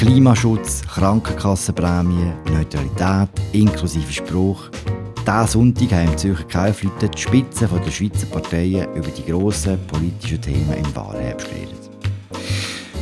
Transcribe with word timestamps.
Klimaschutz, 0.00 0.80
Krankenkassenprämie, 0.80 2.32
Neutralität, 2.50 3.28
inklusive 3.52 4.10
Spruch. 4.10 4.70
Diesen 5.26 5.46
Sonntag 5.46 5.92
haben 5.92 6.08
im 6.08 6.16
Zürcher 6.16 6.44
Kaufleute 6.44 7.10
die 7.10 7.18
Spitzen 7.18 7.68
der 7.68 7.90
Schweizer 7.90 8.26
Parteien 8.28 8.88
über 8.94 9.08
die 9.08 9.30
grossen 9.30 9.78
politischen 9.88 10.40
Themen 10.40 10.72
im 10.72 10.96
Wahlherbst 10.96 11.50
geredet. 11.50 11.90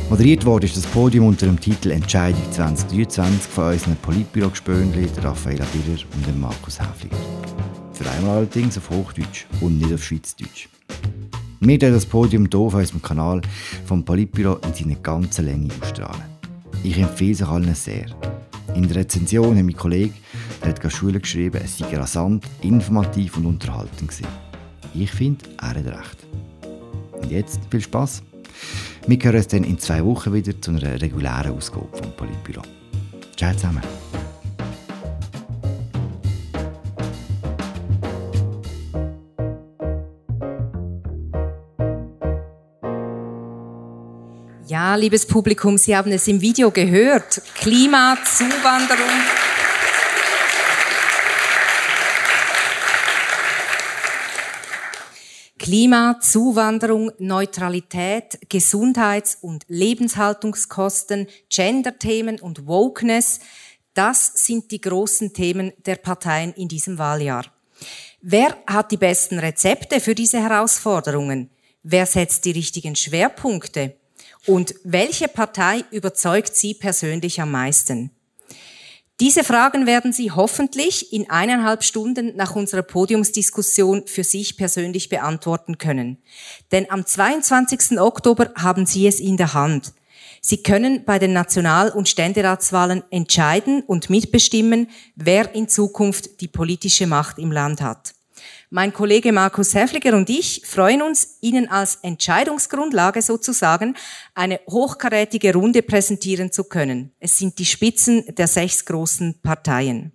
Moderiert 0.09 0.45
wurde 0.45 0.67
das 0.67 0.85
Podium 0.87 1.27
unter 1.27 1.45
dem 1.45 1.57
Titel 1.57 1.91
Entscheidung 1.91 2.43
2023 2.51 3.49
von 3.49 3.71
unseren 3.71 3.95
Politbüro-Gespönli, 3.95 5.07
Raffaella 5.23 5.65
Diller 5.73 5.99
und 6.27 6.41
Markus 6.41 6.81
Häfliger. 6.81 7.15
Für 7.93 8.09
einmal 8.09 8.39
allerdings 8.39 8.77
auf 8.77 8.89
Hochdeutsch 8.89 9.45
und 9.61 9.77
nicht 9.77 9.93
auf 9.93 10.03
Schweizerdeutsch. 10.03 10.67
Wir 11.61 11.79
das 11.79 12.05
Podium 12.05 12.49
hier 12.51 12.59
auf 12.59 12.73
unserem 12.73 13.01
Kanal 13.01 13.41
vom 13.85 14.03
Politbüro 14.03 14.57
in 14.67 14.73
seiner 14.73 14.95
ganzen 14.95 15.45
Länge 15.45 15.69
ausstrahlen. 15.81 16.28
Ich 16.83 16.97
empfehle 16.97 17.33
es 17.33 17.41
allen 17.41 17.75
sehr. 17.75 18.05
In 18.73 18.87
der 18.87 18.97
Rezension 18.97 19.57
hat 19.57 19.65
mein 19.65 19.75
Kollege, 19.75 20.13
der 20.63 20.69
hat 20.69 20.93
Schule 20.93 21.19
geschrieben, 21.19 21.59
es 21.63 21.77
sei 21.77 21.97
rasant, 21.97 22.45
informativ 22.61 23.37
und 23.37 23.45
unterhaltend 23.45 24.09
gewesen. 24.09 24.27
Ich 24.93 25.11
finde, 25.11 25.45
er 25.59 25.69
hat 25.69 25.75
recht. 25.77 26.27
Und 27.21 27.31
jetzt 27.31 27.59
viel 27.69 27.81
Spaß. 27.81 28.23
Wir 29.07 29.17
hören 29.17 29.35
uns 29.35 29.47
dann 29.47 29.63
in 29.63 29.79
zwei 29.79 30.03
Wochen 30.05 30.33
wieder 30.33 30.59
zu 30.61 30.71
einer 30.71 31.01
regulären 31.01 31.51
Ausgabe 31.51 31.87
vom 31.93 32.11
Politbüro. 32.15 32.61
Ciao 33.35 33.53
zusammen. 33.53 33.83
Ja, 44.89 44.95
liebes 44.95 45.27
Publikum, 45.27 45.77
Sie 45.77 45.95
haben 45.95 46.11
es 46.11 46.27
im 46.27 46.41
Video 46.41 46.71
gehört. 46.71 47.43
Klima, 47.53 48.17
Zuwanderung. 48.25 49.05
Klima, 55.59 56.19
Zuwanderung, 56.19 57.11
Neutralität, 57.19 58.39
Gesundheits- 58.49 59.37
und 59.41 59.63
Lebenshaltungskosten, 59.67 61.27
Gender-Themen 61.49 62.39
und 62.39 62.65
Wokeness, 62.65 63.41
das 63.93 64.31
sind 64.43 64.71
die 64.71 64.81
großen 64.81 65.33
Themen 65.33 65.71
der 65.85 65.97
Parteien 65.97 66.51
in 66.53 66.67
diesem 66.67 66.97
Wahljahr. 66.97 67.45
Wer 68.21 68.57
hat 68.65 68.91
die 68.91 68.97
besten 68.97 69.37
Rezepte 69.37 69.99
für 69.99 70.15
diese 70.15 70.41
Herausforderungen? 70.41 71.51
Wer 71.83 72.07
setzt 72.07 72.43
die 72.45 72.51
richtigen 72.51 72.95
Schwerpunkte? 72.95 73.98
Und 74.47 74.75
welche 74.83 75.27
Partei 75.27 75.83
überzeugt 75.91 76.55
Sie 76.55 76.73
persönlich 76.73 77.41
am 77.41 77.51
meisten? 77.51 78.11
Diese 79.19 79.43
Fragen 79.43 79.85
werden 79.85 80.13
Sie 80.13 80.31
hoffentlich 80.31 81.11
in 81.11 81.29
eineinhalb 81.29 81.83
Stunden 81.83 82.37
nach 82.37 82.55
unserer 82.55 82.83
Podiumsdiskussion 82.83 84.07
für 84.07 84.23
sich 84.23 84.55
persönlich 84.55 85.09
beantworten 85.09 85.77
können. 85.77 86.19
Denn 86.71 86.89
am 86.89 87.05
22. 87.05 87.99
Oktober 87.99 88.51
haben 88.55 88.85
Sie 88.85 89.07
es 89.07 89.19
in 89.19 89.35
der 89.35 89.53
Hand. 89.53 89.91
Sie 90.41 90.63
können 90.63 91.03
bei 91.03 91.19
den 91.19 91.33
National- 91.33 91.91
und 91.91 92.07
Ständeratswahlen 92.07 93.03
entscheiden 93.11 93.81
und 93.81 94.09
mitbestimmen, 94.09 94.87
wer 95.15 95.53
in 95.53 95.67
Zukunft 95.67 96.39
die 96.39 96.47
politische 96.47 97.05
Macht 97.05 97.39
im 97.39 97.51
Land 97.51 97.81
hat. 97.81 98.13
Mein 98.71 98.93
Kollege 98.93 99.31
Markus 99.31 99.73
Häfliger 99.73 100.15
und 100.15 100.29
ich 100.29 100.61
freuen 100.63 101.01
uns, 101.01 101.39
Ihnen 101.41 101.69
als 101.69 101.95
Entscheidungsgrundlage 102.03 103.23
sozusagen 103.23 103.95
eine 104.35 104.59
hochkarätige 104.69 105.55
Runde 105.55 105.81
präsentieren 105.81 106.51
zu 106.51 106.65
können. 106.65 107.11
Es 107.19 107.39
sind 107.39 107.57
die 107.57 107.65
Spitzen 107.65 108.23
der 108.35 108.47
sechs 108.47 108.85
großen 108.85 109.41
Parteien. 109.41 110.11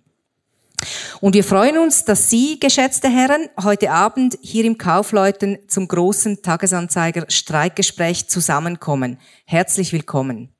Und 1.19 1.33
wir 1.33 1.43
freuen 1.43 1.77
uns, 1.77 2.05
dass 2.05 2.29
Sie, 2.29 2.57
geschätzte 2.57 3.09
Herren, 3.09 3.49
heute 3.61 3.91
Abend 3.91 4.37
hier 4.41 4.63
im 4.63 4.77
Kaufleuten 4.77 5.57
zum 5.67 5.89
großen 5.89 6.41
Tagesanzeiger 6.41 7.25
Streikgespräch 7.27 8.29
zusammenkommen. 8.29 9.19
Herzlich 9.43 9.91
willkommen. 9.91 10.55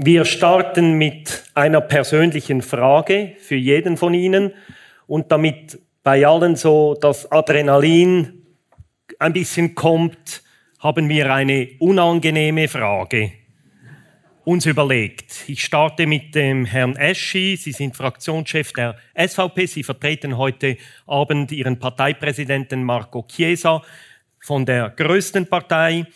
Wir 0.00 0.24
starten 0.24 0.92
mit 0.92 1.42
einer 1.54 1.80
persönlichen 1.80 2.62
Frage 2.62 3.32
für 3.40 3.56
jeden 3.56 3.96
von 3.96 4.14
Ihnen 4.14 4.52
und 5.08 5.32
damit 5.32 5.80
bei 6.04 6.24
allen 6.24 6.54
so 6.54 6.96
das 7.00 7.32
Adrenalin 7.32 8.46
ein 9.18 9.32
bisschen 9.32 9.74
kommt, 9.74 10.44
haben 10.78 11.08
wir 11.08 11.34
eine 11.34 11.70
unangenehme 11.80 12.68
Frage 12.68 13.32
uns 14.44 14.66
überlegt. 14.66 15.48
Ich 15.48 15.64
starte 15.64 16.06
mit 16.06 16.32
dem 16.32 16.64
Herrn 16.64 16.94
Eschi. 16.94 17.56
Sie 17.56 17.72
sind 17.72 17.96
Fraktionschef 17.96 18.72
der 18.74 18.94
SVP. 19.16 19.66
Sie 19.66 19.82
vertreten 19.82 20.38
heute 20.38 20.76
Abend 21.08 21.50
Ihren 21.50 21.80
Parteipräsidenten 21.80 22.84
Marco 22.84 23.26
Chiesa 23.26 23.82
von 24.38 24.64
der 24.64 24.90
größten 24.90 25.48
Partei. 25.48 26.06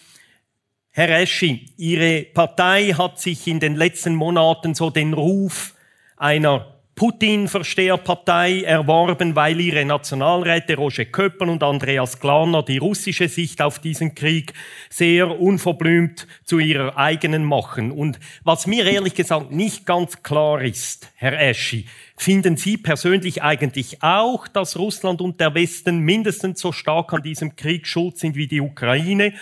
Herr 0.94 1.08
Eschi, 1.08 1.72
Ihre 1.78 2.22
Partei 2.34 2.92
hat 2.92 3.18
sich 3.18 3.46
in 3.46 3.60
den 3.60 3.76
letzten 3.76 4.14
Monaten 4.14 4.74
so 4.74 4.90
den 4.90 5.14
Ruf 5.14 5.72
einer 6.18 6.66
Putin-Versteherpartei 6.96 8.64
erworben, 8.64 9.34
weil 9.34 9.58
ihre 9.58 9.86
Nationalräte 9.86 10.76
Roger 10.76 11.06
Köppel 11.06 11.48
und 11.48 11.62
Andreas 11.62 12.20
Glaner 12.20 12.62
die 12.62 12.76
russische 12.76 13.28
Sicht 13.28 13.62
auf 13.62 13.78
diesen 13.78 14.14
Krieg 14.14 14.52
sehr 14.90 15.40
unverblümt 15.40 16.26
zu 16.44 16.58
ihrer 16.58 16.98
eigenen 16.98 17.46
machen. 17.46 17.90
Und 17.90 18.20
was 18.44 18.66
mir 18.66 18.84
ehrlich 18.84 19.14
gesagt 19.14 19.50
nicht 19.50 19.86
ganz 19.86 20.22
klar 20.22 20.60
ist, 20.60 21.10
Herr 21.14 21.40
Eschi, 21.40 21.86
Finden 22.22 22.56
Sie 22.56 22.76
persönlich 22.76 23.42
eigentlich 23.42 24.00
auch, 24.00 24.46
dass 24.46 24.78
Russland 24.78 25.20
und 25.20 25.40
der 25.40 25.56
Westen 25.56 25.98
mindestens 25.98 26.60
so 26.60 26.70
stark 26.70 27.12
an 27.12 27.24
diesem 27.24 27.56
Krieg 27.56 27.84
schuld 27.84 28.16
sind 28.16 28.36
wie 28.36 28.46
die 28.46 28.60
Ukraine? 28.60 29.32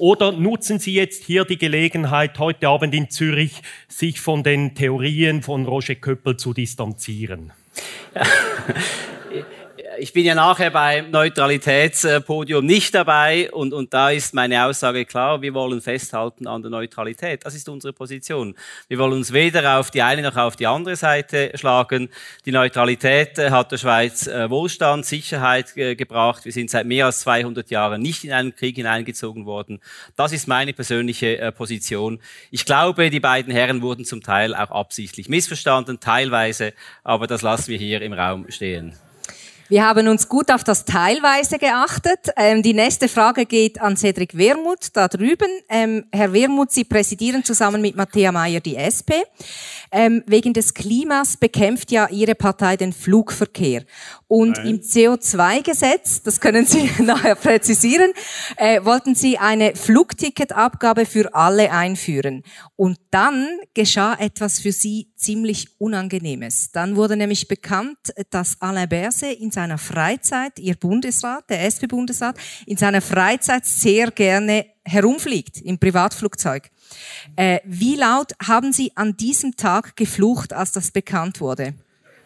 Oder 0.00 0.32
nutzen 0.32 0.78
Sie 0.78 0.94
jetzt 0.94 1.24
hier 1.24 1.44
die 1.44 1.58
Gelegenheit, 1.58 2.38
heute 2.38 2.68
Abend 2.68 2.94
in 2.94 3.10
Zürich 3.10 3.60
sich 3.86 4.18
von 4.18 4.42
den 4.42 4.74
Theorien 4.74 5.42
von 5.42 5.66
Roger 5.66 5.94
Köppel 5.94 6.38
zu 6.38 6.54
distanzieren? 6.54 7.52
Ich 10.00 10.14
bin 10.14 10.24
ja 10.24 10.34
nachher 10.34 10.70
beim 10.70 11.10
Neutralitätspodium 11.10 12.64
nicht 12.64 12.94
dabei 12.94 13.52
und, 13.52 13.74
und 13.74 13.92
da 13.92 14.08
ist 14.08 14.32
meine 14.32 14.64
Aussage 14.64 15.04
klar, 15.04 15.42
wir 15.42 15.52
wollen 15.52 15.82
festhalten 15.82 16.46
an 16.46 16.62
der 16.62 16.70
Neutralität. 16.70 17.44
Das 17.44 17.54
ist 17.54 17.68
unsere 17.68 17.92
Position. 17.92 18.54
Wir 18.88 18.96
wollen 18.96 19.12
uns 19.12 19.30
weder 19.34 19.78
auf 19.78 19.90
die 19.90 20.00
eine 20.00 20.22
noch 20.22 20.36
auf 20.36 20.56
die 20.56 20.66
andere 20.66 20.96
Seite 20.96 21.52
schlagen. 21.54 22.08
Die 22.46 22.50
Neutralität 22.50 23.36
äh, 23.36 23.50
hat 23.50 23.72
der 23.72 23.76
Schweiz 23.76 24.26
äh, 24.26 24.48
Wohlstand, 24.48 25.04
Sicherheit 25.04 25.76
äh, 25.76 25.94
gebracht. 25.96 26.46
Wir 26.46 26.52
sind 26.52 26.70
seit 26.70 26.86
mehr 26.86 27.04
als 27.04 27.20
200 27.20 27.70
Jahren 27.70 28.00
nicht 28.00 28.24
in 28.24 28.32
einen 28.32 28.56
Krieg 28.56 28.76
hineingezogen 28.76 29.44
worden. 29.44 29.80
Das 30.16 30.32
ist 30.32 30.48
meine 30.48 30.72
persönliche 30.72 31.52
Position. 31.54 32.20
Ich 32.50 32.64
glaube, 32.64 33.10
die 33.10 33.20
beiden 33.20 33.52
Herren 33.52 33.82
wurden 33.82 34.06
zum 34.06 34.22
Teil 34.22 34.54
auch 34.54 34.70
absichtlich 34.70 35.28
missverstanden, 35.28 36.00
teilweise, 36.00 36.72
aber 37.04 37.26
das 37.26 37.42
lassen 37.42 37.68
wir 37.68 37.76
hier 37.76 38.00
im 38.00 38.14
Raum 38.14 38.46
stehen. 38.48 38.94
Wir 39.70 39.86
haben 39.86 40.08
uns 40.08 40.28
gut 40.28 40.50
auf 40.50 40.64
das 40.64 40.84
Teilweise 40.84 41.56
geachtet. 41.56 42.30
Ähm, 42.36 42.60
die 42.60 42.74
nächste 42.74 43.06
Frage 43.06 43.46
geht 43.46 43.80
an 43.80 43.96
Cedric 43.96 44.36
Wermuth 44.36 44.88
da 44.94 45.06
drüben. 45.06 45.46
Ähm, 45.68 46.06
Herr 46.10 46.32
Wermuth, 46.32 46.72
Sie 46.72 46.82
präsidieren 46.82 47.44
zusammen 47.44 47.80
mit 47.80 47.94
Matthäa 47.94 48.32
Mayer 48.32 48.58
die 48.58 48.74
SP. 48.74 49.22
Ähm, 49.92 50.24
wegen 50.26 50.54
des 50.54 50.74
Klimas 50.74 51.36
bekämpft 51.36 51.92
ja 51.92 52.08
Ihre 52.08 52.34
Partei 52.34 52.76
den 52.76 52.92
Flugverkehr. 52.92 53.84
Und 54.30 54.58
Nein. 54.58 54.66
im 54.66 54.80
CO2-Gesetz, 54.80 56.22
das 56.22 56.40
können 56.40 56.64
Sie 56.64 56.88
nachher 57.02 57.34
präzisieren, 57.34 58.12
äh, 58.56 58.84
wollten 58.84 59.16
Sie 59.16 59.38
eine 59.38 59.74
Flugticketabgabe 59.74 61.04
für 61.04 61.34
alle 61.34 61.72
einführen. 61.72 62.44
Und 62.76 63.00
dann 63.10 63.58
geschah 63.74 64.14
etwas 64.14 64.60
für 64.60 64.70
Sie 64.70 65.08
ziemlich 65.16 65.80
Unangenehmes. 65.80 66.70
Dann 66.70 66.94
wurde 66.94 67.16
nämlich 67.16 67.48
bekannt, 67.48 67.98
dass 68.30 68.62
Alain 68.62 68.88
Berset 68.88 69.36
in 69.40 69.50
seiner 69.50 69.78
Freizeit, 69.78 70.60
Ihr 70.60 70.76
Bundesrat, 70.76 71.50
der 71.50 71.64
SP-Bundesrat, 71.66 72.36
in 72.66 72.76
seiner 72.76 73.00
Freizeit 73.00 73.66
sehr 73.66 74.12
gerne 74.12 74.64
herumfliegt 74.84 75.60
im 75.60 75.80
Privatflugzeug. 75.80 76.70
Äh, 77.34 77.58
wie 77.64 77.96
laut 77.96 78.34
haben 78.46 78.72
Sie 78.72 78.92
an 78.94 79.16
diesem 79.16 79.56
Tag 79.56 79.96
geflucht, 79.96 80.52
als 80.52 80.70
das 80.70 80.92
bekannt 80.92 81.40
wurde? 81.40 81.74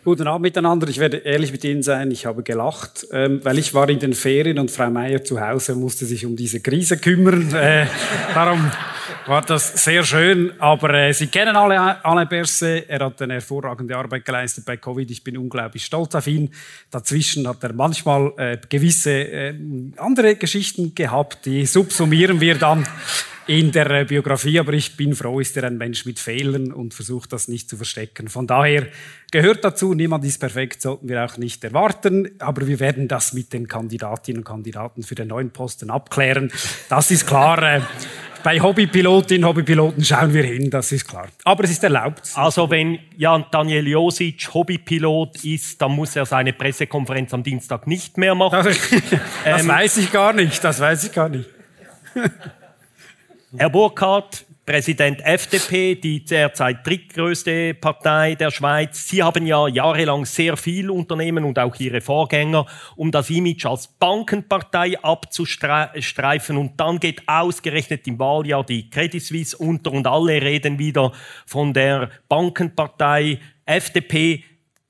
Guten 0.04 0.26
Abend 0.26 0.42
miteinander. 0.42 0.86
Ich 0.88 0.98
werde 0.98 1.16
ehrlich 1.16 1.50
mit 1.50 1.64
Ihnen 1.64 1.82
sein. 1.82 2.10
Ich 2.10 2.26
habe 2.26 2.42
gelacht, 2.42 3.06
ähm, 3.10 3.40
weil 3.42 3.58
ich 3.58 3.72
war 3.72 3.88
in 3.88 4.00
den 4.00 4.12
Ferien 4.12 4.58
und 4.58 4.70
Frau 4.70 4.90
Meier 4.90 5.24
zu 5.24 5.40
Hause 5.40 5.74
musste 5.76 6.04
sich 6.04 6.26
um 6.26 6.36
diese 6.36 6.60
Krise 6.60 6.98
kümmern. 6.98 7.54
Äh, 7.64 7.86
darum 8.34 8.70
war 9.26 9.40
das 9.40 9.82
sehr 9.82 10.04
schön. 10.04 10.52
Aber 10.58 10.92
äh, 10.92 11.14
Sie 11.14 11.28
kennen 11.28 11.56
alle 11.56 12.04
Alain 12.04 12.28
Berset. 12.28 12.84
Er 12.86 13.06
hat 13.06 13.22
eine 13.22 13.34
hervorragende 13.34 13.96
Arbeit 13.96 14.26
geleistet 14.26 14.66
bei 14.66 14.76
Covid. 14.76 15.10
Ich 15.10 15.24
bin 15.24 15.38
unglaublich 15.38 15.86
stolz 15.86 16.14
auf 16.14 16.26
ihn. 16.26 16.50
Dazwischen 16.90 17.48
hat 17.48 17.64
er 17.64 17.72
manchmal 17.72 18.32
äh, 18.36 18.58
gewisse 18.68 19.10
äh, 19.10 19.54
andere 19.96 20.36
Geschichten 20.36 20.94
gehabt. 20.94 21.46
Die 21.46 21.64
subsumieren 21.64 22.42
wir 22.42 22.56
dann 22.56 22.86
in 23.46 23.72
der 23.72 23.90
äh, 23.90 24.04
Biografie, 24.04 24.58
aber 24.58 24.72
ich 24.72 24.96
bin 24.96 25.14
froh, 25.14 25.40
ist 25.40 25.56
er 25.56 25.64
ein 25.64 25.76
Mensch 25.76 26.06
mit 26.06 26.18
Fehlern 26.18 26.72
und 26.72 26.94
versucht 26.94 27.32
das 27.32 27.48
nicht 27.48 27.68
zu 27.68 27.76
verstecken. 27.76 28.28
Von 28.28 28.46
daher 28.46 28.86
gehört 29.30 29.64
dazu, 29.64 29.94
niemand 29.94 30.24
ist 30.24 30.38
perfekt, 30.38 30.80
sollten 30.80 31.08
wir 31.08 31.24
auch 31.24 31.36
nicht 31.36 31.62
erwarten, 31.62 32.30
aber 32.38 32.66
wir 32.66 32.80
werden 32.80 33.06
das 33.08 33.32
mit 33.32 33.52
den 33.52 33.68
Kandidatinnen 33.68 34.40
und 34.40 34.44
Kandidaten 34.44 35.02
für 35.02 35.14
den 35.14 35.28
neuen 35.28 35.50
Posten 35.50 35.90
abklären. 35.90 36.50
Das 36.88 37.10
ist 37.10 37.26
klar. 37.26 37.62
Äh, 37.62 37.80
bei 38.42 38.60
Hobbypilotinnen, 38.60 39.46
Hobbypiloten 39.46 40.04
schauen 40.04 40.34
wir 40.34 40.42
hin, 40.42 40.68
das 40.68 40.92
ist 40.92 41.08
klar. 41.08 41.28
Aber 41.44 41.64
es 41.64 41.70
ist 41.70 41.82
erlaubt. 41.82 42.30
Also 42.34 42.68
wenn 42.68 42.98
Jan 43.16 43.46
Daniel 43.50 43.88
Josic 43.88 44.52
Hobbypilot 44.52 45.44
ist, 45.44 45.80
dann 45.80 45.92
muss 45.92 46.14
er 46.14 46.26
seine 46.26 46.52
Pressekonferenz 46.52 47.32
am 47.32 47.42
Dienstag 47.42 47.86
nicht 47.86 48.18
mehr 48.18 48.34
machen. 48.34 48.62
Das, 48.62 48.78
das 49.44 49.62
ähm, 49.62 49.68
weiß 49.68 49.96
ich 49.96 50.12
gar 50.12 50.34
nicht, 50.34 50.62
das 50.62 50.78
weiß 50.78 51.04
ich 51.04 51.12
gar 51.12 51.30
nicht. 51.30 51.48
Herr 53.56 53.70
Burkhardt, 53.70 54.46
Präsident 54.66 55.24
FDP, 55.24 55.94
die 55.94 56.24
derzeit 56.24 56.84
drittgrößte 56.84 57.74
Partei 57.74 58.34
der 58.34 58.50
Schweiz. 58.50 59.06
Sie 59.06 59.22
haben 59.22 59.46
ja 59.46 59.68
jahrelang 59.68 60.24
sehr 60.24 60.56
viel 60.56 60.90
unternehmen 60.90 61.44
und 61.44 61.60
auch 61.60 61.76
Ihre 61.76 62.00
Vorgänger, 62.00 62.66
um 62.96 63.12
das 63.12 63.30
Image 63.30 63.64
als 63.64 63.86
Bankenpartei 63.86 64.98
abzustreifen. 65.00 66.56
Und 66.56 66.80
dann 66.80 66.98
geht 66.98 67.28
ausgerechnet 67.28 68.08
im 68.08 68.18
Wahljahr 68.18 68.64
die 68.64 68.90
Credit 68.90 69.22
Suisse 69.22 69.56
unter 69.56 69.92
und 69.92 70.08
alle 70.08 70.42
reden 70.42 70.80
wieder 70.80 71.12
von 71.46 71.72
der 71.72 72.10
Bankenpartei 72.28 73.38
FDP. 73.66 74.42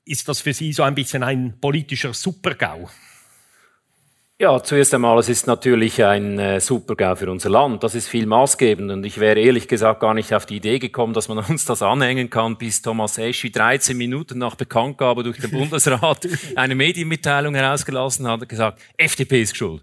Ist 0.05 0.27
das 0.27 0.41
für 0.41 0.53
Sie 0.53 0.73
so 0.73 0.81
ein 0.81 0.95
bisschen 0.95 1.21
ein 1.21 1.59
politischer 1.61 2.15
Supergau? 2.15 2.89
Ja, 4.37 4.61
zuerst 4.61 4.93
einmal, 4.93 5.17
es 5.17 5.29
ist 5.29 5.47
natürlich 5.47 6.03
ein 6.03 6.37
äh, 6.39 6.59
Supergau 6.59 7.15
für 7.15 7.31
unser 7.31 7.49
Land. 7.49 7.83
Das 7.83 7.95
ist 7.95 8.09
viel 8.09 8.25
maßgebend 8.25 8.91
und 8.91 9.05
ich 9.05 9.17
wäre 9.17 9.39
ehrlich 9.39 9.69
gesagt 9.69 10.01
gar 10.01 10.13
nicht 10.13 10.33
auf 10.33 10.45
die 10.45 10.57
Idee 10.57 10.77
gekommen, 10.77 11.13
dass 11.13 11.29
man 11.29 11.37
uns 11.49 11.63
das 11.63 11.81
anhängen 11.81 12.29
kann, 12.29 12.57
bis 12.57 12.81
Thomas 12.81 13.17
Eschi 13.17 13.49
13 13.49 13.95
Minuten 13.95 14.37
nach 14.39 14.55
Bekanntgabe 14.55 15.23
durch 15.23 15.39
den 15.39 15.51
Bundesrat 15.57 16.27
eine 16.57 16.75
Medienmitteilung 16.75 17.55
herausgelassen 17.55 18.27
hat 18.27 18.41
und 18.41 18.49
gesagt, 18.49 18.81
FDP 18.97 19.41
ist 19.41 19.55
schuld. 19.55 19.81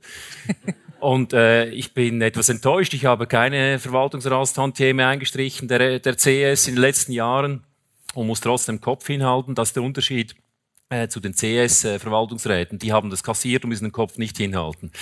Und 1.01 1.33
äh, 1.33 1.71
ich 1.71 1.95
bin 1.95 2.21
etwas 2.21 2.51
enttäuscht. 2.51 2.93
Ich 2.93 3.07
habe 3.07 3.27
keine 3.27 3.79
Verwaltungsratstantieme 3.79 5.07
eingestrichen 5.07 5.67
der, 5.67 5.99
der 5.99 6.15
CS 6.15 6.69
in 6.69 6.75
den 6.75 6.83
letzten 6.83 7.13
Jahren 7.13 7.65
und 8.15 8.27
muss 8.27 8.43
trotzdem 8.43 8.83
Kopf 8.83 9.07
hinhalten. 9.07 9.55
Das 9.55 9.71
ist 9.71 9.77
der 9.77 9.83
Unterschied 9.83 10.37
äh, 10.93 11.09
zu 11.09 11.21
den 11.21 11.33
CS-Verwaltungsräten. 11.33 12.79
Die 12.79 12.93
haben 12.93 13.09
das 13.09 13.23
kassiert 13.23 13.65
und 13.65 13.71
müssen 13.71 13.87
den 13.87 13.93
Kopf 13.93 14.19
nicht 14.19 14.37
hinhalten. 14.37 14.93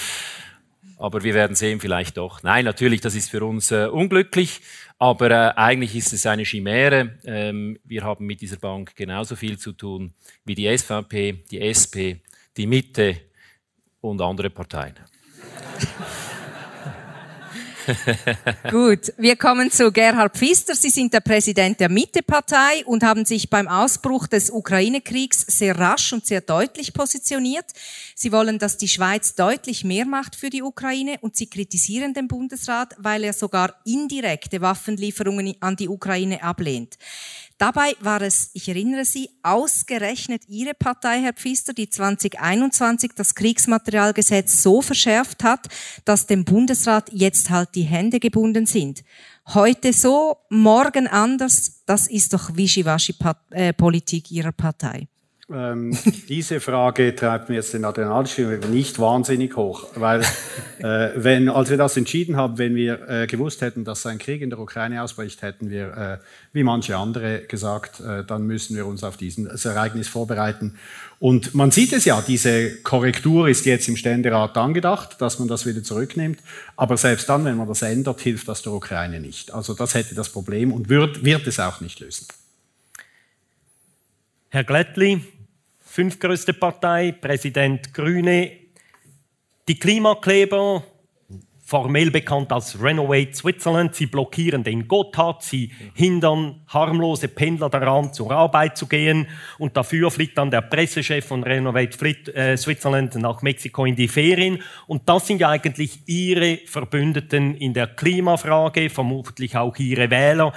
Aber 0.96 1.24
wir 1.24 1.34
werden 1.34 1.56
sehen, 1.56 1.80
vielleicht 1.80 2.16
doch. 2.16 2.42
Nein, 2.42 2.64
natürlich, 2.64 3.00
das 3.00 3.14
ist 3.14 3.30
für 3.30 3.44
uns 3.44 3.70
äh, 3.72 3.86
unglücklich, 3.86 4.60
aber 4.98 5.30
äh, 5.30 5.52
eigentlich 5.56 5.96
ist 5.96 6.12
es 6.12 6.26
eine 6.26 6.44
Chimäre. 6.44 7.18
Ähm, 7.24 7.78
wir 7.84 8.04
haben 8.04 8.26
mit 8.26 8.40
dieser 8.40 8.58
Bank 8.58 8.94
genauso 8.94 9.34
viel 9.34 9.58
zu 9.58 9.72
tun 9.72 10.14
wie 10.44 10.54
die 10.54 10.76
SVP, 10.76 11.44
die 11.50 11.60
SP, 11.60 12.22
die 12.56 12.66
Mitte 12.66 13.16
und 14.00 14.20
andere 14.20 14.50
Parteien. 14.50 14.94
Gut, 18.70 19.12
wir 19.16 19.36
kommen 19.36 19.70
zu 19.70 19.90
Gerhard 19.92 20.36
Pfister. 20.36 20.74
Sie 20.74 20.90
sind 20.90 21.12
der 21.12 21.20
Präsident 21.20 21.80
der 21.80 21.88
Mittepartei 21.88 22.84
und 22.86 23.02
haben 23.02 23.24
sich 23.24 23.50
beim 23.50 23.68
Ausbruch 23.68 24.26
des 24.26 24.50
Ukraine-Kriegs 24.50 25.44
sehr 25.48 25.78
rasch 25.78 26.12
und 26.12 26.26
sehr 26.26 26.40
deutlich 26.40 26.92
positioniert. 26.92 27.66
Sie 28.14 28.32
wollen, 28.32 28.58
dass 28.58 28.76
die 28.76 28.88
Schweiz 28.88 29.34
deutlich 29.34 29.84
mehr 29.84 30.04
macht 30.04 30.36
für 30.36 30.50
die 30.50 30.62
Ukraine 30.62 31.18
und 31.20 31.36
sie 31.36 31.48
kritisieren 31.48 32.14
den 32.14 32.28
Bundesrat, 32.28 32.94
weil 32.98 33.24
er 33.24 33.32
sogar 33.32 33.74
indirekte 33.84 34.60
Waffenlieferungen 34.60 35.56
an 35.60 35.76
die 35.76 35.88
Ukraine 35.88 36.42
ablehnt. 36.42 36.98
Dabei 37.60 37.94
war 38.00 38.22
es, 38.22 38.48
ich 38.54 38.70
erinnere 38.70 39.04
Sie, 39.04 39.28
ausgerechnet 39.42 40.48
Ihre 40.48 40.72
Partei, 40.72 41.20
Herr 41.20 41.34
Pfister, 41.34 41.74
die 41.74 41.90
2021 41.90 43.12
das 43.14 43.34
Kriegsmaterialgesetz 43.34 44.62
so 44.62 44.80
verschärft 44.80 45.44
hat, 45.44 45.68
dass 46.06 46.26
dem 46.26 46.46
Bundesrat 46.46 47.12
jetzt 47.12 47.50
halt 47.50 47.74
die 47.74 47.82
Hände 47.82 48.18
gebunden 48.18 48.64
sind. 48.64 49.04
Heute 49.48 49.92
so, 49.92 50.38
morgen 50.48 51.06
anders, 51.06 51.82
das 51.84 52.06
ist 52.06 52.32
doch 52.32 52.56
Wischiwaschi-Politik 52.56 54.30
Ihrer 54.30 54.52
Partei. 54.52 55.06
Ähm, 55.52 55.98
diese 56.28 56.60
Frage 56.60 57.14
treibt 57.16 57.48
mir 57.48 57.56
jetzt 57.56 57.74
den 57.74 57.84
Adrenalspiegel 57.84 58.60
nicht 58.70 59.00
wahnsinnig 59.00 59.56
hoch, 59.56 59.88
weil 59.96 60.20
äh, 60.78 61.10
wenn, 61.16 61.48
als 61.48 61.70
wir 61.70 61.76
das 61.76 61.96
entschieden 61.96 62.36
haben, 62.36 62.58
wenn 62.58 62.76
wir 62.76 63.08
äh, 63.08 63.26
gewusst 63.26 63.60
hätten, 63.60 63.84
dass 63.84 64.06
ein 64.06 64.18
Krieg 64.18 64.42
in 64.42 64.50
der 64.50 64.60
Ukraine 64.60 65.02
ausbricht, 65.02 65.42
hätten 65.42 65.68
wir, 65.70 65.96
äh, 65.96 66.18
wie 66.52 66.62
manche 66.62 66.96
andere, 66.96 67.40
gesagt, 67.40 67.98
äh, 68.00 68.24
dann 68.24 68.46
müssen 68.46 68.76
wir 68.76 68.86
uns 68.86 69.02
auf 69.02 69.16
dieses 69.16 69.64
Ereignis 69.64 70.06
vorbereiten. 70.06 70.76
Und 71.18 71.52
man 71.54 71.72
sieht 71.72 71.92
es 71.92 72.04
ja, 72.04 72.22
diese 72.22 72.76
Korrektur 72.82 73.48
ist 73.48 73.66
jetzt 73.66 73.88
im 73.88 73.96
Ständerat 73.96 74.56
angedacht, 74.56 75.20
dass 75.20 75.40
man 75.40 75.48
das 75.48 75.66
wieder 75.66 75.82
zurücknimmt. 75.82 76.38
Aber 76.76 76.96
selbst 76.96 77.28
dann, 77.28 77.44
wenn 77.44 77.56
man 77.56 77.66
das 77.66 77.82
ändert, 77.82 78.20
hilft 78.20 78.46
das 78.46 78.62
der 78.62 78.72
Ukraine 78.72 79.20
nicht. 79.20 79.52
Also 79.52 79.74
das 79.74 79.94
hätte 79.94 80.14
das 80.14 80.28
Problem 80.28 80.72
und 80.72 80.88
wird, 80.88 81.24
wird 81.24 81.46
es 81.46 81.58
auch 81.58 81.80
nicht 81.80 81.98
lösen. 81.98 82.26
Herr 84.48 84.64
Glättli, 84.64 85.20
fünftgrößte 86.00 86.54
Partei, 86.54 87.12
Präsident 87.12 87.92
Grüne. 87.92 88.52
Die 89.68 89.78
Klimakleber, 89.78 90.82
formell 91.62 92.10
bekannt 92.10 92.50
als 92.52 92.82
Renovate 92.82 93.34
Switzerland, 93.34 93.94
sie 93.94 94.06
blockieren 94.06 94.64
den 94.64 94.88
Gotthard, 94.88 95.42
sie 95.42 95.70
hindern 95.94 96.62
harmlose 96.68 97.28
Pendler 97.28 97.68
daran, 97.68 98.14
zur 98.14 98.30
Arbeit 98.30 98.78
zu 98.78 98.86
gehen. 98.86 99.28
Und 99.58 99.76
dafür 99.76 100.10
fliegt 100.10 100.38
dann 100.38 100.50
der 100.50 100.62
Pressechef 100.62 101.26
von 101.26 101.44
Renovate 101.44 102.34
äh, 102.34 102.56
Switzerland 102.56 103.14
nach 103.16 103.42
Mexiko 103.42 103.84
in 103.84 103.94
die 103.94 104.08
Ferien. 104.08 104.62
Und 104.86 105.06
das 105.06 105.26
sind 105.26 105.42
ja 105.42 105.50
eigentlich 105.50 106.08
ihre 106.08 106.60
Verbündeten 106.64 107.54
in 107.56 107.74
der 107.74 107.88
Klimafrage, 107.88 108.88
vermutlich 108.88 109.54
auch 109.54 109.76
ihre 109.76 110.10
Wähler 110.10 110.54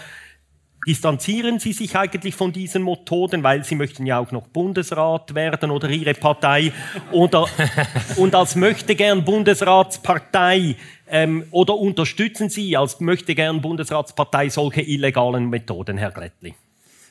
distanzieren 0.85 1.59
Sie 1.59 1.74
sich 1.74 1.95
eigentlich 1.95 2.35
von 2.35 2.51
diesen 2.51 2.83
Methoden, 2.83 3.44
weil 3.44 3.63
Sie 3.63 3.75
möchten 3.75 4.06
ja 4.06 4.19
auch 4.19 4.31
noch 4.31 4.47
Bundesrat 4.47 5.35
werden 5.35 5.71
oder 5.71 5.89
Ihre 5.89 6.13
Partei 6.13 6.71
oder 7.12 7.48
und 8.17 8.36
als 8.36 8.55
möchte 8.55 8.96
gern 8.96 9.24
Bundesratspartei 9.24 10.75
ähm, 11.07 11.46
oder 11.51 11.77
unterstützen 11.77 12.50
Sie 12.50 12.75
als 12.75 13.00
möchte 13.00 13.36
gern 13.36 13.62
Bundesratspartei 13.62 14.50
solche 14.50 14.81
illegalen 14.81 15.50
Methoden, 15.50 15.98
Herr 15.98 16.12
Glättli? 16.12 16.55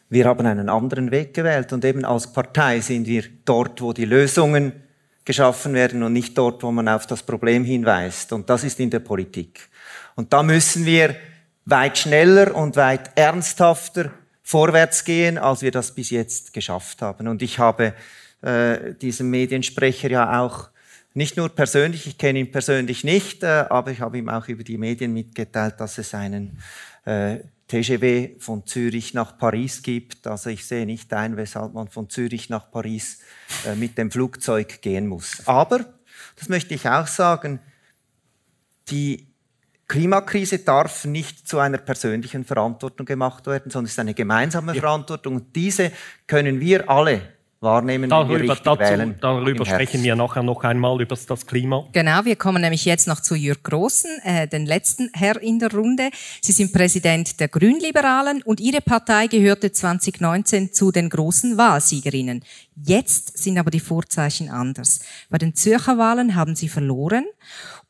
Wir 0.08 0.26
haben 0.26 0.44
einen 0.44 0.68
anderen 0.68 1.10
Weg 1.10 1.32
gewählt 1.32 1.72
und 1.72 1.84
eben 1.84 2.04
als 2.04 2.32
Partei 2.32 2.80
sind 2.80 3.06
wir 3.06 3.24
dort, 3.44 3.80
wo 3.80 3.94
die 3.94 4.04
Lösungen 4.04 4.72
geschaffen 5.24 5.72
werden 5.74 6.02
und 6.02 6.12
nicht 6.12 6.36
dort, 6.36 6.62
wo 6.62 6.70
man 6.70 6.88
auf 6.88 7.06
das 7.06 7.22
Problem 7.22 7.64
hinweist. 7.64 8.32
Und 8.32 8.50
das 8.50 8.64
ist 8.64 8.80
in 8.80 8.90
der 8.90 8.98
Politik. 8.98 9.68
Und 10.14 10.32
da 10.32 10.42
müssen 10.42 10.84
wir 10.84 11.16
weit 11.64 11.98
schneller 11.98 12.54
und 12.54 12.76
weit 12.76 13.16
ernsthafter 13.16 14.10
vorwärts 14.42 15.04
gehen, 15.04 15.38
als 15.38 15.62
wir 15.62 15.70
das 15.70 15.94
bis 15.94 16.10
jetzt 16.10 16.52
geschafft 16.52 17.02
haben. 17.02 17.28
Und 17.28 17.42
ich 17.42 17.58
habe 17.58 17.94
äh, 18.42 18.94
diesem 18.94 19.30
Mediensprecher 19.30 20.10
ja 20.10 20.40
auch 20.40 20.68
nicht 21.14 21.36
nur 21.36 21.48
persönlich, 21.50 22.06
ich 22.06 22.18
kenne 22.18 22.40
ihn 22.40 22.50
persönlich 22.50 23.04
nicht, 23.04 23.42
äh, 23.42 23.66
aber 23.68 23.90
ich 23.90 24.00
habe 24.00 24.18
ihm 24.18 24.28
auch 24.28 24.48
über 24.48 24.64
die 24.64 24.78
Medien 24.78 25.12
mitgeteilt, 25.12 25.74
dass 25.78 25.98
es 25.98 26.14
einen 26.14 26.58
äh, 27.04 27.38
TGV 27.68 28.40
von 28.40 28.66
Zürich 28.66 29.14
nach 29.14 29.38
Paris 29.38 29.82
gibt. 29.82 30.26
Also 30.26 30.50
ich 30.50 30.66
sehe 30.66 30.86
nicht 30.86 31.12
ein, 31.12 31.36
weshalb 31.36 31.74
man 31.74 31.88
von 31.88 32.10
Zürich 32.10 32.50
nach 32.50 32.70
Paris 32.70 33.20
äh, 33.66 33.74
mit 33.74 33.96
dem 33.96 34.10
Flugzeug 34.10 34.82
gehen 34.82 35.06
muss. 35.06 35.46
Aber, 35.46 35.86
das 36.36 36.48
möchte 36.48 36.74
ich 36.74 36.88
auch 36.88 37.06
sagen, 37.06 37.60
die 38.88 39.31
Klimakrise 39.92 40.60
darf 40.60 41.04
nicht 41.04 41.46
zu 41.46 41.58
einer 41.58 41.76
persönlichen 41.76 42.44
Verantwortung 42.44 43.04
gemacht 43.04 43.46
werden, 43.46 43.70
sondern 43.70 43.84
es 43.84 43.92
ist 43.92 43.98
eine 43.98 44.14
gemeinsame 44.14 44.74
ja. 44.74 44.80
Verantwortung. 44.80 45.36
Und 45.36 45.54
diese 45.54 45.92
können 46.26 46.60
wir 46.60 46.88
alle 46.88 47.20
wahrnehmen, 47.60 48.08
darüber, 48.08 48.56
dazu, 48.56 48.80
wählen. 48.80 49.16
Darüber 49.20 49.66
sprechen 49.66 50.02
wir 50.02 50.16
nachher 50.16 50.42
noch 50.42 50.64
einmal 50.64 50.98
über 50.98 51.14
das 51.14 51.46
Klima. 51.46 51.84
Genau, 51.92 52.24
wir 52.24 52.36
kommen 52.36 52.62
nämlich 52.62 52.86
jetzt 52.86 53.06
noch 53.06 53.20
zu 53.20 53.34
Jürg 53.34 53.62
Großen, 53.64 54.10
äh, 54.24 54.48
den 54.48 54.64
letzten 54.64 55.10
Herr 55.12 55.40
in 55.42 55.58
der 55.58 55.70
Runde. 55.70 56.08
Sie 56.40 56.52
sind 56.52 56.72
Präsident 56.72 57.38
der 57.38 57.48
Grünliberalen 57.48 58.42
und 58.44 58.60
Ihre 58.60 58.80
Partei 58.80 59.26
gehörte 59.26 59.72
2019 59.72 60.72
zu 60.72 60.90
den 60.90 61.10
großen 61.10 61.58
Wahlsiegerinnen. 61.58 62.42
Jetzt 62.82 63.36
sind 63.36 63.58
aber 63.58 63.70
die 63.70 63.80
Vorzeichen 63.80 64.48
anders. 64.48 65.00
Bei 65.28 65.36
den 65.36 65.54
Zürcher 65.54 65.98
Wahlen 65.98 66.34
haben 66.34 66.56
Sie 66.56 66.70
verloren 66.70 67.26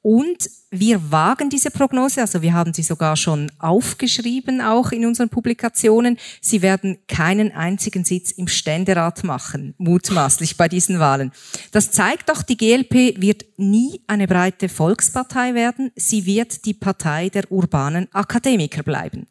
Und 0.02 0.50
wir 0.74 1.12
wagen 1.12 1.50
diese 1.50 1.70
Prognose, 1.70 2.22
also 2.22 2.40
wir 2.40 2.54
haben 2.54 2.72
sie 2.72 2.82
sogar 2.82 3.14
schon 3.14 3.52
aufgeschrieben, 3.58 4.62
auch 4.62 4.90
in 4.90 5.04
unseren 5.04 5.28
Publikationen. 5.28 6.16
Sie 6.40 6.62
werden 6.62 6.96
keinen 7.08 7.52
einzigen 7.52 8.04
Sitz 8.04 8.30
im 8.30 8.48
Ständerat 8.48 9.22
machen, 9.22 9.74
mutmaßlich 9.76 10.56
bei 10.56 10.68
diesen 10.68 10.98
Wahlen. 10.98 11.30
Das 11.72 11.90
zeigt 11.90 12.30
doch, 12.30 12.42
die 12.42 12.56
GLP 12.56 13.20
wird 13.20 13.44
nie 13.58 14.00
eine 14.06 14.26
breite 14.26 14.70
Volkspartei 14.70 15.52
werden. 15.52 15.92
Sie 15.94 16.24
wird 16.24 16.64
die 16.64 16.74
Partei 16.74 17.28
der 17.28 17.52
urbanen 17.52 18.08
Akademiker 18.14 18.82
bleiben. 18.82 19.26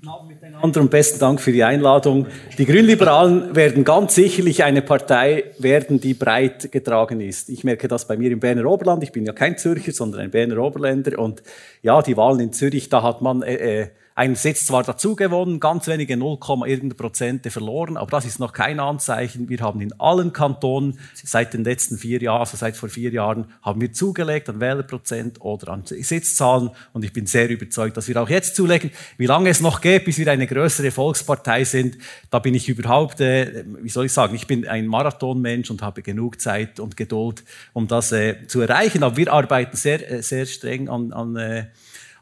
Guten 0.00 0.12
Abend 0.14 0.28
miteinander 0.30 0.80
und 0.80 0.90
besten 0.90 1.18
Dank 1.18 1.42
für 1.42 1.52
die 1.52 1.62
Einladung. 1.62 2.26
Die 2.56 2.64
Grünliberalen 2.64 3.54
werden 3.54 3.84
ganz 3.84 4.14
sicherlich 4.14 4.64
eine 4.64 4.80
Partei 4.80 5.52
werden, 5.58 6.00
die 6.00 6.14
breit 6.14 6.72
getragen 6.72 7.20
ist. 7.20 7.50
Ich 7.50 7.64
merke 7.64 7.86
das 7.86 8.08
bei 8.08 8.16
mir 8.16 8.30
im 8.30 8.40
Berner 8.40 8.64
Oberland. 8.64 9.02
Ich 9.02 9.12
bin 9.12 9.26
ja 9.26 9.34
kein 9.34 9.58
Zürcher, 9.58 9.92
sondern 9.92 10.22
ein 10.22 10.30
Berner 10.30 10.56
Oberländer. 10.56 11.18
Und 11.18 11.42
ja, 11.82 12.00
die 12.00 12.16
Wahlen 12.16 12.40
in 12.40 12.54
Zürich, 12.54 12.88
da 12.88 13.02
hat 13.02 13.20
man 13.20 13.42
äh, 13.42 13.90
einen 14.20 14.34
Sitz 14.34 14.66
zwar 14.66 14.82
dazu 14.82 15.16
gewonnen, 15.16 15.60
ganz 15.60 15.86
wenige 15.86 16.14
0, 16.14 16.36
irgendeine 16.66 16.92
Prozente 16.92 17.50
verloren, 17.50 17.96
aber 17.96 18.10
das 18.10 18.26
ist 18.26 18.38
noch 18.38 18.52
kein 18.52 18.78
Anzeichen. 18.78 19.48
Wir 19.48 19.60
haben 19.60 19.80
in 19.80 19.98
allen 19.98 20.34
Kantonen 20.34 20.98
seit 21.14 21.54
den 21.54 21.64
letzten 21.64 21.96
vier 21.96 22.20
Jahren, 22.20 22.40
also 22.40 22.58
seit 22.58 22.76
vor 22.76 22.90
vier 22.90 23.10
Jahren, 23.12 23.46
haben 23.62 23.80
wir 23.80 23.94
zugelegt 23.94 24.50
an 24.50 24.60
Wählerprozent 24.60 25.40
oder 25.40 25.72
an 25.72 25.84
Sitzzahlen 25.86 26.68
und 26.92 27.02
ich 27.02 27.14
bin 27.14 27.24
sehr 27.24 27.48
überzeugt, 27.48 27.96
dass 27.96 28.08
wir 28.08 28.22
auch 28.22 28.28
jetzt 28.28 28.56
zulegen. 28.56 28.90
Wie 29.16 29.24
lange 29.24 29.48
es 29.48 29.62
noch 29.62 29.80
geht, 29.80 30.04
bis 30.04 30.18
wir 30.18 30.30
eine 30.30 30.46
größere 30.46 30.90
Volkspartei 30.90 31.64
sind, 31.64 31.96
da 32.30 32.40
bin 32.40 32.54
ich 32.54 32.68
überhaupt, 32.68 33.22
äh, 33.22 33.64
wie 33.80 33.88
soll 33.88 34.04
ich 34.04 34.12
sagen, 34.12 34.34
ich 34.34 34.46
bin 34.46 34.68
ein 34.68 34.86
Marathonmensch 34.86 35.70
und 35.70 35.80
habe 35.80 36.02
genug 36.02 36.42
Zeit 36.42 36.78
und 36.78 36.98
Geduld, 36.98 37.42
um 37.72 37.88
das 37.88 38.12
äh, 38.12 38.46
zu 38.48 38.60
erreichen. 38.60 39.02
Aber 39.02 39.16
wir 39.16 39.32
arbeiten 39.32 39.78
sehr, 39.78 40.10
äh, 40.10 40.22
sehr 40.22 40.44
streng 40.44 40.90
an, 40.90 41.14
an 41.14 41.36
äh, 41.36 41.64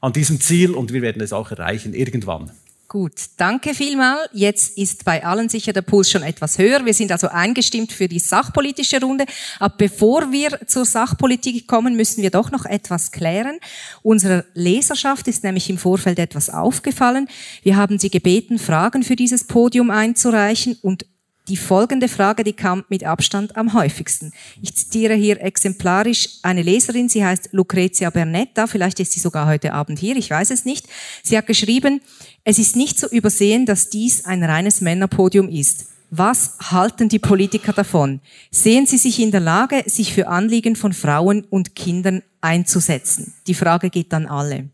an 0.00 0.12
diesem 0.12 0.40
Ziel 0.40 0.72
und 0.72 0.92
wir 0.92 1.02
werden 1.02 1.22
es 1.22 1.32
auch 1.32 1.50
erreichen 1.50 1.94
irgendwann. 1.94 2.50
Gut, 2.90 3.12
danke 3.36 3.74
vielmal. 3.74 4.16
Jetzt 4.32 4.78
ist 4.78 5.04
bei 5.04 5.22
allen 5.22 5.50
sicher 5.50 5.74
der 5.74 5.82
Puls 5.82 6.10
schon 6.10 6.22
etwas 6.22 6.56
höher. 6.56 6.86
Wir 6.86 6.94
sind 6.94 7.12
also 7.12 7.28
eingestimmt 7.28 7.92
für 7.92 8.08
die 8.08 8.18
sachpolitische 8.18 8.98
Runde. 8.98 9.26
Aber 9.58 9.74
bevor 9.76 10.32
wir 10.32 10.58
zur 10.66 10.86
Sachpolitik 10.86 11.66
kommen, 11.66 11.96
müssen 11.96 12.22
wir 12.22 12.30
doch 12.30 12.50
noch 12.50 12.64
etwas 12.64 13.12
klären. 13.12 13.58
Unserer 14.02 14.46
Leserschaft 14.54 15.28
ist 15.28 15.44
nämlich 15.44 15.68
im 15.68 15.76
Vorfeld 15.76 16.18
etwas 16.18 16.48
aufgefallen. 16.48 17.28
Wir 17.62 17.76
haben 17.76 17.98
sie 17.98 18.08
gebeten, 18.08 18.58
Fragen 18.58 19.02
für 19.02 19.16
dieses 19.16 19.44
Podium 19.44 19.90
einzureichen 19.90 20.78
und 20.80 21.04
die 21.48 21.56
folgende 21.56 22.08
Frage, 22.08 22.44
die 22.44 22.52
kam 22.52 22.84
mit 22.88 23.04
Abstand 23.04 23.56
am 23.56 23.72
häufigsten. 23.74 24.32
Ich 24.62 24.74
zitiere 24.74 25.14
hier 25.14 25.40
exemplarisch 25.40 26.28
eine 26.42 26.62
Leserin, 26.62 27.08
sie 27.08 27.24
heißt 27.24 27.50
Lucrezia 27.52 28.10
Bernetta, 28.10 28.66
vielleicht 28.66 29.00
ist 29.00 29.12
sie 29.12 29.20
sogar 29.20 29.46
heute 29.46 29.72
Abend 29.72 29.98
hier, 29.98 30.16
ich 30.16 30.30
weiß 30.30 30.50
es 30.50 30.64
nicht. 30.64 30.86
Sie 31.22 31.36
hat 31.36 31.46
geschrieben, 31.46 32.00
es 32.44 32.58
ist 32.58 32.76
nicht 32.76 32.98
zu 32.98 33.06
übersehen, 33.08 33.66
dass 33.66 33.90
dies 33.90 34.24
ein 34.24 34.44
reines 34.44 34.80
Männerpodium 34.80 35.48
ist. 35.48 35.86
Was 36.10 36.56
halten 36.70 37.08
die 37.08 37.18
Politiker 37.18 37.72
davon? 37.72 38.20
Sehen 38.50 38.86
sie 38.86 38.96
sich 38.96 39.20
in 39.20 39.30
der 39.30 39.40
Lage, 39.40 39.82
sich 39.86 40.14
für 40.14 40.28
Anliegen 40.28 40.74
von 40.74 40.94
Frauen 40.94 41.44
und 41.50 41.74
Kindern 41.74 42.22
einzusetzen? 42.40 43.34
Die 43.46 43.54
Frage 43.54 43.90
geht 43.90 44.14
an 44.14 44.26
alle. 44.26 44.70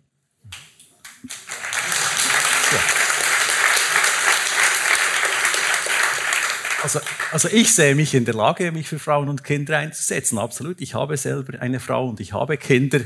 Also, 6.85 7.00
also 7.33 7.49
ich 7.50 7.73
sehe 7.73 7.95
mich 7.95 8.12
in 8.12 8.26
der 8.26 8.35
Lage, 8.35 8.71
mich 8.71 8.88
für 8.88 8.99
Frauen 8.99 9.31
und 9.31 9.43
Kinder 9.43 9.79
einzusetzen. 9.79 10.37
Absolut. 10.37 10.83
Ich 10.83 10.93
habe 10.93 11.17
selber 11.17 11.59
eine 11.59 11.81
Frau 11.81 12.11
und 12.11 12.21
ich 12.21 12.35
habe 12.35 12.59
Kinder. 12.59 13.00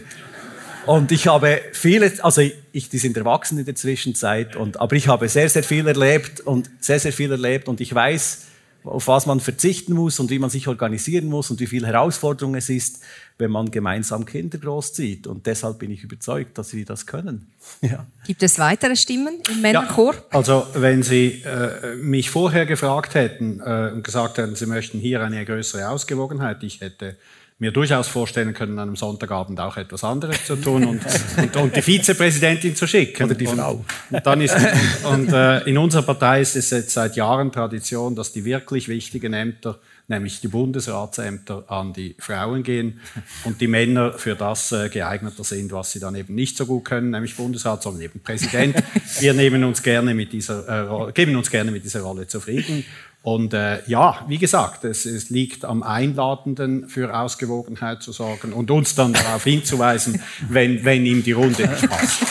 Und 0.85 1.12
ich 1.12 1.28
habe 1.28 1.61
viele, 1.73 2.12
also 2.25 2.40
ich, 2.73 2.88
die 2.88 2.99
sind 2.99 3.16
erwachsen 3.16 3.56
in 3.56 3.66
der 3.66 3.76
Zwischenzeit, 3.76 4.56
und, 4.56 4.80
aber 4.80 4.97
ich 4.97 5.06
habe 5.06 5.28
sehr, 5.28 5.49
sehr 5.49 5.62
viel 5.62 5.87
erlebt 5.87 6.40
und 6.40 6.68
sehr, 6.80 6.99
sehr 6.99 7.12
viel 7.12 7.30
erlebt 7.30 7.68
und 7.68 7.80
ich 7.80 7.94
weiß, 7.94 8.47
auf 8.88 9.07
was 9.09 9.26
man 9.26 9.40
verzichten 9.40 9.92
muss 9.92 10.18
und 10.21 10.30
wie 10.30 10.38
man 10.38 10.50
sich 10.50 10.68
organisieren 10.68 11.26
muss 11.26 11.50
und 11.50 11.61
wie 11.61 11.66
viel 11.66 11.87
Herausforderung 11.87 12.54
es 12.54 12.68
ist, 12.68 13.02
wenn 13.38 13.50
man 13.50 13.71
gemeinsam 13.71 14.25
Kinder 14.25 14.59
großzieht. 14.59 15.26
Und 15.26 15.47
deshalb 15.47 15.78
bin 15.78 15.90
ich 15.90 16.02
überzeugt, 16.02 16.59
dass 16.59 16.71
sie 16.71 16.85
das 16.85 17.07
können. 17.07 17.50
Ja. 17.80 18.07
Gibt 18.26 18.42
es 18.42 18.59
weitere 18.59 18.97
Stimmen 18.97 19.40
im 19.50 19.61
Männerchor? 19.61 20.14
Ja, 20.14 20.21
also 20.30 20.66
wenn 20.75 21.02
Sie 21.02 21.42
äh, 21.45 21.95
mich 21.97 22.30
vorher 22.30 22.66
gefragt 22.66 23.14
hätten 23.14 23.61
äh, 23.61 23.92
und 23.92 24.02
gesagt 24.02 24.38
hätten, 24.38 24.57
Sie 24.57 24.66
möchten 24.66 24.99
hier 24.99 25.23
eine 25.23 25.45
größere 25.45 25.88
Ausgewogenheit, 25.88 26.62
ich 26.64 26.80
hätte 26.80 27.16
mir 27.60 27.72
durchaus 27.72 28.06
vorstellen 28.06 28.54
können, 28.54 28.78
an 28.78 28.88
einem 28.88 28.96
Sonntagabend 28.96 29.58
auch 29.58 29.76
etwas 29.76 30.04
anderes 30.04 30.44
zu 30.44 30.54
tun 30.56 30.84
und, 30.84 31.02
und, 31.36 31.56
und 31.56 31.76
die 31.76 31.82
Vizepräsidentin 31.82 32.76
zu 32.76 32.86
schicken. 32.86 33.24
Oder 33.24 33.34
die 33.34 33.46
Frau. 33.46 33.84
Und, 34.10 34.26
dann 34.26 34.40
ist, 34.40 34.56
und 35.04 35.32
äh, 35.32 35.60
in 35.68 35.76
unserer 35.76 36.02
Partei 36.02 36.40
ist 36.40 36.54
es 36.54 36.70
jetzt 36.70 36.90
seit 36.90 37.16
Jahren 37.16 37.50
Tradition, 37.50 38.14
dass 38.14 38.32
die 38.32 38.44
wirklich 38.44 38.88
wichtigen 38.88 39.32
Ämter, 39.32 39.80
nämlich 40.06 40.40
die 40.40 40.46
Bundesratsämter, 40.46 41.64
an 41.66 41.92
die 41.92 42.14
Frauen 42.20 42.62
gehen 42.62 43.00
und 43.44 43.60
die 43.60 43.66
Männer 43.66 44.12
für 44.12 44.36
das 44.36 44.70
äh, 44.70 44.88
geeigneter 44.88 45.42
sind, 45.42 45.72
was 45.72 45.90
sie 45.90 45.98
dann 45.98 46.14
eben 46.14 46.36
nicht 46.36 46.56
so 46.56 46.64
gut 46.64 46.84
können, 46.84 47.10
nämlich 47.10 47.36
Bundesrat, 47.36 47.82
sondern 47.82 48.02
eben 48.02 48.20
Präsident. 48.20 48.76
Wir 49.18 49.34
nehmen 49.34 49.64
uns 49.64 49.82
gerne 49.82 50.14
mit 50.14 50.32
dieser, 50.32 51.08
äh, 51.08 51.12
geben 51.12 51.34
uns 51.34 51.50
gerne 51.50 51.72
mit 51.72 51.84
dieser 51.84 52.02
Rolle 52.02 52.28
zufrieden. 52.28 52.84
Und 53.22 53.52
äh, 53.52 53.82
ja, 53.87 54.25
wie 54.28 54.38
gesagt, 54.38 54.84
es, 54.84 55.04
es, 55.04 55.28
liegt 55.28 55.64
am 55.64 55.82
Einladenden 55.82 56.88
für 56.88 57.14
Ausgewogenheit 57.18 58.02
zu 58.02 58.12
sorgen 58.12 58.52
und 58.52 58.70
uns 58.70 58.94
dann 58.94 59.12
darauf 59.12 59.44
hinzuweisen, 59.44 60.22
wenn, 60.48 60.84
wenn 60.84 61.04
ihm 61.04 61.22
die 61.22 61.32
Runde 61.32 61.68
nicht 61.68 61.88
passt. 61.88 62.22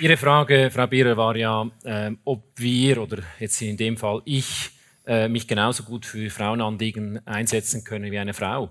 Ihre 0.00 0.16
Frage, 0.16 0.70
Frau 0.72 0.86
Bierer, 0.86 1.16
war 1.18 1.36
ja, 1.36 1.70
äh, 1.84 2.12
ob 2.24 2.42
wir 2.56 3.02
oder 3.02 3.18
jetzt 3.38 3.60
in 3.60 3.76
dem 3.76 3.98
Fall 3.98 4.22
ich 4.24 4.70
äh, 5.06 5.28
mich 5.28 5.46
genauso 5.46 5.82
gut 5.82 6.06
für 6.06 6.30
Frauenanliegen 6.30 7.26
einsetzen 7.26 7.84
können 7.84 8.10
wie 8.10 8.18
eine 8.18 8.32
Frau. 8.32 8.70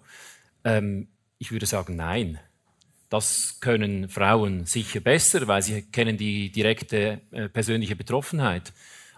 Ähm, 0.64 1.08
ich 1.38 1.52
würde 1.52 1.68
sagen, 1.68 1.96
nein. 1.96 2.40
Das 3.10 3.60
können 3.60 4.08
Frauen 4.08 4.66
sicher 4.66 5.00
besser, 5.00 5.48
weil 5.48 5.64
sie 5.64 5.82
kennen 5.82 6.16
die 6.16 6.52
direkte 6.52 7.22
äh, 7.32 7.50
persönliche 7.50 7.96
Betroffenheit. 7.96 8.72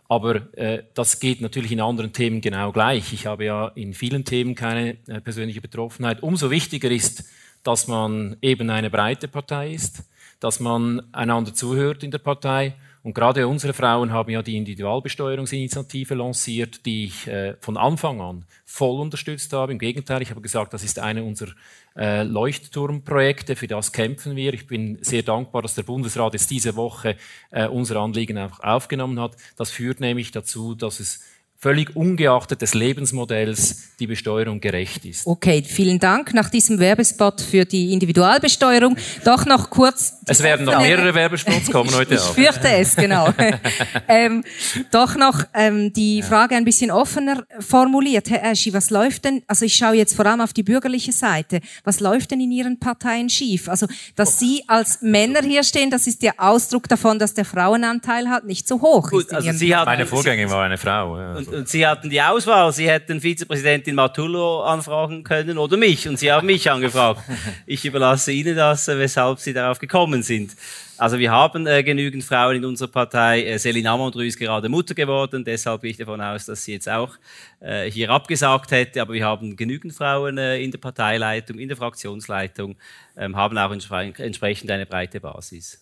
Aber 0.07 0.53
äh, 0.57 0.83
das 0.93 1.19
geht 1.19 1.41
natürlich 1.41 1.71
in 1.71 1.81
anderen 1.81 2.13
Themen 2.13 2.41
genau 2.41 2.71
gleich. 2.71 3.13
Ich 3.13 3.25
habe 3.25 3.45
ja 3.45 3.67
in 3.75 3.93
vielen 3.93 4.25
Themen 4.25 4.55
keine 4.55 4.97
äh, 5.07 5.21
persönliche 5.21 5.61
Betroffenheit. 5.61 6.23
Umso 6.23 6.51
wichtiger 6.51 6.91
ist, 6.91 7.25
dass 7.63 7.87
man 7.87 8.37
eben 8.41 8.69
eine 8.69 8.89
breite 8.89 9.27
Partei 9.27 9.71
ist, 9.71 10.03
dass 10.39 10.59
man 10.59 11.01
einander 11.13 11.53
zuhört 11.53 12.03
in 12.03 12.11
der 12.11 12.17
Partei. 12.17 12.75
Und 13.03 13.15
gerade 13.15 13.47
unsere 13.47 13.73
Frauen 13.73 14.11
haben 14.11 14.29
ja 14.29 14.43
die 14.43 14.57
Individualbesteuerungsinitiative 14.57 16.13
lanciert, 16.13 16.85
die 16.85 17.05
ich 17.05 17.27
äh, 17.27 17.55
von 17.59 17.75
Anfang 17.75 18.21
an 18.21 18.45
voll 18.63 18.99
unterstützt 19.01 19.53
habe. 19.53 19.71
Im 19.71 19.79
Gegenteil, 19.79 20.21
ich 20.21 20.29
habe 20.29 20.41
gesagt, 20.41 20.73
das 20.73 20.83
ist 20.83 20.99
eine 20.99 21.23
unserer 21.23 21.51
äh, 21.95 22.21
Leuchtturmprojekte, 22.21 23.55
für 23.55 23.67
das 23.67 23.91
kämpfen 23.91 24.35
wir. 24.35 24.53
Ich 24.53 24.67
bin 24.67 24.99
sehr 25.01 25.23
dankbar, 25.23 25.63
dass 25.63 25.73
der 25.73 25.83
Bundesrat 25.83 26.33
jetzt 26.33 26.51
diese 26.51 26.75
Woche 26.75 27.15
äh, 27.49 27.67
unser 27.67 27.95
Anliegen 27.97 28.37
einfach 28.37 28.59
aufgenommen 28.59 29.19
hat. 29.19 29.35
Das 29.57 29.71
führt 29.71 29.99
nämlich 29.99 30.31
dazu, 30.31 30.75
dass 30.75 30.99
es 30.99 31.23
völlig 31.61 31.95
ungeachtet 31.95 32.63
des 32.63 32.73
Lebensmodells 32.73 33.91
die 33.99 34.07
Besteuerung 34.07 34.59
gerecht 34.59 35.05
ist. 35.05 35.27
Okay, 35.27 35.63
vielen 35.63 35.99
Dank 35.99 36.33
nach 36.33 36.49
diesem 36.49 36.79
Werbespot 36.79 37.39
für 37.39 37.65
die 37.65 37.93
Individualbesteuerung. 37.93 38.97
Doch 39.25 39.45
noch 39.45 39.69
kurz. 39.69 40.15
Es 40.25 40.41
werden 40.41 40.65
noch 40.65 40.81
mehrere 40.81 41.13
Werbespots 41.13 41.69
kommen 41.71 41.93
heute 41.93 42.15
Ich 42.15 42.21
fürchte 42.21 42.67
es, 42.67 42.95
genau. 42.95 43.31
ähm, 44.07 44.43
doch 44.89 45.15
noch 45.15 45.43
ähm, 45.53 45.93
die 45.93 46.23
Frage 46.23 46.55
ein 46.55 46.65
bisschen 46.65 46.89
offener 46.89 47.43
formuliert. 47.59 48.31
Herr 48.31 48.51
Eschi, 48.51 48.73
was 48.73 48.89
läuft 48.89 49.25
denn, 49.25 49.43
also 49.45 49.63
ich 49.63 49.75
schaue 49.75 49.93
jetzt 49.93 50.15
vor 50.15 50.25
allem 50.25 50.41
auf 50.41 50.53
die 50.53 50.63
bürgerliche 50.63 51.11
Seite, 51.11 51.61
was 51.83 51.99
läuft 51.99 52.31
denn 52.31 52.41
in 52.41 52.51
Ihren 52.51 52.79
Parteien 52.79 53.29
schief? 53.29 53.69
Also, 53.69 53.85
dass 54.15 54.39
Sie 54.39 54.63
als 54.65 55.03
Männer 55.03 55.41
hier 55.43 55.63
stehen, 55.63 55.91
das 55.91 56.07
ist 56.07 56.23
der 56.23 56.33
Ausdruck 56.37 56.89
davon, 56.89 57.19
dass 57.19 57.35
der 57.35 57.45
Frauenanteil 57.45 58.31
halt 58.31 58.45
nicht 58.45 58.67
so 58.67 58.81
hoch 58.81 59.11
Gut, 59.11 59.25
ist. 59.25 59.33
Also 59.35 59.51
Sie 59.51 59.75
haben, 59.75 59.85
Meine 59.85 60.07
Vorgängerin 60.07 60.49
war 60.49 60.65
eine 60.65 60.79
Frau. 60.79 61.19
Ja, 61.19 61.33
also. 61.33 61.50
Und 61.51 61.67
Sie 61.67 61.85
hatten 61.85 62.09
die 62.09 62.21
Auswahl. 62.21 62.71
Sie 62.71 62.89
hätten 62.89 63.19
Vizepräsidentin 63.19 63.93
Martullo 63.95 64.63
anfragen 64.63 65.23
können 65.23 65.57
oder 65.57 65.75
mich. 65.75 66.07
Und 66.07 66.17
Sie 66.17 66.31
haben 66.31 66.47
mich 66.47 66.69
angefragt. 66.71 67.21
Ich 67.65 67.83
überlasse 67.83 68.31
Ihnen 68.31 68.55
das, 68.55 68.87
äh, 68.87 68.97
weshalb 68.97 69.39
Sie 69.39 69.53
darauf 69.53 69.77
gekommen 69.77 70.23
sind. 70.23 70.55
Also 70.97 71.17
wir 71.17 71.31
haben 71.31 71.65
äh, 71.67 71.83
genügend 71.83 72.23
Frauen 72.23 72.57
in 72.57 72.65
unserer 72.65 72.87
Partei. 72.87 73.43
Äh, 73.43 73.57
Selina 73.57 73.93
Amondru 73.93 74.21
ist 74.21 74.37
gerade 74.37 74.69
Mutter 74.69 74.93
geworden, 74.93 75.43
deshalb 75.43 75.81
gehe 75.81 75.89
ich 75.91 75.97
davon 75.97 76.21
aus, 76.21 76.45
dass 76.45 76.63
sie 76.63 76.73
jetzt 76.73 76.87
auch 76.87 77.15
äh, 77.59 77.89
hier 77.89 78.11
abgesagt 78.11 78.69
hätte. 78.69 79.01
Aber 79.01 79.13
wir 79.13 79.25
haben 79.25 79.55
genügend 79.55 79.93
Frauen 79.93 80.37
äh, 80.37 80.61
in 80.61 80.69
der 80.69 80.77
Parteileitung, 80.77 81.57
in 81.57 81.69
der 81.69 81.77
Fraktionsleitung, 81.77 82.75
ähm, 83.17 83.35
haben 83.35 83.57
auch 83.57 83.71
entsprechend 83.71 84.69
eine 84.69 84.85
breite 84.85 85.19
Basis. 85.19 85.80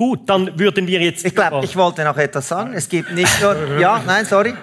Gut, 0.00 0.26
dann 0.30 0.58
würden 0.58 0.86
wir 0.86 0.98
jetzt. 0.98 1.26
Ich 1.26 1.34
glaube, 1.34 1.62
ich 1.62 1.76
wollte 1.76 2.02
noch 2.04 2.16
etwas 2.16 2.48
sagen. 2.48 2.72
Es 2.72 2.88
gibt 2.88 3.12
nicht 3.12 3.38
nur. 3.42 3.54
Ja, 3.78 4.02
nein, 4.06 4.24
sorry. 4.24 4.54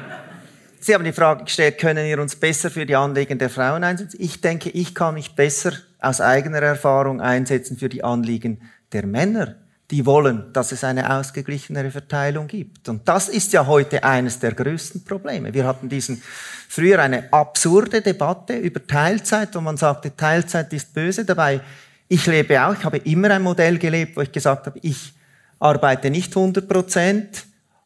Sie 0.79 0.95
haben 0.95 1.03
die 1.03 1.11
Frage 1.11 1.43
gestellt, 1.43 1.77
können 1.77 2.03
wir 2.07 2.19
uns 2.19 2.35
besser 2.35 2.71
für 2.71 2.87
die 2.87 2.95
Anliegen 2.95 3.37
der 3.37 3.51
Frauen 3.51 3.83
einsetzen? 3.83 4.17
Ich 4.19 4.41
denke, 4.41 4.71
ich 4.71 4.95
kann 4.95 5.13
mich 5.13 5.35
besser 5.35 5.73
aus 5.99 6.21
eigener 6.21 6.63
Erfahrung 6.63 7.21
einsetzen 7.21 7.77
für 7.77 7.87
die 7.87 8.03
Anliegen 8.03 8.61
der 8.91 9.05
Männer 9.05 9.57
die 9.91 10.05
wollen, 10.07 10.51
dass 10.53 10.71
es 10.71 10.83
eine 10.83 11.15
ausgeglichenere 11.17 11.91
Verteilung 11.91 12.47
gibt. 12.47 12.89
Und 12.89 13.07
das 13.07 13.29
ist 13.29 13.53
ja 13.53 13.67
heute 13.67 14.03
eines 14.03 14.39
der 14.39 14.53
größten 14.53 15.05
Probleme. 15.05 15.53
Wir 15.53 15.65
hatten 15.65 15.87
diesen 15.87 16.21
früher 16.67 16.99
eine 16.99 17.31
absurde 17.31 18.01
Debatte 18.01 18.57
über 18.57 18.85
Teilzeit, 18.85 19.55
wo 19.55 19.61
man 19.61 19.77
sagte, 19.77 20.13
Teilzeit 20.13 20.73
ist 20.73 20.93
böse. 20.93 21.23
Dabei, 21.23 21.61
ich 22.09 22.25
lebe 22.25 22.61
auch, 22.65 22.73
ich 22.73 22.83
habe 22.83 22.97
immer 22.97 23.29
ein 23.29 23.43
Modell 23.43 23.77
gelebt, 23.77 24.17
wo 24.17 24.21
ich 24.21 24.31
gesagt 24.31 24.65
habe, 24.65 24.79
ich 24.81 25.13
arbeite 25.59 26.09
nicht 26.09 26.35
100 26.35 26.67
Prozent 26.67 27.45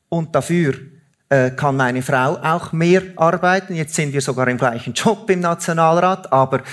und 0.09 0.35
dafür 0.35 0.75
äh, 1.29 1.51
kann 1.51 1.77
meine 1.77 2.01
Frau 2.01 2.37
auch 2.37 2.73
mehr 2.73 3.03
arbeiten. 3.15 3.75
Jetzt 3.75 3.95
sind 3.95 4.13
wir 4.13 4.21
sogar 4.21 4.47
im 4.47 4.57
gleichen 4.57 4.93
Job 4.93 5.29
im 5.29 5.39
Nationalrat, 5.39 6.31
aber 6.31 6.63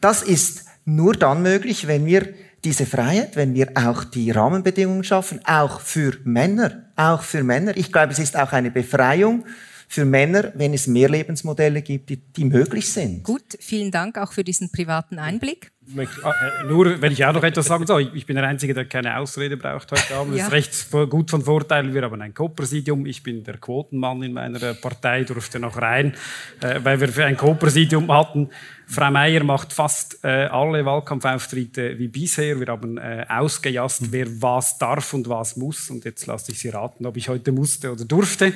das 0.00 0.22
ist 0.22 0.64
nur 0.84 1.14
dann 1.14 1.42
möglich, 1.42 1.86
wenn 1.86 2.06
wir 2.06 2.34
diese 2.64 2.86
Freiheit, 2.86 3.36
wenn 3.36 3.54
wir 3.54 3.70
auch 3.76 4.04
die 4.04 4.30
Rahmenbedingungen 4.30 5.04
schaffen, 5.04 5.40
auch 5.44 5.80
für 5.80 6.16
Männer, 6.24 6.90
auch 6.96 7.22
für 7.22 7.44
Männer. 7.44 7.76
Ich 7.76 7.92
glaube, 7.92 8.12
es 8.12 8.18
ist 8.18 8.36
auch 8.36 8.52
eine 8.52 8.70
Befreiung 8.70 9.44
für 9.86 10.04
Männer, 10.04 10.52
wenn 10.54 10.74
es 10.74 10.86
mehr 10.86 11.08
Lebensmodelle 11.08 11.82
gibt, 11.82 12.10
die, 12.10 12.16
die 12.16 12.44
möglich 12.44 12.92
sind. 12.92 13.22
Gut, 13.22 13.56
vielen 13.60 13.90
Dank 13.90 14.18
auch 14.18 14.32
für 14.32 14.44
diesen 14.44 14.70
privaten 14.70 15.18
Einblick. 15.18 15.70
Äh, 15.96 16.64
nur, 16.66 17.00
wenn 17.00 17.12
ich 17.12 17.24
auch 17.24 17.32
noch 17.32 17.42
etwas 17.42 17.66
sagen 17.66 17.86
soll, 17.86 18.10
ich 18.14 18.26
bin 18.26 18.36
der 18.36 18.46
Einzige, 18.46 18.74
der 18.74 18.84
keine 18.84 19.18
Ausrede 19.18 19.56
braucht 19.56 19.90
heute 19.90 20.14
Abend. 20.14 20.34
Das 20.34 20.40
ja. 20.40 20.46
ist 20.46 20.52
recht 20.52 21.10
gut 21.10 21.30
von 21.30 21.42
Vorteil. 21.42 21.94
Wir 21.94 22.02
haben 22.02 22.20
ein 22.20 22.34
Co-Präsidium. 22.34 23.06
Ich 23.06 23.22
bin 23.22 23.42
der 23.44 23.56
Quotenmann 23.56 24.22
in 24.22 24.32
meiner 24.32 24.74
Partei, 24.74 25.24
durfte 25.24 25.58
noch 25.58 25.80
rein, 25.80 26.14
äh, 26.60 26.80
weil 26.82 27.00
wir 27.00 27.26
ein 27.26 27.36
Co-Präsidium 27.36 28.12
hatten. 28.12 28.50
Frau 28.86 29.10
Meier 29.10 29.44
macht 29.44 29.72
fast 29.72 30.24
äh, 30.24 30.46
alle 30.46 30.84
Wahlkampfauftritte 30.84 31.98
wie 31.98 32.08
bisher. 32.08 32.58
Wir 32.58 32.68
haben 32.68 32.96
äh, 32.96 33.24
ausgejasst, 33.28 34.12
wer 34.12 34.26
was 34.40 34.78
darf 34.78 35.12
und 35.12 35.28
was 35.28 35.56
muss. 35.56 35.90
Und 35.90 36.04
jetzt 36.04 36.26
lasse 36.26 36.52
ich 36.52 36.58
Sie 36.58 36.70
raten, 36.70 37.04
ob 37.04 37.16
ich 37.16 37.28
heute 37.28 37.52
musste 37.52 37.92
oder 37.92 38.04
durfte. 38.04 38.52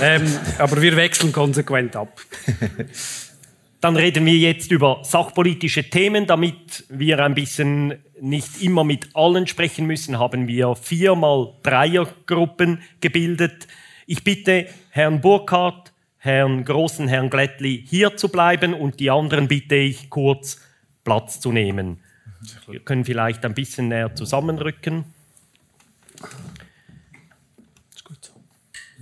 Ähm, 0.00 0.22
aber 0.58 0.80
wir 0.80 0.96
wechseln 0.96 1.32
konsequent 1.32 1.96
ab. 1.96 2.20
Dann 3.82 3.96
reden 3.96 4.24
wir 4.26 4.38
jetzt 4.38 4.70
über 4.70 5.00
sachpolitische 5.02 5.90
Themen. 5.90 6.28
Damit 6.28 6.84
wir 6.88 7.18
ein 7.18 7.34
bisschen 7.34 7.94
nicht 8.20 8.62
immer 8.62 8.84
mit 8.84 9.08
allen 9.14 9.48
sprechen 9.48 9.86
müssen, 9.88 10.20
haben 10.20 10.46
wir 10.46 10.76
viermal 10.76 11.54
Dreiergruppen 11.64 12.80
gebildet. 13.00 13.66
Ich 14.06 14.22
bitte 14.22 14.68
Herrn 14.90 15.20
Burkhardt, 15.20 15.92
Herrn 16.18 16.64
Großen, 16.64 17.08
Herrn 17.08 17.28
Glättli 17.28 17.84
hier 17.84 18.16
zu 18.16 18.28
bleiben 18.28 18.72
und 18.72 19.00
die 19.00 19.10
anderen 19.10 19.48
bitte 19.48 19.74
ich 19.74 20.10
kurz 20.10 20.60
Platz 21.02 21.40
zu 21.40 21.50
nehmen. 21.50 21.98
Wir 22.68 22.78
können 22.78 23.04
vielleicht 23.04 23.44
ein 23.44 23.54
bisschen 23.54 23.88
näher 23.88 24.14
zusammenrücken. 24.14 25.06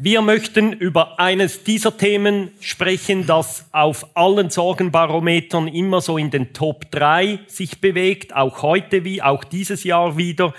Wir 0.02 0.22
möchten 0.22 0.72
über 0.72 1.20
eines 1.20 1.62
dieser 1.62 1.94
Themen 1.94 2.52
sprechen, 2.60 3.26
das 3.26 3.66
auf 3.70 4.16
allen 4.16 4.48
Sorgenbarometern 4.48 5.68
immer 5.68 6.00
so 6.00 6.16
in 6.16 6.30
den 6.30 6.54
Top 6.54 6.90
3 6.90 7.40
sich 7.46 7.82
bewegt, 7.82 8.34
auch 8.34 8.62
heute 8.62 9.04
wie 9.04 9.20
auch 9.20 9.44
dieses 9.44 9.84
Jahr 9.84 10.16
wieder. 10.16 10.54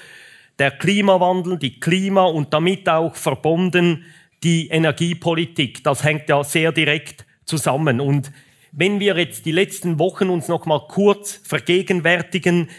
Der 0.59 0.69
Klimawandel, 0.69 1.57
die 1.57 1.79
Klima 1.79 2.25
und 2.25 2.53
damit 2.53 2.87
auch 2.87 3.15
verbunden 3.15 4.05
die 4.43 4.67
Energiepolitik. 4.67 5.83
Das 5.83 6.03
hängt 6.03 6.29
ja 6.29 6.43
sehr 6.43 6.71
direkt 6.71 7.25
zusammen. 7.45 7.99
Und 7.99 8.31
wenn 8.71 8.99
wir 8.99 9.17
jetzt 9.17 9.47
die 9.47 9.51
letzten 9.51 9.97
Wochen 9.97 10.29
uns 10.29 10.49
noch 10.49 10.67
mal 10.67 10.85
kurz 10.87 11.41
vergegenwärtigen, 11.43 12.69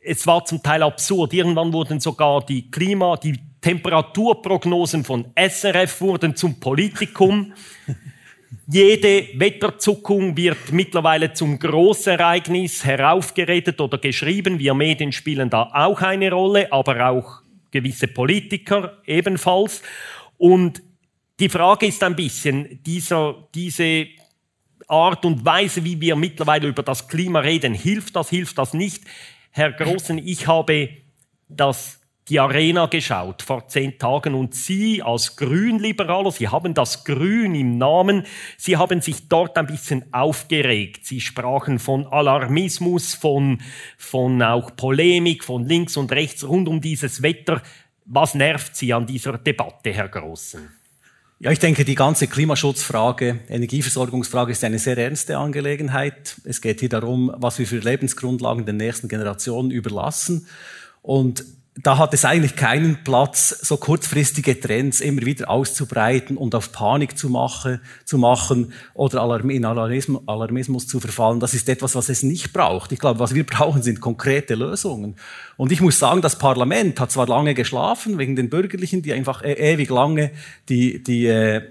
es 0.00 0.26
war 0.26 0.46
zum 0.46 0.62
Teil 0.62 0.82
absurd. 0.82 1.34
Irgendwann 1.34 1.74
wurden 1.74 2.00
sogar 2.00 2.46
die 2.46 2.70
Klima, 2.70 3.18
die 3.18 3.38
Temperaturprognosen 3.68 5.04
von 5.04 5.26
SRF 5.36 6.00
wurden 6.00 6.34
zum 6.34 6.58
Politikum. 6.58 7.52
Jede 8.66 9.28
Wetterzuckung 9.34 10.34
wird 10.38 10.72
mittlerweile 10.72 11.34
zum 11.34 11.58
Großereignis 11.58 12.86
heraufgeredet 12.86 13.78
oder 13.82 13.98
geschrieben. 13.98 14.58
Wir 14.58 14.72
Medien 14.72 15.12
spielen 15.12 15.50
da 15.50 15.64
auch 15.64 16.00
eine 16.00 16.30
Rolle, 16.30 16.72
aber 16.72 17.10
auch 17.10 17.42
gewisse 17.70 18.08
Politiker 18.08 19.02
ebenfalls. 19.04 19.82
Und 20.38 20.82
die 21.38 21.50
Frage 21.50 21.88
ist 21.88 22.02
ein 22.02 22.16
bisschen, 22.16 22.82
dieser, 22.84 23.48
diese 23.54 24.06
Art 24.86 25.26
und 25.26 25.44
Weise, 25.44 25.84
wie 25.84 26.00
wir 26.00 26.16
mittlerweile 26.16 26.68
über 26.68 26.82
das 26.82 27.06
Klima 27.06 27.40
reden, 27.40 27.74
hilft 27.74 28.16
das, 28.16 28.30
hilft 28.30 28.56
das 28.56 28.72
nicht? 28.72 29.04
Herr 29.50 29.72
Großen, 29.72 30.16
ich 30.16 30.46
habe 30.46 30.88
das 31.50 31.97
die 32.28 32.40
Arena 32.40 32.86
geschaut 32.86 33.42
vor 33.42 33.68
zehn 33.68 33.98
Tagen 33.98 34.34
und 34.34 34.54
Sie 34.54 35.02
als 35.02 35.36
Grünliberaler, 35.36 36.30
Sie 36.30 36.48
haben 36.48 36.74
das 36.74 37.04
Grün 37.04 37.54
im 37.54 37.78
Namen, 37.78 38.24
Sie 38.56 38.76
haben 38.76 39.00
sich 39.00 39.28
dort 39.28 39.56
ein 39.56 39.66
bisschen 39.66 40.12
aufgeregt. 40.12 41.06
Sie 41.06 41.20
sprachen 41.20 41.78
von 41.78 42.06
Alarmismus, 42.06 43.14
von, 43.14 43.60
von 43.96 44.42
auch 44.42 44.76
Polemik, 44.76 45.44
von 45.44 45.64
links 45.64 45.96
und 45.96 46.12
rechts 46.12 46.46
rund 46.46 46.68
um 46.68 46.80
dieses 46.80 47.22
Wetter. 47.22 47.62
Was 48.04 48.34
nervt 48.34 48.76
Sie 48.76 48.92
an 48.92 49.06
dieser 49.06 49.38
Debatte, 49.38 49.92
Herr 49.92 50.08
Großen? 50.08 50.68
Ja, 51.40 51.52
ich 51.52 51.60
denke, 51.60 51.84
die 51.84 51.94
ganze 51.94 52.26
Klimaschutzfrage, 52.26 53.38
Energieversorgungsfrage 53.48 54.52
ist 54.52 54.64
eine 54.64 54.80
sehr 54.80 54.98
ernste 54.98 55.38
Angelegenheit. 55.38 56.36
Es 56.44 56.60
geht 56.60 56.80
hier 56.80 56.88
darum, 56.88 57.32
was 57.36 57.60
wir 57.60 57.66
für 57.66 57.78
Lebensgrundlagen 57.78 58.66
den 58.66 58.76
nächsten 58.76 59.08
Generationen 59.08 59.70
überlassen. 59.70 60.48
Und 61.00 61.44
da 61.80 61.96
hat 61.96 62.12
es 62.12 62.24
eigentlich 62.24 62.56
keinen 62.56 63.04
Platz, 63.04 63.50
so 63.62 63.76
kurzfristige 63.76 64.58
Trends 64.58 65.00
immer 65.00 65.22
wieder 65.22 65.48
auszubreiten 65.48 66.36
und 66.36 66.54
auf 66.56 66.72
Panik 66.72 67.16
zu, 67.16 67.28
mache, 67.28 67.80
zu 68.04 68.18
machen 68.18 68.72
oder 68.94 69.22
in 69.44 69.64
Alarmismus, 69.64 70.88
zu 70.88 70.98
verfallen. 70.98 71.38
Das 71.38 71.54
ist 71.54 71.68
etwas, 71.68 71.94
was 71.94 72.08
es 72.08 72.24
nicht 72.24 72.52
braucht. 72.52 72.90
Ich 72.90 72.98
glaube, 72.98 73.20
was 73.20 73.34
wir 73.34 73.46
brauchen, 73.46 73.82
sind 73.82 74.00
konkrete 74.00 74.56
Lösungen. 74.56 75.14
Und 75.56 75.70
ich 75.70 75.80
muss 75.80 75.98
sagen, 75.98 76.20
das 76.20 76.36
Parlament 76.36 76.98
hat 76.98 77.12
zwar 77.12 77.28
lange 77.28 77.54
geschlafen, 77.54 78.18
wegen 78.18 78.34
den 78.34 78.50
Bürgerlichen, 78.50 79.02
die 79.02 79.12
einfach 79.12 79.44
e 79.44 79.52
ewig 79.52 79.88
lange 79.88 80.32
die, 80.68 81.02
die 81.02 81.26
äh, 81.26 81.62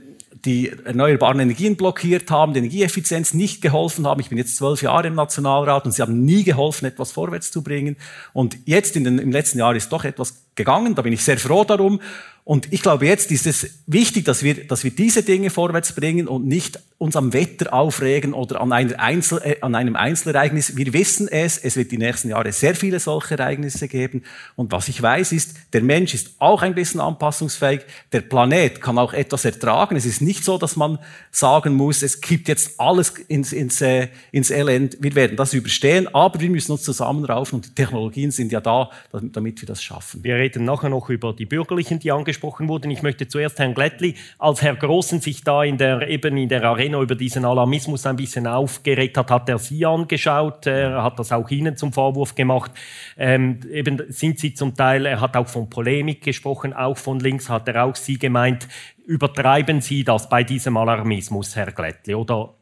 die 0.45 0.69
erneuerbaren 0.69 1.39
Energien 1.39 1.75
blockiert 1.75 2.29
haben, 2.29 2.53
die 2.53 2.59
Energieeffizienz 2.59 3.33
nicht 3.33 3.61
geholfen 3.61 4.05
haben. 4.05 4.21
Ich 4.21 4.29
bin 4.29 4.37
jetzt 4.37 4.57
zwölf 4.57 4.81
Jahre 4.81 5.07
im 5.07 5.15
Nationalrat 5.15 5.85
und 5.85 5.91
sie 5.91 6.01
haben 6.01 6.25
nie 6.25 6.43
geholfen, 6.43 6.85
etwas 6.85 7.11
vorwärts 7.11 7.51
zu 7.51 7.63
bringen. 7.63 7.97
Und 8.33 8.57
jetzt 8.65 8.95
den, 8.95 9.05
im 9.19 9.31
letzten 9.31 9.59
Jahr 9.59 9.75
ist 9.75 9.91
doch 9.91 10.03
etwas 10.03 10.45
gegangen. 10.55 10.95
Da 10.95 11.01
bin 11.01 11.13
ich 11.13 11.23
sehr 11.23 11.37
froh 11.37 11.63
darum. 11.63 11.99
Und 12.47 12.71
ich 12.71 12.81
glaube, 12.81 13.05
jetzt 13.05 13.29
ist 13.29 13.45
es 13.45 13.81
wichtig, 13.87 14.23
dass 14.23 14.41
wir, 14.41 14.65
dass 14.67 14.85
wir 14.85 14.91
diese 14.91 15.21
Dinge 15.21 15.49
vorwärts 15.49 15.91
bringen 15.91 16.29
und 16.29 16.47
nicht 16.47 16.79
uns 16.97 17.17
am 17.17 17.33
Wetter 17.33 17.73
aufregen 17.73 18.33
oder 18.33 18.61
an, 18.61 18.71
einer 18.71 18.99
Einzel, 18.99 19.41
äh, 19.43 19.57
an 19.59 19.75
einem 19.75 19.97
Einzelereignis. 19.97 20.77
Wir 20.77 20.93
wissen 20.93 21.27
es, 21.27 21.57
es 21.57 21.75
wird 21.75 21.91
die 21.91 21.97
nächsten 21.97 22.29
Jahre 22.29 22.53
sehr 22.53 22.73
viele 22.73 23.01
solche 23.01 23.37
Ereignisse 23.37 23.89
geben. 23.89 24.23
Und 24.55 24.71
was 24.71 24.87
ich 24.87 24.99
weiß 25.01 25.33
ist, 25.33 25.55
der 25.73 25.83
Mensch 25.83 26.13
ist 26.13 26.35
auch 26.39 26.61
ein 26.61 26.73
bisschen 26.73 27.01
anpassungsfähig. 27.01 27.81
Der 28.13 28.21
Planet 28.21 28.81
kann 28.81 28.97
auch 28.97 29.11
etwas 29.11 29.43
ertragen. 29.43 29.97
Es 29.97 30.05
ist 30.05 30.21
nicht 30.21 30.45
so, 30.45 30.57
dass 30.57 30.77
man 30.77 30.99
sagen 31.29 31.73
muss, 31.75 32.01
es 32.01 32.21
kippt 32.21 32.47
jetzt 32.47 32.79
alles 32.79 33.09
ins, 33.27 33.51
ins, 33.51 33.81
äh, 33.81 34.07
ins 34.31 34.51
Elend. 34.51 34.97
Wir 35.01 35.13
werden 35.15 35.35
das 35.35 35.53
überstehen, 35.53 36.07
aber 36.15 36.39
wir 36.39 36.49
müssen 36.49 36.71
uns 36.71 36.83
zusammenraufen 36.83 37.57
und 37.57 37.65
die 37.65 37.75
Technologien 37.75 38.31
sind 38.31 38.53
ja 38.53 38.61
da, 38.61 38.89
damit 39.11 39.61
wir 39.61 39.67
das 39.67 39.83
schaffen. 39.83 40.23
Wir 40.23 40.35
reden 40.35 40.63
nachher 40.63 40.89
noch 40.89 41.09
über 41.09 41.33
die 41.33 41.45
Bürgerlichen, 41.45 41.99
die 41.99 42.11
angesprochen 42.11 42.36
angesprochen 42.37 42.67
wurden. 42.67 42.91
Ich 42.91 43.01
möchte 43.01 43.27
zuerst 43.27 43.59
Herrn 43.59 43.73
Glättli, 43.73 44.15
als 44.37 44.61
Herr 44.61 44.75
Großen 44.75 45.21
sich 45.21 45.43
da 45.43 45.63
in 45.63 45.77
der, 45.77 46.07
eben 46.07 46.37
in 46.37 46.49
der 46.49 46.63
Arena 46.63 47.01
über 47.01 47.15
diesen 47.15 47.45
Alarmismus 47.45 48.05
ein 48.05 48.15
bisschen 48.15 48.47
aufgeregt 48.47 49.17
hat, 49.17 49.31
hat 49.31 49.49
er 49.49 49.57
Sie 49.57 49.85
angeschaut, 49.85 50.67
er 50.67 51.03
hat 51.03 51.17
das 51.19 51.31
auch 51.31 51.49
Ihnen 51.49 51.75
zum 51.77 51.93
Vorwurf 51.93 52.35
gemacht. 52.35 52.71
Ähm, 53.17 53.59
eben 53.71 54.03
sind 54.09 54.39
Sie 54.39 54.53
zum 54.53 54.75
Teil, 54.75 55.05
er 55.05 55.19
hat 55.19 55.35
auch 55.35 55.47
von 55.47 55.69
Polemik 55.69 56.23
gesprochen, 56.23 56.73
auch 56.73 56.97
von 56.97 57.19
links 57.19 57.49
hat 57.49 57.67
er 57.67 57.83
auch 57.83 57.95
Sie 57.95 58.19
gemeint. 58.19 58.67
Übertreiben 59.05 59.81
Sie 59.81 60.03
das 60.03 60.29
bei 60.29 60.43
diesem 60.43 60.77
Alarmismus, 60.77 61.55
Herr 61.55 61.71
Glättli, 61.71 62.13
oder 62.13 62.53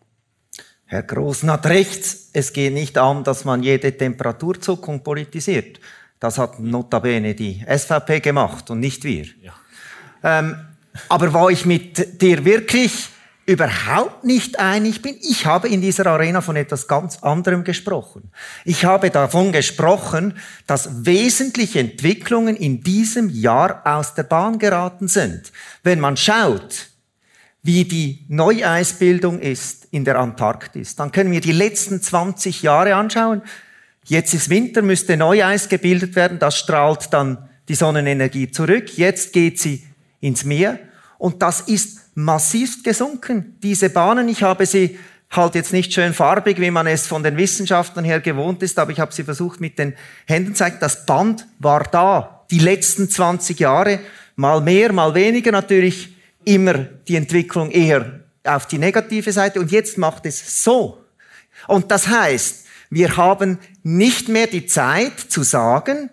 Herr 0.88 1.04
Großen 1.04 1.50
hat 1.52 1.66
recht. 1.66 2.06
Es 2.34 2.54
geht 2.54 2.74
nicht 2.74 2.98
an, 2.98 3.24
dass 3.24 3.44
man 3.44 3.64
jede 3.64 3.98
Temperaturzuckung 3.98 5.04
politisiert. 5.04 5.80
Das 6.20 6.38
hat 6.38 6.60
notabene 6.60 7.34
die 7.34 7.66
SVP 7.68 8.20
gemacht 8.20 8.70
und 8.70 8.80
nicht 8.80 9.04
wir. 9.04 9.26
Ja. 9.42 9.54
Ähm, 10.26 10.58
aber 11.08 11.34
wo 11.34 11.50
ich 11.50 11.66
mit 11.66 12.22
dir 12.22 12.44
wirklich 12.44 13.10
überhaupt 13.46 14.24
nicht 14.24 14.58
einig 14.58 15.04
bin, 15.04 15.16
ich 15.22 15.46
habe 15.46 15.68
in 15.68 15.80
dieser 15.80 16.08
Arena 16.08 16.42
von 16.42 16.56
etwas 16.56 16.88
ganz 16.88 17.20
anderem 17.22 17.64
gesprochen. 17.64 18.32
Ich 18.64 18.86
habe 18.86 19.12
davon 19.12 19.52
gesprochen, 19.52 20.34
dass 20.66 21.06
wesentliche 21.06 21.80
Entwicklungen 21.80 22.56
in 22.56 22.82
diesem 22.82 23.30
Jahr 23.30 23.82
aus 23.86 24.16
der 24.16 24.24
Bahn 24.24 24.58
geraten 24.58 25.08
sind. 25.08 25.52
Wenn 25.84 26.00
man 26.00 26.18
schaut, 26.18 26.88
wie 27.62 27.86
die 27.86 28.26
Neueisbildung 28.30 29.40
ist 29.40 29.88
in 29.92 30.06
der 30.06 30.18
Antarktis, 30.18 30.96
dann 30.96 31.12
können 31.12 31.32
wir 31.32 31.42
die 31.42 31.52
letzten 31.52 32.02
20 32.02 32.64
Jahre 32.64 32.96
anschauen. 32.96 33.44
Jetzt 34.06 34.34
ist 34.34 34.50
Winter, 34.50 34.82
müsste 34.82 35.18
Neueis 35.18 35.70
gebildet 35.70 36.16
werden, 36.16 36.40
das 36.40 36.58
strahlt 36.58 37.14
dann 37.14 37.48
die 37.68 37.76
Sonnenenergie 37.76 38.50
zurück. 38.50 38.98
Jetzt 38.98 39.34
geht 39.34 39.60
sie 39.60 39.84
ins 40.20 40.44
Meer 40.44 40.80
und 41.18 41.42
das 41.42 41.62
ist 41.62 42.00
massiv 42.16 42.84
gesunken. 42.84 43.58
Diese 43.62 43.90
Bahnen, 43.90 44.30
ich 44.30 44.44
habe 44.44 44.66
sie 44.66 44.98
halt 45.30 45.56
jetzt 45.56 45.74
nicht 45.74 45.94
schön 45.94 46.14
farbig, 46.14 46.60
wie 46.60 46.72
man 46.72 46.88
es 46.88 47.08
von 47.08 47.24
den 47.24 47.38
Wissenschaftlern 47.38 48.06
her 48.06 48.22
gewohnt 48.22 48.64
ist, 48.64 48.80
aber 48.80 48.92
ich 48.92 49.00
habe 49.00 49.14
sie 49.14 49.24
versucht 49.24 49.60
mit 49.60 49.78
den 49.80 49.96
Händen 50.26 50.56
zu 50.56 50.60
zeigen. 50.60 50.78
Das 50.80 51.06
Band 51.06 51.46
war 51.60 51.84
da, 51.84 52.46
die 52.52 52.60
letzten 52.60 53.10
20 53.10 53.60
Jahre, 53.60 54.00
mal 54.36 54.62
mehr, 54.62 54.94
mal 54.94 55.14
weniger 55.14 55.52
natürlich 55.52 56.16
immer 56.46 56.74
die 56.76 57.16
Entwicklung 57.16 57.72
eher 57.72 58.22
auf 58.44 58.68
die 58.68 58.78
negative 58.78 59.32
Seite 59.32 59.60
und 59.60 59.72
jetzt 59.72 59.98
macht 59.98 60.26
es 60.26 60.64
so. 60.64 61.04
Und 61.68 61.90
das 61.92 62.08
heißt, 62.08 62.66
wir 62.90 63.18
haben 63.18 63.58
nicht 63.84 64.30
mehr 64.30 64.48
die 64.48 64.68
Zeit 64.68 65.20
zu 65.20 65.44
sagen, 65.44 66.10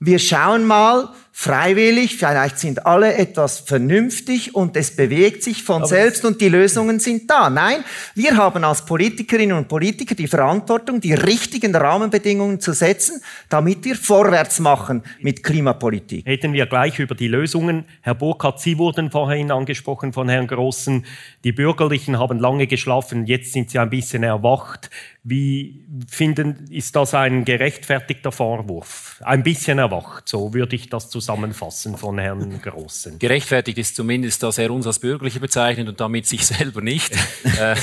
wir 0.00 0.18
schauen 0.18 0.64
mal, 0.64 1.10
freiwillig, 1.32 2.16
vielleicht 2.16 2.58
sind 2.58 2.86
alle 2.86 3.14
etwas 3.14 3.60
vernünftig 3.60 4.54
und 4.54 4.76
es 4.76 4.94
bewegt 4.94 5.42
sich 5.42 5.62
von 5.62 5.82
Aber 5.82 5.86
selbst 5.86 6.24
und 6.24 6.40
die 6.40 6.48
Lösungen 6.48 7.00
sind 7.00 7.30
da. 7.30 7.48
Nein, 7.48 7.84
wir 8.14 8.36
haben 8.36 8.64
als 8.64 8.84
Politikerinnen 8.84 9.56
und 9.56 9.68
Politiker 9.68 10.14
die 10.14 10.26
Verantwortung, 10.26 11.00
die 11.00 11.14
richtigen 11.14 11.74
Rahmenbedingungen 11.74 12.60
zu 12.60 12.72
setzen, 12.72 13.22
damit 13.48 13.84
wir 13.84 13.96
vorwärts 13.96 14.60
machen 14.60 15.02
mit 15.20 15.42
Klimapolitik. 15.42 16.26
Reden 16.26 16.52
wir 16.52 16.66
gleich 16.66 16.98
über 16.98 17.14
die 17.14 17.28
Lösungen. 17.28 17.84
Herr 18.02 18.14
Burkhardt, 18.14 18.60
Sie 18.60 18.76
wurden 18.76 19.10
vorhin 19.10 19.50
angesprochen 19.50 20.12
von 20.12 20.28
Herrn 20.28 20.46
Grossen. 20.46 21.06
Die 21.44 21.52
Bürgerlichen 21.52 22.18
haben 22.18 22.38
lange 22.38 22.66
geschlafen, 22.66 23.26
jetzt 23.26 23.52
sind 23.52 23.70
sie 23.70 23.78
ein 23.78 23.90
bisschen 23.90 24.22
erwacht. 24.22 24.90
Wie 25.22 25.84
finden, 26.08 26.66
ist 26.70 26.96
das 26.96 27.14
ein 27.14 27.44
gerechtfertigter 27.44 28.32
Vorwurf? 28.32 29.20
Ein 29.22 29.42
bisschen 29.42 29.78
erwacht, 29.78 30.28
so 30.28 30.54
würde 30.54 30.76
ich 30.76 30.88
das 30.88 31.10
zusammenfassen 31.30 31.96
von 31.96 32.18
Herrn 32.18 32.60
Grossen. 32.60 33.18
Gerechtfertigt 33.18 33.78
ist 33.78 33.94
zumindest, 33.94 34.42
dass 34.42 34.58
er 34.58 34.70
uns 34.72 34.86
als 34.86 34.98
Bürgerliche 34.98 35.38
bezeichnet 35.38 35.88
und 35.88 36.00
damit 36.00 36.26
sich 36.26 36.46
selber 36.46 36.80
nicht. 36.80 37.12
Äh, 37.60 37.74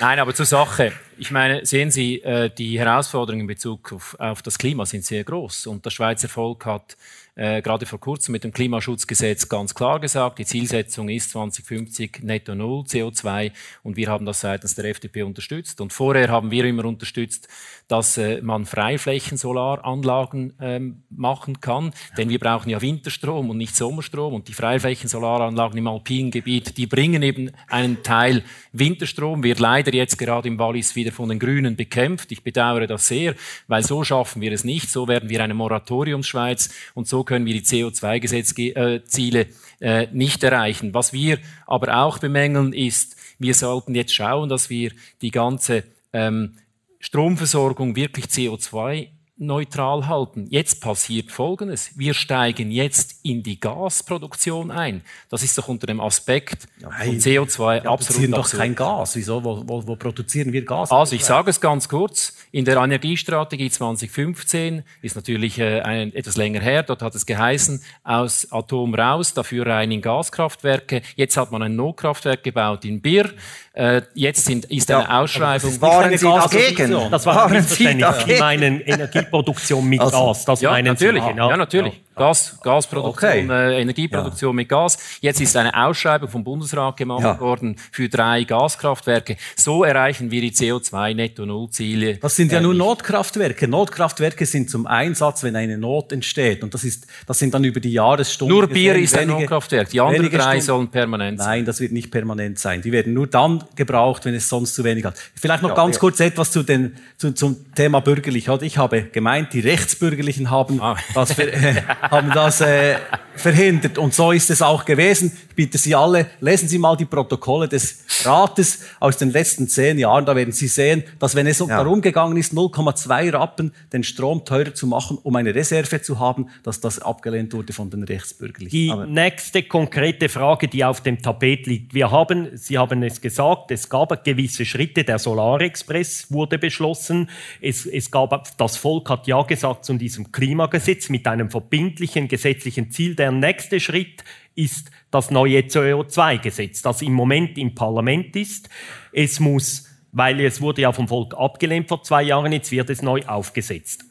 Nein, 0.00 0.18
aber 0.18 0.34
zur 0.34 0.46
Sache. 0.46 0.92
Ich 1.16 1.30
meine, 1.30 1.64
sehen 1.64 1.90
Sie, 1.90 2.20
äh, 2.22 2.50
die 2.50 2.78
Herausforderungen 2.78 3.42
in 3.42 3.46
Bezug 3.46 3.92
auf, 3.92 4.14
auf 4.18 4.42
das 4.42 4.58
Klima 4.58 4.84
sind 4.84 5.04
sehr 5.04 5.24
groß. 5.24 5.66
Und 5.66 5.86
das 5.86 5.94
Schweizer 5.94 6.28
Volk 6.28 6.66
hat 6.66 6.96
äh, 7.34 7.62
gerade 7.62 7.86
vor 7.86 8.00
kurzem 8.00 8.32
mit 8.32 8.44
dem 8.44 8.52
Klimaschutzgesetz 8.52 9.48
ganz 9.48 9.74
klar 9.74 10.00
gesagt, 10.00 10.38
die 10.38 10.46
Zielsetzung 10.46 11.08
ist 11.08 11.30
2050 11.30 12.22
netto 12.22 12.54
null 12.54 12.84
CO2 12.84 13.52
und 13.82 13.96
wir 13.96 14.08
haben 14.08 14.24
das 14.26 14.40
seitens 14.40 14.74
der 14.74 14.86
FDP 14.86 15.22
unterstützt. 15.22 15.80
Und 15.80 15.92
vorher 15.92 16.28
haben 16.28 16.50
wir 16.50 16.64
immer 16.64 16.84
unterstützt, 16.84 17.48
dass 17.88 18.18
äh, 18.18 18.40
man 18.42 18.66
Freiflächen-Solaranlagen 18.66 20.54
ähm, 20.60 21.04
machen 21.08 21.60
kann, 21.60 21.92
denn 22.18 22.28
wir 22.28 22.38
brauchen 22.38 22.68
ja 22.70 22.82
Winterstrom 22.82 23.50
und 23.50 23.58
nicht 23.58 23.76
Sommerstrom 23.76 24.34
und 24.34 24.48
die 24.48 24.54
Freiflächen-Solaranlagen 24.54 25.78
im 25.78 25.86
alpinen 25.86 26.30
Gebiet, 26.30 26.76
die 26.76 26.86
bringen 26.86 27.22
eben 27.22 27.52
einen 27.68 28.02
Teil 28.02 28.42
Winterstrom, 28.72 29.42
wird 29.42 29.60
leider 29.60 29.94
jetzt 29.94 30.18
gerade 30.18 30.48
im 30.48 30.58
Wallis 30.58 30.96
wieder 30.96 31.12
von 31.12 31.28
den 31.28 31.38
Grünen 31.38 31.76
bekämpft. 31.76 32.32
Ich 32.32 32.42
bedauere 32.42 32.86
das 32.86 33.06
sehr, 33.06 33.34
weil 33.68 33.84
so 33.84 34.02
schaffen 34.02 34.42
wir 34.42 34.52
es 34.52 34.64
nicht, 34.64 34.90
so 34.90 35.06
werden 35.06 35.28
wir 35.28 35.42
eine 35.42 35.54
Moratoriumsschweiz 35.54 36.70
und 36.94 37.06
so 37.06 37.22
können 37.22 37.46
wir 37.46 37.54
die 37.54 37.62
CO2-Gesetzziele 37.62 39.46
äh, 39.80 40.08
nicht 40.12 40.42
erreichen. 40.42 40.92
Was 40.92 41.12
wir 41.12 41.38
aber 41.66 41.98
auch 41.98 42.18
bemängeln 42.18 42.72
ist, 42.72 43.16
wir 43.38 43.54
sollten 43.54 43.94
jetzt 43.94 44.14
schauen, 44.14 44.48
dass 44.48 44.70
wir 44.70 44.92
die 45.20 45.30
ganze 45.30 45.84
ähm, 46.12 46.54
Stromversorgung 47.00 47.96
wirklich 47.96 48.26
CO2 48.26 49.08
neutral 49.38 50.06
halten. 50.06 50.46
Jetzt 50.48 50.80
passiert 50.80 51.30
Folgendes. 51.30 51.90
Wir 51.96 52.14
steigen 52.14 52.70
jetzt 52.70 53.20
in 53.22 53.42
die 53.42 53.60
Gasproduktion 53.60 54.70
ein. 54.70 55.02
Das 55.28 55.42
ist 55.42 55.58
doch 55.58 55.68
unter 55.68 55.86
dem 55.86 56.00
Aspekt 56.00 56.66
Nein, 56.80 56.92
von 56.92 57.18
CO2 57.18 57.82
wir 57.82 57.90
absolut 57.90 58.32
doch 58.32 58.50
kein 58.50 58.74
Gas. 58.74 59.14
Wieso? 59.14 59.44
Wo, 59.44 59.62
wo, 59.66 59.86
wo, 59.86 59.96
produzieren 59.96 60.54
wir 60.54 60.64
Gas? 60.64 60.90
Also 60.90 61.14
ich 61.14 61.24
sage 61.24 61.50
es 61.50 61.60
ganz 61.60 61.86
kurz. 61.88 62.34
In 62.50 62.64
der 62.64 62.78
Energiestrategie 62.78 63.68
2015 63.68 64.82
ist 65.02 65.16
natürlich 65.16 65.58
äh, 65.58 65.80
ein, 65.80 66.14
etwas 66.14 66.38
länger 66.38 66.60
her. 66.60 66.82
Dort 66.82 67.02
hat 67.02 67.14
es 67.14 67.26
geheißen, 67.26 67.82
aus 68.04 68.50
Atom 68.50 68.94
raus, 68.94 69.34
dafür 69.34 69.66
rein 69.66 69.92
in 69.92 70.00
Gaskraftwerke. 70.00 71.02
Jetzt 71.14 71.36
hat 71.36 71.52
man 71.52 71.62
ein 71.62 71.76
Notkraftwerk 71.76 72.42
gebaut 72.42 72.86
in 72.86 73.02
Bir. 73.02 73.34
Äh, 73.76 74.00
jetzt 74.14 74.46
sind, 74.46 74.64
ist 74.66 74.90
eine 74.90 75.04
ja, 75.04 75.20
Ausschreibung. 75.20 75.78
Waren 75.82 76.16
Sie 76.16 76.24
dagegen? 76.24 77.10
Das 77.10 77.26
war 77.26 77.44
ein 77.44 77.52
Missverständnis. 77.52 78.24
Sie 78.26 78.38
meinen 78.38 78.80
Energieproduktion 78.80 79.86
mit 79.86 80.00
also, 80.00 80.28
Gas. 80.28 80.46
Das 80.46 80.62
ja, 80.62 80.70
meinen 80.70 80.86
natürlich. 80.86 81.22
Sie. 81.22 81.36
Ja, 81.36 81.50
ja 81.50 81.56
natürlich. 81.58 82.00
Gas, 82.16 82.58
Gasproduktion, 82.62 83.50
okay. 83.50 83.74
äh, 83.76 83.82
Energieproduktion 83.82 84.52
ja. 84.52 84.54
mit 84.54 84.68
Gas. 84.70 84.96
Jetzt 85.20 85.38
ist 85.42 85.54
eine 85.54 85.74
Ausschreibung 85.86 86.30
vom 86.30 86.42
Bundesrat 86.42 86.96
gemacht 86.96 87.22
ja. 87.22 87.38
worden 87.38 87.76
für 87.92 88.08
drei 88.08 88.44
Gaskraftwerke. 88.44 89.36
So 89.54 89.84
erreichen 89.84 90.30
wir 90.30 90.40
die 90.40 90.50
CO2-Netto-Null-Ziele. 90.50 92.16
Das 92.16 92.34
sind 92.34 92.52
ja 92.52 92.58
äh, 92.58 92.62
nur 92.62 92.72
Notkraftwerke. 92.72 93.68
Notkraftwerke 93.68 94.46
sind 94.46 94.70
zum 94.70 94.86
Einsatz, 94.86 95.42
wenn 95.42 95.56
eine 95.56 95.76
Not 95.76 96.10
entsteht. 96.10 96.62
Und 96.62 96.72
das, 96.72 96.84
ist, 96.84 97.06
das 97.26 97.38
sind 97.38 97.52
dann 97.52 97.64
über 97.64 97.80
die 97.80 97.92
Jahresstunden. 97.92 98.56
Nur 98.56 98.66
Bier 98.66 98.96
ist 98.96 99.14
ein 99.14 99.28
Notkraftwerk. 99.28 99.90
Die 99.90 100.00
anderen 100.00 100.30
drei 100.30 100.40
Stunden. 100.40 100.60
sollen 100.62 100.88
permanent 100.88 101.38
sein. 101.38 101.48
Nein, 101.48 101.64
das 101.66 101.80
wird 101.80 101.92
nicht 101.92 102.10
permanent 102.10 102.58
sein. 102.58 102.80
Die 102.80 102.92
werden 102.92 103.12
nur 103.12 103.26
dann 103.26 103.62
gebraucht, 103.74 104.24
wenn 104.24 104.34
es 104.34 104.48
sonst 104.48 104.74
zu 104.74 104.84
wenig 104.84 105.04
hat. 105.04 105.16
Vielleicht 105.34 105.62
noch 105.62 105.68
ja, 105.68 105.76
ganz 105.76 105.98
kurz 105.98 106.18
etwas 106.20 106.50
zu 106.50 106.62
den, 106.62 106.96
zu, 107.18 107.32
zum 107.32 107.74
Thema 107.74 108.00
bürgerlich. 108.00 108.48
Ich 108.62 108.78
habe 108.78 109.02
gemeint, 109.02 109.52
die 109.52 109.60
Rechtsbürgerlichen 109.60 110.50
haben 110.50 110.80
ah. 110.80 110.96
das 111.12 111.34
für, 111.34 111.52
haben 112.10 112.30
das 112.30 112.60
äh, 112.60 112.96
verhindert. 113.34 113.98
Und 113.98 114.14
so 114.14 114.32
ist 114.32 114.50
es 114.50 114.62
auch 114.62 114.84
gewesen. 114.84 115.32
Ich 115.50 115.54
bitte 115.54 115.78
Sie 115.78 115.94
alle, 115.94 116.26
lesen 116.40 116.68
Sie 116.68 116.78
mal 116.78 116.96
die 116.96 117.04
Protokolle 117.04 117.68
des 117.68 118.04
Rates 118.24 118.80
aus 119.00 119.16
den 119.16 119.30
letzten 119.30 119.68
zehn 119.68 119.98
Jahren. 119.98 120.26
Da 120.26 120.34
werden 120.34 120.52
Sie 120.52 120.68
sehen, 120.68 121.04
dass 121.18 121.34
wenn 121.34 121.46
es 121.46 121.58
ja. 121.58 121.66
darum 121.66 122.00
gegangen 122.00 122.36
ist, 122.36 122.52
0,2 122.52 123.32
Rappen 123.32 123.72
den 123.92 124.04
Strom 124.04 124.44
teurer 124.44 124.74
zu 124.74 124.86
machen, 124.86 125.18
um 125.22 125.36
eine 125.36 125.54
Reserve 125.54 126.02
zu 126.02 126.18
haben, 126.18 126.48
dass 126.62 126.80
das 126.80 126.98
abgelehnt 126.98 127.52
wurde 127.52 127.72
von 127.72 127.90
den 127.90 128.02
Rechtsbürgerlichen. 128.02 128.78
Die 128.78 128.90
Aber 128.90 129.06
nächste 129.06 129.62
konkrete 129.62 130.28
Frage, 130.28 130.68
die 130.68 130.84
auf 130.84 131.00
dem 131.00 131.20
Tapet 131.20 131.66
liegt. 131.66 131.94
Wir 131.94 132.10
haben, 132.10 132.48
Sie 132.54 132.78
haben 132.78 133.02
es 133.02 133.20
gesagt, 133.20 133.70
es 133.70 133.88
gab 133.88 134.24
gewisse 134.24 134.64
Schritte. 134.64 135.04
Der 135.04 135.18
Solarexpress 135.18 136.30
wurde 136.30 136.58
beschlossen. 136.58 137.28
Es, 137.60 137.86
es 137.86 138.10
gab, 138.10 138.56
das 138.56 138.76
Volk 138.76 139.10
hat 139.10 139.26
ja 139.26 139.42
gesagt 139.42 139.84
zu 139.84 139.94
diesem 139.94 140.32
Klimagesetz 140.32 141.08
mit 141.08 141.26
einem 141.26 141.50
verbindlichen 141.50 141.95
gesetzlichen 141.96 142.90
Ziel 142.90 143.14
der 143.14 143.32
nächste 143.32 143.80
Schritt 143.80 144.24
ist 144.54 144.90
das 145.10 145.30
neue 145.30 145.60
CO2-Gesetz, 145.60 146.82
das 146.82 147.02
im 147.02 147.12
Moment 147.12 147.58
im 147.58 147.74
Parlament 147.74 148.36
ist. 148.36 148.68
Es 149.12 149.40
muss, 149.40 149.88
weil 150.12 150.40
es 150.40 150.60
wurde 150.60 150.82
ja 150.82 150.92
vom 150.92 151.08
Volk 151.08 151.34
abgelehnt 151.34 151.88
vor 151.88 152.02
zwei 152.02 152.22
Jahren, 152.22 152.52
jetzt 152.52 152.70
wird 152.70 152.90
es 152.90 153.02
neu 153.02 153.22
aufgesetzt. 153.26 154.04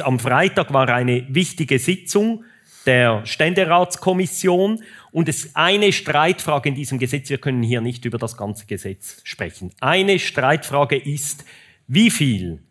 Am 0.00 0.18
Freitag 0.18 0.72
war 0.72 0.88
eine 0.88 1.26
wichtige 1.30 1.78
Sitzung 1.78 2.44
der 2.86 3.24
Ständeratskommission 3.24 4.82
und 5.10 5.28
es 5.28 5.56
eine 5.56 5.90
Streitfrage 5.90 6.68
in 6.68 6.74
diesem 6.74 6.98
Gesetz, 6.98 7.30
wir 7.30 7.38
können 7.38 7.62
hier 7.62 7.80
nicht 7.80 8.04
über 8.04 8.18
das 8.18 8.36
ganze 8.36 8.66
Gesetz 8.66 9.22
sprechen. 9.24 9.72
Eine 9.80 10.18
Streitfrage 10.18 10.96
ist, 10.96 11.46
wie 11.86 12.10
viel 12.10 12.62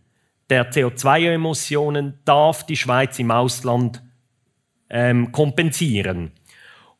der 0.51 0.71
CO2-Emissionen 0.71 2.19
darf 2.25 2.63
die 2.63 2.75
Schweiz 2.75 3.17
im 3.17 3.31
Ausland 3.31 4.02
ähm, 4.89 5.31
kompensieren. 5.31 6.31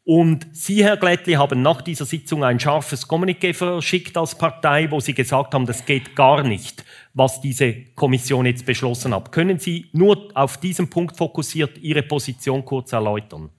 Und 0.06 0.48
Sie, 0.52 0.84
Herr 0.84 0.98
Glättli, 0.98 1.34
haben 1.34 1.62
nach 1.62 1.82
dieser 1.82 2.06
Sitzung 2.06 2.44
ein 2.44 2.60
scharfes 2.60 3.08
Kommuniqué 3.08 3.54
verschickt 3.54 4.18
als 4.18 4.36
Partei, 4.36 4.92
wo 4.92 5.00
Sie 5.00 5.14
gesagt 5.14 5.54
haben, 5.54 5.66
das 5.66 5.86
geht 5.86 6.14
gar 6.14 6.44
nicht, 6.44 6.84
was 7.14 7.40
diese 7.40 7.74
Kommission 7.96 8.46
jetzt 8.46 8.66
beschlossen 8.66 9.16
hat. 9.16 9.32
Können 9.32 9.60
Sie 9.60 9.88
nur 9.94 10.30
auf 10.34 10.58
diesen 10.58 10.90
Punkt 10.90 11.16
fokussiert 11.16 11.78
Ihre 11.78 12.04
Position 12.04 12.66
kurz 12.66 12.92
erläutern? 12.92 13.50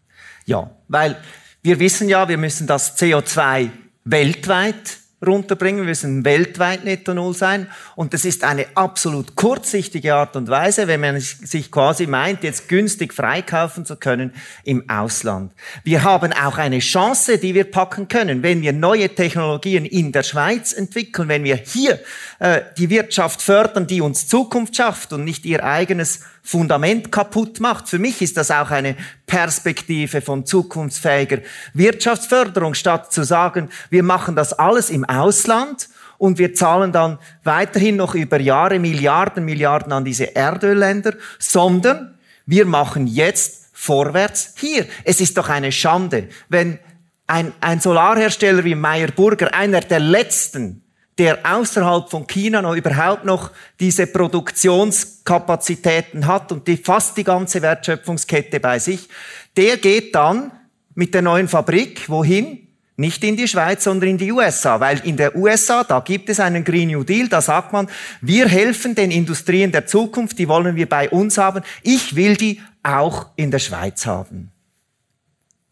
Ja, 0.44 0.70
weil 0.88 1.16
wir 1.62 1.80
wissen 1.80 2.10
ja, 2.10 2.28
wir 2.28 2.36
müssen 2.36 2.66
das 2.66 2.98
CO2 2.98 3.70
weltweit 4.04 4.98
runterbringen. 5.26 5.82
Wir 5.82 5.88
müssen 5.88 6.24
weltweit 6.24 6.84
netto 6.84 7.14
Null 7.14 7.34
sein. 7.34 7.66
Und 7.96 8.14
das 8.14 8.24
ist 8.24 8.44
eine 8.44 8.66
absolut 8.74 9.36
kurzsichtige 9.36 10.14
Art 10.14 10.36
und 10.36 10.48
Weise, 10.48 10.86
wenn 10.86 11.00
man 11.00 11.20
sich 11.20 11.70
quasi 11.70 12.06
meint, 12.06 12.44
jetzt 12.44 12.68
günstig 12.68 13.12
freikaufen 13.12 13.84
zu 13.84 13.96
können 13.96 14.32
im 14.64 14.88
Ausland. 14.88 15.52
Wir 15.82 16.04
haben 16.04 16.32
auch 16.32 16.58
eine 16.58 16.78
Chance, 16.78 17.38
die 17.38 17.54
wir 17.54 17.64
packen 17.64 18.08
können, 18.08 18.42
wenn 18.42 18.62
wir 18.62 18.72
neue 18.72 19.08
Technologien 19.14 19.84
in 19.84 20.12
der 20.12 20.22
Schweiz 20.22 20.72
entwickeln, 20.72 21.28
wenn 21.28 21.44
wir 21.44 21.56
hier 21.56 22.00
äh, 22.38 22.62
die 22.76 22.90
Wirtschaft 22.90 23.42
fördern, 23.42 23.86
die 23.86 24.00
uns 24.00 24.26
Zukunft 24.26 24.76
schafft 24.76 25.12
und 25.12 25.24
nicht 25.24 25.44
ihr 25.44 25.64
eigenes 25.64 26.20
Fundament 26.46 27.10
kaputt 27.10 27.58
macht. 27.58 27.88
Für 27.88 27.98
mich 27.98 28.20
ist 28.20 28.36
das 28.36 28.50
auch 28.50 28.70
eine 28.70 28.96
Perspektive 29.26 30.20
von 30.20 30.44
zukunftsfähiger 30.44 31.38
Wirtschaftsförderung, 31.72 32.74
statt 32.74 33.12
zu 33.12 33.24
sagen, 33.24 33.70
wir 33.88 34.02
machen 34.02 34.36
das 34.36 34.52
alles 34.52 34.90
im 34.90 35.04
Ausland 35.06 35.88
und 36.18 36.38
wir 36.38 36.54
zahlen 36.54 36.92
dann 36.92 37.18
weiterhin 37.44 37.96
noch 37.96 38.14
über 38.14 38.38
Jahre 38.38 38.78
Milliarden, 38.78 39.46
Milliarden 39.46 39.92
an 39.92 40.04
diese 40.04 40.36
Erdölländer, 40.36 41.14
sondern 41.38 42.18
wir 42.44 42.66
machen 42.66 43.06
jetzt 43.06 43.70
vorwärts 43.72 44.52
hier. 44.56 44.84
Es 45.04 45.22
ist 45.22 45.38
doch 45.38 45.48
eine 45.48 45.72
Schande, 45.72 46.28
wenn 46.50 46.78
ein, 47.26 47.54
ein 47.62 47.80
Solarhersteller 47.80 48.64
wie 48.64 48.74
Meyer 48.74 49.08
Burger, 49.08 49.54
einer 49.54 49.80
der 49.80 50.00
letzten, 50.00 50.83
der 51.18 51.38
außerhalb 51.44 52.10
von 52.10 52.26
China 52.26 52.62
noch 52.62 52.74
überhaupt 52.74 53.24
noch 53.24 53.52
diese 53.78 54.06
Produktionskapazitäten 54.06 56.26
hat 56.26 56.50
und 56.50 56.66
die 56.66 56.76
fast 56.76 57.16
die 57.16 57.24
ganze 57.24 57.62
Wertschöpfungskette 57.62 58.58
bei 58.60 58.78
sich, 58.78 59.08
der 59.56 59.76
geht 59.76 60.14
dann 60.14 60.50
mit 60.94 61.14
der 61.14 61.22
neuen 61.22 61.48
Fabrik 61.48 62.08
wohin? 62.08 62.60
Nicht 62.96 63.24
in 63.24 63.36
die 63.36 63.48
Schweiz, 63.48 63.82
sondern 63.82 64.10
in 64.10 64.18
die 64.18 64.30
USA, 64.30 64.78
weil 64.78 65.00
in 65.00 65.16
der 65.16 65.34
USA, 65.34 65.82
da 65.82 65.98
gibt 65.98 66.28
es 66.28 66.38
einen 66.38 66.62
Green 66.62 66.90
New 66.90 67.02
Deal, 67.02 67.26
da 67.28 67.40
sagt 67.40 67.72
man, 67.72 67.88
wir 68.20 68.46
helfen 68.46 68.94
den 68.94 69.10
Industrien 69.10 69.72
der 69.72 69.86
Zukunft, 69.86 70.38
die 70.38 70.46
wollen 70.46 70.76
wir 70.76 70.88
bei 70.88 71.10
uns 71.10 71.36
haben. 71.36 71.64
Ich 71.82 72.14
will 72.14 72.36
die 72.36 72.60
auch 72.84 73.30
in 73.34 73.50
der 73.50 73.58
Schweiz 73.58 74.06
haben. 74.06 74.52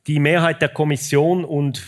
Die 0.08 0.18
Mehrheit 0.18 0.60
der 0.62 0.70
Kommission 0.70 1.44
und 1.44 1.80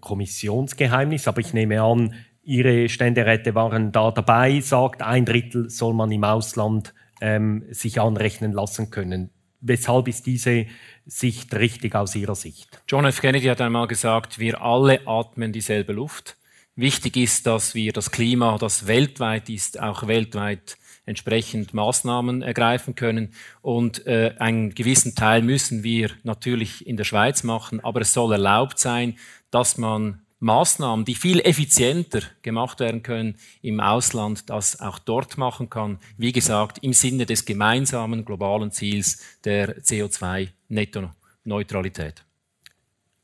Kommissionsgeheimnis, 0.00 1.26
aber 1.26 1.40
ich 1.40 1.52
nehme 1.52 1.82
an, 1.82 2.14
Ihre 2.44 2.88
Ständeräte 2.88 3.54
waren 3.54 3.92
da 3.92 4.10
dabei, 4.10 4.60
sagt, 4.60 5.02
ein 5.02 5.24
Drittel 5.24 5.70
soll 5.70 5.94
man 5.94 6.10
im 6.10 6.24
Ausland 6.24 6.92
ähm, 7.20 7.64
sich 7.70 8.00
anrechnen 8.00 8.52
lassen 8.52 8.90
können. 8.90 9.30
Weshalb 9.60 10.08
ist 10.08 10.26
diese 10.26 10.66
Sicht 11.06 11.54
richtig 11.54 11.94
aus 11.94 12.16
Ihrer 12.16 12.34
Sicht? 12.34 12.82
John 12.88 13.04
F. 13.04 13.20
Kennedy 13.20 13.46
hat 13.46 13.60
einmal 13.60 13.86
gesagt, 13.86 14.40
wir 14.40 14.60
alle 14.60 15.06
atmen 15.06 15.52
dieselbe 15.52 15.92
Luft. 15.92 16.36
Wichtig 16.74 17.16
ist, 17.16 17.46
dass 17.46 17.76
wir 17.76 17.92
das 17.92 18.10
Klima, 18.10 18.58
das 18.58 18.88
weltweit 18.88 19.48
ist, 19.48 19.78
auch 19.80 20.08
weltweit 20.08 20.78
entsprechend 21.06 21.74
Maßnahmen 21.74 22.42
ergreifen 22.42 22.96
können. 22.96 23.34
Und 23.60 24.04
äh, 24.06 24.34
einen 24.38 24.74
gewissen 24.74 25.14
Teil 25.14 25.42
müssen 25.42 25.84
wir 25.84 26.10
natürlich 26.24 26.86
in 26.86 26.96
der 26.96 27.04
Schweiz 27.04 27.44
machen, 27.44 27.78
aber 27.84 28.00
es 28.00 28.12
soll 28.12 28.32
erlaubt 28.32 28.80
sein, 28.80 29.16
dass 29.50 29.78
man 29.78 30.21
Maßnahmen, 30.42 31.04
die 31.04 31.14
viel 31.14 31.38
effizienter 31.40 32.22
gemacht 32.42 32.80
werden 32.80 33.04
können 33.04 33.36
im 33.62 33.78
Ausland, 33.78 34.50
das 34.50 34.80
auch 34.80 34.98
dort 34.98 35.38
machen 35.38 35.70
kann. 35.70 36.00
Wie 36.18 36.32
gesagt, 36.32 36.78
im 36.82 36.92
Sinne 36.92 37.26
des 37.26 37.44
gemeinsamen 37.44 38.24
globalen 38.24 38.72
Ziels 38.72 39.38
der 39.44 39.80
CO2-Netto-Neutralität. 39.82 42.24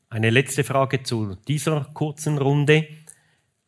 Eine 0.09 0.29
letzte 0.29 0.63
Frage 0.63 1.03
zu 1.03 1.35
dieser 1.47 1.89
kurzen 1.93 2.37
Runde. 2.37 2.87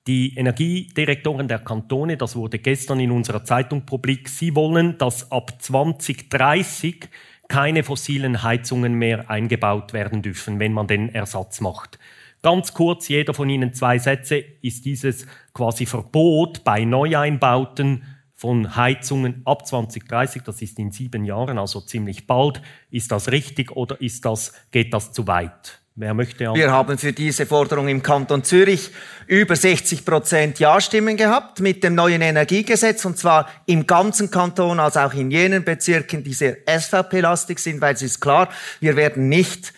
Die 0.07 0.33
Energiedirektoren 0.35 1.49
der 1.49 1.59
Kantone, 1.59 2.17
das 2.17 2.37
wurde 2.37 2.57
gestern 2.57 3.01
in 3.01 3.11
unserer 3.11 3.43
Zeitung 3.43 3.85
publik, 3.85 4.29
sie 4.29 4.55
wollen, 4.55 4.97
dass 4.97 5.29
ab 5.31 5.61
2030 5.61 7.09
keine 7.49 7.83
fossilen 7.83 8.43
Heizungen 8.43 8.93
mehr 8.93 9.29
eingebaut 9.29 9.91
werden 9.91 10.21
dürfen, 10.21 10.59
wenn 10.59 10.71
man 10.71 10.87
den 10.87 11.09
Ersatz 11.09 11.59
macht. 11.59 11.99
Ganz 12.41 12.73
kurz, 12.73 13.07
jeder 13.07 13.33
von 13.33 13.49
Ihnen 13.49 13.73
zwei 13.73 13.99
Sätze, 13.99 14.37
ist 14.61 14.85
dieses 14.85 15.27
quasi 15.53 15.85
Verbot 15.85 16.63
bei 16.63 16.85
Neueinbauten 16.85 18.03
von 18.35 18.75
Heizungen 18.75 19.43
ab 19.45 19.67
2030, 19.67 20.41
das 20.41 20.63
ist 20.63 20.79
in 20.79 20.91
sieben 20.91 21.25
Jahren, 21.25 21.59
also 21.59 21.79
ziemlich 21.79 22.25
bald. 22.25 22.59
Ist 22.89 23.11
das 23.11 23.31
richtig 23.31 23.71
oder 23.75 24.01
ist 24.01 24.25
das, 24.25 24.53
geht 24.71 24.91
das 24.95 25.11
zu 25.11 25.27
weit? 25.27 25.79
Wer 25.93 26.15
möchte 26.15 26.45
antworten? 26.45 26.59
Wir 26.59 26.71
haben 26.71 26.97
für 26.97 27.13
diese 27.13 27.45
Forderung 27.45 27.87
im 27.87 28.01
Kanton 28.01 28.43
Zürich 28.43 28.89
über 29.27 29.55
60 29.55 30.03
Prozent 30.03 30.57
Ja-Stimmen 30.57 31.17
gehabt 31.17 31.59
mit 31.59 31.83
dem 31.83 31.93
neuen 31.93 32.23
Energiegesetz 32.23 33.05
und 33.05 33.19
zwar 33.19 33.47
im 33.67 33.85
ganzen 33.85 34.31
Kanton, 34.31 34.79
als 34.79 34.97
auch 34.97 35.13
in 35.13 35.29
jenen 35.29 35.63
Bezirken, 35.63 36.23
die 36.23 36.33
sehr 36.33 36.57
SVP-lastig 36.65 37.59
sind, 37.59 37.81
weil 37.81 37.93
es 37.93 38.01
ist 38.01 38.19
klar, 38.19 38.49
wir 38.79 38.95
werden 38.95 39.29
nicht 39.29 39.73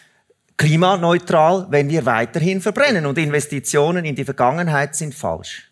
klimaneutral, 0.58 1.68
wenn 1.70 1.90
wir 1.90 2.06
weiterhin 2.06 2.62
verbrennen. 2.62 3.06
Und 3.06 3.18
Investitionen 3.18 4.06
in 4.06 4.16
die 4.16 4.26
Vergangenheit 4.26 4.96
sind 4.96 5.14
falsch. 5.14 5.70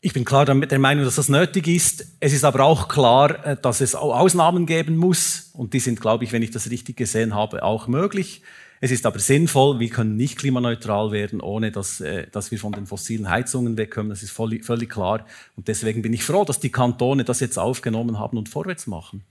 Ich 0.00 0.12
bin 0.12 0.24
klar 0.24 0.44
der 0.44 0.78
Meinung, 0.78 1.04
dass 1.04 1.16
das 1.16 1.28
nötig 1.28 1.66
ist. 1.66 2.06
Es 2.20 2.32
ist 2.32 2.44
aber 2.44 2.64
auch 2.64 2.86
klar, 2.86 3.44
äh, 3.44 3.56
dass 3.60 3.80
es 3.80 3.94
Ausnahmen 3.94 4.66
geben 4.66 4.96
muss. 4.96 5.50
Und 5.52 5.72
die 5.72 5.80
sind, 5.80 6.00
glaube 6.00 6.24
ich, 6.24 6.32
wenn 6.32 6.42
ich 6.42 6.50
das 6.50 6.70
richtig 6.70 6.96
gesehen 6.96 7.34
habe, 7.34 7.62
auch 7.62 7.88
möglich. 7.88 8.42
Es 8.80 8.90
ist 8.90 9.06
aber 9.06 9.18
sinnvoll, 9.18 9.80
wir 9.80 9.88
können 9.88 10.16
nicht 10.16 10.38
klimaneutral 10.38 11.10
werden, 11.10 11.40
ohne 11.40 11.72
dass, 11.72 12.00
äh, 12.00 12.26
dass 12.30 12.50
wir 12.50 12.58
von 12.58 12.72
den 12.72 12.86
fossilen 12.86 13.30
Heizungen 13.30 13.78
wegkommen. 13.78 14.10
Das 14.10 14.22
ist 14.22 14.32
völlig, 14.32 14.64
völlig 14.64 14.90
klar. 14.90 15.24
Und 15.56 15.66
deswegen 15.68 16.02
bin 16.02 16.12
ich 16.12 16.24
froh, 16.24 16.44
dass 16.44 16.60
die 16.60 16.70
Kantone 16.70 17.24
das 17.24 17.40
jetzt 17.40 17.58
aufgenommen 17.58 18.18
haben 18.18 18.36
und 18.36 18.48
vorwärts 18.48 18.86
machen. 18.86 19.24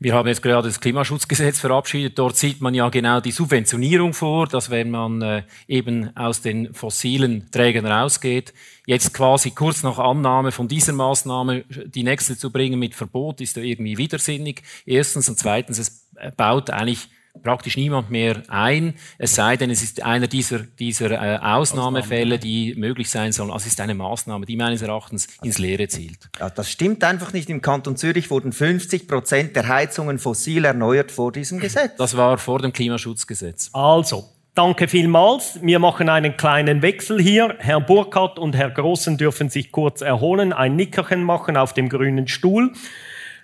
Wir 0.00 0.12
haben 0.12 0.26
jetzt 0.26 0.42
gerade 0.42 0.68
das 0.68 0.80
Klimaschutzgesetz 0.80 1.60
verabschiedet. 1.60 2.18
Dort 2.18 2.36
sieht 2.36 2.60
man 2.60 2.74
ja 2.74 2.88
genau 2.88 3.20
die 3.20 3.30
Subventionierung 3.30 4.12
vor, 4.12 4.48
dass 4.48 4.68
wenn 4.68 4.90
man 4.90 5.22
äh, 5.22 5.42
eben 5.68 6.14
aus 6.16 6.42
den 6.42 6.74
fossilen 6.74 7.48
Trägern 7.52 7.86
rausgeht, 7.86 8.52
jetzt 8.86 9.14
quasi 9.14 9.52
kurz 9.52 9.82
nach 9.84 9.98
Annahme 9.98 10.50
von 10.50 10.66
dieser 10.66 10.92
Maßnahme 10.92 11.64
die 11.86 12.02
nächste 12.02 12.36
zu 12.36 12.50
bringen 12.50 12.78
mit 12.80 12.94
Verbot, 12.94 13.40
ist 13.40 13.56
ja 13.56 13.62
irgendwie 13.62 13.96
widersinnig. 13.96 14.62
Erstens 14.84 15.28
und 15.28 15.38
zweitens, 15.38 15.78
es 15.78 16.08
baut 16.36 16.70
eigentlich 16.70 17.08
praktisch 17.42 17.76
niemand 17.76 18.10
mehr 18.10 18.42
ein, 18.48 18.94
es 19.18 19.34
sei 19.34 19.56
denn, 19.56 19.70
es 19.70 19.82
ist 19.82 20.02
einer 20.02 20.26
dieser, 20.26 20.60
dieser 20.60 21.10
äh, 21.10 21.38
Ausnahmefälle, 21.38 22.38
die 22.38 22.74
möglich 22.76 23.10
sein 23.10 23.32
sollen. 23.32 23.50
Also 23.50 23.64
es 23.66 23.72
ist 23.72 23.80
eine 23.80 23.94
Maßnahme, 23.94 24.46
die 24.46 24.56
meines 24.56 24.82
Erachtens 24.82 25.26
ins 25.42 25.58
Leere 25.58 25.88
zielt. 25.88 26.30
Ja, 26.38 26.50
das 26.50 26.70
stimmt 26.70 27.04
einfach 27.04 27.32
nicht. 27.32 27.50
Im 27.50 27.60
Kanton 27.60 27.96
Zürich 27.96 28.30
wurden 28.30 28.52
50 28.52 29.08
Prozent 29.08 29.56
der 29.56 29.68
Heizungen 29.68 30.18
fossil 30.18 30.64
erneuert 30.64 31.10
vor 31.10 31.32
diesem 31.32 31.58
Gesetz. 31.58 31.96
Das 31.98 32.16
war 32.16 32.38
vor 32.38 32.60
dem 32.60 32.72
Klimaschutzgesetz. 32.72 33.70
Also, 33.72 34.30
Danke 34.54 34.86
vielmals. 34.86 35.58
Wir 35.62 35.80
machen 35.80 36.08
einen 36.08 36.36
kleinen 36.36 36.80
Wechsel 36.80 37.20
hier. 37.20 37.56
Herr 37.58 37.80
Burkhardt 37.80 38.38
und 38.38 38.54
Herr 38.54 38.70
Grossen 38.70 39.18
dürfen 39.18 39.48
sich 39.48 39.72
kurz 39.72 40.00
erholen, 40.00 40.52
ein 40.52 40.76
Nickerchen 40.76 41.24
machen 41.24 41.56
auf 41.56 41.74
dem 41.74 41.88
grünen 41.88 42.28
Stuhl. 42.28 42.70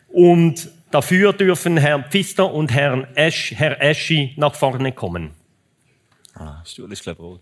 Und 0.07 0.70
Dafür 0.90 1.33
dürfen 1.33 1.76
Herr 1.76 2.03
Pfister 2.03 2.53
und 2.53 2.72
Herr, 2.72 3.07
Esch, 3.14 3.53
Herr 3.57 3.81
Eschi 3.81 4.35
nach 4.37 4.55
vorne 4.55 4.92
kommen. 4.92 5.31
Ah, 6.35 6.64
Stuhl 6.64 6.90
ist, 6.92 7.05
glaube 7.05 7.38
ich, 7.38 7.40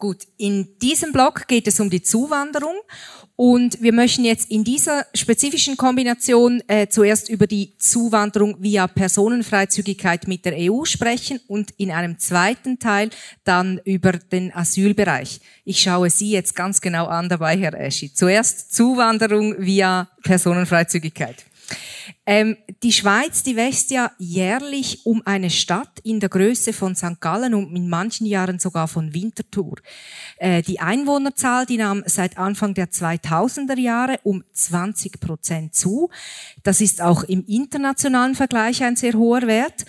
Gut, 0.01 0.23
in 0.37 0.79
diesem 0.79 1.11
Block 1.11 1.47
geht 1.47 1.67
es 1.67 1.79
um 1.79 1.91
die 1.91 2.01
Zuwanderung 2.01 2.73
und 3.35 3.79
wir 3.83 3.93
möchten 3.93 4.25
jetzt 4.25 4.49
in 4.49 4.63
dieser 4.63 5.05
spezifischen 5.13 5.77
Kombination 5.77 6.59
äh, 6.67 6.87
zuerst 6.87 7.29
über 7.29 7.45
die 7.45 7.77
Zuwanderung 7.77 8.55
via 8.59 8.87
Personenfreizügigkeit 8.87 10.27
mit 10.27 10.43
der 10.45 10.55
EU 10.57 10.85
sprechen 10.85 11.39
und 11.47 11.69
in 11.77 11.91
einem 11.91 12.17
zweiten 12.17 12.79
Teil 12.79 13.11
dann 13.43 13.79
über 13.85 14.13
den 14.13 14.51
Asylbereich. 14.51 15.39
Ich 15.65 15.83
schaue 15.83 16.09
Sie 16.09 16.31
jetzt 16.31 16.55
ganz 16.55 16.81
genau 16.81 17.05
an 17.05 17.29
dabei, 17.29 17.55
Herr 17.59 17.79
Eschi. 17.79 18.11
Zuerst 18.11 18.73
Zuwanderung 18.73 19.53
via 19.59 20.09
Personenfreizügigkeit. 20.23 21.45
Ähm, 22.25 22.57
die 22.84 22.91
Schweiz, 22.91 23.43
die 23.43 23.55
wächst 23.55 23.91
ja 23.91 24.12
jährlich 24.17 25.05
um 25.05 25.21
eine 25.25 25.49
Stadt 25.49 25.99
in 26.03 26.19
der 26.19 26.29
Größe 26.29 26.73
von 26.73 26.95
St. 26.95 27.19
Gallen 27.19 27.53
und 27.53 27.75
in 27.75 27.89
manchen 27.89 28.25
Jahren 28.25 28.60
sogar 28.60 28.88
von 28.88 29.13
Winterthur. 29.13 29.75
Äh, 30.38 30.62
die 30.62 30.79
Einwohnerzahl, 30.79 31.65
die 31.65 31.77
nahm 31.77 32.03
seit 32.05 32.38
Anfang 32.38 32.73
der 32.73 32.91
2000er 32.91 33.77
Jahre 33.77 34.19
um 34.23 34.43
20 34.53 35.19
Prozent 35.19 35.75
zu. 35.75 36.10
Das 36.63 36.81
ist 36.81 37.01
auch 37.01 37.23
im 37.23 37.45
internationalen 37.45 38.36
Vergleich 38.36 38.84
ein 38.84 38.95
sehr 38.95 39.13
hoher 39.13 39.43
Wert. 39.43 39.86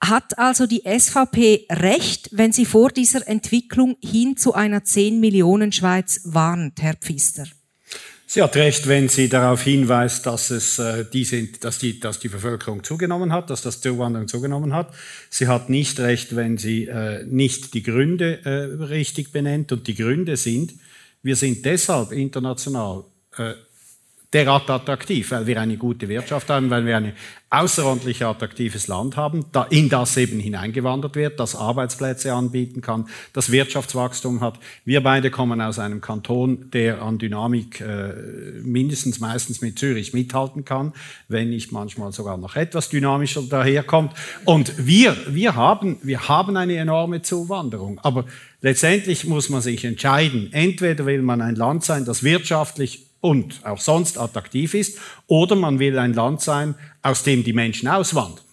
Hat 0.00 0.38
also 0.38 0.66
die 0.66 0.82
SVP 0.84 1.66
recht, 1.70 2.28
wenn 2.32 2.52
sie 2.52 2.66
vor 2.66 2.90
dieser 2.90 3.26
Entwicklung 3.26 3.96
hin 4.02 4.36
zu 4.36 4.52
einer 4.52 4.84
10 4.84 5.18
Millionen 5.18 5.72
Schweiz 5.72 6.20
warnt, 6.24 6.82
Herr 6.82 6.94
Pfister? 6.94 7.44
Sie 8.34 8.42
hat 8.42 8.56
recht, 8.56 8.88
wenn 8.88 9.08
sie 9.08 9.28
darauf 9.28 9.62
hinweist, 9.62 10.26
dass, 10.26 10.50
es, 10.50 10.80
äh, 10.80 11.04
diese, 11.04 11.44
dass, 11.44 11.78
die, 11.78 12.00
dass 12.00 12.18
die 12.18 12.26
Bevölkerung 12.26 12.82
zugenommen 12.82 13.32
hat, 13.32 13.48
dass 13.48 13.62
das 13.62 13.80
Zuwanderung 13.80 14.26
zugenommen 14.26 14.74
hat. 14.74 14.92
Sie 15.30 15.46
hat 15.46 15.70
nicht 15.70 16.00
recht, 16.00 16.34
wenn 16.34 16.58
sie 16.58 16.86
äh, 16.86 17.24
nicht 17.26 17.74
die 17.74 17.84
Gründe 17.84 18.44
äh, 18.44 18.82
richtig 18.86 19.30
benennt. 19.30 19.70
Und 19.70 19.86
die 19.86 19.94
Gründe 19.94 20.36
sind, 20.36 20.74
wir 21.22 21.36
sind 21.36 21.64
deshalb 21.64 22.10
international 22.10 23.04
äh, 23.36 23.52
derart 24.34 24.68
attraktiv, 24.68 25.30
weil 25.30 25.46
wir 25.46 25.60
eine 25.60 25.76
gute 25.76 26.08
Wirtschaft 26.08 26.50
haben, 26.50 26.68
weil 26.68 26.84
wir 26.84 26.96
ein 26.96 27.12
außerordentlich 27.50 28.24
attraktives 28.24 28.88
Land 28.88 29.16
haben, 29.16 29.46
in 29.70 29.88
das 29.88 30.16
eben 30.16 30.40
hineingewandert 30.40 31.14
wird, 31.14 31.38
das 31.38 31.54
Arbeitsplätze 31.54 32.32
anbieten 32.32 32.80
kann, 32.80 33.06
das 33.32 33.52
Wirtschaftswachstum 33.52 34.40
hat. 34.40 34.58
Wir 34.84 35.02
beide 35.02 35.30
kommen 35.30 35.60
aus 35.60 35.78
einem 35.78 36.00
Kanton, 36.00 36.70
der 36.72 37.00
an 37.00 37.18
Dynamik 37.18 37.80
äh, 37.80 38.12
mindestens 38.62 39.20
meistens 39.20 39.60
mit 39.60 39.78
Zürich 39.78 40.12
mithalten 40.12 40.64
kann, 40.64 40.94
wenn 41.28 41.50
nicht 41.50 41.70
manchmal 41.70 42.10
sogar 42.12 42.36
noch 42.38 42.56
etwas 42.56 42.88
dynamischer 42.88 43.42
daherkommt. 43.42 44.14
Und 44.44 44.86
wir, 44.86 45.16
wir, 45.28 45.54
haben, 45.54 45.98
wir 46.02 46.28
haben 46.28 46.56
eine 46.56 46.76
enorme 46.76 47.22
Zuwanderung. 47.22 48.00
Aber 48.00 48.24
letztendlich 48.62 49.26
muss 49.26 49.48
man 49.48 49.62
sich 49.62 49.84
entscheiden. 49.84 50.52
Entweder 50.52 51.06
will 51.06 51.22
man 51.22 51.40
ein 51.40 51.54
Land 51.54 51.84
sein, 51.84 52.04
das 52.04 52.24
wirtschaftlich 52.24 53.13
und 53.24 53.64
auch 53.64 53.80
sonst 53.80 54.18
attraktiv 54.18 54.74
ist, 54.74 54.98
oder 55.28 55.56
man 55.56 55.78
will 55.78 55.98
ein 55.98 56.12
Land 56.12 56.42
sein, 56.42 56.74
aus 57.00 57.22
dem 57.22 57.42
die 57.42 57.54
Menschen 57.54 57.88
auswandern. 57.88 58.44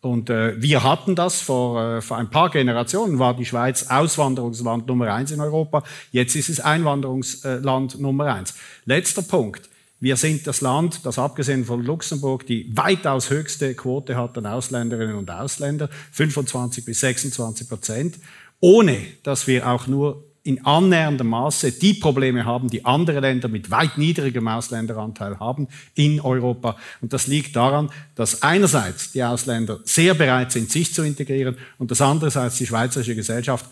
Und 0.00 0.30
äh, 0.30 0.54
wir 0.62 0.82
hatten 0.82 1.14
das 1.14 1.42
vor, 1.42 1.98
äh, 1.98 2.00
vor 2.00 2.16
ein 2.16 2.30
paar 2.30 2.48
Generationen, 2.48 3.18
war 3.18 3.36
die 3.36 3.44
Schweiz 3.44 3.88
Auswanderungsland 3.90 4.86
Nummer 4.86 5.12
eins 5.12 5.30
in 5.30 5.42
Europa. 5.42 5.82
Jetzt 6.10 6.36
ist 6.36 6.48
es 6.48 6.58
Einwanderungsland 6.58 8.00
Nummer 8.00 8.32
eins. 8.32 8.54
Letzter 8.86 9.20
Punkt. 9.20 9.68
Wir 10.00 10.16
sind 10.16 10.46
das 10.46 10.62
Land, 10.62 11.04
das 11.04 11.18
abgesehen 11.18 11.66
von 11.66 11.82
Luxemburg 11.82 12.46
die 12.46 12.74
weitaus 12.74 13.28
höchste 13.28 13.74
Quote 13.74 14.16
hat 14.16 14.38
an 14.38 14.46
Ausländerinnen 14.46 15.16
und 15.16 15.30
Ausländern, 15.30 15.90
25 16.12 16.82
bis 16.86 17.00
26 17.00 17.68
Prozent, 17.68 18.18
ohne 18.60 18.96
dass 19.22 19.46
wir 19.46 19.68
auch 19.68 19.86
nur 19.86 20.24
in 20.44 20.64
annäherndem 20.64 21.28
Maße 21.28 21.72
die 21.72 21.94
Probleme 21.94 22.44
haben, 22.44 22.68
die 22.68 22.84
andere 22.84 23.20
Länder 23.20 23.48
mit 23.48 23.70
weit 23.70 23.96
niedrigem 23.96 24.46
Ausländeranteil 24.46 25.40
haben 25.40 25.68
in 25.94 26.20
Europa. 26.20 26.76
Und 27.00 27.14
das 27.14 27.26
liegt 27.26 27.56
daran, 27.56 27.90
dass 28.14 28.42
einerseits 28.42 29.12
die 29.12 29.24
Ausländer 29.24 29.80
sehr 29.84 30.12
bereit 30.12 30.52
sind, 30.52 30.70
sich 30.70 30.92
zu 30.92 31.02
integrieren 31.02 31.56
und 31.78 31.90
dass 31.90 32.02
andererseits 32.02 32.56
die 32.56 32.66
schweizerische 32.66 33.14
Gesellschaft 33.14 33.64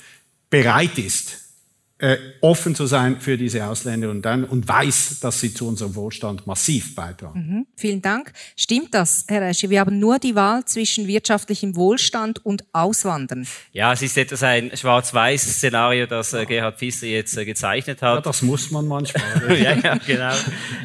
bereit 0.48 0.98
ist, 0.98 1.41
äh, 2.02 2.18
offen 2.40 2.74
zu 2.74 2.86
sein 2.86 3.20
für 3.20 3.38
diese 3.38 3.64
Ausländer 3.64 4.10
und 4.10 4.22
dann 4.22 4.42
und 4.42 4.66
weiß, 4.66 5.20
dass 5.20 5.38
sie 5.38 5.54
zu 5.54 5.68
unserem 5.68 5.94
Wohlstand 5.94 6.48
massiv 6.48 6.96
beitragen. 6.96 7.38
Mhm. 7.38 7.66
Vielen 7.76 8.02
Dank. 8.02 8.32
Stimmt 8.56 8.92
das, 8.92 9.24
Herr 9.28 9.42
Esche? 9.42 9.70
Wir 9.70 9.78
haben 9.78 10.00
nur 10.00 10.18
die 10.18 10.34
Wahl 10.34 10.64
zwischen 10.64 11.06
wirtschaftlichem 11.06 11.76
Wohlstand 11.76 12.44
und 12.44 12.64
Auswandern. 12.72 13.46
Ja, 13.70 13.92
es 13.92 14.02
ist 14.02 14.18
etwas 14.18 14.42
ein 14.42 14.76
schwarz-weiß 14.76 15.42
Szenario, 15.42 16.06
das 16.06 16.32
äh, 16.32 16.44
Gerhard 16.44 16.80
Pfister 16.80 17.06
jetzt 17.06 17.36
äh, 17.38 17.44
gezeichnet 17.44 18.02
hat. 18.02 18.16
Ja, 18.16 18.20
das 18.20 18.42
muss 18.42 18.72
man 18.72 18.88
manchmal. 18.88 19.22
ja, 19.62 19.74
ja, 19.76 19.94
genau. 20.04 20.34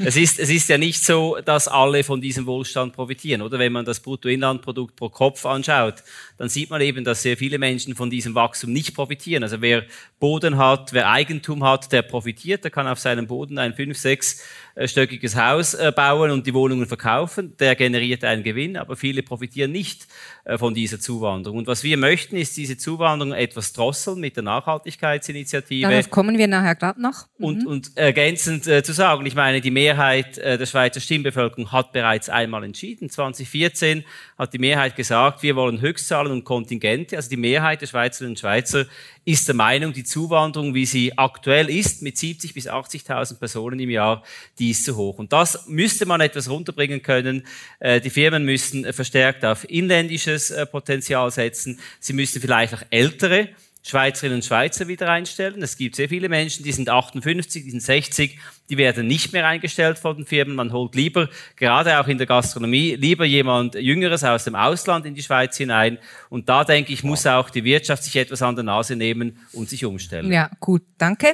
es 0.05 0.17
ist, 0.17 0.37
es 0.37 0.51
ist 0.51 0.69
ja 0.69 0.77
nicht 0.77 1.03
so, 1.03 1.39
dass 1.43 1.67
alle 1.67 2.03
von 2.03 2.21
diesem 2.21 2.45
Wohlstand 2.45 2.93
profitieren, 2.93 3.41
oder? 3.41 3.57
Wenn 3.57 3.73
man 3.73 3.85
das 3.85 4.01
Bruttoinlandprodukt 4.01 4.95
pro 4.95 5.09
Kopf 5.09 5.47
anschaut, 5.47 5.95
dann 6.37 6.49
sieht 6.49 6.69
man 6.69 6.81
eben, 6.81 7.03
dass 7.03 7.23
sehr 7.23 7.37
viele 7.37 7.57
Menschen 7.57 7.95
von 7.95 8.09
diesem 8.09 8.35
Wachstum 8.35 8.71
nicht 8.71 8.95
profitieren. 8.95 9.43
Also 9.43 9.61
wer 9.61 9.83
Boden 10.19 10.57
hat, 10.57 10.93
wer 10.93 11.09
Eigentum 11.09 11.63
hat, 11.63 11.91
der 11.91 12.03
profitiert, 12.03 12.63
der 12.63 12.71
kann 12.71 12.87
auf 12.87 12.99
seinem 12.99 13.27
Boden 13.27 13.57
ein 13.57 13.73
fünf, 13.73 13.97
sechsstöckiges 13.97 15.35
Haus 15.35 15.73
äh, 15.73 15.91
bauen 15.95 16.31
und 16.31 16.45
die 16.45 16.53
Wohnungen 16.53 16.85
verkaufen, 16.85 17.55
der 17.57 17.75
generiert 17.75 18.23
einen 18.23 18.43
Gewinn, 18.43 18.77
aber 18.77 18.95
viele 18.95 19.23
profitieren 19.23 19.71
nicht 19.71 20.03
äh, 20.03 20.07
von 20.55 20.73
dieser 20.73 20.99
Zuwanderung. 20.99 21.59
Und 21.59 21.67
was 21.67 21.83
wir 21.83 21.97
möchten, 21.97 22.37
ist 22.37 22.55
diese 22.55 22.77
Zuwanderung 22.77 23.33
etwas 23.33 23.73
drosseln 23.73 24.19
mit 24.19 24.37
der 24.37 24.43
Nachhaltigkeitsinitiative. 24.43 25.89
Darauf 25.89 26.09
kommen 26.09 26.37
wir 26.37 26.47
nachher 26.47 26.75
gerade 26.75 27.01
noch. 27.01 27.27
Mhm. 27.37 27.45
Und, 27.45 27.67
und 27.67 27.97
ergänzend 27.97 28.65
äh, 28.67 28.81
zu 28.81 28.93
sagen, 28.93 29.25
ich 29.25 29.35
meine, 29.35 29.59
die 29.59 29.71
Mehrheit 29.71 30.37
äh, 30.37 30.57
der 30.57 30.65
Schweizer 30.65 31.01
Stimmbevölkerung 31.01 31.71
hat 31.71 31.91
bereits 31.91 32.29
einmal 32.29 32.63
entschieden. 32.63 33.09
2014 33.09 34.05
hat 34.37 34.53
die 34.53 34.59
Mehrheit 34.59 34.95
gesagt, 34.95 35.43
wir 35.43 35.55
wollen 35.57 35.81
Höchstzahlen 35.81 36.31
und 36.31 36.45
Kontingente. 36.45 37.17
Also 37.17 37.29
die 37.29 37.37
Mehrheit 37.37 37.81
der 37.81 37.87
Schweizerinnen 37.87 38.31
und 38.31 38.39
Schweizer 38.39 38.85
ist 39.27 39.45
der 39.45 39.55
Meinung, 39.55 39.91
die 39.91 40.05
Zuwanderung, 40.05 40.73
wie 40.73 40.85
sie 40.85 41.17
aktuell 41.17 41.69
ist, 41.69 42.01
mit 42.01 42.17
70 42.17 42.53
bis 42.53 42.69
80.000 42.69 43.37
Personen 43.37 43.77
im 43.77 43.89
Jahr, 43.89 44.23
die 44.57 44.69
ist 44.69 44.85
zu 44.85 44.95
hoch. 44.95 45.19
Und 45.19 45.33
das 45.33 45.67
müsste 45.67 46.05
man 46.05 46.21
etwas 46.21 46.49
runterbringen 46.49 47.01
können. 47.01 47.45
Äh, 47.81 47.99
die 47.99 48.09
Firmen 48.09 48.45
müssen 48.45 48.93
verstärkt 48.93 49.43
auf 49.43 49.69
inländisches 49.69 50.51
äh, 50.51 50.65
Potenzial 50.65 51.29
setzen. 51.29 51.77
Sie 51.99 52.13
müssen 52.13 52.41
vielleicht 52.41 52.73
auch 52.73 52.83
ältere 52.89 53.49
Schweizerinnen 53.83 54.37
und 54.37 54.45
Schweizer 54.45 54.87
wieder 54.87 55.09
einstellen. 55.09 55.61
Es 55.61 55.75
gibt 55.75 55.97
sehr 55.97 56.07
viele 56.07 56.29
Menschen, 56.29 56.63
die 56.63 56.71
sind 56.71 56.89
58, 56.89 57.65
die 57.65 57.71
sind 57.71 57.83
60, 57.83 58.39
die 58.69 58.77
werden 58.77 59.07
nicht 59.07 59.33
mehr 59.33 59.47
eingestellt 59.47 59.97
von 59.97 60.17
den 60.17 60.25
Firmen. 60.25 60.55
Man 60.55 60.73
holt 60.73 60.95
lieber, 60.95 61.29
gerade 61.55 61.99
auch 61.99 62.07
in 62.07 62.17
der 62.17 62.27
Gastronomie, 62.27 62.95
lieber 62.95 63.25
jemand 63.25 63.75
Jüngeres 63.75 64.23
aus 64.23 64.43
dem 64.43 64.55
Ausland 64.55 65.05
in 65.05 65.15
die 65.15 65.23
Schweiz 65.23 65.57
hinein. 65.57 65.97
Und 66.29 66.49
da 66.49 66.63
denke 66.63 66.91
ich, 66.91 67.03
muss 67.03 67.25
auch 67.25 67.49
die 67.49 67.63
Wirtschaft 67.63 68.03
sich 68.03 68.15
etwas 68.15 68.41
an 68.41 68.55
der 68.55 68.63
Nase 68.63 68.95
nehmen 68.95 69.37
und 69.53 69.69
sich 69.69 69.85
umstellen. 69.85 70.31
Ja, 70.31 70.49
gut, 70.59 70.83
danke. 70.97 71.33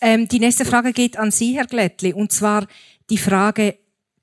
Ähm, 0.00 0.28
die 0.28 0.40
nächste 0.40 0.64
Frage 0.64 0.92
geht 0.92 1.18
an 1.18 1.30
Sie, 1.30 1.56
Herr 1.56 1.66
Glättli, 1.66 2.12
und 2.12 2.32
zwar 2.32 2.66
die 3.10 3.18
Frage, 3.18 3.76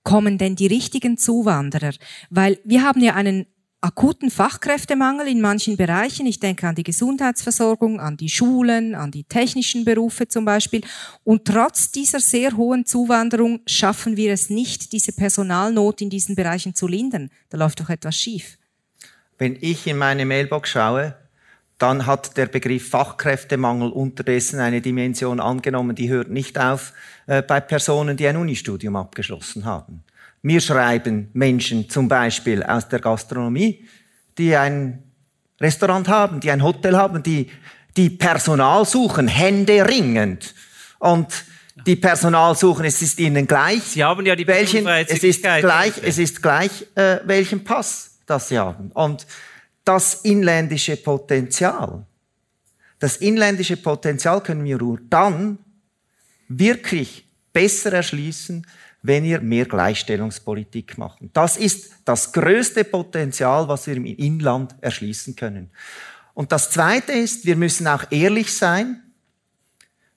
kommen 0.04 0.38
denn 0.38 0.56
die 0.56 0.68
richtigen 0.68 1.18
Zuwanderer? 1.18 1.94
Weil 2.30 2.60
wir 2.64 2.84
haben 2.84 3.02
ja 3.02 3.14
einen 3.14 3.46
akuten 3.82 4.30
Fachkräftemangel 4.30 5.28
in 5.28 5.42
manchen 5.42 5.76
Bereichen. 5.76 6.28
Ich 6.28 6.40
denke 6.40 6.68
an 6.68 6.76
die 6.76 6.84
Gesundheitsversorgung, 6.84 8.00
an 8.00 8.16
die 8.16 8.30
Schulen, 8.30 8.94
an 8.94 9.10
die 9.10 9.24
technischen 9.24 9.84
Berufe 9.84 10.28
zum 10.28 10.46
Beispiel. 10.46 10.82
Und 11.24 11.46
trotz 11.46 11.92
dieser 11.92 12.20
sehr 12.20 12.56
hohen 12.56 12.86
Zuwanderung 12.86 13.62
schaffen 13.66 14.16
wir 14.18 14.32
es 14.34 14.52
nicht, 14.52 14.94
diese 14.94 15.14
Personalnot 15.14 16.02
in 16.02 16.12
diesen 16.12 16.36
Bereichen 16.36 16.76
zu 16.76 16.88
lindern. 16.88 17.32
Da 17.50 17.58
läuft 17.58 17.80
doch 17.80 17.90
etwas 17.90 18.16
schief. 18.16 18.60
Wenn 19.40 19.58
ich 19.60 19.88
in 19.88 19.98
meine 19.98 20.26
Mailbox 20.28 20.70
schaue, 20.70 21.16
dann 21.80 22.06
hat 22.06 22.38
der 22.38 22.46
Begriff 22.46 22.90
Fachkräftemangel 22.90 23.90
unterdessen 23.90 24.60
eine 24.60 24.82
Dimension 24.82 25.40
angenommen, 25.40 25.96
die 25.96 26.10
hört 26.10 26.30
nicht 26.30 26.60
auf 26.60 26.94
äh, 27.26 27.42
bei 27.42 27.60
Personen, 27.60 28.16
die 28.16 28.28
ein 28.28 28.38
Unistudium 28.38 28.96
abgeschlossen 28.96 29.66
haben. 29.66 30.04
Mir 30.42 30.60
schreiben 30.60 31.30
Menschen 31.34 31.90
zum 31.90 32.08
Beispiel 32.08 32.64
aus 32.64 32.88
der 32.90 33.00
Gastronomie, 33.00 33.86
die 34.38 34.56
ein 34.56 35.04
Restaurant 35.60 36.08
haben, 36.08 36.40
die 36.40 36.50
ein 36.50 36.64
Hotel 36.64 36.98
haben, 36.98 37.22
die, 37.22 37.50
die 37.96 38.10
Personal 38.10 38.86
suchen, 38.86 39.28
händeringend. 39.28 40.56
Und 40.98 41.28
die 41.86 41.96
Personal 41.96 42.56
suchen, 42.56 42.86
es 42.86 43.02
ist 43.02 43.20
ihnen 43.20 43.48
gleich. 43.48 43.84
Sie 43.84 44.04
haben 44.04 44.26
ja 44.26 44.36
die 44.36 44.48
welchen, 44.48 44.88
es 44.88 45.24
ist 45.24 45.44
gleich, 45.44 45.94
es 46.04 46.18
ist 46.18 46.42
gleich, 46.42 46.88
äh, 46.96 47.20
welchen 47.26 47.64
Pass 47.64 48.20
das 48.26 48.50
sie 48.50 48.58
haben. 48.58 48.92
Und 48.92 49.26
das 49.84 50.16
inländische 50.24 50.98
Potenzial, 50.98 52.06
das 53.00 53.18
inländische 53.18 53.78
Potenzial 53.78 54.42
können 54.42 54.64
wir 54.64 54.78
nur 54.78 55.00
dann 55.10 55.58
wirklich 56.48 57.26
besser 57.54 57.94
erschließen, 57.94 58.66
wenn 59.04 59.24
wir 59.24 59.42
mehr 59.42 59.66
Gleichstellungspolitik 59.66 60.98
machen. 60.98 61.30
Das 61.34 61.58
ist 61.58 61.92
das 62.06 62.32
größte 62.34 62.84
Potenzial, 62.84 63.68
was 63.68 63.88
wir 63.88 63.96
im 63.96 64.06
Inland 64.06 64.76
erschließen 64.82 65.36
können. 65.36 65.72
Und 66.34 66.52
das 66.52 66.70
Zweite 66.70 67.12
ist, 67.12 67.46
wir 67.46 67.56
müssen 67.56 67.88
auch 67.88 68.06
ehrlich 68.12 68.56
sein, 68.56 69.02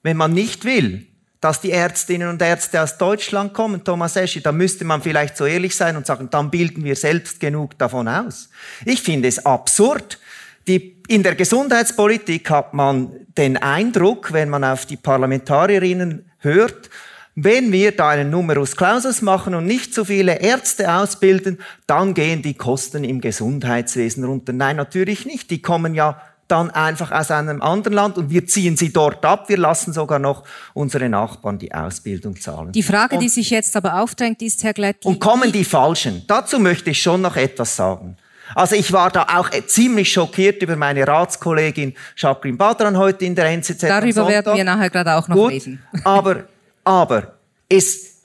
wenn 0.03 0.17
man 0.17 0.33
nicht 0.33 0.65
will, 0.65 1.07
dass 1.41 1.61
die 1.61 1.71
Ärztinnen 1.71 2.29
und 2.29 2.41
Ärzte 2.41 2.81
aus 2.81 2.97
Deutschland 2.97 3.53
kommen, 3.53 3.83
Thomas 3.83 4.15
Eschi, 4.15 4.41
dann 4.41 4.57
müsste 4.57 4.85
man 4.85 5.01
vielleicht 5.01 5.37
so 5.37 5.45
ehrlich 5.45 5.75
sein 5.75 5.95
und 5.97 6.05
sagen, 6.05 6.29
dann 6.31 6.49
bilden 6.49 6.83
wir 6.83 6.95
selbst 6.95 7.39
genug 7.39 7.77
davon 7.77 8.07
aus. 8.07 8.49
Ich 8.85 9.01
finde 9.01 9.27
es 9.27 9.45
absurd. 9.45 10.19
Die, 10.67 11.03
in 11.07 11.21
der 11.21 11.35
Gesundheitspolitik 11.35 12.49
hat 12.49 12.73
man 12.73 13.11
den 13.37 13.57
Eindruck, 13.57 14.33
wenn 14.33 14.49
man 14.49 14.63
auf 14.63 14.87
die 14.87 14.97
Parlamentarierinnen 14.97 16.31
hört, 16.39 16.89
wenn 17.35 17.71
wir 17.73 17.91
da 17.91 18.09
einen 18.09 18.29
Numerus 18.29 18.77
Clausus 18.77 19.21
machen 19.21 19.55
und 19.55 19.65
nicht 19.65 19.93
so 19.93 20.05
viele 20.05 20.39
Ärzte 20.39 20.93
ausbilden, 20.93 21.59
dann 21.85 22.13
gehen 22.13 22.41
die 22.41 22.53
Kosten 22.53 23.03
im 23.03 23.19
Gesundheitswesen 23.19 24.23
runter. 24.23 24.53
Nein, 24.53 24.77
natürlich 24.77 25.25
nicht. 25.25 25.51
Die 25.51 25.61
kommen 25.61 25.93
ja 25.93 26.21
dann 26.47 26.71
einfach 26.71 27.11
aus 27.11 27.31
einem 27.31 27.61
anderen 27.61 27.93
Land 27.93 28.17
und 28.17 28.29
wir 28.29 28.45
ziehen 28.45 28.77
sie 28.77 28.93
dort 28.93 29.25
ab. 29.25 29.49
Wir 29.49 29.57
lassen 29.57 29.93
sogar 29.93 30.19
noch 30.19 30.43
unsere 30.73 31.09
Nachbarn 31.09 31.57
die 31.57 31.73
Ausbildung 31.73 32.39
zahlen. 32.39 32.71
Die 32.71 32.83
Frage, 32.83 33.15
und, 33.15 33.21
die 33.21 33.29
sich 33.29 33.49
jetzt 33.49 33.75
aber 33.75 34.01
aufdrängt, 34.01 34.41
ist, 34.41 34.63
Herr 34.63 34.73
Glättli... 34.73 35.09
Und 35.09 35.19
kommen 35.19 35.51
die 35.51 35.65
Falschen? 35.65 36.23
Dazu 36.27 36.59
möchte 36.59 36.91
ich 36.91 37.01
schon 37.01 37.21
noch 37.21 37.35
etwas 37.35 37.75
sagen. 37.75 38.15
Also 38.53 38.75
ich 38.75 38.93
war 38.93 39.09
da 39.09 39.23
auch 39.23 39.49
ziemlich 39.65 40.11
schockiert 40.11 40.61
über 40.61 40.75
meine 40.75 41.07
Ratskollegin 41.07 41.95
Jacqueline 42.15 42.57
Badran 42.57 42.95
heute 42.95 43.25
in 43.25 43.33
der 43.33 43.45
NZZ. 43.45 43.81
Darüber 43.81 44.27
werden 44.27 44.55
wir 44.55 44.63
nachher 44.63 44.91
gerade 44.91 45.15
auch 45.15 45.27
noch 45.27 45.35
Gut, 45.35 45.51
reden. 45.51 45.83
aber 46.03 46.43
aber 46.85 47.39
ist 47.67 48.15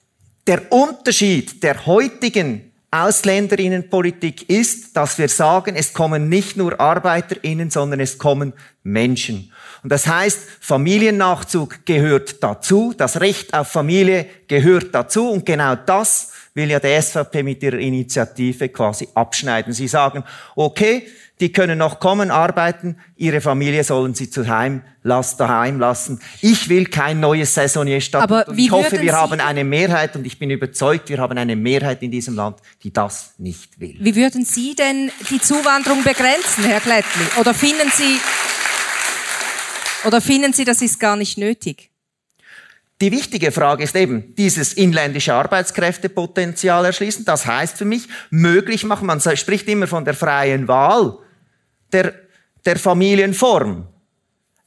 der 0.46 0.70
Unterschied 0.72 1.62
der 1.62 1.86
heutigen 1.86 2.70
Ausländerinnenpolitik 2.92 4.50
ist, 4.50 4.96
dass 4.96 5.16
wir 5.18 5.28
sagen, 5.28 5.76
es 5.76 5.92
kommen 5.92 6.28
nicht 6.28 6.56
nur 6.56 6.80
Arbeiterinnen, 6.80 7.70
sondern 7.70 8.00
es 8.00 8.18
kommen 8.18 8.52
Menschen. 8.82 9.52
Und 9.82 9.92
das 9.92 10.08
heißt, 10.08 10.40
Familiennachzug 10.60 11.86
gehört 11.86 12.42
dazu, 12.42 12.92
das 12.96 13.20
Recht 13.20 13.54
auf 13.54 13.68
Familie 13.68 14.26
gehört 14.48 14.92
dazu 14.92 15.30
und 15.30 15.46
genau 15.46 15.76
das 15.76 16.32
will 16.54 16.70
ja 16.70 16.80
die 16.80 17.00
SVP 17.00 17.44
mit 17.44 17.62
ihrer 17.62 17.78
Initiative 17.78 18.68
quasi 18.70 19.08
abschneiden. 19.14 19.72
Sie 19.72 19.86
sagen, 19.86 20.24
okay, 20.56 21.06
die 21.40 21.52
können 21.52 21.78
noch 21.78 22.00
kommen, 22.00 22.30
arbeiten, 22.30 22.96
ihre 23.16 23.40
Familie 23.40 23.82
sollen 23.82 24.14
sie 24.14 24.28
zu 24.30 24.46
Heim, 24.46 24.82
lass, 25.02 25.36
daheim 25.36 25.80
lassen. 25.80 26.20
Ich 26.42 26.68
will 26.68 26.86
kein 26.86 27.18
neues 27.20 27.54
Saisonierstatut. 27.54 28.30
Aber 28.30 28.56
wie 28.56 28.66
ich 28.66 28.70
hoffe, 28.70 28.92
wir 28.92 29.00
würden 29.00 29.12
haben 29.16 29.32
Sie- 29.38 29.40
eine 29.40 29.64
Mehrheit 29.64 30.14
und 30.16 30.26
ich 30.26 30.38
bin 30.38 30.50
überzeugt, 30.50 31.08
wir 31.08 31.18
haben 31.18 31.36
eine 31.38 31.56
Mehrheit 31.56 32.02
in 32.02 32.10
diesem 32.10 32.34
Land, 32.36 32.58
die 32.82 32.92
das 32.92 33.34
nicht 33.38 33.80
will. 33.80 33.96
Wie 34.00 34.14
würden 34.14 34.44
Sie 34.44 34.74
denn 34.74 35.10
die 35.30 35.40
Zuwanderung 35.40 36.04
begrenzen, 36.04 36.64
Herr 36.64 36.80
Glättli? 36.80 37.22
Oder 37.38 37.54
finden 37.54 37.90
Sie, 37.94 38.18
oder 40.06 40.20
finden 40.20 40.52
Sie, 40.52 40.64
das 40.64 40.82
ist 40.82 41.00
gar 41.00 41.16
nicht 41.16 41.38
nötig? 41.38 41.90
Die 43.00 43.12
wichtige 43.12 43.50
Frage 43.50 43.82
ist 43.84 43.96
eben, 43.96 44.34
dieses 44.34 44.74
inländische 44.74 45.32
Arbeitskräftepotenzial 45.32 46.84
erschließen. 46.84 47.24
Das 47.24 47.46
heißt 47.46 47.78
für 47.78 47.86
mich, 47.86 48.08
möglich 48.28 48.84
machen. 48.84 49.06
Man 49.06 49.20
spricht 49.20 49.66
immer 49.68 49.86
von 49.86 50.04
der 50.04 50.12
freien 50.12 50.68
Wahl 50.68 51.16
der, 51.92 52.14
der 52.64 52.76
Familienform. 52.76 53.86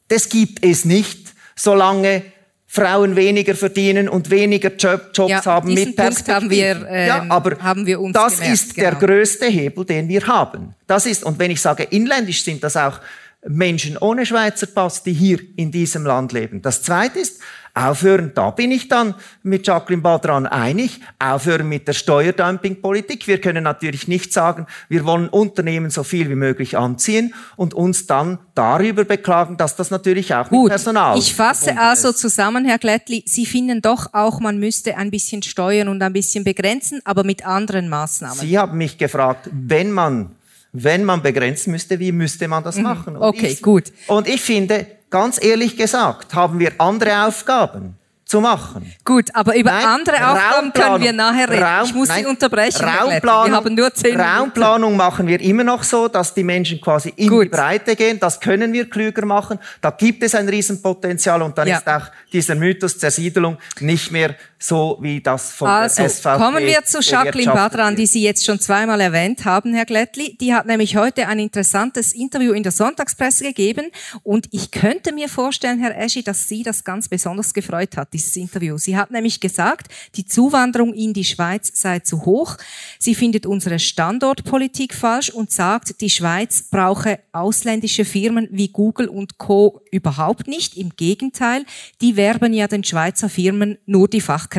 Das 0.07 0.29
gibt 0.29 0.63
es 0.63 0.85
nicht, 0.85 1.33
solange 1.55 2.23
Frauen 2.67 3.15
weniger 3.15 3.53
verdienen 3.53 4.09
und 4.09 4.31
weniger 4.31 4.71
Job, 4.75 5.11
Jobs 5.13 5.29
Ja, 5.29 5.45
haben 5.45 5.71
mit 5.73 5.95
Punkt 5.95 6.27
haben 6.27 6.49
wir, 6.49 6.73
Perspektiven. 6.73 7.07
ja, 7.07 7.23
ähm, 7.23 7.31
aber 7.31 7.59
haben 7.59 7.85
wir 7.85 8.01
uns 8.01 8.13
das 8.13 8.39
gemerkt, 8.39 8.53
ist 8.53 8.77
der 8.77 8.91
genau. 8.95 9.05
größte 9.05 9.45
Hebel, 9.45 9.85
den 9.85 10.07
wir 10.09 10.25
haben. 10.25 10.73
Das 10.87 11.05
ist, 11.05 11.23
und 11.23 11.37
wenn 11.37 11.51
ich 11.51 11.61
sage 11.61 11.83
inländisch, 11.83 12.43
sind 12.43 12.63
das 12.63 12.75
auch 12.75 12.99
Menschen 13.47 13.97
ohne 13.97 14.25
Schweizer 14.25 14.67
Pass, 14.67 15.03
die 15.03 15.13
hier 15.13 15.39
in 15.55 15.71
diesem 15.71 16.05
Land 16.05 16.31
leben. 16.31 16.61
Das 16.61 16.81
zweite 16.81 17.19
ist, 17.19 17.41
aufhören, 17.75 18.31
da 18.35 18.51
bin 18.51 18.71
ich 18.71 18.87
dann 18.87 19.15
mit 19.41 19.65
Jacqueline 19.65 20.03
Badran 20.03 20.45
einig, 20.45 20.99
aufhören 21.17 21.67
mit 21.67 21.87
der 21.87 21.93
Steuerdumpingpolitik. 21.93 23.27
Wir 23.27 23.41
können 23.41 23.63
natürlich 23.63 24.07
nicht 24.07 24.31
sagen, 24.31 24.67
wir 24.89 25.05
wollen 25.05 25.27
Unternehmen 25.27 25.89
so 25.89 26.03
viel 26.03 26.29
wie 26.29 26.35
möglich 26.35 26.77
anziehen 26.77 27.33
und 27.55 27.73
uns 27.73 28.05
dann 28.05 28.37
darüber 28.53 29.05
beklagen, 29.05 29.57
dass 29.57 29.75
das 29.75 29.89
natürlich 29.89 30.33
auch 30.35 30.51
mit 30.51 30.59
Gut, 30.59 30.69
Personal 30.69 31.17
ich 31.17 31.33
fasse 31.33 31.77
also 31.77 32.09
ist. 32.09 32.19
zusammen, 32.19 32.65
Herr 32.65 32.77
Glättli, 32.77 33.23
Sie 33.25 33.45
finden 33.45 33.81
doch 33.81 34.13
auch, 34.13 34.39
man 34.39 34.59
müsste 34.59 34.95
ein 34.97 35.09
bisschen 35.09 35.41
steuern 35.41 35.87
und 35.87 36.01
ein 36.03 36.13
bisschen 36.13 36.43
begrenzen, 36.43 37.01
aber 37.05 37.23
mit 37.23 37.45
anderen 37.45 37.89
Maßnahmen. 37.89 38.37
Sie 38.37 38.57
haben 38.57 38.77
mich 38.77 38.99
gefragt, 38.99 39.49
wenn 39.51 39.91
man, 39.91 40.35
wenn 40.73 41.03
man 41.05 41.21
begrenzen 41.21 41.71
müsste, 41.71 41.99
wie 41.99 42.11
müsste 42.11 42.47
man 42.47 42.63
das 42.63 42.77
machen? 42.77 43.15
Und 43.15 43.21
Mhm. 43.21 43.27
Okay, 43.27 43.47
ich, 43.47 43.61
gut. 43.61 43.85
Und 44.07 44.27
ich 44.27 44.41
finde, 44.41 44.85
ganz 45.09 45.41
ehrlich 45.43 45.77
gesagt, 45.77 46.33
haben 46.33 46.59
wir 46.59 46.71
andere 46.79 47.25
Aufgaben 47.27 47.95
zu 48.25 48.41
machen. 48.41 48.91
Gut, 49.05 49.25
aber 49.35 49.55
über 49.55 49.69
Nein, 49.71 49.85
andere 49.85 50.15
Aufgaben 50.31 50.73
können 50.73 51.03
wir 51.03 51.13
nachher 51.13 51.47
reden. 51.49 51.61
Raum- 51.61 51.85
ich 51.85 51.93
muss 51.93 52.07
nein, 52.07 52.23
Sie 52.23 52.29
unterbrechen. 52.29 52.83
Raumplanung, 52.83 53.51
Wir 53.51 53.55
haben 53.55 53.75
nur 53.75 53.93
zehn 53.93 54.11
Minuten. 54.17 54.29
Raumplanung 54.29 54.97
machen 54.97 55.27
wir 55.27 55.39
immer 55.41 55.63
noch 55.63 55.83
so, 55.83 56.07
dass 56.07 56.33
die 56.33 56.43
Menschen 56.43 56.81
quasi 56.81 57.13
in 57.15 57.27
Gut. 57.29 57.43
die 57.45 57.49
Breite 57.49 57.95
gehen. 57.95 58.19
Das 58.19 58.39
können 58.39 58.73
wir 58.73 58.89
klüger 58.89 59.25
machen. 59.27 59.59
Da 59.81 59.91
gibt 59.91 60.23
es 60.23 60.33
ein 60.33 60.49
Riesenpotenzial 60.49 61.43
und 61.43 61.55
dann 61.57 61.67
Ja. 61.67 61.77
ist 61.77 61.87
auch 61.87 62.07
dieser 62.31 62.55
Mythos 62.55 62.97
Zersiedelung 62.97 63.57
nicht 63.81 64.11
mehr 64.11 64.33
so, 64.63 64.97
wie 65.01 65.19
das 65.19 65.51
von 65.51 65.67
Also, 65.67 66.07
SVP 66.07 66.37
kommen 66.37 66.65
wir 66.65 66.85
zu 66.85 66.99
Jacqueline 67.01 67.51
Badran, 67.51 67.97
die 67.97 68.05
Sie 68.05 68.23
jetzt 68.23 68.45
schon 68.45 68.61
zweimal 68.61 69.01
erwähnt 69.01 69.43
haben, 69.43 69.73
Herr 69.73 69.83
Glättli. 69.83 70.37
Die 70.39 70.53
hat 70.53 70.67
nämlich 70.67 70.95
heute 70.95 71.27
ein 71.27 71.37
interessantes 71.37 72.13
Interview 72.13 72.53
in 72.53 72.63
der 72.63 72.71
Sonntagspresse 72.71 73.43
gegeben 73.43 73.87
und 74.23 74.47
ich 74.51 74.71
könnte 74.71 75.11
mir 75.11 75.27
vorstellen, 75.27 75.79
Herr 75.79 75.97
Eschi, 75.97 76.23
dass 76.23 76.47
Sie 76.47 76.63
das 76.63 76.85
ganz 76.85 77.09
besonders 77.09 77.53
gefreut 77.53 77.97
hat, 77.97 78.13
dieses 78.13 78.37
Interview. 78.37 78.77
Sie 78.77 78.95
hat 78.95 79.11
nämlich 79.11 79.41
gesagt, 79.41 79.87
die 80.15 80.25
Zuwanderung 80.25 80.93
in 80.93 81.11
die 81.11 81.25
Schweiz 81.25 81.69
sei 81.73 81.99
zu 81.99 82.23
hoch. 82.25 82.55
Sie 82.99 83.15
findet 83.15 83.45
unsere 83.45 83.79
Standortpolitik 83.79 84.93
falsch 84.93 85.29
und 85.29 85.51
sagt, 85.51 85.99
die 85.99 86.09
Schweiz 86.09 86.69
brauche 86.71 87.19
ausländische 87.33 88.05
Firmen 88.05 88.47
wie 88.49 88.69
Google 88.69 89.09
und 89.09 89.37
Co. 89.37 89.81
überhaupt 89.91 90.47
nicht. 90.47 90.77
Im 90.77 90.91
Gegenteil, 90.95 91.65
die 91.99 92.15
werben 92.15 92.53
ja 92.53 92.69
den 92.69 92.85
Schweizer 92.85 93.27
Firmen 93.27 93.77
nur 93.85 94.07
die 94.07 94.21
Fachkräfte 94.21 94.52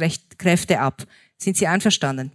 ab. 0.81 1.05
Sind 1.37 1.57
Sie 1.57 1.67
einverstanden? 1.67 2.33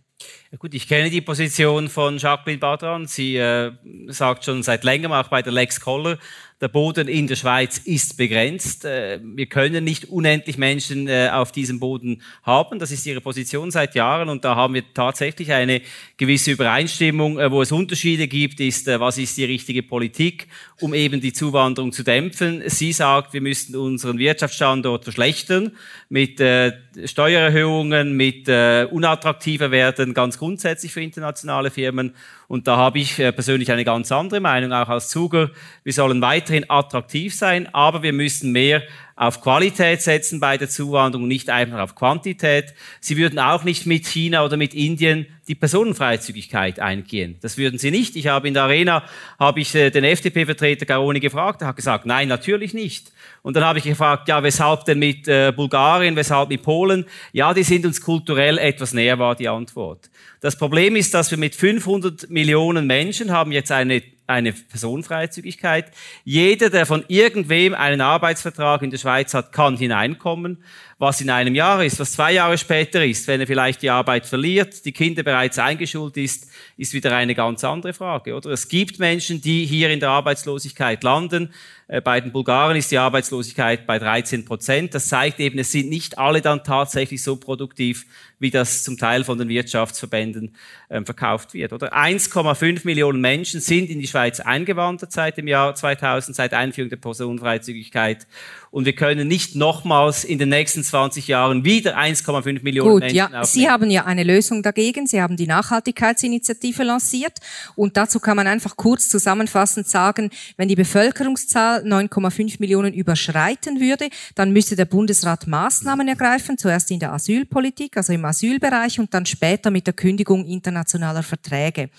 Ja, 0.52 0.58
gut, 0.58 0.74
ich 0.74 0.88
kenne 0.88 1.12
die 1.12 1.22
Position 1.22 1.90
von 1.90 2.18
Jacqueline 2.18 2.58
Badran. 2.58 3.06
Sie 3.06 3.36
äh, 3.36 3.72
sagt 4.08 4.46
schon 4.46 4.64
seit 4.64 4.84
längerem, 4.84 5.12
auch 5.12 5.28
bei 5.28 5.44
der 5.44 5.54
Lex 5.54 5.80
Koller, 5.80 6.18
der 6.62 6.68
Boden 6.68 7.08
in 7.08 7.28
der 7.28 7.36
Schweiz 7.36 7.78
ist 7.78 8.18
begrenzt. 8.18 8.84
Äh, 8.84 9.20
wir 9.24 9.46
können 9.46 9.84
nicht 9.84 10.06
unendlich 10.06 10.58
Menschen 10.58 11.08
äh, 11.08 11.30
auf 11.32 11.52
diesem 11.52 11.80
Boden 11.80 12.22
haben. 12.44 12.80
Das 12.80 12.92
ist 12.92 13.06
ihre 13.06 13.22
Position 13.22 13.72
seit 13.72 13.96
Jahren 13.96 14.28
und 14.28 14.44
da 14.44 14.56
haben 14.56 14.74
wir 14.74 14.84
tatsächlich 14.94 15.54
eine 15.54 15.82
gewisse 16.18 16.52
Übereinstimmung. 16.52 17.40
Äh, 17.40 17.52
wo 17.52 17.62
es 17.62 17.72
Unterschiede 17.72 18.28
gibt, 18.28 18.60
ist, 18.60 18.88
äh, 18.88 19.00
was 19.00 19.18
ist 19.20 19.38
die 19.38 19.46
richtige 19.46 19.84
Politik, 19.84 20.48
um 20.82 20.96
eben 20.96 21.22
die 21.22 21.32
Zuwanderung 21.32 21.94
zu 21.94 22.04
dämpfen. 22.04 22.64
Sie 22.66 22.92
sagt, 22.92 23.34
wir 23.34 23.42
müssten 23.42 23.76
unseren 23.76 24.18
Wirtschaftsstandort 24.18 25.04
verschlechtern 25.04 25.72
mit 26.10 26.42
äh, 26.42 26.74
Steuererhöhungen, 27.06 28.18
mit 28.18 28.50
äh, 28.50 28.86
unattraktiver 28.90 29.72
werden, 29.72 30.14
ganz 30.14 30.39
grundsätzlich 30.40 30.92
für 30.92 31.02
internationale 31.02 31.70
Firmen. 31.70 32.16
Und 32.48 32.68
da 32.68 32.78
habe 32.78 32.98
ich 32.98 33.20
äh, 33.20 33.32
persönlich 33.32 33.72
eine 33.72 33.86
ganz 33.86 34.12
andere 34.12 34.40
Meinung, 34.40 34.74
auch 34.74 34.90
als 34.90 35.10
Zuger. 35.10 35.52
Wir 35.84 35.94
sollen 35.94 36.22
weiterhin 36.22 36.66
attraktiv 36.70 37.36
sein, 37.36 37.72
aber 37.74 38.02
wir 38.02 38.14
müssen 38.14 38.52
mehr 38.52 38.82
auf 39.16 39.42
Qualität 39.42 40.02
setzen 40.02 40.40
bei 40.40 40.58
der 40.58 40.70
Zuwanderung, 40.70 41.28
nicht 41.28 41.50
einfach 41.50 41.80
auf 41.80 41.94
Quantität. 41.94 42.74
Sie 43.02 43.18
würden 43.18 43.38
auch 43.38 43.66
nicht 43.66 43.86
mit 43.86 44.08
China 44.08 44.46
oder 44.46 44.56
mit 44.56 44.74
Indien 44.74 45.26
die 45.50 45.56
Personenfreizügigkeit 45.56 46.80
eingehen. 46.80 47.38
Das 47.42 47.58
würden 47.58 47.78
sie 47.78 47.92
nicht. 47.92 48.16
Ich 48.16 48.28
habe 48.28 48.48
in 48.48 48.54
der 48.54 48.64
Arena 48.64 49.04
habe 49.38 49.60
ich 49.60 49.76
äh, 49.76 49.90
den 49.90 50.06
FDP-Vertreter 50.06 50.86
Garoni 50.86 51.20
gefragt, 51.20 51.62
er 51.62 51.68
hat 51.68 51.76
gesagt, 51.76 52.06
nein, 52.06 52.30
natürlich 52.30 52.74
nicht. 52.74 53.12
Und 53.42 53.56
dann 53.56 53.64
habe 53.64 53.80
ich 53.80 53.86
gefragt, 53.86 54.28
ja, 54.28 54.44
weshalb 54.44 54.86
denn 54.86 55.00
mit 55.00 55.28
äh, 55.28 55.54
Bulgarien, 55.56 56.16
weshalb 56.16 56.50
mit 56.50 56.62
Polen? 56.62 57.06
Ja, 57.32 57.54
die 57.54 57.64
sind 57.64 57.86
uns 57.86 58.02
kulturell 58.02 58.58
etwas 58.58 58.94
näher, 58.94 59.20
war 59.20 59.36
die 59.36 59.48
Antwort. 59.48 60.10
Das 60.42 60.58
Problem 60.58 60.96
ist, 60.96 61.14
dass 61.14 61.32
wir 61.32 61.38
mit 61.38 61.56
500 61.56 62.30
Millionen 62.30 62.88
Menschen 62.88 63.32
haben 63.32 63.52
jetzt 63.52 63.72
eine 63.72 64.02
eine 64.30 64.54
Personenfreizügigkeit. 64.54 65.92
Jeder, 66.24 66.70
der 66.70 66.86
von 66.86 67.04
irgendwem 67.08 67.74
einen 67.74 68.00
Arbeitsvertrag 68.00 68.84
in 68.84 68.92
der 68.92 69.00
Schweiz 69.00 69.34
hat, 69.34 69.52
kann 69.52 69.76
hineinkommen. 69.76 70.64
Was 71.00 71.20
in 71.22 71.32
einem 71.32 71.56
Jahr 71.56 71.84
ist, 71.84 72.00
was 72.00 72.12
zwei 72.12 72.34
Jahre 72.34 72.58
später 72.58 73.04
ist, 73.04 73.28
wenn 73.28 73.42
er 73.42 73.48
vielleicht 73.48 73.82
die 73.82 73.90
Arbeit 73.90 74.28
verliert, 74.28 74.86
die 74.86 74.92
Kinder 74.92 75.24
bereits 75.24 75.58
eingeschult 75.58 76.16
ist, 76.18 76.48
ist 76.78 76.94
wieder 76.94 77.16
eine 77.16 77.34
ganz 77.34 77.64
andere 77.64 77.94
Frage, 77.94 78.36
oder? 78.36 78.52
Es 78.52 78.68
gibt 78.68 79.00
Menschen, 79.00 79.42
die 79.42 79.66
hier 79.66 79.90
in 79.90 80.00
der 80.00 80.10
Arbeitslosigkeit 80.10 81.04
landen. 81.04 81.52
Äh, 81.90 82.02
Bei 82.02 82.22
den 82.22 82.32
Bulgaren 82.32 82.78
ist 82.78 82.92
die 82.92 82.98
Arbeitslosigkeit 82.98 83.86
bei 83.86 84.00
13 84.00 84.46
Prozent. 84.46 84.94
Das 84.94 85.10
zeigt 85.10 85.40
eben, 85.40 85.58
es 85.60 85.72
sind 85.72 85.90
nicht 85.90 86.18
alle 86.18 86.40
dann 86.40 86.64
tatsächlich 86.64 87.22
so 87.22 87.36
produktiv, 87.36 88.06
wie 88.38 88.52
das 88.52 88.84
zum 88.84 88.98
Teil 88.98 89.24
von 89.24 89.38
den 89.38 89.50
Wirtschaftsverbänden 89.50 90.56
ähm, 90.90 91.06
verkauft 91.06 91.54
wird. 91.54 91.74
Oder 91.74 91.94
1,5 91.94 92.86
Millionen 92.86 93.20
Menschen 93.20 93.60
sind 93.60 93.90
in 93.90 94.00
die 94.00 94.08
Schweiz 94.08 94.40
eingewandert 94.40 95.12
seit 95.12 95.38
dem 95.38 95.48
Jahr 95.48 95.76
2000, 95.76 96.36
seit 96.36 96.54
Einführung 96.54 96.90
der 96.90 96.98
Personenfreizügigkeit. 96.98 98.28
Und 98.72 98.86
wir 98.86 98.94
können 98.94 99.28
nicht 99.28 99.56
nochmals 99.56 100.24
in 100.24 100.38
den 100.38 100.50
nächsten 100.50 100.84
20 100.84 101.28
Jahren 101.28 101.66
wieder 101.66 101.98
1,5 101.98 102.62
Millionen 102.62 102.92
Gut, 102.92 103.00
Menschen 103.02 103.18
ja, 103.18 103.26
aufnehmen. 103.26 103.46
Sie 103.46 103.70
haben 103.70 103.90
ja 103.90 104.06
eine 104.06 104.24
Lösung 104.24 104.62
dagegen. 104.62 105.08
Sie 105.08 105.22
haben 105.22 105.36
die 105.36 105.48
Nachhaltigkeitsinitiative 105.48 106.84
lanciert. 106.84 107.40
Und 107.76 107.98
dazu 107.98 108.20
kann 108.20 108.38
man 108.38 108.46
einfach 108.46 108.78
kurz 108.78 109.10
zusammenfassend 109.10 109.88
sagen, 109.88 110.30
wenn 110.56 110.68
die 110.68 110.76
Bevölkerungszahl 110.76 111.79
9,5 111.84 112.58
Millionen 112.60 112.94
überschreiten 112.94 113.80
würde, 113.80 114.10
dann 114.36 114.52
müsste 114.52 114.76
der 114.76 114.86
Bundesrat 114.86 115.48
Maßnahmen 115.48 116.08
ergreifen, 116.08 116.58
zuerst 116.58 116.92
in 116.92 117.00
der 117.00 117.14
Asylpolitik, 117.14 117.98
also 117.98 118.14
im 118.14 118.26
Asylbereich 118.26 119.00
und 119.00 119.14
dann 119.14 119.26
später 119.26 119.72
mit 119.72 119.88
der 119.88 119.94
Kündigung 119.94 120.46
internationaler 120.46 121.24
Verträge. 121.24 121.90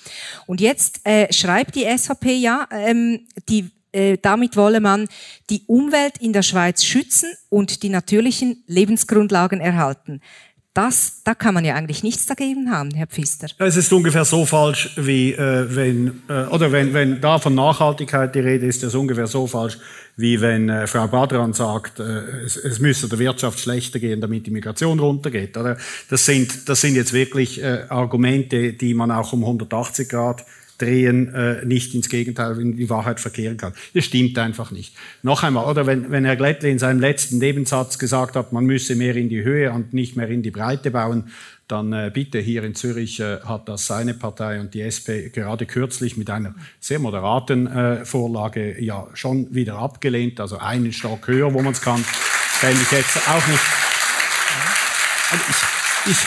Und 0.47 0.61
jetzt 0.61 1.01
äh, 1.05 1.33
schreibt 1.33 1.75
die 1.77 1.87
SVP 1.87 2.35
ja, 2.35 2.67
ähm, 2.71 3.27
die 3.49 3.71
äh, 3.93 4.19
damit 4.19 4.57
wolle 4.57 4.81
man 4.81 5.09
die 5.51 5.65
Umwelt 5.67 6.19
in 6.19 6.33
der 6.33 6.43
Schweiz 6.43 6.85
schützen 6.85 7.33
und 7.49 7.83
die 7.83 7.89
natürlichen 7.89 8.63
Lebensgrundlagen 8.69 9.61
erhalten. 9.61 10.21
Das, 10.73 11.23
da 11.25 11.35
kann 11.35 11.55
man 11.55 11.65
ja 11.65 11.75
eigentlich 11.75 12.05
nichts 12.05 12.27
dagegen 12.27 12.71
haben, 12.71 12.93
Herr 12.93 13.09
Pfister. 13.09 13.49
Es 13.59 13.77
ist 13.77 13.93
ungefähr 13.93 14.25
so 14.25 14.47
falsch, 14.47 14.91
wie 14.97 15.33
äh, 15.33 15.67
wenn, 15.69 16.23
äh, 16.29 16.45
oder 16.45 16.71
wenn, 16.71 16.95
wenn 16.95 17.21
da 17.21 17.41
von 17.41 17.57
Nachhaltigkeit 17.57 18.33
die 18.37 18.41
Rede 18.41 18.67
ist, 18.67 18.77
ist 18.77 18.85
es 18.85 18.95
ungefähr 18.95 19.27
so 19.27 19.49
falsch, 19.49 19.79
wie 20.17 20.41
wenn 20.41 20.69
äh, 20.69 20.87
Frau 20.87 21.09
Badran 21.09 21.55
sagt, 21.55 21.99
äh, 21.99 22.45
es, 22.45 22.57
es 22.57 22.79
müsse 22.79 23.09
der 23.09 23.19
Wirtschaft 23.19 23.59
schlechter 23.59 23.99
gehen, 23.99 24.21
damit 24.21 24.47
die 24.47 24.53
Migration 24.53 25.01
runtergeht. 25.01 25.57
Oder? 25.57 25.77
Das, 26.09 26.25
sind, 26.25 26.69
das 26.69 26.81
sind 26.81 26.95
jetzt 26.95 27.13
wirklich 27.13 27.61
äh, 27.61 27.87
Argumente, 27.89 28.73
die 28.73 28.95
man 28.95 29.11
auch 29.11 29.33
um 29.33 29.43
180 29.43 30.09
Grad 30.09 30.45
drehen, 30.81 31.33
äh, 31.35 31.65
nicht 31.65 31.95
ins 31.95 32.09
Gegenteil, 32.09 32.59
in 32.61 32.77
die 32.77 32.91
Wahrheit 32.91 33.21
verkehren 33.21 33.57
kann. 33.57 33.73
Das 33.95 34.05
stimmt 34.05 34.39
einfach 34.39 34.71
nicht. 34.71 34.95
Noch 35.23 35.43
einmal, 35.43 35.67
oder 35.67 35.87
wenn, 35.87 36.11
wenn 36.11 36.25
Herr 36.25 36.37
Glättle 36.37 36.69
in 36.69 36.79
seinem 36.79 37.01
letzten 37.01 37.39
Nebensatz 37.39 37.99
gesagt 37.99 38.37
hat, 38.37 38.53
man 38.53 38.65
müsse 38.65 38.97
mehr 38.97 39.17
in 39.17 39.29
die 39.29 39.43
Höhe 39.43 39.73
und 39.73 39.93
nicht 39.93 40.17
mehr 40.17 40.29
in 40.29 40.43
die 40.43 40.51
Breite 40.51 40.91
bauen, 40.91 41.31
dann 41.71 41.93
äh, 41.93 42.11
bitte 42.13 42.39
hier 42.39 42.65
in 42.65 42.75
Zürich 42.75 43.21
äh, 43.21 43.41
hat 43.45 43.69
das 43.69 43.87
seine 43.87 44.15
Partei 44.15 44.61
und 44.61 44.75
die 44.75 44.81
SP 44.83 45.31
gerade 45.31 45.67
kürzlich 45.67 46.17
mit 46.17 46.29
einer 46.31 46.55
sehr 46.81 46.99
moderaten 46.99 47.67
äh, 47.67 48.05
Vorlage 48.05 48.83
ja 48.83 49.07
schon 49.15 49.55
wieder 49.55 49.79
abgelehnt, 49.79 50.41
also 50.41 50.59
einen 50.59 50.93
Stock 50.93 51.29
höher, 51.29 51.55
wo 51.55 51.63
man 51.63 51.73
es 51.73 51.81
kann, 51.81 52.05
fände 52.05 52.81
ich 52.83 52.91
jetzt 52.91 53.17
auch 53.29 53.47
nicht. 53.47 53.61
Ich, 55.49 56.11
ich, 56.11 56.19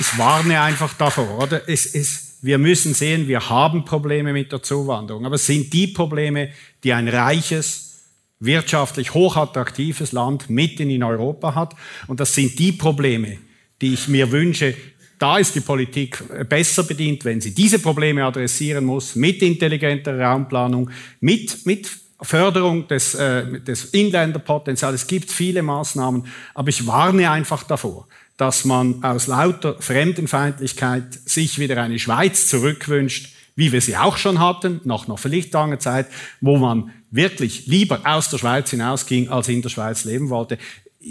ich 0.00 0.18
warne 0.18 0.60
einfach 0.60 0.94
davor, 0.94 1.42
oder? 1.42 1.68
Es, 1.68 1.94
es, 1.94 2.33
wir 2.44 2.58
müssen 2.58 2.92
sehen, 2.92 3.26
wir 3.26 3.48
haben 3.48 3.86
Probleme 3.86 4.34
mit 4.34 4.52
der 4.52 4.62
Zuwanderung. 4.62 5.24
Aber 5.24 5.36
es 5.36 5.46
sind 5.46 5.72
die 5.72 5.86
Probleme, 5.86 6.50
die 6.84 6.92
ein 6.92 7.08
reiches, 7.08 8.02
wirtschaftlich 8.38 9.14
hochattraktives 9.14 10.12
Land 10.12 10.50
mitten 10.50 10.90
in 10.90 11.02
Europa 11.02 11.54
hat. 11.54 11.74
Und 12.06 12.20
das 12.20 12.34
sind 12.34 12.58
die 12.58 12.72
Probleme, 12.72 13.38
die 13.80 13.94
ich 13.94 14.08
mir 14.08 14.30
wünsche, 14.30 14.74
da 15.18 15.38
ist 15.38 15.54
die 15.54 15.60
Politik 15.60 16.22
besser 16.46 16.82
bedient, 16.82 17.24
wenn 17.24 17.40
sie 17.40 17.54
diese 17.54 17.78
Probleme 17.78 18.22
adressieren 18.22 18.84
muss, 18.84 19.14
mit 19.14 19.40
intelligenter 19.40 20.18
Raumplanung, 20.18 20.90
mit, 21.20 21.64
mit 21.64 21.88
Förderung 22.20 22.86
des, 22.88 23.14
äh, 23.14 23.60
des 23.60 23.86
Inländerpotenzials. 23.86 25.02
Es 25.02 25.06
gibt 25.06 25.30
viele 25.30 25.62
Maßnahmen, 25.62 26.26
aber 26.52 26.68
ich 26.68 26.86
warne 26.86 27.30
einfach 27.30 27.62
davor, 27.62 28.06
dass 28.36 28.64
man 28.64 29.02
aus 29.04 29.26
lauter 29.26 29.76
Fremdenfeindlichkeit 29.80 31.04
sich 31.24 31.58
wieder 31.58 31.80
eine 31.80 31.98
Schweiz 31.98 32.48
zurückwünscht, 32.48 33.32
wie 33.56 33.72
wir 33.72 33.80
sie 33.80 33.96
auch 33.96 34.16
schon 34.16 34.40
hatten, 34.40 34.80
nach 34.84 35.06
noch 35.06 35.18
vielleicht 35.18 35.52
langer 35.52 35.78
Zeit, 35.78 36.08
wo 36.40 36.56
man 36.56 36.90
wirklich 37.10 37.66
lieber 37.66 38.00
aus 38.04 38.28
der 38.28 38.38
Schweiz 38.38 38.70
hinausging, 38.70 39.28
als 39.28 39.48
in 39.48 39.62
der 39.62 39.68
Schweiz 39.68 40.04
leben 40.04 40.30
wollte. 40.30 40.58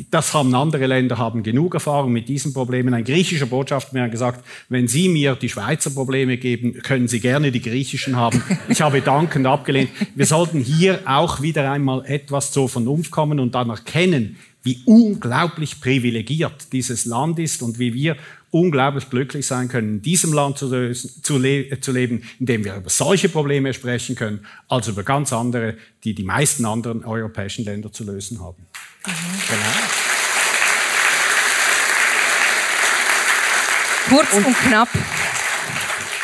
Das 0.10 0.34
haben 0.34 0.54
andere 0.56 0.88
Länder, 0.88 1.20
haben 1.20 1.44
genug 1.44 1.76
Erfahrung 1.76 2.12
mit 2.12 2.28
diesen 2.28 2.52
Problemen. 2.52 2.96
Ein 2.96 3.04
griechischer 3.04 3.46
Botschafter 3.46 3.94
mir 3.94 4.04
hat 4.04 4.12
gesagt, 4.12 4.44
wenn 4.68 4.88
Sie 4.88 5.08
mir 5.08 5.36
die 5.36 5.50
Schweizer 5.50 5.92
Probleme 5.92 6.38
geben, 6.38 6.82
können 6.82 7.08
Sie 7.08 7.20
gerne 7.20 7.52
die 7.52 7.62
griechischen 7.62 8.16
haben. 8.16 8.42
Ich 8.70 8.82
habe 8.82 9.02
dankend 9.02 9.46
abgelehnt. 9.46 9.92
Wir 10.16 10.26
sollten 10.26 10.60
hier 10.60 11.02
auch 11.06 11.42
wieder 11.42 11.72
einmal 11.72 12.04
etwas 12.08 12.52
zur 12.52 12.68
Vernunft 12.70 13.12
kommen 13.12 13.40
und 13.40 13.54
dann 13.54 13.70
erkennen, 13.70 14.38
wie 14.64 14.82
unglaublich 14.86 15.80
privilegiert 15.82 16.72
dieses 16.72 17.05
Land 17.05 17.38
ist 17.39 17.61
und 17.61 17.80
wie 17.80 17.93
wir 17.93 18.18
unglaublich 18.49 19.09
glücklich 19.09 19.47
sein 19.47 19.68
können, 19.68 19.95
in 19.95 20.01
diesem 20.01 20.32
Land 20.32 20.57
zu, 20.59 20.70
lösen, 20.70 21.11
zu, 21.24 21.38
le 21.38 21.80
zu, 21.82 21.91
leben, 21.91 22.24
in 22.39 22.45
dem 22.45 22.64
wir 22.64 22.76
über 22.76 22.89
solche 22.89 23.28
Probleme 23.28 23.74
sprechen 23.74 24.16
können, 24.16 24.45
als 24.68 24.88
über 24.88 25.03
ganz 25.03 25.34
andere, 25.34 25.76
die 26.03 26.14
die 26.14 26.24
meisten 26.24 26.66
anderen 26.66 27.03
europäischen 27.03 27.66
Länder 27.66 27.91
zu 27.91 28.03
lösen 28.03 28.41
haben. 28.41 28.66
Mhm. 29.05 29.11
Genau. 29.49 30.03
Kurz 34.09 34.34
und, 34.34 34.45
und 34.45 34.55
knapp. 34.55 34.89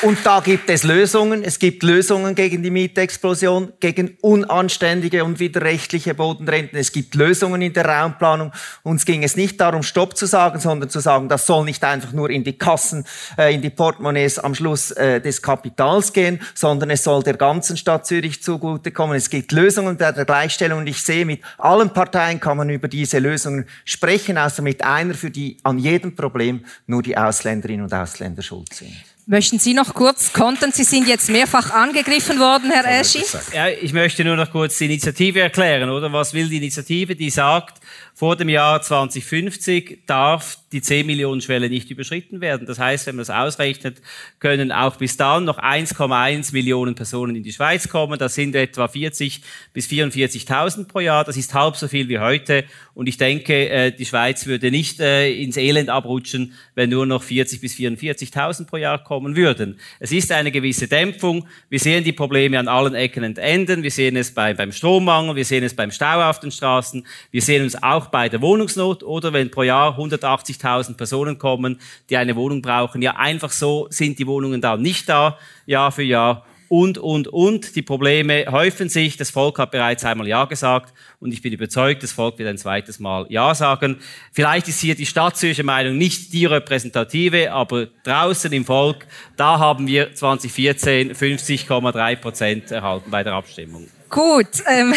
Und 0.02 0.26
da 0.26 0.40
gibt 0.40 0.70
es 0.70 0.84
Lösungen. 0.84 1.44
Es 1.44 1.60
gibt 1.60 1.84
Lösungen 1.84 2.34
gegen 2.34 2.64
die 2.64 2.72
Mietexplosion, 2.72 3.74
gegen 3.82 4.18
unanständige 4.22 5.26
und 5.26 5.42
widerrechtliche 5.42 6.14
Bodenrenten. 6.14 6.80
Es 6.80 6.94
gibt 6.94 7.16
Lösungen 7.16 7.62
in 7.62 7.74
der 7.74 7.86
Raumplanung. 7.86 8.54
Uns 8.84 9.04
ging 9.04 9.24
es 9.24 9.36
nicht 9.36 9.60
darum, 9.60 9.84
Stopp 9.84 10.16
zu 10.16 10.26
sagen, 10.26 10.62
sondern 10.62 10.90
zu 10.90 11.02
sagen, 11.02 11.28
das 11.28 11.46
soll 11.46 11.66
nicht 11.66 11.84
einfach 11.84 12.14
nur 12.14 12.30
in 12.30 12.46
die 12.46 12.58
Kassen, 12.58 13.04
äh, 13.38 13.54
in 13.54 13.62
die 13.62 13.72
Portemonnaies 13.72 14.40
am 14.40 14.56
Schluss 14.56 14.92
äh, 14.92 15.20
des 15.20 15.42
Kapitals 15.42 16.14
gehen, 16.14 16.40
sondern 16.56 16.92
es 16.92 17.04
soll 17.04 17.22
der 17.22 17.36
ganzen 17.36 17.76
Stadt 17.76 18.08
Zürich 18.08 18.42
zugutekommen. 18.42 19.18
Es 19.18 19.30
gibt 19.30 19.52
Lösungen 19.52 19.98
der, 19.98 20.14
der 20.14 20.24
Gleichstellung 20.24 20.80
und 20.80 20.88
ich 20.88 21.04
sehe, 21.04 21.26
mit 21.26 21.42
allen 21.58 21.90
Parteien 21.90 22.40
kann 22.40 22.56
man 22.56 22.70
über 22.70 22.88
diese 22.88 23.20
Lösungen 23.20 23.66
sprechen, 23.84 24.38
außer 24.38 24.62
mit 24.62 24.82
einer, 24.82 25.14
für 25.14 25.30
die 25.30 25.58
an 25.64 25.78
jedem 25.78 26.16
Problem 26.16 26.64
nur 26.88 27.04
die 27.04 27.18
Ausländerinnen 27.18 27.84
und 27.84 27.94
Ausländer 27.94 28.42
schuld 28.42 28.74
sind. 28.74 28.96
Möchten 29.32 29.60
Sie 29.60 29.76
noch 29.76 29.94
kurz 29.94 30.34
kontern? 30.34 30.72
Sie 30.72 30.84
sind 30.84 31.08
jetzt 31.08 31.30
mehrfach 31.30 31.70
angegriffen 31.70 32.40
worden, 32.40 32.72
Herr 32.72 33.00
Eschi. 33.00 33.24
Ja, 33.54 33.68
ich 33.68 33.94
möchte 33.94 34.26
nur 34.26 34.36
noch 34.36 34.50
kurz 34.50 34.80
die 34.80 34.86
Initiative 34.86 35.40
erklären, 35.40 35.92
oder? 35.92 36.12
Was 36.12 36.34
will 36.34 36.50
die 36.50 36.58
Initiative? 36.58 37.16
Die 37.16 37.30
sagt, 37.30 37.80
vor 38.16 38.36
dem 38.36 38.50
Jahr 38.50 38.82
2050 38.82 40.00
darf 40.08 40.58
die 40.72 40.82
10 40.82 41.06
Millionen 41.06 41.42
Schwelle 41.42 41.70
nicht 41.70 41.90
überschritten 41.90 42.42
werden. 42.42 42.68
Das 42.68 42.78
heißt, 42.78 43.08
wenn 43.08 43.16
man 43.16 43.22
das 43.22 43.30
ausrechnet, 43.30 44.02
können 44.40 44.72
auch 44.72 44.98
bis 44.98 45.16
dann 45.16 45.46
noch 45.46 45.58
1,1 45.58 46.52
Millionen 46.52 46.96
Personen 46.96 47.36
in 47.36 47.44
die 47.44 47.54
Schweiz 47.54 47.88
kommen. 47.88 48.20
Das 48.20 48.36
sind 48.36 48.56
etwa 48.56 48.88
40 48.88 49.42
bis 49.74 49.88
44.000 49.88 50.88
pro 50.88 51.00
Jahr. 51.00 51.24
Das 51.24 51.38
ist 51.38 51.54
halb 51.54 51.76
so 51.78 51.88
viel 51.88 52.10
wie 52.10 52.20
heute. 52.20 52.66
Und 52.94 53.08
ich 53.08 53.18
denke, 53.18 53.70
äh, 53.70 53.92
die 53.92 54.06
Schweiz 54.06 54.48
würde 54.48 54.70
nicht 54.70 55.00
äh, 55.00 55.32
ins 55.32 55.56
Elend 55.56 55.90
abrutschen, 55.90 56.54
wenn 56.76 56.90
nur 56.90 57.06
noch 57.06 57.24
40 57.24 57.62
bis 57.62 57.76
44.000 57.76 58.66
pro 58.66 58.78
Jahr 58.78 59.02
kommen 59.02 59.19
würden. 59.36 59.80
Es 60.00 60.12
ist 60.12 60.32
eine 60.32 60.52
gewisse 60.52 60.88
Dämpfung. 60.88 61.48
Wir 61.70 61.80
sehen 61.80 62.04
die 62.04 62.12
Probleme 62.12 62.60
an 62.60 62.68
allen 62.68 62.96
Ecken 62.96 63.24
und 63.24 63.38
Enden. 63.38 63.84
Wir 63.84 63.92
sehen 63.92 64.16
es 64.16 64.34
beim 64.34 64.72
Strommangel. 64.72 65.36
Wir 65.36 65.46
sehen 65.46 65.64
es 65.64 65.76
beim 65.76 65.92
Stau 65.92 66.30
auf 66.30 66.40
den 66.40 66.52
Straßen. 66.52 67.06
Wir 67.32 67.42
sehen 67.42 67.66
es 67.66 67.82
auch 67.82 68.08
bei 68.08 68.30
der 68.30 68.42
Wohnungsnot 68.42 69.04
oder 69.04 69.34
wenn 69.34 69.52
pro 69.52 69.64
Jahr 69.64 69.98
180.000 69.98 70.96
Personen 70.96 71.38
kommen, 71.38 71.80
die 72.10 72.18
eine 72.18 72.36
Wohnung 72.36 72.62
brauchen. 72.62 73.02
Ja, 73.02 73.16
einfach 73.16 73.52
so 73.52 73.88
sind 73.90 74.20
die 74.20 74.28
Wohnungen 74.28 74.62
da 74.62 74.78
nicht 74.78 75.08
da, 75.10 75.38
Jahr 75.66 75.92
für 75.92 76.04
Jahr. 76.04 76.46
Und, 76.70 77.00
und, 77.00 77.28
und. 77.28 77.76
Die 77.76 77.82
Probleme 77.82 78.46
häufen 78.50 78.90
sich. 78.90 79.18
Das 79.18 79.32
Volk 79.32 79.58
hat 79.58 79.72
bereits 79.72 80.06
einmal 80.06 80.28
Ja 80.28 80.46
gesagt. 80.46 80.94
Und 81.20 81.34
ich 81.34 81.42
bin 81.42 81.52
überzeugt, 81.52 82.04
das 82.04 82.12
Volk 82.12 82.38
wird 82.38 82.48
ein 82.48 82.58
zweites 82.58 83.00
Mal 83.00 83.26
Ja 83.30 83.54
sagen. 83.56 83.98
Vielleicht 84.32 84.68
ist 84.68 84.80
hier 84.80 84.96
die 84.96 85.08
Stadtzürcher 85.08 85.64
Meinung 85.64 85.98
nicht 85.98 86.32
die 86.32 86.46
repräsentative, 86.46 87.52
aber 87.52 87.88
draußen 88.04 88.54
im 88.54 88.66
Volk, 88.66 89.08
da 89.36 89.58
haben 89.58 89.88
wir 89.88 90.14
2014 90.14 91.14
50,3 91.14 92.16
Prozent 92.18 92.72
erhalten 92.72 93.10
bei 93.10 93.24
der 93.24 93.34
Abstimmung. 93.34 93.88
Gut. 94.10 94.64
Ähm 94.68 94.94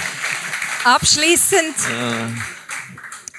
Abschließend. 0.84 1.74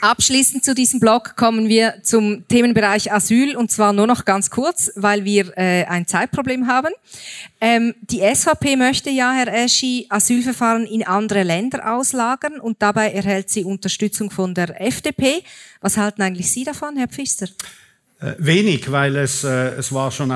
Abschließend 0.02 0.66
zu 0.66 0.74
diesem 0.74 0.99
Blog 0.99 1.36
kommen 1.36 1.70
wir 1.70 2.02
zum 2.02 2.47
Themenbereich 2.47 3.14
Asyl 3.14 3.56
und 3.56 3.70
zwar 3.70 3.93
nur 3.93 4.08
noch 4.08 4.26
ganz 4.26 4.49
kurz, 4.49 4.91
weil 4.95 5.26
wir 5.26 5.56
äh, 5.56 5.86
ein 5.86 6.08
Zeitproblem 6.08 6.66
haben. 6.66 6.91
Ähm, 7.62 7.93
die 8.02 8.22
SVP 8.22 8.78
möchte 8.78 9.12
ja, 9.12 9.32
Herr 9.32 9.54
Eschi, 9.54 10.08
Asylverfahren 10.10 10.88
in 10.88 11.06
andere 11.06 11.43
Länder 11.43 11.93
auslagern 11.93 12.60
und 12.60 12.82
dabei 12.82 13.12
erhält 13.12 13.52
sie 13.52 13.64
Unterstützung 13.64 14.32
von 14.32 14.56
der 14.56 14.82
FDP. 14.82 15.43
Was 15.82 15.97
halten 15.97 16.24
eigentlich 16.24 16.52
Sie 16.52 16.64
davon, 16.64 16.97
Herr 16.97 17.08
Pfister? 17.08 17.47
Äh, 18.22 18.36
wenig, 18.38 18.91
weil 18.91 19.15
es, 19.15 19.43
äh, 19.43 19.69
es 19.80 19.91
war 19.91 20.11
schon, 20.11 20.32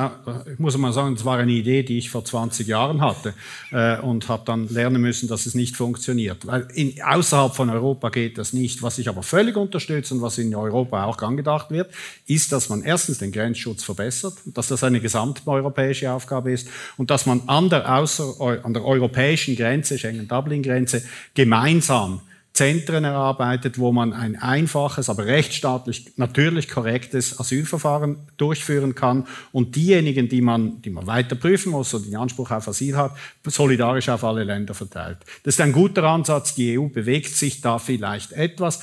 ich 0.52 0.58
muss 0.58 0.76
mal 0.76 0.92
sagen, 0.92 1.14
es 1.14 1.24
war 1.24 1.38
eine 1.38 1.52
Idee, 1.52 1.84
die 1.84 2.00
ich 2.00 2.10
vor 2.10 2.26
20 2.26 2.66
Jahren 2.66 3.00
hatte 3.00 3.36
äh, 3.72 4.00
und 4.00 4.28
habe 4.28 4.42
dann 4.44 4.68
lernen 4.70 5.00
müssen, 5.00 5.30
dass 5.30 5.46
es 5.46 5.54
nicht 5.54 5.78
funktioniert. 5.78 6.48
Weil 6.48 6.68
in, 6.74 7.00
außerhalb 7.04 7.54
von 7.54 7.70
Europa 7.70 8.10
geht 8.10 8.40
das 8.40 8.54
nicht. 8.54 8.82
Was 8.82 8.98
ich 8.98 9.08
aber 9.08 9.22
völlig 9.22 9.56
unterstütze 9.56 10.16
und 10.16 10.24
was 10.24 10.40
in 10.40 10.56
Europa 10.56 11.04
auch 11.06 11.22
angedacht 11.22 11.70
wird, 11.70 11.92
ist, 12.26 12.52
dass 12.52 12.70
man 12.70 12.82
erstens 12.82 13.20
den 13.20 13.32
Grenzschutz 13.32 13.84
verbessert, 13.84 14.34
dass 14.46 14.68
das 14.68 14.84
eine 14.84 15.00
gesamteuropäische 15.00 16.12
Aufgabe 16.12 16.54
ist 16.54 16.68
und 16.98 17.12
dass 17.12 17.28
man 17.28 17.44
an 17.46 17.70
der, 17.70 17.94
außer, 17.94 18.64
an 18.64 18.74
der 18.74 18.84
europäischen 18.84 19.56
Grenze, 19.56 20.00
Schengen-Dublin-Grenze, 20.00 21.04
gemeinsam 21.36 22.22
Zentren 22.56 23.04
erarbeitet, 23.04 23.78
wo 23.78 23.92
man 23.92 24.14
ein 24.14 24.38
einfaches, 24.38 25.10
aber 25.10 25.26
rechtsstaatlich 25.26 26.14
natürlich 26.16 26.70
korrektes 26.70 27.38
Asylverfahren 27.38 28.18
durchführen 28.38 28.96
kann 28.96 29.28
und 29.52 29.76
diejenigen, 29.76 30.30
die 30.30 30.42
man, 30.42 30.82
die 30.82 30.90
man 30.90 31.06
weiter 31.06 31.36
prüfen 31.36 31.74
muss 31.74 31.94
oder 31.94 32.06
den 32.06 32.16
Anspruch 32.16 32.52
auf 32.52 32.68
Asyl 32.70 32.96
hat, 32.96 33.12
solidarisch 33.46 34.08
auf 34.08 34.24
alle 34.24 34.46
Länder 34.46 34.74
verteilt. 34.74 35.18
Das 35.44 35.56
ist 35.56 35.62
ein 35.62 35.74
guter 35.74 36.06
Ansatz. 36.06 36.56
Die 36.56 36.80
EU 36.80 36.88
bewegt 36.88 37.36
sich 37.36 37.60
da 37.60 37.78
vielleicht 37.78 38.32
etwas. 38.32 38.80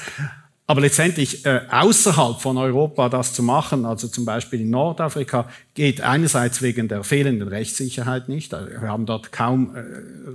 Aber 0.73 0.81
letztendlich 0.81 1.45
äh, 1.45 1.61
außerhalb 1.71 2.41
von 2.41 2.57
Europa 2.57 3.11
das 3.11 3.35
zu 3.35 3.43
machen, 3.43 3.85
also 3.85 4.09
zum 4.09 4.25
Beispiel 4.25 4.63
in 4.63 4.71
Nordafrika, 4.71 5.51
geht 5.75 6.01
einerseits 6.01 6.63
wegen 6.63 6.89
der 6.89 7.05
fehlenden 7.05 7.47
Rechtssicherheit 7.49 8.31
nicht. 8.31 8.53
Wir 8.53 8.89
haben 8.89 9.05
dort 9.05 9.33
kaum 9.33 9.77
äh, 9.77 9.83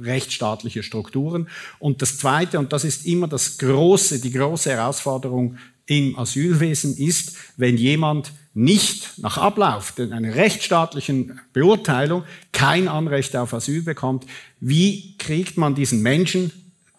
rechtsstaatliche 0.04 0.84
Strukturen. 0.84 1.50
Und 1.80 2.04
das 2.04 2.20
Zweite, 2.20 2.60
und 2.60 2.72
das 2.72 2.84
ist 2.84 3.08
immer 3.08 3.28
das 3.28 3.58
große, 3.58 4.22
die 4.22 4.30
große 4.30 4.70
Herausforderung 4.70 5.58
im 5.88 6.16
Asylwesen 6.20 6.96
ist, 6.96 7.36
wenn 7.56 7.76
jemand 7.76 8.32
nicht 8.54 9.18
nach 9.18 9.40
Ablauf 9.40 9.96
einer 9.98 10.36
rechtsstaatlichen 10.36 11.40
Beurteilung 11.52 12.26
kein 12.52 12.88
Anrecht 12.88 13.36
auf 13.36 13.56
Asyl 13.56 13.82
bekommt, 13.82 14.28
wie 14.60 15.18
kriegt 15.18 15.58
man 15.58 15.74
diesen 15.74 16.04
Menschen 16.04 16.52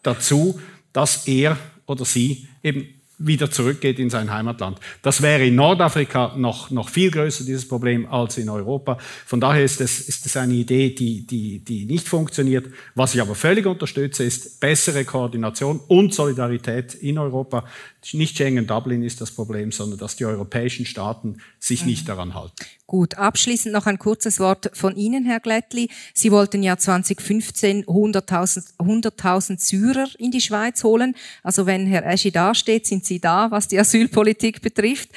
dazu, 0.03 0.59
dass 0.93 1.29
er 1.29 1.57
oder 1.87 2.05
sie 2.05 2.49
eben 2.65 2.98
wieder 3.19 3.51
zurückgeht 3.51 3.99
in 3.99 4.11
sein 4.11 4.33
Heimatland. 4.33 4.79
Das 5.03 5.23
wäre 5.23 5.47
in 5.47 5.57
Nordafrika 5.57 6.35
noch, 6.37 6.71
noch 6.71 6.89
viel 6.89 7.11
größer, 7.11 7.45
dieses 7.45 7.67
Problem, 7.67 8.07
als 8.07 8.39
in 8.39 8.49
Europa. 8.49 8.99
Von 9.27 9.41
daher 9.41 9.65
ist 9.65 9.81
es, 9.81 10.01
ist 10.09 10.25
es 10.27 10.37
eine 10.37 10.55
Idee, 10.55 10.95
die, 10.95 11.27
die, 11.27 11.59
die 11.59 11.85
nicht 11.85 12.09
funktioniert. 12.09 12.67
Was 12.95 13.15
ich 13.15 13.21
aber 13.21 13.35
völlig 13.35 13.67
unterstütze, 13.67 14.25
ist 14.25 14.61
bessere 14.61 15.05
Koordination 15.05 15.81
und 15.89 16.15
Solidarität 16.15 16.95
in 16.95 17.19
Europa. 17.19 17.65
Nicht 18.13 18.37
Schengen-Dublin 18.37 19.03
ist 19.03 19.21
das 19.21 19.33
Problem, 19.33 19.73
sondern 19.73 19.99
dass 19.99 20.17
die 20.17 20.25
europäischen 20.25 20.87
Staaten 20.87 21.39
sich 21.59 21.85
nicht 21.85 22.05
mhm. 22.05 22.07
daran 22.07 22.35
halten. 22.35 22.55
Gut, 22.91 23.19
abschließend 23.19 23.75
noch 23.75 23.85
ein 23.85 23.99
kurzes 23.99 24.41
Wort 24.41 24.71
von 24.73 24.97
Ihnen, 24.97 25.27
Herr 25.27 25.41
Glättli. 25.41 25.91
Sie 26.15 26.33
wollten 26.33 26.63
ja 26.63 26.79
2015 26.79 27.85
100.000 27.85 28.79
100 28.79 29.61
Syrer 29.61 30.07
in 30.19 30.31
die 30.31 30.41
Schweiz 30.41 30.83
holen. 30.85 31.15
Also 31.43 31.67
wenn 31.67 31.87
Herr 31.87 32.07
Eschi 32.07 32.31
dasteht, 32.31 32.87
sind 32.87 33.05
Sie 33.05 33.21
da, 33.21 33.51
was 33.51 33.69
die 33.69 33.79
Asylpolitik 33.79 34.63
betrifft. 34.63 35.11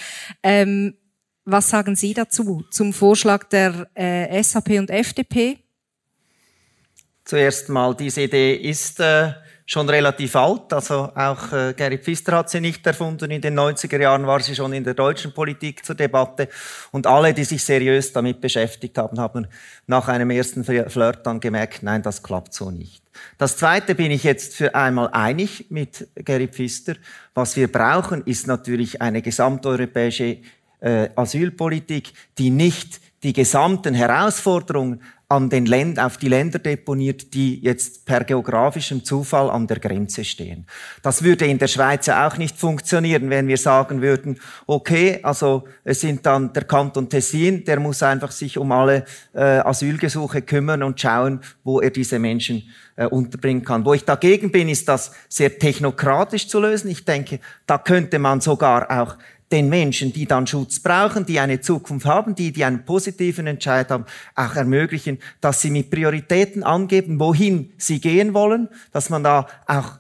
Ähm, 0.44 0.96
was 1.46 1.70
sagen 1.70 1.96
Sie 1.96 2.14
dazu, 2.14 2.66
zum 2.72 2.92
Vorschlag 2.92 3.46
der 3.46 3.90
äh, 3.96 4.44
SAP 4.44 4.72
und 4.72 4.90
FDP? 4.90 5.58
Zuerst 7.24 7.70
mal, 7.70 7.96
diese 7.96 8.24
Idee 8.24 8.54
ist 8.56 9.00
äh, 9.00 9.32
schon 9.66 9.90
relativ 9.90 10.36
alt. 10.36 10.74
Also 10.74 11.12
auch 11.16 11.52
äh, 11.52 11.74
Gary 11.76 11.98
Pfister 11.98 12.38
hat 12.38 12.50
sie 12.50 12.62
nicht 12.62 12.86
erfunden. 12.86 13.32
In 13.32 13.42
den 13.42 13.58
90er 13.58 14.00
Jahren 14.00 14.28
war 14.28 14.40
sie 14.40 14.56
schon 14.56 14.74
in 14.74 14.84
der 14.84 14.94
deutschen 14.94 15.34
Politik 15.34 15.86
zur 15.86 15.96
Debatte. 15.96 16.50
Und 16.92 17.08
alle, 17.08 17.34
die 17.34 17.44
sich 17.44 17.64
seriös 17.64 18.14
damit 18.14 18.42
beschäftigt 18.42 18.98
haben, 18.98 19.20
haben 19.20 19.48
nach 19.88 20.08
einem 20.08 20.30
ersten 20.32 20.64
Flirt 20.64 21.26
dann 21.26 21.40
gemerkt, 21.40 21.84
nein, 21.84 22.02
das 22.02 22.24
klappt 22.24 22.54
so 22.54 22.72
nicht. 22.72 23.04
Das 23.38 23.58
Zweite 23.58 23.96
bin 23.96 24.12
ich 24.12 24.24
jetzt 24.24 24.56
für 24.56 24.74
einmal 24.76 25.10
einig 25.12 25.68
mit 25.70 26.08
Gary 26.16 26.48
Pfister. 26.48 26.96
Was 27.34 27.56
wir 27.56 27.72
brauchen, 27.72 28.24
ist 28.26 28.48
natürlich 28.48 29.02
eine 29.02 29.22
gesamteuropäische 29.22 30.38
äh, 30.80 31.10
Asylpolitik, 31.16 32.14
die 32.38 32.50
nicht 32.50 33.00
die 33.24 33.34
gesamten 33.34 33.94
Herausforderungen 33.94 35.02
an 35.32 35.50
den 35.50 35.66
Länd 35.66 35.98
auf 35.98 36.18
die 36.18 36.28
Länder 36.28 36.60
deponiert, 36.60 37.34
die 37.34 37.62
jetzt 37.62 38.06
per 38.06 38.26
geografischem 38.26 39.06
Zufall 39.06 39.50
an 39.50 39.66
der 39.66 39.80
Grenze 39.80 40.26
stehen. 40.26 40.66
Das 41.02 41.24
würde 41.24 41.46
in 41.46 41.58
der 41.58 41.70
Schweiz 41.70 42.06
ja 42.08 42.28
auch 42.28 42.36
nicht 42.36 42.58
funktionieren, 42.58 43.30
wenn 43.30 43.48
wir 43.48 43.58
sagen 43.58 44.02
würden, 44.02 44.38
okay, 44.68 45.20
also 45.24 45.64
es 45.86 46.02
sind 46.02 46.26
dann 46.26 46.52
der 46.52 46.66
Kanton 46.66 47.08
Tessin, 47.08 47.64
der 47.64 47.80
muss 47.80 48.04
einfach 48.04 48.32
sich 48.32 48.58
um 48.58 48.74
alle 48.74 49.06
äh, 49.34 49.40
Asylgesuche 49.40 50.42
kümmern 50.42 50.84
und 50.84 51.00
schauen, 51.00 51.40
wo 51.64 51.80
er 51.80 51.92
diese 51.92 52.20
Menschen 52.20 52.64
äh, 52.98 53.06
unterbringen 53.06 53.64
kann. 53.64 53.86
Wo 53.86 53.94
ich 53.94 54.04
dagegen 54.04 54.52
bin, 54.52 54.68
ist 54.68 54.90
das 54.90 55.14
sehr 55.30 55.58
technokratisch 55.58 56.50
zu 56.50 56.60
lösen. 56.60 56.92
Ich 56.92 57.06
denke, 57.06 57.40
da 57.66 57.78
könnte 57.78 58.20
man 58.20 58.42
sogar 58.42 58.92
auch 58.92 59.16
den 59.52 59.70
Menschen, 59.70 60.14
die 60.14 60.26
dann 60.26 60.48
Schutz 60.48 60.80
brauchen, 60.80 61.26
die 61.26 61.40
eine 61.40 61.62
Zukunft 61.62 62.06
haben, 62.06 62.36
die, 62.36 62.52
die 62.52 62.64
einen 62.64 62.86
positiven 62.86 63.48
Entscheid 63.48 63.90
haben, 63.90 64.06
auch 64.36 64.56
ermöglichen, 64.56 65.20
dass 65.42 65.62
sie 65.62 65.70
mit 65.70 65.90
Prioritäten 65.90 66.64
angeben, 66.64 67.20
wohin 67.20 67.74
sie 67.78 68.00
gehen 68.00 68.34
wollen, 68.34 68.70
dass 68.92 69.10
man 69.10 69.24
da 69.24 69.48
auch 69.68 70.00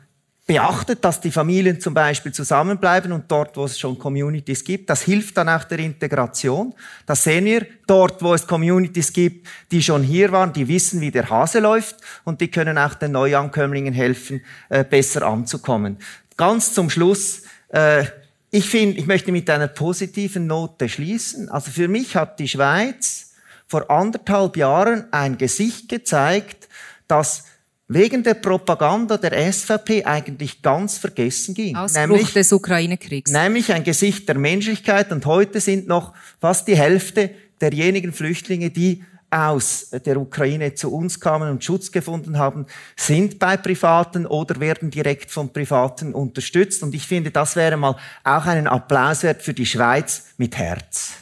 beachtet, 0.52 1.06
dass 1.06 1.22
die 1.22 1.32
Familien 1.32 1.80
zum 1.80 1.93
Beispiel 1.93 2.34
zusammenbleiben 2.34 3.12
und 3.14 3.32
dort, 3.32 3.56
wo 3.56 3.64
es 3.64 3.80
schon 3.80 3.97
Communities 3.97 4.64
gibt, 4.64 4.89
das 4.89 5.04
hilft 5.04 5.38
dann 5.38 5.47
auch 5.47 5.64
der 5.64 5.80
Integration. 5.80 6.74
Das 7.06 7.24
sehen 7.24 7.45
wir 7.45 7.66
dort, 7.88 8.22
wo 8.22 8.34
es 8.34 8.45
Communities 8.47 9.14
gibt, 9.14 9.47
die 9.72 9.82
schon 9.82 10.04
hier 10.04 10.32
waren, 10.34 10.52
die 10.52 10.68
wissen, 10.68 10.99
wie 10.99 11.12
der 11.12 11.30
Hase 11.30 11.60
läuft 11.60 11.97
und 12.26 12.41
die 12.41 12.49
können 12.49 12.78
auch 12.78 12.95
den 12.95 13.14
Neuankömmlingen 13.14 13.93
helfen, 13.93 14.41
äh, 14.68 14.84
besser 14.84 15.26
anzukommen. 15.26 15.97
Ganz 16.36 16.74
zum 16.74 16.89
Schluss, 16.89 17.43
äh, 17.70 18.06
ich 18.52 18.70
finde, 18.70 18.99
ich 18.99 19.08
möchte 19.08 19.32
mit 19.32 19.49
einer 19.49 19.70
positiven 19.70 20.45
Note 20.45 20.89
schließen. 20.89 21.49
Also 21.49 21.72
für 21.72 21.88
mich 21.88 22.18
hat 22.18 22.39
die 22.39 22.49
Schweiz 22.49 23.32
vor 23.66 23.89
anderthalb 23.89 24.58
Jahren 24.58 25.06
ein 25.12 25.38
Gesicht 25.38 25.88
gezeigt, 25.88 26.68
das 27.08 27.45
wegen 27.88 28.24
der 28.24 28.36
Propaganda 28.36 29.18
der 29.18 29.52
SVP 29.52 30.04
eigentlich 30.04 30.62
ganz 30.62 30.97
vergessen 30.97 31.56
ging. 31.56 31.76
Ausbruch 31.76 32.02
nämlich, 32.02 32.34
des 32.34 32.52
Ukraine-Kriegs. 32.52 33.32
Nämlich 33.32 33.72
ein 33.72 33.86
Gesicht 33.86 34.28
der 34.28 34.38
Menschlichkeit. 34.38 35.12
Und 35.12 35.26
heute 35.26 35.62
sind 35.62 35.88
noch 35.88 36.14
fast 36.39 36.68
die 36.68 36.78
Hälfte 36.78 37.32
derjenigen 37.62 38.12
Flüchtlinge, 38.12 38.70
die 38.70 39.04
aus 39.32 39.88
der 40.06 40.18
Ukraine 40.18 40.76
zu 40.76 40.94
uns 40.94 41.20
kamen 41.20 41.50
und 41.50 41.64
Schutz 41.64 41.92
gefunden 41.92 42.38
haben, 42.38 42.66
sind 42.98 43.40
bei 43.40 43.58
Privaten 43.58 44.26
oder 44.26 44.60
werden 44.60 44.92
direkt 44.92 45.32
von 45.32 45.52
Privaten 45.52 46.14
unterstützt. 46.14 46.84
Und 46.84 46.94
ich 46.94 47.08
finde, 47.08 47.32
das 47.32 47.56
wäre 47.56 47.78
mal 47.78 47.96
auch 48.24 48.46
einen 48.46 48.68
Applaus 48.68 49.24
wert 49.24 49.42
für 49.42 49.54
die 49.54 49.66
Schweiz 49.66 50.26
mit 50.38 50.58
Herz. 50.58 51.14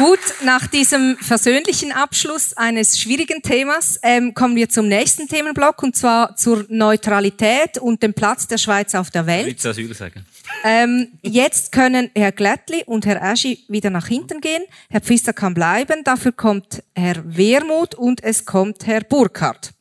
Gut, 0.00 0.18
nach 0.42 0.66
diesem 0.66 1.18
versöhnlichen 1.18 1.92
Abschluss 1.92 2.56
eines 2.56 2.98
schwierigen 2.98 3.42
Themas 3.42 3.98
ähm, 4.02 4.32
kommen 4.32 4.56
wir 4.56 4.70
zum 4.70 4.88
nächsten 4.88 5.28
Themenblock 5.28 5.82
und 5.82 5.94
zwar 5.94 6.36
zur 6.36 6.64
Neutralität 6.68 7.76
und 7.76 8.02
dem 8.02 8.14
Platz 8.14 8.46
der 8.46 8.56
Schweiz 8.56 8.94
auf 8.94 9.10
der 9.10 9.26
Welt. 9.26 9.48
Ich 9.48 9.66
Asyl 9.66 9.92
sagen. 9.92 10.24
Ähm, 10.64 11.18
jetzt 11.22 11.72
können 11.72 12.10
Herr 12.14 12.32
Glättli 12.32 12.84
und 12.84 13.06
Herr 13.06 13.22
Aschi 13.22 13.64
wieder 13.68 13.90
nach 13.90 14.06
hinten 14.06 14.40
gehen. 14.40 14.62
Herr 14.90 15.00
Pfister 15.00 15.32
kann 15.32 15.54
bleiben. 15.54 16.04
Dafür 16.04 16.32
kommt 16.32 16.82
Herr 16.94 17.22
Wermuth 17.24 17.94
und 17.94 18.22
es 18.22 18.44
kommt 18.44 18.86
Herr 18.86 19.00
Burkhardt. 19.00 19.72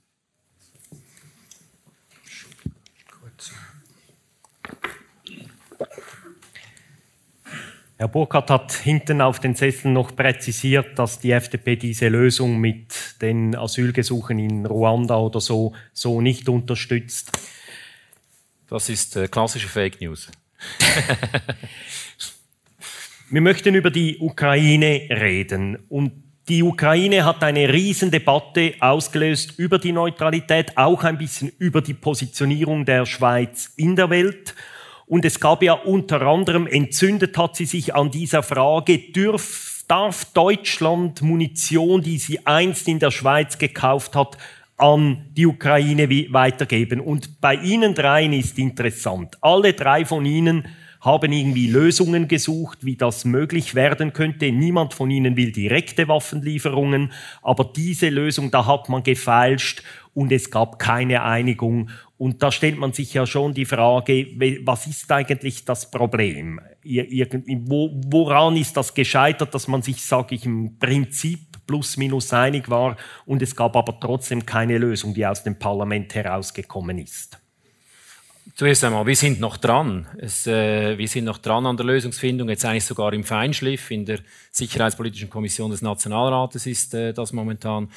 Herr 8.00 8.08
Burkhardt 8.08 8.50
hat 8.50 8.72
hinten 8.72 9.20
auf 9.20 9.42
den 9.42 9.56
Sesseln 9.56 9.94
noch 9.94 10.16
präzisiert, 10.16 10.98
dass 10.98 11.20
die 11.20 11.32
FDP 11.32 11.76
diese 11.76 12.08
Lösung 12.08 12.58
mit 12.58 13.22
den 13.22 13.58
Asylgesuchen 13.58 14.40
in 14.40 14.66
Ruanda 14.66 15.18
oder 15.18 15.42
so, 15.42 15.74
so 15.92 16.22
nicht 16.22 16.48
unterstützt. 16.48 17.38
Das 18.70 18.88
ist 18.88 19.18
äh, 19.18 19.28
klassische 19.28 19.68
Fake 19.68 20.00
News. 20.00 20.32
Wir 23.32 23.42
möchten 23.42 23.76
über 23.76 23.92
die 23.92 24.18
Ukraine 24.20 25.08
reden. 25.10 25.78
Und 25.88 26.12
die 26.48 26.64
Ukraine 26.64 27.26
hat 27.26 27.44
eine 27.44 27.72
Riesendebatte 27.72 28.74
ausgelöst 28.80 29.60
über 29.60 29.78
die 29.78 29.92
Neutralität, 29.92 30.76
auch 30.78 31.04
ein 31.04 31.20
bisschen 31.20 31.52
über 31.60 31.82
die 31.82 31.94
Positionierung 31.94 32.86
der 32.86 33.06
Schweiz 33.06 33.72
in 33.78 33.96
der 33.96 34.10
Welt. 34.10 34.56
Und 35.06 35.26
es 35.26 35.40
gab 35.40 35.62
ja 35.62 35.74
unter 35.74 36.22
anderem, 36.22 36.66
entzündet 36.66 37.38
hat 37.38 37.56
sie 37.56 37.66
sich 37.66 37.94
an 37.94 38.10
dieser 38.10 38.42
Frage, 38.42 38.98
dürf, 38.98 39.84
darf 39.88 40.26
Deutschland 40.34 41.22
Munition, 41.22 42.02
die 42.02 42.18
sie 42.18 42.48
einst 42.48 42.88
in 42.88 42.98
der 42.98 43.12
Schweiz 43.12 43.60
gekauft 43.60 44.16
hat, 44.16 44.38
an 44.80 45.26
die 45.32 45.46
Ukraine 45.46 46.10
weitergeben? 46.10 47.00
Und 47.00 47.40
bei 47.42 47.56
Ihnen 47.56 47.94
dreien 47.94 48.34
ist 48.34 48.58
interessant. 48.58 49.38
Alle 49.42 49.74
drei 49.74 50.06
von 50.06 50.26
Ihnen 50.26 50.68
haben 51.02 51.32
irgendwie 51.32 51.68
Lösungen 51.68 52.28
gesucht, 52.28 52.80
wie 52.82 52.98
das 52.98 53.24
möglich 53.24 53.74
werden 53.74 54.12
könnte. 54.12 54.52
Niemand 54.52 54.94
von 54.94 55.10
ihnen 55.10 55.38
will 55.38 55.52
direkte 55.52 56.08
Waffenlieferungen, 56.08 57.12
aber 57.42 57.72
diese 57.76 58.10
Lösung, 58.10 58.52
da 58.52 58.66
hat 58.66 58.90
man 58.90 59.04
gefeilscht 59.04 59.82
und 60.14 60.32
es 60.32 60.52
gab 60.52 60.78
keine 60.78 61.24
Einigung. 61.24 61.90
Und 62.18 62.44
da 62.44 62.52
stellt 62.52 62.78
man 62.78 62.92
sich 62.92 63.14
ja 63.14 63.26
schon 63.26 63.54
die 63.54 63.64
Frage, 63.64 64.28
was 64.66 64.88
ist 64.88 65.10
eigentlich 65.10 65.64
das 65.64 65.90
Problem? 65.90 66.60
Woran 66.84 68.58
ist 68.58 68.76
das 68.76 68.94
gescheitert, 68.94 69.56
dass 69.56 69.70
man 69.70 69.82
sich, 69.82 70.04
sage 70.04 70.36
ich, 70.36 70.46
im 70.46 70.78
Prinzip 70.78 71.49
plus 71.70 71.98
minus 71.98 72.34
einig 72.34 72.68
war 72.68 72.98
und 73.28 73.44
es 73.44 73.56
gab 73.56 73.76
aber 73.76 74.00
trotzdem 74.00 74.44
keine 74.44 74.80
Lösung, 74.80 75.14
die 75.14 75.24
aus 75.24 75.44
dem 75.44 75.60
Parlament 75.60 76.16
herausgekommen 76.16 76.98
ist? 76.98 77.38
Zuerst 78.56 78.84
einmal, 78.84 79.06
wir 79.06 79.16
sind 79.16 79.40
noch 79.40 79.58
dran. 79.58 80.08
Es, 80.18 80.48
äh, 80.48 80.98
wir 80.98 81.08
sind 81.08 81.26
noch 81.26 81.38
dran 81.38 81.68
an 81.68 81.78
der 81.78 81.86
Lösungsfindung, 81.86 82.50
jetzt 82.50 82.66
eigentlich 82.66 82.86
sogar 82.86 83.14
im 83.14 83.24
Feinschliff. 83.24 83.92
In 83.92 84.04
der 84.04 84.20
Sicherheitspolitischen 84.52 85.30
Kommission 85.30 85.70
des 85.70 85.84
Nationalrates 85.84 86.66
ist 86.66 86.96
äh, 86.96 87.14
das 87.14 87.34
momentan. 87.34 87.92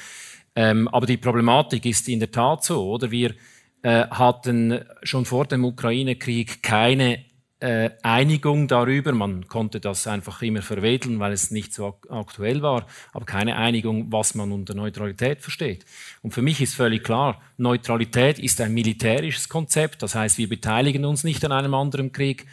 Ähm, 0.55 0.87
aber 0.89 1.07
die 1.07 1.17
Problematik 1.17 1.87
ist 1.87 2.07
in 2.07 2.19
der 2.19 2.29
Tat 2.29 2.63
so, 2.63 2.87
oder? 2.87 3.09
Wir 3.09 3.33
äh, 3.81 4.05
hatten 4.07 4.85
schon 5.01 5.25
vor 5.25 5.47
dem 5.47 5.65
Ukraine-Krieg 5.65 6.61
keine 6.61 7.25
äh, 7.63 7.91
Einigung 8.03 8.67
darüber, 8.67 9.13
man 9.13 9.47
konnte 9.47 9.79
das 9.79 10.05
einfach 10.05 10.41
immer 10.41 10.61
verwedeln, 10.61 11.19
weil 11.19 11.31
es 11.31 11.49
nicht 11.49 11.73
so 11.73 11.97
aktuell 12.09 12.61
war, 12.61 12.85
aber 13.13 13.25
keine 13.25 13.55
Einigung, 13.55 14.11
was 14.11 14.35
man 14.35 14.51
unter 14.51 14.73
Neutralität 14.73 15.41
versteht. 15.41 15.85
Und 16.21 16.33
für 16.33 16.41
mich 16.41 16.59
ist 16.59 16.75
völlig 16.75 17.05
klar, 17.05 17.41
Neutralität 17.57 18.37
ist 18.37 18.59
ein 18.59 18.73
militärisches 18.73 19.47
Konzept, 19.47 20.03
das 20.03 20.13
heißt, 20.13 20.37
wir 20.37 20.49
beteiligen 20.49 21.05
uns 21.05 21.23
nicht 21.23 21.45
an 21.45 21.53
einem 21.53 21.73
anderen 21.73 22.11
Krieg, 22.11 22.47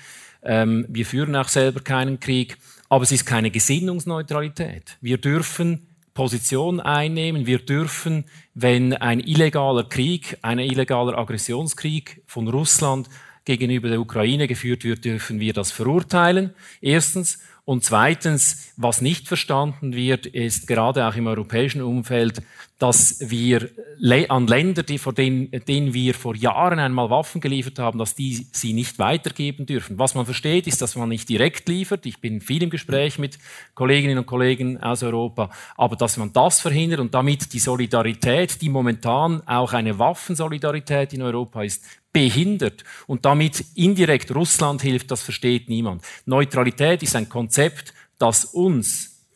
ähm, 0.44 0.86
wir 0.88 1.04
führen 1.04 1.34
auch 1.34 1.48
selber 1.48 1.80
keinen 1.80 2.20
Krieg, 2.20 2.56
aber 2.88 3.02
es 3.02 3.10
ist 3.10 3.26
keine 3.26 3.50
Gesinnungsneutralität. 3.50 4.96
Wir 5.00 5.18
dürfen 5.18 5.88
Position 6.14 6.80
einnehmen. 6.80 7.46
Wir 7.46 7.58
dürfen, 7.58 8.24
wenn 8.54 8.94
ein 8.94 9.20
illegaler 9.20 9.84
Krieg, 9.84 10.38
ein 10.42 10.58
illegaler 10.58 11.16
Aggressionskrieg 11.16 12.22
von 12.26 12.48
Russland 12.48 13.08
gegenüber 13.56 13.88
der 13.88 14.00
Ukraine 14.00 14.46
geführt 14.46 14.84
wird, 14.84 15.04
dürfen 15.04 15.40
wir 15.40 15.52
das 15.52 15.70
verurteilen. 15.72 16.54
Erstens. 16.80 17.38
Und 17.66 17.84
zweitens, 17.84 18.72
was 18.76 19.00
nicht 19.00 19.28
verstanden 19.28 19.94
wird, 19.94 20.26
ist 20.26 20.66
gerade 20.66 21.06
auch 21.06 21.14
im 21.14 21.28
europäischen 21.28 21.82
Umfeld, 21.82 22.42
dass 22.80 23.18
wir 23.20 23.68
an 24.28 24.46
Länder, 24.46 24.82
die 24.82 24.98
vor 24.98 25.12
denen, 25.12 25.50
denen 25.68 25.92
wir 25.92 26.14
vor 26.14 26.34
Jahren 26.34 26.78
einmal 26.78 27.10
Waffen 27.10 27.40
geliefert 27.40 27.78
haben, 27.78 27.98
dass 27.98 28.14
die 28.14 28.46
sie 28.50 28.72
nicht 28.72 28.98
weitergeben 28.98 29.66
dürfen. 29.66 29.98
Was 29.98 30.14
man 30.14 30.24
versteht, 30.24 30.66
ist, 30.66 30.80
dass 30.80 30.96
man 30.96 31.10
nicht 31.10 31.28
direkt 31.28 31.68
liefert. 31.68 32.06
Ich 32.06 32.20
bin 32.20 32.40
viel 32.40 32.62
im 32.62 32.70
Gespräch 32.70 33.18
mit 33.18 33.38
Kolleginnen 33.74 34.18
und 34.18 34.26
Kollegen 34.26 34.82
aus 34.82 35.02
Europa, 35.02 35.50
aber 35.76 35.94
dass 35.94 36.16
man 36.16 36.32
das 36.32 36.60
verhindert 36.60 37.00
und 37.00 37.12
damit 37.12 37.52
die 37.52 37.58
Solidarität, 37.58 38.62
die 38.62 38.70
momentan 38.70 39.46
auch 39.46 39.74
eine 39.74 39.98
Waffensolidarität 39.98 41.12
in 41.12 41.22
Europa 41.22 41.62
ist, 41.62 41.84
behindert 42.12 42.84
und 43.06 43.24
damit 43.24 43.64
indirekt 43.74 44.34
Russland 44.34 44.82
hilft, 44.82 45.10
das 45.10 45.22
versteht 45.22 45.68
niemand. 45.68 46.02
Neutralität 46.26 47.02
ist 47.02 47.16
ein 47.16 47.28
Konzept, 47.28 47.94
das 48.18 48.44
uns 48.44 49.26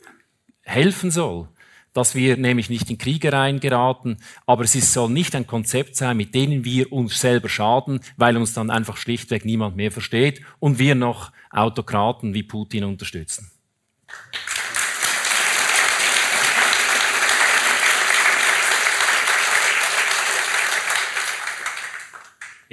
helfen 0.62 1.10
soll, 1.10 1.48
dass 1.92 2.14
wir 2.14 2.36
nämlich 2.36 2.70
nicht 2.70 2.90
in 2.90 2.98
Kriegereien 2.98 3.60
geraten, 3.60 4.18
aber 4.46 4.64
es 4.64 4.92
soll 4.92 5.10
nicht 5.10 5.34
ein 5.36 5.46
Konzept 5.46 5.96
sein, 5.96 6.16
mit 6.16 6.34
dem 6.34 6.64
wir 6.64 6.92
uns 6.92 7.20
selber 7.20 7.48
schaden, 7.48 8.00
weil 8.16 8.36
uns 8.36 8.52
dann 8.52 8.70
einfach 8.70 8.96
schlichtweg 8.96 9.44
niemand 9.44 9.76
mehr 9.76 9.92
versteht 9.92 10.42
und 10.58 10.78
wir 10.78 10.94
noch 10.94 11.32
Autokraten 11.50 12.34
wie 12.34 12.42
Putin 12.42 12.84
unterstützen. 12.84 13.50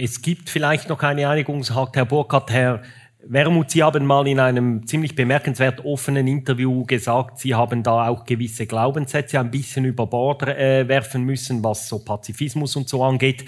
Es 0.03 0.23
gibt 0.23 0.49
vielleicht 0.49 0.89
noch 0.89 1.03
eine 1.03 1.29
Einigung, 1.29 1.63
sagt 1.63 1.95
Herr 1.95 2.05
Burkhardt, 2.05 2.49
Herr 2.49 2.81
Wermuth, 3.23 3.69
Sie 3.69 3.83
haben 3.83 4.03
mal 4.03 4.27
in 4.27 4.39
einem 4.39 4.87
ziemlich 4.87 5.13
bemerkenswert 5.13 5.85
offenen 5.85 6.25
Interview 6.25 6.83
gesagt, 6.85 7.37
Sie 7.37 7.53
haben 7.53 7.83
da 7.83 8.07
auch 8.07 8.25
gewisse 8.25 8.65
Glaubenssätze 8.65 9.39
ein 9.39 9.51
bisschen 9.51 9.85
über 9.85 10.07
Bord 10.07 10.41
äh, 10.41 10.87
werfen 10.87 11.21
müssen, 11.21 11.63
was 11.63 11.87
so 11.87 12.03
Pazifismus 12.03 12.75
und 12.75 12.89
so 12.89 13.03
angeht. 13.03 13.45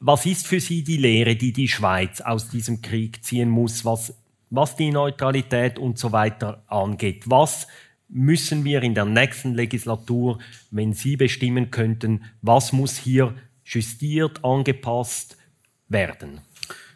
Was 0.00 0.26
ist 0.26 0.46
für 0.46 0.60
Sie 0.60 0.84
die 0.84 0.98
Lehre, 0.98 1.34
die 1.34 1.54
die 1.54 1.68
Schweiz 1.68 2.20
aus 2.20 2.50
diesem 2.50 2.82
Krieg 2.82 3.24
ziehen 3.24 3.48
muss, 3.48 3.86
was, 3.86 4.14
was 4.50 4.76
die 4.76 4.90
Neutralität 4.90 5.78
und 5.78 5.98
so 5.98 6.12
weiter 6.12 6.62
angeht? 6.66 7.22
Was 7.24 7.68
müssen 8.10 8.64
wir 8.66 8.82
in 8.82 8.94
der 8.94 9.06
nächsten 9.06 9.54
Legislatur, 9.54 10.40
wenn 10.70 10.92
Sie 10.92 11.16
bestimmen 11.16 11.70
könnten, 11.70 12.24
was 12.42 12.74
muss 12.74 12.98
hier 12.98 13.34
justiert, 13.64 14.44
angepasst, 14.44 15.38
werden. 15.94 16.42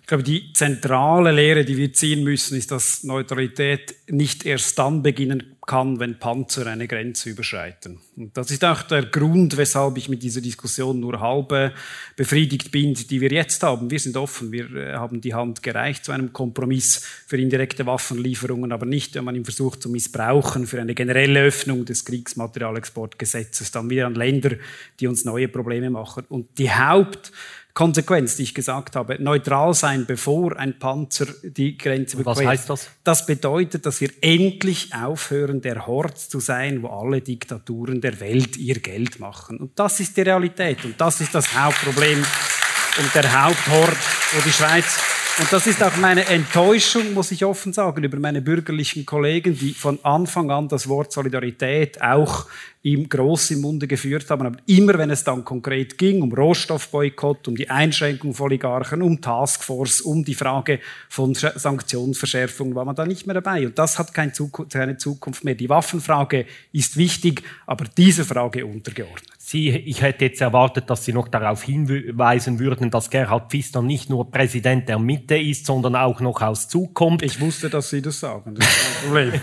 Ich 0.08 0.10
glaube, 0.10 0.24
die 0.24 0.54
zentrale 0.54 1.32
Lehre, 1.32 1.66
die 1.66 1.76
wir 1.76 1.92
ziehen 1.92 2.24
müssen, 2.24 2.56
ist, 2.56 2.70
dass 2.70 3.04
Neutralität 3.04 3.94
nicht 4.08 4.46
erst 4.46 4.78
dann 4.78 5.02
beginnen 5.02 5.58
kann, 5.66 6.00
wenn 6.00 6.18
Panzer 6.18 6.66
eine 6.66 6.88
Grenze 6.88 7.28
überschreiten. 7.28 8.00
Und 8.16 8.34
das 8.34 8.50
ist 8.50 8.64
auch 8.64 8.80
der 8.84 9.04
Grund, 9.04 9.58
weshalb 9.58 9.98
ich 9.98 10.08
mit 10.08 10.22
dieser 10.22 10.40
Diskussion 10.40 10.98
nur 10.98 11.20
halb 11.20 11.74
befriedigt 12.16 12.70
bin, 12.70 12.94
die 12.94 13.20
wir 13.20 13.30
jetzt 13.30 13.62
haben. 13.62 13.90
Wir 13.90 13.98
sind 13.98 14.16
offen, 14.16 14.50
wir 14.50 14.74
äh, 14.74 14.94
haben 14.94 15.20
die 15.20 15.34
Hand 15.34 15.62
gereicht 15.62 16.06
zu 16.06 16.12
einem 16.12 16.32
Kompromiss 16.32 17.04
für 17.26 17.36
indirekte 17.36 17.84
Waffenlieferungen, 17.84 18.72
aber 18.72 18.86
nicht, 18.86 19.14
wenn 19.14 19.24
man 19.24 19.36
ihn 19.36 19.44
versucht 19.44 19.82
zu 19.82 19.90
missbrauchen 19.90 20.66
für 20.66 20.80
eine 20.80 20.94
generelle 20.94 21.42
Öffnung 21.42 21.84
des 21.84 22.06
Kriegsmaterialexportgesetzes, 22.06 23.70
dann 23.72 23.90
wieder 23.90 24.06
an 24.06 24.14
Länder, 24.14 24.52
die 24.98 25.06
uns 25.06 25.26
neue 25.26 25.48
Probleme 25.48 25.90
machen. 25.90 26.24
Und 26.30 26.58
die 26.58 26.70
Haupt 26.70 27.30
Konsequenz, 27.78 28.34
die 28.34 28.42
ich 28.42 28.54
gesagt 28.56 28.96
habe, 28.96 29.22
neutral 29.22 29.72
sein, 29.72 30.04
bevor 30.04 30.56
ein 30.56 30.80
Panzer 30.80 31.26
die 31.44 31.78
Grenze 31.78 32.16
überquert. 32.16 32.44
Was 32.44 32.44
heißt 32.44 32.70
das? 32.70 32.88
Das 33.04 33.24
bedeutet, 33.24 33.86
dass 33.86 34.00
wir 34.00 34.10
endlich 34.20 34.92
aufhören, 34.96 35.60
der 35.60 35.86
Hort 35.86 36.18
zu 36.18 36.40
sein, 36.40 36.82
wo 36.82 36.88
alle 36.88 37.20
Diktaturen 37.20 38.00
der 38.00 38.18
Welt 38.18 38.56
ihr 38.56 38.80
Geld 38.80 39.20
machen. 39.20 39.58
Und 39.58 39.78
das 39.78 40.00
ist 40.00 40.16
die 40.16 40.22
Realität 40.22 40.84
und 40.84 41.00
das 41.00 41.20
ist 41.20 41.32
das 41.32 41.56
Hauptproblem 41.56 42.18
und 42.18 43.14
der 43.14 43.44
Haupthort, 43.44 43.96
wo 44.32 44.40
die 44.40 44.50
Schweiz 44.50 44.98
und 45.40 45.52
das 45.52 45.68
ist 45.68 45.82
auch 45.84 45.96
meine 45.98 46.26
Enttäuschung, 46.26 47.14
muss 47.14 47.30
ich 47.30 47.44
offen 47.44 47.72
sagen, 47.72 48.02
über 48.02 48.18
meine 48.18 48.42
bürgerlichen 48.42 49.06
Kollegen, 49.06 49.56
die 49.56 49.72
von 49.72 49.98
Anfang 50.02 50.50
an 50.50 50.68
das 50.68 50.88
Wort 50.88 51.12
Solidarität 51.12 52.02
auch 52.02 52.46
ihm 52.82 53.08
groß 53.08 53.52
im 53.52 53.60
Munde 53.60 53.86
geführt 53.86 54.28
haben. 54.30 54.46
Aber 54.46 54.58
immer, 54.66 54.98
wenn 54.98 55.10
es 55.10 55.22
dann 55.22 55.44
konkret 55.44 55.96
ging, 55.96 56.22
um 56.22 56.32
Rohstoffboykott, 56.32 57.46
um 57.46 57.54
die 57.54 57.70
Einschränkung 57.70 58.34
von 58.34 58.46
Oligarchen, 58.46 59.00
um 59.00 59.20
Taskforce, 59.20 60.00
um 60.00 60.24
die 60.24 60.34
Frage 60.34 60.80
von 61.08 61.34
Sanktionsverschärfung, 61.34 62.74
war 62.74 62.84
man 62.84 62.96
da 62.96 63.06
nicht 63.06 63.26
mehr 63.26 63.34
dabei. 63.34 63.66
Und 63.66 63.78
das 63.78 63.98
hat 63.98 64.12
keine 64.12 64.32
Zukunft 64.32 65.44
mehr. 65.44 65.54
Die 65.54 65.68
Waffenfrage 65.68 66.46
ist 66.72 66.96
wichtig, 66.96 67.42
aber 67.66 67.84
diese 67.96 68.24
Frage 68.24 68.66
untergeordnet. 68.66 69.37
Sie, 69.48 69.70
ich 69.70 70.02
hätte 70.02 70.26
jetzt 70.26 70.42
erwartet, 70.42 70.90
dass 70.90 71.06
Sie 71.06 71.14
noch 71.14 71.26
darauf 71.26 71.62
hinweisen 71.62 72.58
würden, 72.58 72.90
dass 72.90 73.08
Gerhard 73.08 73.50
Pfister 73.50 73.80
nicht 73.80 74.10
nur 74.10 74.30
Präsident 74.30 74.90
der 74.90 74.98
Mitte 74.98 75.38
ist, 75.38 75.64
sondern 75.64 75.96
auch 75.96 76.20
noch 76.20 76.42
aus 76.42 76.68
Zug 76.68 76.92
kommt. 76.92 77.22
Ich 77.22 77.40
wusste, 77.40 77.70
dass 77.70 77.88
Sie 77.88 78.02
das 78.02 78.20
sagen. 78.20 78.54
Das 78.56 78.68
ist 78.68 78.76
kein 78.76 79.04
Problem. 79.06 79.40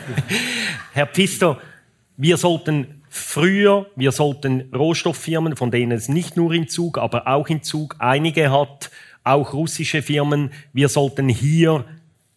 Herr 0.93 1.07
Pfister, 1.07 1.57
wir 2.17 2.37
sollten 2.37 3.01
früher, 3.09 3.87
wir 3.95 4.11
sollten 4.11 4.69
Rohstofffirmen, 4.75 5.55
von 5.55 5.71
denen 5.71 5.93
es 5.93 6.07
nicht 6.07 6.37
nur 6.37 6.53
in 6.53 6.67
Zug, 6.67 6.99
aber 6.99 7.27
auch 7.27 7.47
in 7.47 7.63
Zug 7.63 7.95
einige 7.97 8.51
hat, 8.51 8.91
auch 9.23 9.53
russische 9.53 10.03
Firmen, 10.03 10.51
wir 10.71 10.87
sollten 10.87 11.29
hier 11.29 11.83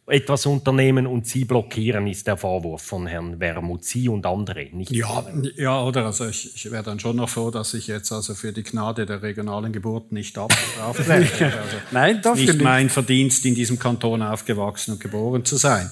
etwas 0.09 0.47
unternehmen 0.47 1.07
und 1.07 1.27
Sie 1.27 1.45
blockieren, 1.45 2.07
ist 2.07 2.27
der 2.27 2.37
Vorwurf 2.37 2.83
von 2.83 3.07
Herrn 3.07 3.39
Wermuth, 3.41 3.85
Sie 3.85 4.09
und 4.09 4.25
andere. 4.27 4.67
Nicht 4.73 4.91
ja, 4.91 5.25
ja, 5.57 5.83
oder? 5.83 6.07
Also 6.07 6.27
ich, 6.27 6.55
ich 6.55 6.71
wäre 6.71 6.83
dann 6.83 6.99
schon 6.99 7.17
noch 7.17 7.29
froh, 7.29 7.51
dass 7.51 7.75
ich 7.75 7.87
jetzt 7.87 8.11
also 8.13 8.35
für 8.35 8.53
die 8.53 8.63
Gnade 8.63 9.07
der 9.07 9.23
regionalen 9.23 9.73
Geburt 9.73 10.13
nicht 10.13 10.39
auftrete. 10.39 11.45
also 11.45 11.77
Nein, 11.91 12.21
das 12.23 12.39
ist 12.39 12.47
nicht 12.47 12.63
mein 12.63 12.89
Verdienst, 12.91 13.45
in 13.45 13.55
diesem 13.55 13.79
Kanton 13.79 14.23
aufgewachsen 14.23 14.93
und 14.93 15.01
geboren 15.01 15.45
zu 15.45 15.57
sein. 15.57 15.91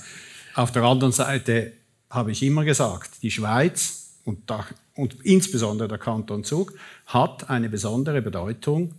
Auf 0.55 0.73
der 0.73 0.83
anderen 0.83 1.13
Seite 1.13 1.73
habe 2.09 2.33
ich 2.33 2.43
immer 2.43 2.65
gesagt, 2.65 3.23
die 3.23 3.31
Schweiz 3.31 4.15
und, 4.25 4.51
da, 4.51 4.65
und 4.95 5.17
insbesondere 5.25 5.89
der 5.89 5.99
Kanton 5.99 6.45
Zug 6.45 6.73
hat 7.07 7.51
eine 7.51 7.69
besondere 7.69 8.23
Bedeutung 8.23 8.95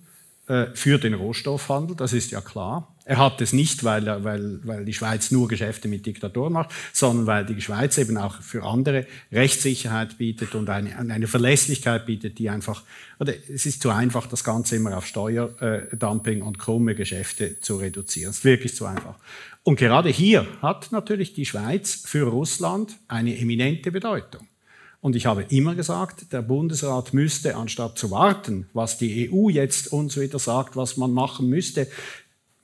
äh, 0.48 0.68
für 0.74 1.00
den 1.00 1.14
Rohstoffhandel, 1.14 1.96
das 1.96 2.14
ist 2.14 2.32
ja 2.32 2.42
klar. 2.42 2.96
Er 3.08 3.20
hat 3.20 3.40
es 3.40 3.54
nicht, 3.54 3.86
weil, 3.86 4.06
er, 4.06 4.26
weil, 4.26 4.60
weil 4.64 4.84
die 4.84 4.94
Schweiz 4.94 5.32
nur 5.32 5.48
Geschäfte 5.48 5.88
mit 5.88 6.06
Diktatoren 6.06 6.52
macht, 6.52 6.72
sondern 6.92 7.26
weil 7.26 7.46
die 7.46 7.62
Schweiz 7.62 7.98
eben 7.98 8.18
auch 8.18 8.42
für 8.42 8.66
andere 8.66 9.08
Rechtssicherheit 9.32 10.18
bietet 10.18 10.56
und 10.56 10.70
eine, 10.70 10.98
eine 10.98 11.28
Verlässlichkeit 11.28 12.06
bietet, 12.06 12.38
die 12.38 12.50
einfach, 12.50 12.84
oder 13.18 13.34
es 13.50 13.66
ist 13.66 13.82
zu 13.82 13.92
einfach, 13.92 14.28
das 14.28 14.44
Ganze 14.44 14.76
immer 14.76 14.98
auf 14.98 15.06
Steuerdumping 15.06 16.42
und 16.42 16.60
krumme 16.60 16.96
Geschäfte 16.96 17.62
zu 17.62 17.78
reduzieren. 17.78 18.32
Es 18.32 18.40
ist 18.40 18.44
wirklich 18.44 18.76
zu 18.76 18.86
einfach. 18.86 19.16
Und 19.64 19.80
gerade 19.80 20.10
hier 20.10 20.46
hat 20.62 20.92
natürlich 20.92 21.34
die 21.34 21.46
Schweiz 21.46 22.04
für 22.06 22.28
Russland 22.28 22.98
eine 23.08 23.38
eminente 23.40 23.90
Bedeutung. 23.90 24.46
Und 25.00 25.16
ich 25.16 25.28
habe 25.28 25.46
immer 25.48 25.76
gesagt, 25.76 26.34
der 26.34 26.42
Bundesrat 26.42 27.14
müsste, 27.14 27.56
anstatt 27.56 27.98
zu 27.98 28.12
warten, 28.12 28.68
was 28.74 28.98
die 28.98 29.32
EU 29.32 29.48
jetzt 29.48 29.94
uns 29.94 30.20
wieder 30.20 30.40
sagt, 30.40 30.76
was 30.76 30.98
man 30.98 31.14
machen 31.14 31.48
müsste, 31.48 31.88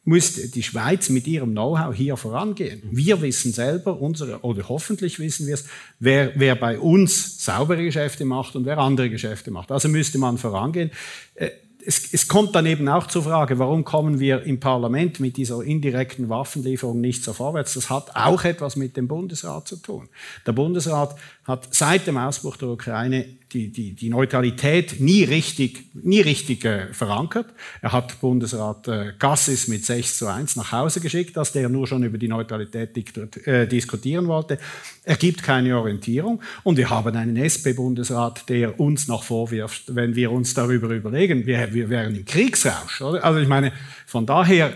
müsste 0.05 0.49
die 0.49 0.63
Schweiz 0.63 1.09
mit 1.09 1.27
ihrem 1.27 1.51
Know-how 1.51 1.95
hier 1.95 2.17
vorangehen. 2.17 2.81
Wir 2.91 3.21
wissen 3.21 3.53
selber, 3.53 4.01
unsere, 4.01 4.41
oder 4.41 4.67
hoffentlich 4.67 5.19
wissen 5.19 5.47
wir 5.47 5.53
es, 5.53 5.65
wer, 5.99 6.33
wer 6.35 6.55
bei 6.55 6.77
uns 6.77 7.43
saubere 7.43 7.83
Geschäfte 7.83 8.25
macht 8.25 8.55
und 8.55 8.65
wer 8.65 8.77
andere 8.79 9.09
Geschäfte 9.09 9.51
macht. 9.51 9.71
Also 9.71 9.87
müsste 9.87 10.17
man 10.17 10.37
vorangehen. 10.37 10.91
Äh, 11.35 11.51
es, 11.85 12.13
es, 12.13 12.27
kommt 12.27 12.55
dann 12.55 12.65
eben 12.65 12.87
auch 12.87 13.07
zur 13.07 13.23
Frage, 13.23 13.59
warum 13.59 13.83
kommen 13.83 14.19
wir 14.19 14.43
im 14.43 14.59
Parlament 14.59 15.19
mit 15.19 15.37
dieser 15.37 15.61
indirekten 15.63 16.29
Waffenlieferung 16.29 17.01
nicht 17.01 17.23
so 17.23 17.33
vorwärts? 17.33 17.73
Das 17.73 17.89
hat 17.89 18.15
auch 18.15 18.43
etwas 18.43 18.75
mit 18.75 18.95
dem 18.97 19.07
Bundesrat 19.07 19.67
zu 19.67 19.77
tun. 19.77 20.09
Der 20.45 20.53
Bundesrat 20.53 21.15
hat 21.45 21.67
seit 21.75 22.07
dem 22.07 22.17
Ausbruch 22.17 22.55
der 22.57 22.69
Ukraine 22.69 23.25
die, 23.51 23.71
die, 23.71 23.91
die 23.91 24.09
Neutralität 24.09 24.99
nie 24.99 25.23
richtig, 25.23 25.85
nie 25.93 26.21
richtig 26.21 26.65
äh, 26.65 26.93
verankert. 26.93 27.47
Er 27.81 27.91
hat 27.91 28.19
Bundesrat 28.19 28.87
äh, 28.87 29.13
Gassis 29.19 29.67
mit 29.67 29.85
6 29.85 30.17
zu 30.17 30.27
1 30.27 30.55
nach 30.55 30.71
Hause 30.71 31.01
geschickt, 31.01 31.37
dass 31.37 31.51
der 31.51 31.69
nur 31.69 31.85
schon 31.85 32.03
über 32.03 32.17
die 32.17 32.27
Neutralität 32.27 32.97
äh, 33.45 33.67
diskutieren 33.67 34.27
wollte. 34.27 34.57
Er 35.03 35.17
gibt 35.17 35.43
keine 35.43 35.77
Orientierung. 35.77 36.41
Und 36.63 36.77
wir 36.77 36.89
haben 36.89 37.15
einen 37.15 37.37
SP-Bundesrat, 37.37 38.49
der 38.49 38.79
uns 38.79 39.07
noch 39.07 39.23
vorwirft, 39.23 39.95
wenn 39.95 40.15
wir 40.15 40.31
uns 40.31 40.53
darüber 40.53 40.89
überlegen, 40.89 41.45
wir, 41.45 41.73
wir 41.73 41.89
wären 41.89 42.15
im 42.15 42.25
Kriegsrausch. 42.25 43.01
Oder? 43.01 43.23
Also 43.23 43.39
ich 43.39 43.47
meine, 43.47 43.71
von 44.07 44.25
daher 44.25 44.73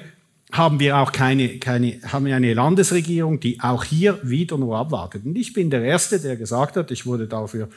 haben 0.51 0.79
wir 0.79 0.97
auch 0.97 1.11
keine, 1.11 1.59
keine, 1.59 1.99
haben 2.03 2.25
wir 2.25 2.35
eine 2.35 2.53
Landesregierung, 2.53 3.39
die 3.39 3.59
auch 3.59 3.83
hier 3.83 4.19
wieder 4.23 4.57
nur 4.57 4.77
abwartet. 4.77 5.25
Und 5.25 5.37
ich 5.37 5.53
bin 5.53 5.69
der 5.69 5.83
Erste, 5.83 6.19
der 6.19 6.37
gesagt 6.37 6.77
hat, 6.77 6.89
ich 6.91 7.05
wurde 7.05 7.27
dafür 7.27 7.67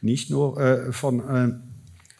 nicht 0.00 0.30
nur 0.30 0.58
äh, 0.58 0.92
von, 0.92 1.58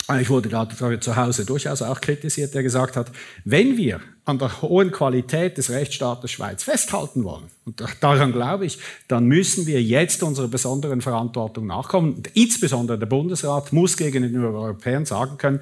äh, 0.09 0.21
ich 0.21 0.29
wurde 0.29 0.51
dafür 0.51 1.01
zu 1.01 1.17
Hause 1.17 1.47
durchaus 1.47 1.81
auch 1.81 2.01
kritisiert, 2.01 2.55
der 2.55 2.63
gesagt 2.63 2.97
hat, 2.97 3.11
wenn 3.45 3.79
wir 3.79 4.01
an 4.27 4.39
der 4.39 4.61
hohen 4.61 4.91
Qualität 4.91 5.57
des 5.57 5.71
Rechtsstaates 5.71 6.31
Schweiz 6.31 6.63
festhalten 6.63 7.25
wollen, 7.25 7.45
und 7.65 7.83
daran 8.01 8.33
glaube 8.33 8.67
ich, 8.67 8.79
dann 9.09 9.25
müssen 9.25 9.67
wir 9.67 9.83
jetzt 9.83 10.23
unserer 10.23 10.49
besonderen 10.49 11.01
Verantwortung 11.01 11.67
nachkommen. 11.67 12.15
Und 12.15 12.31
insbesondere 12.35 12.99
der 12.99 13.07
Bundesrat 13.07 13.73
muss 13.73 13.97
gegenüber 13.97 14.49
den 14.49 14.57
Europäern 14.57 15.07
sagen 15.07 15.39
können, 15.39 15.61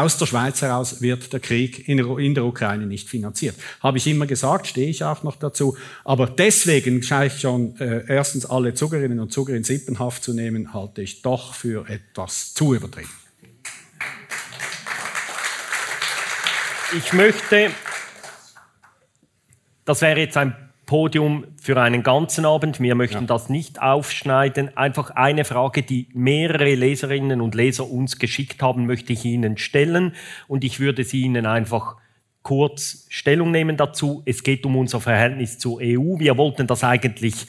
aus 0.00 0.18
der 0.18 0.26
Schweiz 0.26 0.62
heraus 0.62 1.00
wird 1.00 1.32
der 1.32 1.40
Krieg 1.40 1.88
in 1.88 2.34
der 2.34 2.44
Ukraine 2.44 2.86
nicht 2.86 3.08
finanziert. 3.08 3.56
Habe 3.80 3.98
ich 3.98 4.06
immer 4.06 4.26
gesagt, 4.26 4.66
stehe 4.66 4.88
ich 4.88 5.04
auch 5.04 5.22
noch 5.22 5.36
dazu. 5.36 5.76
Aber 6.04 6.26
deswegen 6.26 7.02
scheine 7.02 7.26
ich 7.26 7.40
schon 7.40 7.78
äh, 7.80 8.04
erstens 8.08 8.46
alle 8.46 8.74
Zugerinnen 8.74 9.20
und 9.20 9.32
Zuger 9.32 9.54
in 9.54 9.64
Sippenhaft 9.64 10.22
zu 10.22 10.34
nehmen, 10.34 10.74
halte 10.74 11.02
ich 11.02 11.22
doch 11.22 11.54
für 11.54 11.88
etwas 11.88 12.54
zu 12.54 12.74
übertrieben. 12.74 13.10
Ich 16.96 17.12
möchte, 17.12 17.70
das 19.84 20.00
wäre 20.02 20.20
jetzt 20.20 20.36
ein 20.36 20.65
Podium 20.86 21.44
für 21.60 21.80
einen 21.80 22.04
ganzen 22.04 22.46
Abend. 22.46 22.80
Wir 22.80 22.94
möchten 22.94 23.22
ja. 23.22 23.26
das 23.26 23.50
nicht 23.50 23.82
aufschneiden. 23.82 24.76
Einfach 24.76 25.10
eine 25.10 25.44
Frage, 25.44 25.82
die 25.82 26.08
mehrere 26.14 26.74
Leserinnen 26.74 27.40
und 27.40 27.56
Leser 27.56 27.90
uns 27.90 28.18
geschickt 28.18 28.62
haben, 28.62 28.86
möchte 28.86 29.12
ich 29.12 29.24
Ihnen 29.24 29.58
stellen. 29.58 30.14
Und 30.46 30.62
ich 30.62 30.78
würde 30.78 31.02
sie 31.02 31.22
Ihnen 31.22 31.44
einfach 31.44 31.96
kurz 32.42 33.06
Stellung 33.08 33.50
nehmen 33.50 33.76
dazu. 33.76 34.22
Es 34.24 34.44
geht 34.44 34.64
um 34.64 34.76
unser 34.76 35.00
Verhältnis 35.00 35.58
zur 35.58 35.80
EU. 35.80 36.20
Wir 36.20 36.38
wollten 36.38 36.68
das 36.68 36.84
eigentlich 36.84 37.48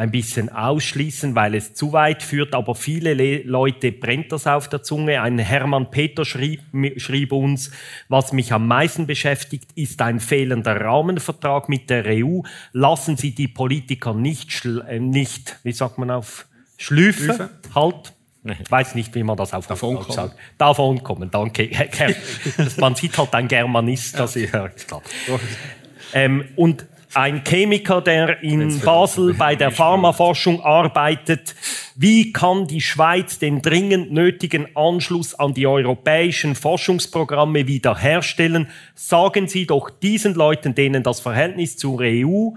ein 0.00 0.10
bisschen 0.10 0.48
ausschließen, 0.48 1.34
weil 1.34 1.54
es 1.54 1.74
zu 1.74 1.92
weit 1.92 2.22
führt, 2.22 2.54
aber 2.54 2.74
viele 2.74 3.12
Le 3.12 3.42
Leute 3.42 3.92
brennt 3.92 4.32
das 4.32 4.46
auf 4.46 4.66
der 4.66 4.82
Zunge. 4.82 5.20
Ein 5.20 5.38
Hermann 5.38 5.90
Peter 5.90 6.24
schrieb, 6.24 6.62
schrieb, 6.96 7.32
uns, 7.32 7.70
was 8.08 8.32
mich 8.32 8.50
am 8.54 8.66
meisten 8.66 9.06
beschäftigt, 9.06 9.70
ist 9.74 10.00
ein 10.00 10.18
fehlender 10.18 10.80
Rahmenvertrag 10.80 11.68
mit 11.68 11.90
der 11.90 12.06
EU. 12.06 12.40
Lassen 12.72 13.18
Sie 13.18 13.34
die 13.34 13.46
Politiker 13.46 14.14
nicht, 14.14 14.64
äh, 14.64 14.98
nicht 14.98 15.58
wie 15.64 15.72
sagt 15.72 15.98
man 15.98 16.10
auf, 16.10 16.46
schlüfen, 16.78 17.34
Schlüfe. 17.34 17.50
halt. 17.74 18.14
Ich 18.42 18.70
weiß 18.70 18.94
nicht, 18.94 19.14
wie 19.14 19.22
man 19.22 19.36
das 19.36 19.52
auf 19.52 19.66
Davon 19.66 19.96
kommen. 19.96 20.12
sagt. 20.12 20.34
Davon 20.56 21.02
kommen, 21.02 21.30
danke. 21.30 21.68
man 22.78 22.94
sieht 22.94 23.18
halt 23.18 23.34
ein 23.34 23.48
Germanist, 23.48 24.18
das 24.18 24.34
ja. 24.34 24.48
hört. 24.48 24.86
Ähm, 26.14 26.46
und 26.56 26.86
ein 27.14 27.42
Chemiker, 27.44 28.00
der 28.00 28.42
in 28.42 28.80
Basel 28.80 29.34
bei 29.34 29.56
der 29.56 29.70
Pharmaforschung 29.70 30.60
arbeitet. 30.60 31.54
Wie 31.96 32.32
kann 32.32 32.66
die 32.66 32.80
Schweiz 32.80 33.38
den 33.38 33.62
dringend 33.62 34.12
nötigen 34.12 34.74
Anschluss 34.76 35.34
an 35.34 35.54
die 35.54 35.66
europäischen 35.66 36.54
Forschungsprogramme 36.54 37.66
wiederherstellen? 37.66 38.68
Sagen 38.94 39.48
Sie 39.48 39.66
doch 39.66 39.90
diesen 39.90 40.34
Leuten, 40.34 40.74
denen 40.74 41.02
das 41.02 41.20
Verhältnis 41.20 41.76
zur 41.76 42.00
EU 42.00 42.50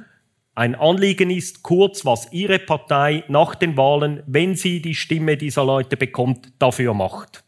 ein 0.56 0.76
Anliegen 0.76 1.32
ist, 1.32 1.64
kurz, 1.64 2.06
was 2.06 2.32
Ihre 2.32 2.60
Partei 2.60 3.24
nach 3.28 3.56
den 3.56 3.76
Wahlen, 3.76 4.22
wenn 4.28 4.56
sie 4.56 4.82
die 4.82 4.94
Stimme 4.94 5.36
dieser 5.36 5.66
Leute 5.66 5.98
bekommt, 5.98 6.52
dafür 6.60 6.94
macht. 6.94 7.44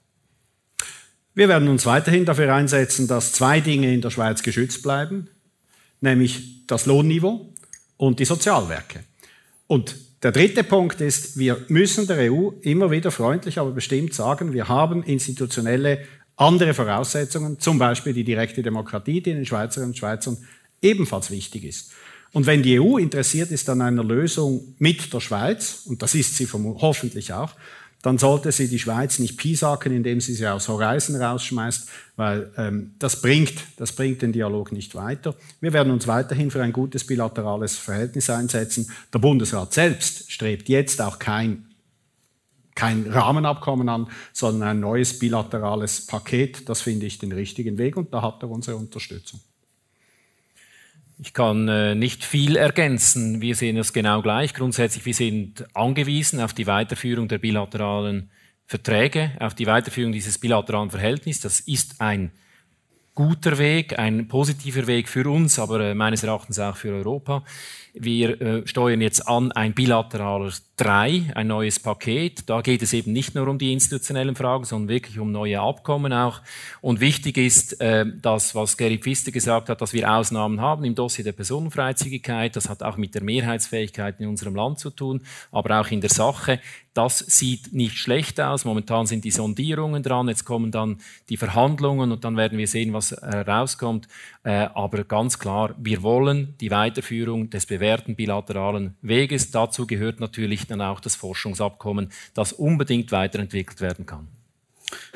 Wir 1.35 1.49
werden 1.49 1.67
uns 1.67 1.85
weiterhin 1.85 2.25
dafür 2.25 2.53
einsetzen, 2.55 3.07
dass 3.07 3.31
zwei 3.31 3.59
Dinge 3.59 3.93
in 3.93 4.01
der 4.01 4.09
Schweiz 4.09 4.41
geschützt 4.41 4.81
bleiben 4.81 5.29
nämlich 6.05 6.54
das 6.67 6.85
Lohnniveau 6.85 7.53
und 7.97 8.19
die 8.19 8.25
Sozialwerke. 8.25 9.03
Und 9.67 9.95
der 10.23 10.31
dritte 10.31 10.63
Punkt 10.63 11.01
ist, 11.01 11.37
wir 11.37 11.65
müssen 11.67 12.07
der 12.07 12.31
EU 12.31 12.51
immer 12.61 12.89
wieder 12.91 13.11
freundlich, 13.11 13.59
aber 13.59 13.71
bestimmt 13.71 14.13
sagen, 14.13 14.53
wir 14.53 14.67
haben 14.67 15.03
institutionelle 15.03 15.99
andere 16.35 16.73
Voraussetzungen, 16.73 17.59
zum 17.59 17.77
Beispiel 17.77 18.13
die 18.13 18.23
direkte 18.23 18.61
Demokratie, 18.61 19.21
die 19.21 19.33
den 19.33 19.45
Schweizerinnen 19.45 19.91
und 19.91 19.97
Schweizern 19.97 20.37
ebenfalls 20.81 21.31
wichtig 21.31 21.63
ist. 21.63 21.91
Und 22.33 22.47
wenn 22.47 22.63
die 22.63 22.79
EU 22.81 22.97
interessiert 22.97 23.51
ist 23.51 23.69
an 23.69 23.81
einer 23.81 24.03
Lösung 24.03 24.75
mit 24.77 25.13
der 25.13 25.21
Schweiz, 25.21 25.83
und 25.85 26.01
das 26.01 26.15
ist 26.15 26.35
sie 26.35 26.47
hoffentlich 26.51 27.31
auch, 27.31 27.53
dann 28.05 28.19
sollte 28.19 28.51
sie 28.51 28.67
die 28.67 28.77
Schweiz 28.77 29.17
nicht 29.17 29.35
piesacken, 29.35 29.91
indem 29.91 30.21
sie 30.21 30.35
sie 30.35 30.45
aus 30.45 30.67
Horizon 30.67 31.15
rausschmeißt, 31.15 31.89
weil 32.17 32.51
ähm, 32.55 32.93
das, 32.99 33.19
bringt, 33.19 33.55
das 33.77 33.93
bringt 33.93 34.21
den 34.21 34.31
Dialog 34.31 34.71
nicht 34.71 34.93
weiter. 34.93 35.33
Wir 35.59 35.73
werden 35.73 35.91
uns 35.91 36.05
weiterhin 36.05 36.51
für 36.51 36.61
ein 36.61 36.71
gutes 36.71 37.07
bilaterales 37.07 37.77
Verhältnis 37.77 38.29
einsetzen. 38.29 38.91
Der 39.11 39.17
Bundesrat 39.17 39.73
selbst 39.73 40.31
strebt 40.31 40.69
jetzt 40.69 41.01
auch 41.01 41.17
kein, 41.17 41.65
kein 42.75 43.07
Rahmenabkommen 43.11 43.89
an, 43.89 44.07
sondern 44.33 44.69
ein 44.69 44.79
neues 44.81 45.17
bilaterales 45.17 46.05
Paket. 46.05 46.69
Das 46.69 46.81
finde 46.81 47.07
ich 47.07 47.17
den 47.17 47.31
richtigen 47.31 47.79
Weg 47.79 47.97
und 47.97 48.13
da 48.13 48.21
hat 48.21 48.43
er 48.43 48.51
unsere 48.51 48.77
Unterstützung. 48.77 49.39
Ich 51.17 51.33
kann 51.33 51.67
äh, 51.69 51.95
nicht 51.95 52.25
viel 52.25 52.57
ergänzen. 52.57 53.41
Wir 53.41 53.55
sehen 53.55 53.77
es 53.77 53.93
genau 53.93 54.21
gleich. 54.21 54.53
Grundsätzlich, 54.53 55.05
wir 55.05 55.13
sind 55.13 55.65
angewiesen 55.73 56.41
auf 56.41 56.53
die 56.53 56.67
Weiterführung 56.67 57.29
der 57.29 57.37
bilateralen 57.37 58.29
Verträge, 58.65 59.31
auf 59.39 59.53
die 59.53 59.65
Weiterführung 59.65 60.11
dieses 60.11 60.37
bilateralen 60.39 60.89
Verhältnisses. 60.89 61.41
Das 61.41 61.59
ist 61.61 62.01
ein 62.01 62.31
guter 63.13 63.57
Weg, 63.57 63.97
ein 63.97 64.27
positiver 64.27 64.87
Weg 64.87 65.07
für 65.07 65.29
uns, 65.29 65.57
aber 65.57 65.79
äh, 65.79 65.95
meines 65.95 66.23
Erachtens 66.23 66.59
auch 66.59 66.75
für 66.75 66.93
Europa. 66.93 67.45
Wir 67.97 68.41
äh, 68.41 68.67
steuern 68.67 68.99
jetzt 68.99 69.27
an 69.27 69.51
ein 69.53 69.73
bilateraler 69.73 70.51
3, 70.77 71.31
ein 71.33 71.47
neues 71.47 71.79
Paket. 71.79 72.49
Da 72.49 72.61
geht 72.61 72.81
es 72.81 72.91
eben 72.91 73.13
nicht 73.13 73.35
nur 73.35 73.47
um 73.47 73.57
die 73.57 73.71
institutionellen 73.71 74.35
Fragen, 74.35 74.65
sondern 74.65 74.89
wirklich 74.89 75.17
um 75.19 75.31
neue 75.31 75.61
Abkommen 75.61 76.11
auch. 76.11 76.41
Und 76.81 76.99
wichtig 76.99 77.37
ist 77.37 77.79
äh, 77.79 78.05
das, 78.21 78.53
was 78.53 78.75
Gary 78.75 78.97
Pfister 78.97 79.31
gesagt 79.31 79.69
hat, 79.69 79.79
dass 79.81 79.93
wir 79.93 80.11
Ausnahmen 80.11 80.59
haben 80.59 80.83
im 80.83 80.95
Dossier 80.95 81.23
der 81.23 81.31
Personenfreizügigkeit. 81.31 82.55
Das 82.55 82.67
hat 82.67 82.83
auch 82.83 82.97
mit 82.97 83.15
der 83.15 83.23
Mehrheitsfähigkeit 83.23 84.19
in 84.19 84.27
unserem 84.27 84.55
Land 84.55 84.79
zu 84.79 84.89
tun, 84.89 85.21
aber 85.51 85.79
auch 85.79 85.87
in 85.87 86.01
der 86.01 86.09
Sache. 86.09 86.59
Das 86.93 87.19
sieht 87.19 87.73
nicht 87.73 87.97
schlecht 87.97 88.39
aus. 88.39 88.63
Momentan 88.63 89.05
sind 89.05 89.25
die 89.25 89.31
Sondierungen 89.31 90.01
dran. 90.01 90.29
Jetzt 90.29 90.45
kommen 90.45 90.71
dann 90.71 90.99
die 91.27 91.35
Verhandlungen 91.35 92.13
und 92.13 92.23
dann 92.23 92.37
werden 92.37 92.57
wir 92.57 92.67
sehen, 92.67 92.93
was 92.93 93.11
herauskommt. 93.11 94.07
Äh, 94.43 94.67
aber 94.73 95.03
ganz 95.03 95.37
klar, 95.37 95.75
wir 95.77 96.03
wollen 96.03 96.55
die 96.61 96.71
Weiterführung 96.71 97.49
des 97.49 97.65
bewährten 97.85 98.15
bilateralen 98.15 98.95
Weges. 99.03 99.51
Dazu 99.51 99.85
gehört 99.85 100.19
natürlich 100.19 100.65
dann 100.65 100.81
auch 100.81 100.99
das 100.99 101.15
Forschungsabkommen, 101.15 102.09
das 102.33 102.51
unbedingt 102.51 103.11
weiterentwickelt 103.11 103.79
werden 103.79 104.07
kann. 104.07 104.27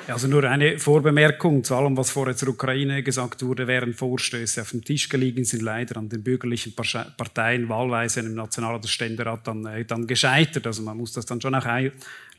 Also 0.08 0.28
nur 0.28 0.44
eine 0.44 0.78
Vorbemerkung 0.78 1.64
zu 1.64 1.76
allem, 1.76 1.98
was 1.98 2.12
vorher 2.12 2.36
zur 2.36 2.50
Ukraine 2.50 3.02
gesagt 3.02 3.44
wurde, 3.44 3.68
während 3.68 3.96
Vorstöße 3.96 4.62
auf 4.62 4.72
dem 4.72 4.84
Tisch 4.84 5.10
gelegen 5.10 5.46
sind, 5.46 5.62
leider 5.64 5.98
an 5.98 6.10
den 6.10 6.24
bürgerlichen 6.24 6.74
Parteien 6.76 7.70
wahlweise 7.70 8.20
im 8.20 8.36
National- 8.36 8.76
oder 8.76 8.88
Ständerat 8.88 9.48
dann, 9.48 9.66
äh, 9.66 9.86
dann 9.86 10.06
gescheitert. 10.06 10.68
Also 10.68 10.84
man 10.84 10.98
muss 10.98 11.14
das 11.14 11.26
dann 11.26 11.42
schon 11.42 11.56
auch 11.56 11.66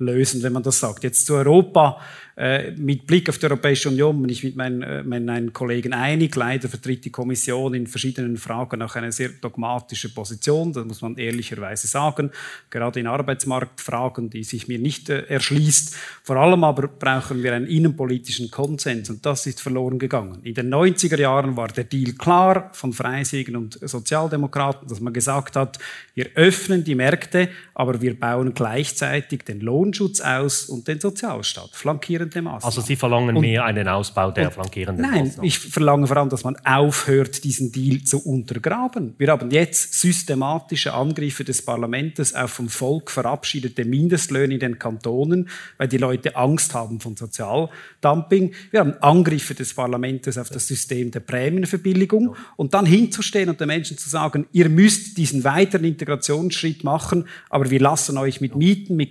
lösen, 0.00 0.42
wenn 0.42 0.52
man 0.52 0.62
das 0.62 0.80
sagt. 0.80 1.04
Jetzt 1.04 1.26
zu 1.26 1.34
Europa. 1.34 2.00
Äh, 2.40 2.70
mit 2.70 3.06
Blick 3.06 3.28
auf 3.28 3.36
die 3.36 3.44
Europäische 3.44 3.90
Union 3.90 4.18
bin 4.22 4.30
ich 4.30 4.42
mit 4.42 4.56
meinen, 4.56 4.82
äh, 4.82 5.02
meinen 5.02 5.52
Kollegen 5.52 5.92
einig. 5.92 6.34
Leider 6.36 6.70
vertritt 6.70 7.04
die 7.04 7.10
Kommission 7.10 7.74
in 7.74 7.86
verschiedenen 7.86 8.38
Fragen 8.38 8.80
auch 8.80 8.96
eine 8.96 9.12
sehr 9.12 9.28
dogmatische 9.28 10.14
Position. 10.14 10.72
Das 10.72 10.86
muss 10.86 11.02
man 11.02 11.18
ehrlicherweise 11.18 11.86
sagen. 11.86 12.30
Gerade 12.70 13.00
in 13.00 13.06
Arbeitsmarktfragen, 13.06 14.30
die 14.30 14.42
sich 14.44 14.68
mir 14.68 14.78
nicht 14.78 15.10
äh, 15.10 15.26
erschließt. 15.26 15.94
Vor 16.22 16.36
allem 16.36 16.64
aber 16.64 16.88
brauchen 16.88 17.42
wir 17.42 17.52
einen 17.52 17.66
innenpolitischen 17.66 18.50
Konsens 18.50 19.10
und 19.10 19.26
das 19.26 19.44
ist 19.46 19.60
verloren 19.60 19.98
gegangen. 19.98 20.38
In 20.42 20.54
den 20.54 20.72
90er 20.72 21.20
Jahren 21.20 21.58
war 21.58 21.68
der 21.68 21.84
Deal 21.84 22.12
klar 22.12 22.70
von 22.72 22.94
Freisigen 22.94 23.54
und 23.54 23.78
Sozialdemokraten, 23.86 24.88
dass 24.88 25.00
man 25.00 25.12
gesagt 25.12 25.56
hat, 25.56 25.78
wir 26.14 26.30
öffnen 26.36 26.84
die 26.84 26.94
Märkte, 26.94 27.50
aber 27.74 28.00
wir 28.00 28.18
bauen 28.18 28.54
gleichzeitig 28.54 29.42
den 29.42 29.60
Lohnschutz 29.90 30.20
aus 30.20 30.64
und 30.66 30.86
den 30.86 31.00
Sozialstaat, 31.00 31.70
flankierende 31.72 32.40
Maßnahmen. 32.40 32.64
Also 32.64 32.80
Sie 32.80 32.96
verlangen 32.96 33.36
und, 33.36 33.42
mehr 33.42 33.64
einen 33.64 33.88
Ausbau 33.88 34.30
der 34.30 34.50
flankierenden 34.50 35.02
nein, 35.02 35.24
Maßnahmen? 35.24 35.36
Nein, 35.36 35.44
ich 35.46 35.58
verlange 35.58 36.06
vor 36.06 36.16
allem, 36.16 36.28
dass 36.28 36.44
man 36.44 36.56
aufhört, 36.64 37.42
diesen 37.44 37.72
Deal 37.72 38.02
zu 38.02 38.24
untergraben. 38.24 39.14
Wir 39.18 39.28
haben 39.28 39.50
jetzt 39.50 39.94
systematische 39.94 40.94
Angriffe 40.94 41.44
des 41.44 41.62
Parlaments 41.62 42.34
auf 42.34 42.50
vom 42.50 42.68
Volk 42.68 43.10
verabschiedete 43.10 43.84
Mindestlöhne 43.84 44.54
in 44.54 44.60
den 44.60 44.78
Kantonen, 44.78 45.48
weil 45.76 45.88
die 45.88 45.98
Leute 45.98 46.36
Angst 46.36 46.74
haben 46.74 47.00
von 47.00 47.16
Sozialdumping. 47.16 48.52
Wir 48.70 48.80
haben 48.80 48.94
Angriffe 49.00 49.54
des 49.54 49.74
Parlaments 49.74 50.38
auf 50.38 50.50
das 50.50 50.66
System 50.66 51.10
der 51.10 51.20
Prämienverbilligung 51.20 52.36
und 52.56 52.74
dann 52.74 52.86
hinzustehen 52.86 53.48
und 53.48 53.60
den 53.60 53.68
Menschen 53.68 53.98
zu 53.98 54.08
sagen, 54.08 54.46
ihr 54.52 54.68
müsst 54.68 55.16
diesen 55.16 55.42
weiteren 55.44 55.84
Integrationsschritt 55.84 56.84
machen, 56.84 57.26
aber 57.48 57.70
wir 57.70 57.80
lassen 57.80 58.16
euch 58.18 58.40
mit 58.40 58.54
Mieten, 58.54 58.96
mit 58.96 59.10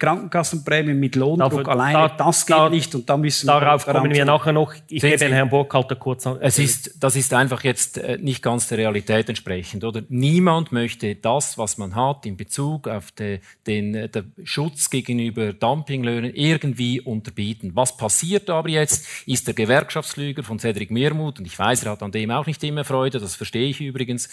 Krankenkassenprämien, 0.69 0.99
mit 0.99 1.15
Lohndruck 1.15 1.65
da, 1.65 1.71
alleine, 1.71 1.93
da, 1.93 2.25
das 2.25 2.45
geht 2.45 2.55
da, 2.55 2.69
nicht 2.69 2.95
und 2.95 3.09
da 3.09 3.17
müssen 3.17 3.47
darauf 3.47 3.87
wir 3.87 3.93
kommen 3.93 4.11
wir 4.11 4.25
nachher 4.25 4.53
noch. 4.53 4.73
Ich 4.87 5.01
gebe 5.01 5.17
den 5.17 5.33
Herrn 5.33 5.49
Burkhalter 5.49 5.95
kurz 5.95 6.25
an. 6.27 6.37
Es 6.41 6.59
ist, 6.59 7.03
das 7.03 7.15
ist 7.15 7.33
einfach 7.33 7.63
jetzt 7.63 7.97
äh, 7.97 8.17
nicht 8.17 8.41
ganz 8.41 8.67
der 8.67 8.77
Realität 8.77 9.29
entsprechend, 9.29 9.83
oder? 9.83 10.03
Niemand 10.09 10.71
möchte 10.71 11.15
das, 11.15 11.57
was 11.57 11.77
man 11.77 11.95
hat 11.95 12.25
in 12.25 12.37
Bezug 12.37 12.87
auf 12.87 13.11
de, 13.11 13.39
den, 13.67 13.95
äh, 13.95 14.09
den 14.09 14.33
Schutz 14.43 14.89
gegenüber 14.89 15.53
Dumpinglöhnen 15.53 16.33
irgendwie 16.33 17.01
unterbieten. 17.01 17.71
Was 17.73 17.97
passiert 17.97 18.49
aber 18.49 18.69
jetzt, 18.69 19.27
ist 19.27 19.47
der 19.47 19.53
Gewerkschaftslüger 19.53 20.43
von 20.43 20.59
Cedric 20.59 20.91
Meermuth, 20.91 21.39
und 21.39 21.45
ich 21.45 21.57
weiß, 21.57 21.83
er 21.83 21.91
hat 21.91 22.03
an 22.03 22.11
dem 22.11 22.31
auch 22.31 22.45
nicht 22.45 22.63
immer 22.63 22.83
Freude, 22.83 23.19
das 23.19 23.35
verstehe 23.35 23.69
ich 23.69 23.81
übrigens, 23.81 24.29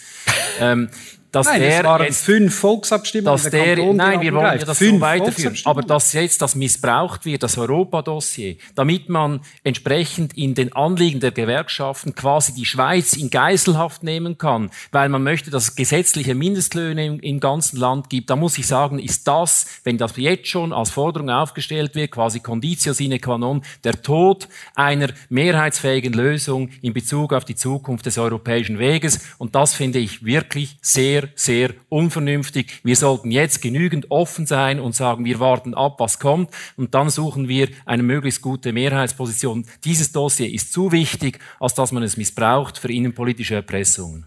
ähm, 0.59 0.89
dass 1.31 1.47
nein, 1.47 1.61
der 1.61 1.83
waren 1.83 2.05
jetzt, 2.05 2.23
fünf 2.23 2.55
Volksabstimmungen. 2.55 3.43
Dass 3.43 3.51
der, 3.51 3.75
der 3.75 3.93
nein, 3.93 4.21
wir 4.21 4.33
wollen 4.33 4.59
ja 4.59 4.65
das 4.65 4.77
fünf 4.77 4.95
so 4.95 5.01
weiterführen. 5.01 5.57
Aber 5.65 5.81
dass 5.81 6.13
jetzt 6.13 6.41
das 6.41 6.55
missbraucht 6.55 7.25
wird, 7.25 7.43
das 7.43 7.57
Europadossier, 7.57 8.55
damit 8.75 9.09
man 9.09 9.41
entsprechend 9.63 10.37
in 10.37 10.55
den 10.55 10.73
Anliegen 10.73 11.19
der 11.19 11.31
Gewerkschaften 11.31 12.15
quasi 12.15 12.53
die 12.53 12.65
Schweiz 12.65 13.13
in 13.13 13.29
Geiselhaft 13.29 14.03
nehmen 14.03 14.37
kann, 14.37 14.69
weil 14.91 15.09
man 15.09 15.23
möchte, 15.23 15.51
dass 15.51 15.63
es 15.63 15.75
gesetzliche 15.75 16.33
Mindestlöhne 16.33 17.05
im, 17.05 17.19
im 17.19 17.39
ganzen 17.39 17.77
Land 17.77 18.09
gibt, 18.09 18.29
da 18.29 18.35
muss 18.35 18.57
ich 18.57 18.67
sagen, 18.67 18.99
ist 18.99 19.27
das, 19.27 19.65
wenn 19.83 19.97
das 19.97 20.15
jetzt 20.15 20.47
schon 20.47 20.71
als 20.71 20.91
Forderung 20.91 21.29
aufgestellt 21.29 21.95
wird, 21.95 22.11
quasi 22.11 22.39
Conditio 22.39 22.93
sine 22.93 23.19
qua 23.19 23.37
non, 23.37 23.63
der 23.83 24.01
Tod 24.01 24.47
einer 24.75 25.09
mehrheitsfähigen 25.29 26.13
Lösung 26.13 26.69
in 26.81 26.93
Bezug 26.93 27.33
auf 27.33 27.45
die 27.45 27.55
Zukunft 27.55 28.05
des 28.05 28.17
europäischen 28.17 28.79
Weges. 28.79 29.19
Und 29.37 29.55
das 29.55 29.73
finde 29.73 29.99
ich 29.99 30.23
wirklich 30.23 30.77
sehr 30.81 31.16
sehr, 31.35 31.71
unvernünftig. 31.89 32.81
Wir 32.83 32.95
sollten 32.95 33.31
jetzt 33.31 33.61
genügend 33.61 34.11
offen 34.11 34.45
sein 34.45 34.79
und 34.79 34.95
sagen, 34.95 35.25
wir 35.25 35.39
warten 35.39 35.73
ab, 35.73 35.99
was 35.99 36.19
kommt 36.19 36.51
und 36.75 36.93
dann 36.93 37.09
suchen 37.09 37.47
wir 37.47 37.69
eine 37.85 38.03
möglichst 38.03 38.41
gute 38.41 38.73
Mehrheitsposition. 38.73 39.65
Dieses 39.83 40.11
Dossier 40.11 40.51
ist 40.51 40.73
zu 40.73 40.91
wichtig, 40.91 41.39
als 41.59 41.73
dass 41.73 41.91
man 41.91 42.03
es 42.03 42.17
missbraucht 42.17 42.77
für 42.77 42.91
innenpolitische 42.91 43.55
Erpressungen. 43.55 44.25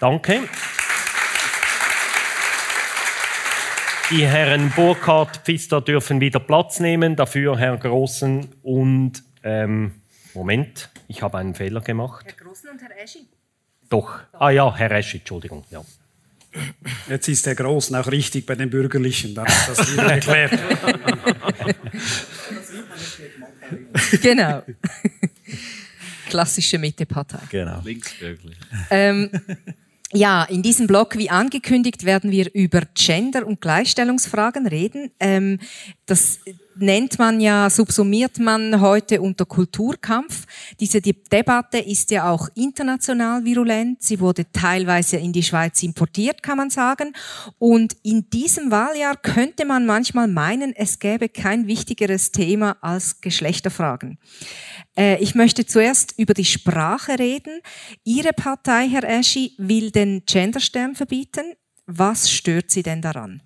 Danke. 0.00 0.40
Die 4.10 4.26
Herren 4.26 4.70
Burkhardt, 4.76 5.38
Pfister 5.44 5.80
dürfen 5.80 6.20
wieder 6.20 6.38
Platz 6.38 6.78
nehmen, 6.78 7.16
dafür 7.16 7.58
Herr 7.58 7.78
Grossen 7.78 8.48
und 8.62 9.22
ähm, 9.42 9.92
Moment, 10.34 10.90
ich 11.08 11.22
habe 11.22 11.38
einen 11.38 11.54
Fehler 11.54 11.80
gemacht. 11.80 12.26
Herr 12.26 12.44
Grossen 12.44 12.68
und 12.70 12.82
Herr 12.82 13.02
Eschi. 13.02 13.26
Doch. 13.88 14.20
Ah 14.32 14.50
ja, 14.50 14.74
Herr 14.74 14.90
Eschi, 14.90 15.18
Entschuldigung. 15.18 15.64
Ja. 15.70 15.82
Jetzt 17.08 17.28
ist 17.28 17.46
der 17.46 17.54
Großen 17.54 17.94
auch 17.96 18.06
richtig 18.10 18.46
bei 18.46 18.54
den 18.54 18.70
Bürgerlichen, 18.70 19.34
dann 19.34 19.46
ist 19.46 19.68
das 19.68 19.92
wieder 19.92 20.04
erklärt. 20.04 20.58
genau. 24.22 24.62
Klassische 26.28 26.78
Mittepartei. 26.78 27.40
Genau. 27.50 27.80
Linksbürgerlich. 27.84 28.56
Ähm, 28.90 29.30
ja, 30.12 30.44
in 30.44 30.62
diesem 30.62 30.86
Blog, 30.86 31.18
wie 31.18 31.28
angekündigt, 31.28 32.04
werden 32.04 32.30
wir 32.30 32.52
über 32.54 32.82
Gender- 32.94 33.46
und 33.46 33.60
Gleichstellungsfragen 33.60 34.66
reden. 34.66 35.10
Ähm, 35.18 35.58
das 36.06 36.38
nennt 36.76 37.18
man 37.18 37.40
ja, 37.40 37.70
subsumiert 37.70 38.38
man 38.38 38.80
heute 38.80 39.20
unter 39.20 39.44
Kulturkampf. 39.44 40.46
Diese 40.80 41.00
Debatte 41.00 41.78
ist 41.78 42.10
ja 42.10 42.30
auch 42.30 42.48
international 42.54 43.44
virulent. 43.44 44.02
Sie 44.02 44.20
wurde 44.20 44.50
teilweise 44.52 45.16
in 45.16 45.32
die 45.32 45.42
Schweiz 45.42 45.82
importiert, 45.82 46.42
kann 46.42 46.58
man 46.58 46.70
sagen. 46.70 47.12
Und 47.58 47.96
in 48.02 48.28
diesem 48.30 48.70
Wahljahr 48.70 49.16
könnte 49.16 49.64
man 49.64 49.86
manchmal 49.86 50.28
meinen, 50.28 50.74
es 50.74 50.98
gäbe 50.98 51.28
kein 51.28 51.66
wichtigeres 51.66 52.32
Thema 52.32 52.76
als 52.80 53.20
Geschlechterfragen. 53.20 54.18
Äh, 54.96 55.22
ich 55.22 55.34
möchte 55.34 55.66
zuerst 55.66 56.14
über 56.18 56.34
die 56.34 56.44
Sprache 56.44 57.18
reden. 57.18 57.60
Ihre 58.04 58.32
Partei, 58.32 58.88
Herr 58.88 59.04
Eschi, 59.04 59.54
will 59.58 59.90
den 59.90 60.24
Genderstern 60.26 60.94
verbieten. 60.94 61.54
Was 61.86 62.30
stört 62.30 62.70
Sie 62.70 62.82
denn 62.82 63.02
daran? 63.02 63.42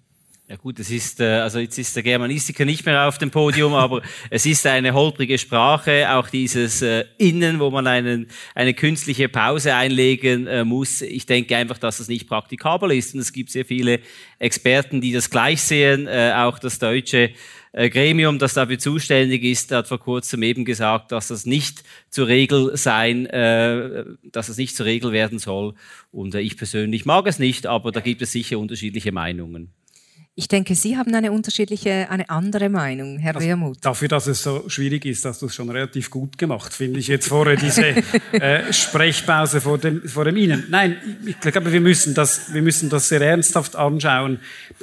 Ja 0.50 0.56
gut, 0.56 0.78
es 0.78 0.90
ist, 0.90 1.20
äh, 1.20 1.26
also 1.26 1.58
jetzt 1.58 1.76
ist 1.76 1.94
der 1.94 2.02
Germanistiker 2.02 2.64
nicht 2.64 2.86
mehr 2.86 3.06
auf 3.06 3.18
dem 3.18 3.30
Podium, 3.30 3.74
aber 3.74 4.00
es 4.30 4.46
ist 4.46 4.66
eine 4.66 4.94
holprige 4.94 5.36
Sprache, 5.36 6.10
auch 6.10 6.30
dieses 6.30 6.80
äh, 6.80 7.04
Innen, 7.18 7.60
wo 7.60 7.70
man 7.70 7.86
einen, 7.86 8.28
eine 8.54 8.72
künstliche 8.72 9.28
Pause 9.28 9.74
einlegen 9.74 10.46
äh, 10.46 10.64
muss. 10.64 11.02
Ich 11.02 11.26
denke 11.26 11.54
einfach, 11.54 11.76
dass 11.76 11.98
das 11.98 12.08
nicht 12.08 12.26
praktikabel 12.26 12.92
ist 12.92 13.12
und 13.12 13.20
es 13.20 13.34
gibt 13.34 13.50
sehr 13.50 13.66
viele 13.66 14.00
Experten, 14.38 15.02
die 15.02 15.12
das 15.12 15.28
gleich 15.28 15.60
sehen. 15.60 16.06
Äh, 16.06 16.32
auch 16.34 16.58
das 16.58 16.78
deutsche 16.78 17.32
äh, 17.72 17.90
Gremium, 17.90 18.38
das 18.38 18.54
dafür 18.54 18.78
zuständig 18.78 19.44
ist, 19.44 19.70
hat 19.70 19.86
vor 19.86 20.00
kurzem 20.00 20.42
eben 20.42 20.64
gesagt, 20.64 21.12
dass 21.12 21.28
das 21.28 21.44
nicht 21.44 21.82
zur 22.08 22.26
Regel 22.26 22.74
sein, 22.78 23.26
äh, 23.26 24.06
dass 24.22 24.46
das 24.46 24.56
nicht 24.56 24.74
zur 24.74 24.86
Regel 24.86 25.12
werden 25.12 25.38
soll. 25.38 25.74
Und 26.10 26.34
äh, 26.34 26.40
ich 26.40 26.56
persönlich 26.56 27.04
mag 27.04 27.26
es 27.26 27.38
nicht, 27.38 27.66
aber 27.66 27.92
da 27.92 28.00
gibt 28.00 28.22
es 28.22 28.32
sicher 28.32 28.58
unterschiedliche 28.58 29.12
Meinungen. 29.12 29.74
Ich 30.38 30.46
denke, 30.46 30.76
Sie 30.76 30.96
haben 30.96 31.12
eine 31.16 31.32
unterschiedliche, 31.32 32.08
eine 32.10 32.30
andere 32.30 32.68
Meinung, 32.68 33.18
Herr 33.18 33.34
also, 33.34 33.44
Wehrmuth. 33.48 33.78
Dafür, 33.80 34.06
dass 34.06 34.28
es 34.28 34.40
so 34.40 34.68
schwierig 34.68 35.04
ist, 35.04 35.24
hast 35.24 35.42
du 35.42 35.46
es 35.46 35.54
schon 35.56 35.68
relativ 35.68 36.10
gut 36.10 36.38
gemacht, 36.38 36.72
finde 36.72 37.00
ich 37.00 37.08
jetzt 37.08 37.26
vorher 37.26 37.56
diese 37.56 37.86
äh, 38.32 38.72
Sprechpause 38.72 39.60
vor 39.60 39.78
dem, 39.78 40.08
vor 40.08 40.24
dem 40.24 40.36
Ihnen. 40.36 40.66
Nein, 40.70 40.96
ich 41.26 41.40
glaube, 41.40 41.72
wir 41.72 41.80
müssen 41.80 42.14
das, 42.14 42.54
wir 42.54 42.62
müssen 42.62 42.88
das 42.88 43.08
sehr 43.08 43.20
ernsthaft 43.20 43.74
anschauen. 43.74 44.38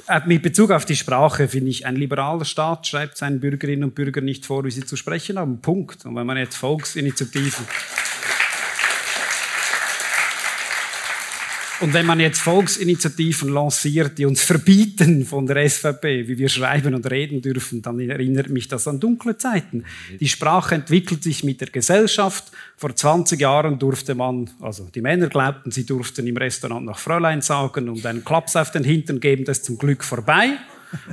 Äh, 0.10 0.20
mit 0.26 0.44
Bezug 0.44 0.72
auf 0.72 0.84
die 0.84 0.98
Sprache 0.98 1.48
finde 1.48 1.70
ich, 1.70 1.86
ein 1.86 1.96
liberaler 1.96 2.44
Staat 2.44 2.86
schreibt 2.86 3.16
seinen 3.16 3.40
Bürgerinnen 3.40 3.86
und 3.86 3.96
Bürgern 3.96 4.26
nicht 4.26 4.46
vor, 4.46 4.66
wie 4.66 4.72
sie 4.72 4.86
zu 4.86 4.98
sprechen 4.98 5.40
haben. 5.40 5.62
Punkt. 5.62 6.06
Und 6.06 6.18
wenn 6.18 6.28
man 6.28 6.36
jetzt 6.36 6.58
Volksinitiativen 6.58 7.66
Und 11.82 11.94
wenn 11.94 12.06
man 12.06 12.22
jetzt 12.22 12.40
Volksinitiativen 12.40 13.50
lanciert, 13.50 14.18
die 14.18 14.26
uns 14.26 14.42
verbieten 14.42 15.26
von 15.26 15.46
der 15.46 15.70
SVP, 15.70 16.28
wie 16.28 16.38
wir 16.38 16.48
schreiben 16.48 16.96
und 16.96 17.10
reden 17.12 17.42
dürfen, 17.42 17.82
dann 17.82 18.00
erinnert 18.00 18.50
mich 18.50 18.70
das 18.70 18.88
an 18.88 19.02
dunkle 19.02 19.38
Zeiten. 19.38 19.84
Die 20.20 20.28
Sprache 20.30 20.76
entwickelt 20.76 21.22
sich 21.22 21.44
mit 21.44 21.60
der 21.60 21.68
Gesellschaft. 21.70 22.52
Vor 22.78 22.96
20 22.96 23.42
Jahren 23.42 23.78
durfte 23.78 24.16
man, 24.16 24.50
also 24.62 24.88
die 24.94 25.02
Männer 25.02 25.28
glaubten, 25.28 25.72
sie 25.72 25.86
durften 25.86 26.26
im 26.28 26.38
Restaurant 26.38 26.86
noch 26.86 26.98
Fräulein 26.98 27.42
sagen 27.42 27.90
und 27.90 28.06
einen 28.06 28.24
Klaps 28.24 28.56
auf 28.56 28.72
den 28.72 28.86
Hintern 28.86 29.20
geben, 29.20 29.44
das 29.44 29.58
ist 29.58 29.66
zum 29.66 29.78
Glück 29.78 30.04
vorbei. 30.04 30.58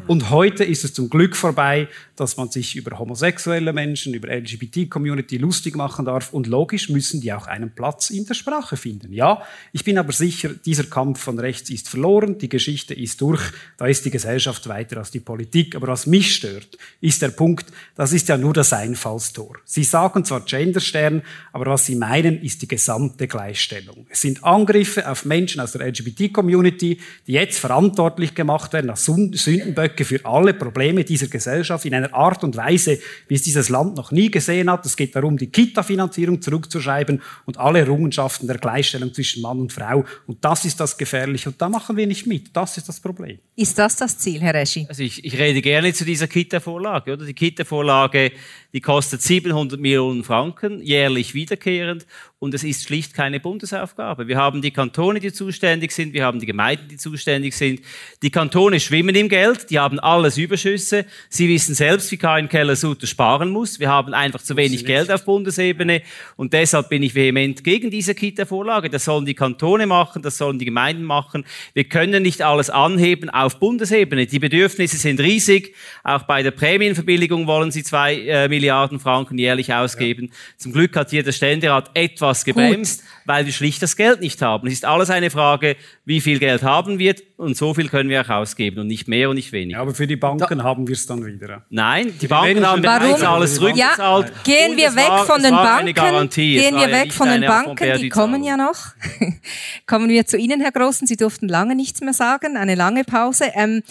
Und 0.07 0.31
heute 0.31 0.65
ist 0.65 0.85
es 0.85 0.95
zum 0.95 1.11
Glück 1.11 1.37
vorbei, 1.37 1.89
dass 2.17 2.37
man 2.37 2.51
sich 2.51 2.77
über 2.77 2.99
homosexuelle 2.99 3.73
Menschen, 3.73 4.15
über 4.15 4.29
LGBT-Community 4.29 5.39
lustig 5.39 5.77
machen 5.77 6.05
darf. 6.05 6.33
Und 6.33 6.47
logisch 6.47 6.89
müssen 6.89 7.21
die 7.21 7.33
auch 7.33 7.47
einen 7.47 7.75
Platz 7.75 8.11
in 8.11 8.27
der 8.27 8.35
Sprache 8.35 8.77
finden. 8.77 9.13
Ja, 9.13 9.43
ich 9.73 9.85
bin 9.85 9.99
aber 9.99 10.13
sicher, 10.13 10.51
dieser 10.51 10.85
Kampf 10.85 11.21
von 11.21 11.39
rechts 11.39 11.71
ist 11.71 11.89
verloren, 11.89 12.39
die 12.39 12.49
Geschichte 12.49 12.95
ist 12.95 13.21
durch, 13.21 13.43
da 13.77 13.87
ist 13.87 14.05
die 14.05 14.11
Gesellschaft 14.11 14.69
weiter 14.69 14.99
als 14.99 15.11
die 15.11 15.21
Politik. 15.21 15.75
Aber 15.77 15.89
was 15.89 16.07
mich 16.07 16.35
stört, 16.35 16.79
ist 17.01 17.23
der 17.23 17.29
Punkt, 17.29 17.67
das 17.95 18.13
ist 18.13 18.29
ja 18.29 18.37
nur 18.37 18.53
das 18.53 18.73
Einfallstor. 18.73 19.59
Sie 19.65 19.85
sagen 19.85 20.25
zwar 20.25 20.41
Genderstern, 20.41 21.23
aber 21.53 21.67
was 21.67 21.87
Sie 21.87 21.95
meinen, 21.95 22.43
ist 22.43 22.63
die 22.63 22.69
gesamte 22.69 23.27
Gleichstellung. 23.27 24.07
Es 24.11 24.21
sind 24.21 24.45
Angriffe 24.45 25.11
auf 25.11 25.25
Menschen 25.25 25.61
aus 25.61 25.73
der 25.73 25.87
LGBT-Community, 25.87 27.01
die 27.27 27.33
jetzt 27.33 27.59
verantwortlich 27.59 28.35
gemacht 28.35 28.73
werden 28.73 28.91
als 28.91 29.05
Sünden 29.05 29.72
Sündenböcke 29.73 30.05
für 30.05 30.25
alle 30.25 30.55
Probleme 30.55 31.05
dieser 31.05 31.27
Gesellschaft 31.27 31.85
in 31.85 31.95
einer 31.95 32.13
Art 32.15 32.45
und 32.45 32.57
Weise, 32.57 32.99
wie 33.29 33.35
es 33.35 33.43
dieses 33.43 33.69
Land 33.69 33.97
noch 33.97 34.13
nie 34.13 34.31
gesehen 34.31 34.71
hat. 34.71 34.85
Es 34.87 34.97
geht 34.97 35.17
darum, 35.17 35.37
die 35.37 35.49
Kita-Finanzierung 35.49 36.41
zurückzuschreiben 36.41 37.23
und 37.47 37.59
alle 37.59 37.81
Errungenschaften 37.81 38.47
der 38.47 38.59
Gleichstellung 38.59 39.13
zwischen 39.13 39.43
Mann 39.43 39.61
und 39.61 39.73
Frau. 39.73 40.05
Und 40.27 40.45
das 40.45 40.65
ist 40.65 40.79
das 40.81 40.97
Gefährliche. 40.97 41.51
Und 41.51 41.61
da 41.61 41.69
machen 41.69 41.97
wir 41.97 42.07
nicht 42.07 42.27
mit. 42.27 42.55
Das 42.55 42.77
ist 42.77 42.89
das 42.89 43.01
Problem. 43.01 43.39
Ist 43.57 43.79
das 43.79 43.97
das 43.97 44.19
Ziel, 44.19 44.41
Herr 44.41 44.55
Reschi? 44.55 44.87
Also 44.89 45.03
ich, 45.03 45.25
ich 45.25 45.39
rede 45.39 45.63
gerne 45.63 45.93
zu 45.93 46.05
dieser 46.05 46.29
Kita-Vorlage. 46.29 47.13
Oder? 47.13 47.25
Die 47.25 47.35
Kita-Vorlage, 47.35 48.33
die 48.73 48.81
kostet 48.81 49.23
700 49.23 49.79
Millionen 49.79 50.25
Franken, 50.25 50.83
jährlich 50.83 51.35
wiederkehrend. 51.35 52.07
Und 52.39 52.55
es 52.55 52.65
ist 52.65 52.83
schlicht 52.83 53.15
keine 53.15 53.39
Bundesaufgabe. 53.39 54.27
Wir 54.27 54.37
haben 54.37 54.63
die 54.63 54.73
Kantone, 54.73 55.21
die 55.21 55.33
zuständig 55.33 55.93
sind, 55.93 56.13
wir 56.13 56.25
haben 56.25 56.41
die 56.41 56.47
Gemeinden, 56.47 56.89
die 56.89 56.97
zuständig 56.97 57.55
sind. 57.55 57.83
Die 58.21 58.31
Kantone 58.31 58.81
schwimmen 58.81 59.15
im 59.15 59.29
Geld, 59.29 59.71
die 59.71 59.79
haben 59.79 60.01
alles 60.01 60.39
Überschüsse. 60.39 61.07
Sie 61.29 61.49
wissen 61.49 61.77
selbst, 61.77 62.11
wie 62.11 62.17
Karin 62.17 62.49
Keller-Sutter 62.49 63.07
sparen 63.07 63.51
muss. 63.51 63.79
Wir 63.79 63.91
haben 63.91 64.13
einfach 64.13 64.43
zu 64.43 64.57
wenig 64.57 64.85
Geld 64.85 65.13
auf 65.13 65.25
Bundesebene. 65.25 66.03
Und 66.37 66.53
deshalb 66.53 66.89
bin 66.89 67.05
ich 67.05 67.15
vehement 67.15 67.63
gegen 67.63 67.93
diese 67.93 68.13
Kita-Vorlage. 68.13 68.91
Das 68.91 69.05
sollen 69.05 69.25
die 69.25 69.35
Kantone 69.35 69.87
machen, 69.87 70.23
das 70.23 70.37
sollen 70.37 70.59
die 70.59 70.65
Gemeinden 70.65 71.05
machen. 71.05 71.45
Wir 71.75 71.85
können 71.85 72.25
nicht 72.25 72.43
alles 72.43 72.71
anheben 72.71 73.31
auf 73.31 73.61
Bundesebene. 73.61 74.27
Die 74.27 74.41
Bedürfnisse 74.41 74.97
sind 74.97 75.21
riesig. 75.21 75.77
Auch 76.03 76.25
bei 76.25 76.43
der 76.43 76.51
Prämienverbilligung 76.51 77.47
wollen 77.47 77.71
sie 77.71 77.85
zwei 77.85 78.17
äh, 78.17 78.51
Milliarden 78.63 79.01
Franken 79.01 79.39
jährlich 79.39 79.75
ausgeben. 79.75 80.27
Ja. 80.27 80.33
Zum 80.57 80.73
Glück 80.73 80.95
hat 80.97 81.11
hier 81.11 81.25
der 81.25 81.33
Ständerat 81.33 81.91
etwas 81.95 82.45
gebremst, 82.45 83.01
Gut. 83.01 83.09
weil 83.27 83.45
wir 83.45 83.53
schlicht 83.53 83.83
das 83.83 83.97
Geld 83.97 84.21
nicht 84.21 84.41
haben. 84.41 84.69
Es 84.69 84.75
ist 84.75 84.85
alles 84.85 85.11
eine 85.11 85.31
Frage, 85.31 85.77
wie 86.05 86.21
viel 86.21 86.39
Geld 86.39 86.63
haben 86.63 87.01
wir 87.01 87.17
und 87.37 87.57
so 87.57 87.75
viel 87.75 87.89
können 87.89 88.09
wir 88.09 88.21
auch 88.21 88.29
ausgeben 88.29 88.79
und 88.81 88.87
nicht 88.87 89.09
mehr 89.09 89.29
und 89.29 89.35
nicht 89.35 89.51
weniger. 89.51 89.79
Ja, 89.79 89.83
aber 89.83 89.95
für 89.95 90.07
die 90.07 90.17
Banken 90.17 90.59
da 90.59 90.65
haben 90.65 90.87
wir 90.87 90.93
es 90.93 91.07
dann 91.07 91.27
wieder. 91.27 91.65
Nein, 91.71 92.15
die 92.21 92.29
Banken 92.29 92.65
haben 92.65 92.83
bereits 92.83 93.23
alles 93.23 93.57
zurückgezahlt. 93.57 94.29
Ja, 94.29 94.35
gehen 94.45 94.77
wir 94.77 94.95
weg 94.95 95.09
war, 95.09 95.27
von 95.27 95.43
den 95.43 95.51
Banken. 95.53 96.33
Gehen 96.33 96.77
wir 96.77 96.91
weg 96.93 97.13
von 97.13 97.29
den 97.29 97.43
Banken, 97.43 97.99
die 97.99 98.09
kommen 98.09 98.45
ja 98.45 98.57
noch. 98.57 98.93
kommen 99.87 100.09
wir 100.09 100.25
zu 100.25 100.37
Ihnen, 100.37 100.61
Herr 100.61 100.73
Großen. 100.73 101.07
Sie 101.07 101.17
durften 101.17 101.49
lange 101.49 101.75
nichts 101.75 102.01
mehr 102.01 102.15
sagen, 102.15 102.57
eine 102.57 102.77
lange 102.77 103.03
Pause. 103.03 103.47
Ähm, 103.55 103.83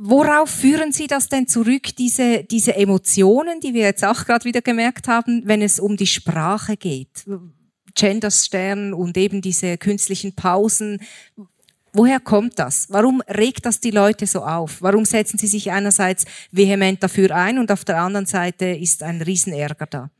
worauf 0.00 0.50
führen 0.50 0.92
Sie 0.92 1.06
das 1.06 1.28
denn 1.28 1.46
zurück, 1.46 1.96
diese, 1.96 2.44
diese 2.44 2.74
Emotionen, 2.76 3.60
die 3.60 3.74
wir 3.74 3.82
jetzt 3.82 4.04
auch 4.04 4.24
gerade 4.24 4.44
wieder 4.44 4.62
gemerkt 4.62 5.08
haben, 5.08 5.42
wenn 5.44 5.62
es 5.62 5.80
um 5.80 5.96
die 5.96 6.06
Sprache 6.06 6.76
geht? 6.76 7.24
Genderstern 7.94 8.92
und 8.92 9.16
eben 9.16 9.40
diese 9.40 9.78
künstlichen 9.78 10.34
Pausen. 10.34 11.00
Woher 11.92 12.18
kommt 12.18 12.58
das? 12.58 12.86
Warum 12.90 13.22
regt 13.22 13.66
das 13.66 13.78
die 13.78 13.92
Leute 13.92 14.26
so 14.26 14.40
auf? 14.40 14.82
Warum 14.82 15.04
setzen 15.04 15.38
sie 15.38 15.46
sich 15.46 15.70
einerseits 15.70 16.24
vehement 16.50 17.00
dafür 17.02 17.30
ein 17.30 17.58
und 17.58 17.70
auf 17.70 17.84
der 17.84 18.00
anderen 18.00 18.26
Seite 18.26 18.66
ist 18.66 19.04
ein 19.04 19.22
Riesenärger 19.22 19.86
da? 19.86 20.10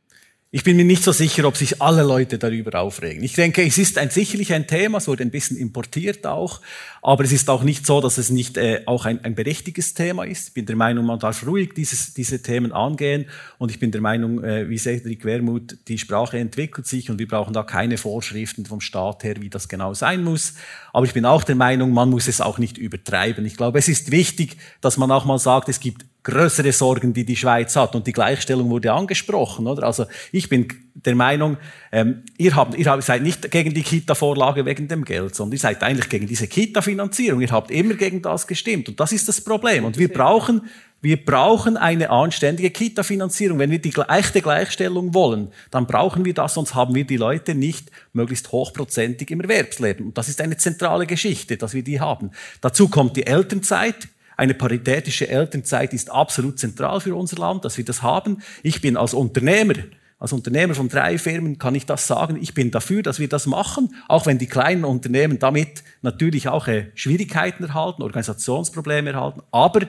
Ich 0.56 0.62
bin 0.62 0.76
mir 0.76 0.84
nicht 0.84 1.02
so 1.02 1.10
sicher, 1.10 1.46
ob 1.46 1.56
sich 1.56 1.82
alle 1.82 2.04
Leute 2.04 2.38
darüber 2.38 2.80
aufregen. 2.80 3.24
Ich 3.24 3.32
denke, 3.32 3.66
es 3.66 3.76
ist 3.76 3.98
ein, 3.98 4.10
sicherlich 4.10 4.52
ein 4.52 4.68
Thema, 4.68 4.98
es 4.98 5.08
wurde 5.08 5.24
ein 5.24 5.32
bisschen 5.32 5.56
importiert 5.56 6.28
auch, 6.28 6.60
aber 7.02 7.24
es 7.24 7.32
ist 7.32 7.50
auch 7.50 7.64
nicht 7.64 7.84
so, 7.84 8.00
dass 8.00 8.18
es 8.18 8.30
nicht 8.30 8.56
äh, 8.56 8.82
auch 8.86 9.04
ein, 9.04 9.24
ein 9.24 9.34
berechtigtes 9.34 9.94
Thema 9.94 10.22
ist. 10.22 10.46
Ich 10.46 10.54
bin 10.54 10.64
der 10.64 10.76
Meinung, 10.76 11.06
man 11.06 11.18
darf 11.18 11.44
ruhig 11.44 11.74
dieses, 11.74 12.14
diese 12.14 12.40
Themen 12.40 12.70
angehen 12.70 13.26
und 13.58 13.72
ich 13.72 13.80
bin 13.80 13.90
der 13.90 14.00
Meinung, 14.00 14.44
äh, 14.44 14.68
wie 14.68 14.78
Cedric 14.78 15.24
Wermuth, 15.24 15.76
die 15.88 15.98
Sprache 15.98 16.38
entwickelt 16.38 16.86
sich 16.86 17.10
und 17.10 17.18
wir 17.18 17.26
brauchen 17.26 17.52
da 17.52 17.64
keine 17.64 17.98
Vorschriften 17.98 18.64
vom 18.64 18.80
Staat 18.80 19.24
her, 19.24 19.34
wie 19.40 19.50
das 19.50 19.68
genau 19.68 19.92
sein 19.92 20.22
muss. 20.22 20.54
Aber 20.92 21.04
ich 21.04 21.14
bin 21.14 21.24
auch 21.24 21.42
der 21.42 21.56
Meinung, 21.56 21.90
man 21.90 22.10
muss 22.10 22.28
es 22.28 22.40
auch 22.40 22.58
nicht 22.58 22.78
übertreiben. 22.78 23.44
Ich 23.44 23.56
glaube, 23.56 23.80
es 23.80 23.88
ist 23.88 24.12
wichtig, 24.12 24.56
dass 24.80 24.98
man 24.98 25.10
auch 25.10 25.24
mal 25.24 25.40
sagt, 25.40 25.68
es 25.68 25.80
gibt 25.80 26.04
größere 26.24 26.72
Sorgen, 26.72 27.12
die 27.12 27.24
die 27.24 27.36
Schweiz 27.36 27.76
hat. 27.76 27.94
Und 27.94 28.06
die 28.06 28.12
Gleichstellung 28.12 28.70
wurde 28.70 28.92
angesprochen, 28.92 29.66
oder? 29.66 29.84
Also 29.84 30.06
ich 30.32 30.48
bin 30.48 30.68
der 30.94 31.14
Meinung, 31.14 31.58
ähm, 31.92 32.22
ihr, 32.38 32.56
habt, 32.56 32.76
ihr 32.76 33.02
seid 33.02 33.22
nicht 33.22 33.50
gegen 33.50 33.74
die 33.74 33.82
Kita-Vorlage 33.82 34.64
wegen 34.64 34.88
dem 34.88 35.04
Geld, 35.04 35.34
sondern 35.34 35.52
ihr 35.52 35.58
seid 35.60 35.82
eigentlich 35.82 36.08
gegen 36.08 36.26
diese 36.26 36.48
Kita-Finanzierung. 36.48 37.40
Ihr 37.40 37.50
habt 37.50 37.70
immer 37.70 37.94
gegen 37.94 38.22
das 38.22 38.46
gestimmt. 38.46 38.88
Und 38.88 38.98
das 38.98 39.12
ist 39.12 39.28
das 39.28 39.40
Problem. 39.40 39.84
Und 39.84 39.98
wir 39.98 40.08
brauchen, 40.08 40.62
wir 41.02 41.22
brauchen 41.22 41.76
eine 41.76 42.08
anständige 42.08 42.70
Kita-Finanzierung. 42.70 43.58
Wenn 43.58 43.70
wir 43.70 43.80
die 43.80 43.92
echte 44.08 44.40
Gleichstellung 44.40 45.12
wollen, 45.12 45.48
dann 45.70 45.86
brauchen 45.86 46.24
wir 46.24 46.32
das, 46.32 46.54
sonst 46.54 46.74
haben 46.74 46.94
wir 46.94 47.04
die 47.04 47.18
Leute 47.18 47.54
nicht 47.54 47.90
möglichst 48.14 48.50
hochprozentig 48.50 49.30
im 49.30 49.42
Erwerbsleben. 49.42 50.06
Und 50.06 50.16
das 50.16 50.28
ist 50.30 50.40
eine 50.40 50.56
zentrale 50.56 51.06
Geschichte, 51.06 51.58
dass 51.58 51.74
wir 51.74 51.84
die 51.84 52.00
haben. 52.00 52.30
Dazu 52.62 52.88
kommt 52.88 53.16
die 53.16 53.26
Elternzeit. 53.26 54.08
Eine 54.36 54.54
paritätische 54.54 55.28
Elternzeit 55.28 55.92
ist 55.92 56.10
absolut 56.10 56.58
zentral 56.58 57.00
für 57.00 57.14
unser 57.14 57.36
Land, 57.36 57.64
dass 57.64 57.76
wir 57.76 57.84
das 57.84 58.02
haben. 58.02 58.42
Ich 58.62 58.80
bin 58.80 58.96
als 58.96 59.14
Unternehmer, 59.14 59.74
als 60.18 60.32
Unternehmer 60.32 60.74
von 60.74 60.88
drei 60.88 61.18
Firmen 61.18 61.58
kann 61.58 61.74
ich 61.74 61.86
das 61.86 62.06
sagen. 62.06 62.38
Ich 62.40 62.54
bin 62.54 62.70
dafür, 62.70 63.02
dass 63.02 63.18
wir 63.18 63.28
das 63.28 63.46
machen, 63.46 63.94
auch 64.08 64.26
wenn 64.26 64.38
die 64.38 64.46
kleinen 64.46 64.84
Unternehmen 64.84 65.38
damit 65.38 65.84
natürlich 66.02 66.48
auch 66.48 66.66
äh, 66.66 66.86
Schwierigkeiten 66.94 67.64
erhalten, 67.64 68.02
Organisationsprobleme 68.02 69.10
erhalten. 69.10 69.42
Aber 69.50 69.80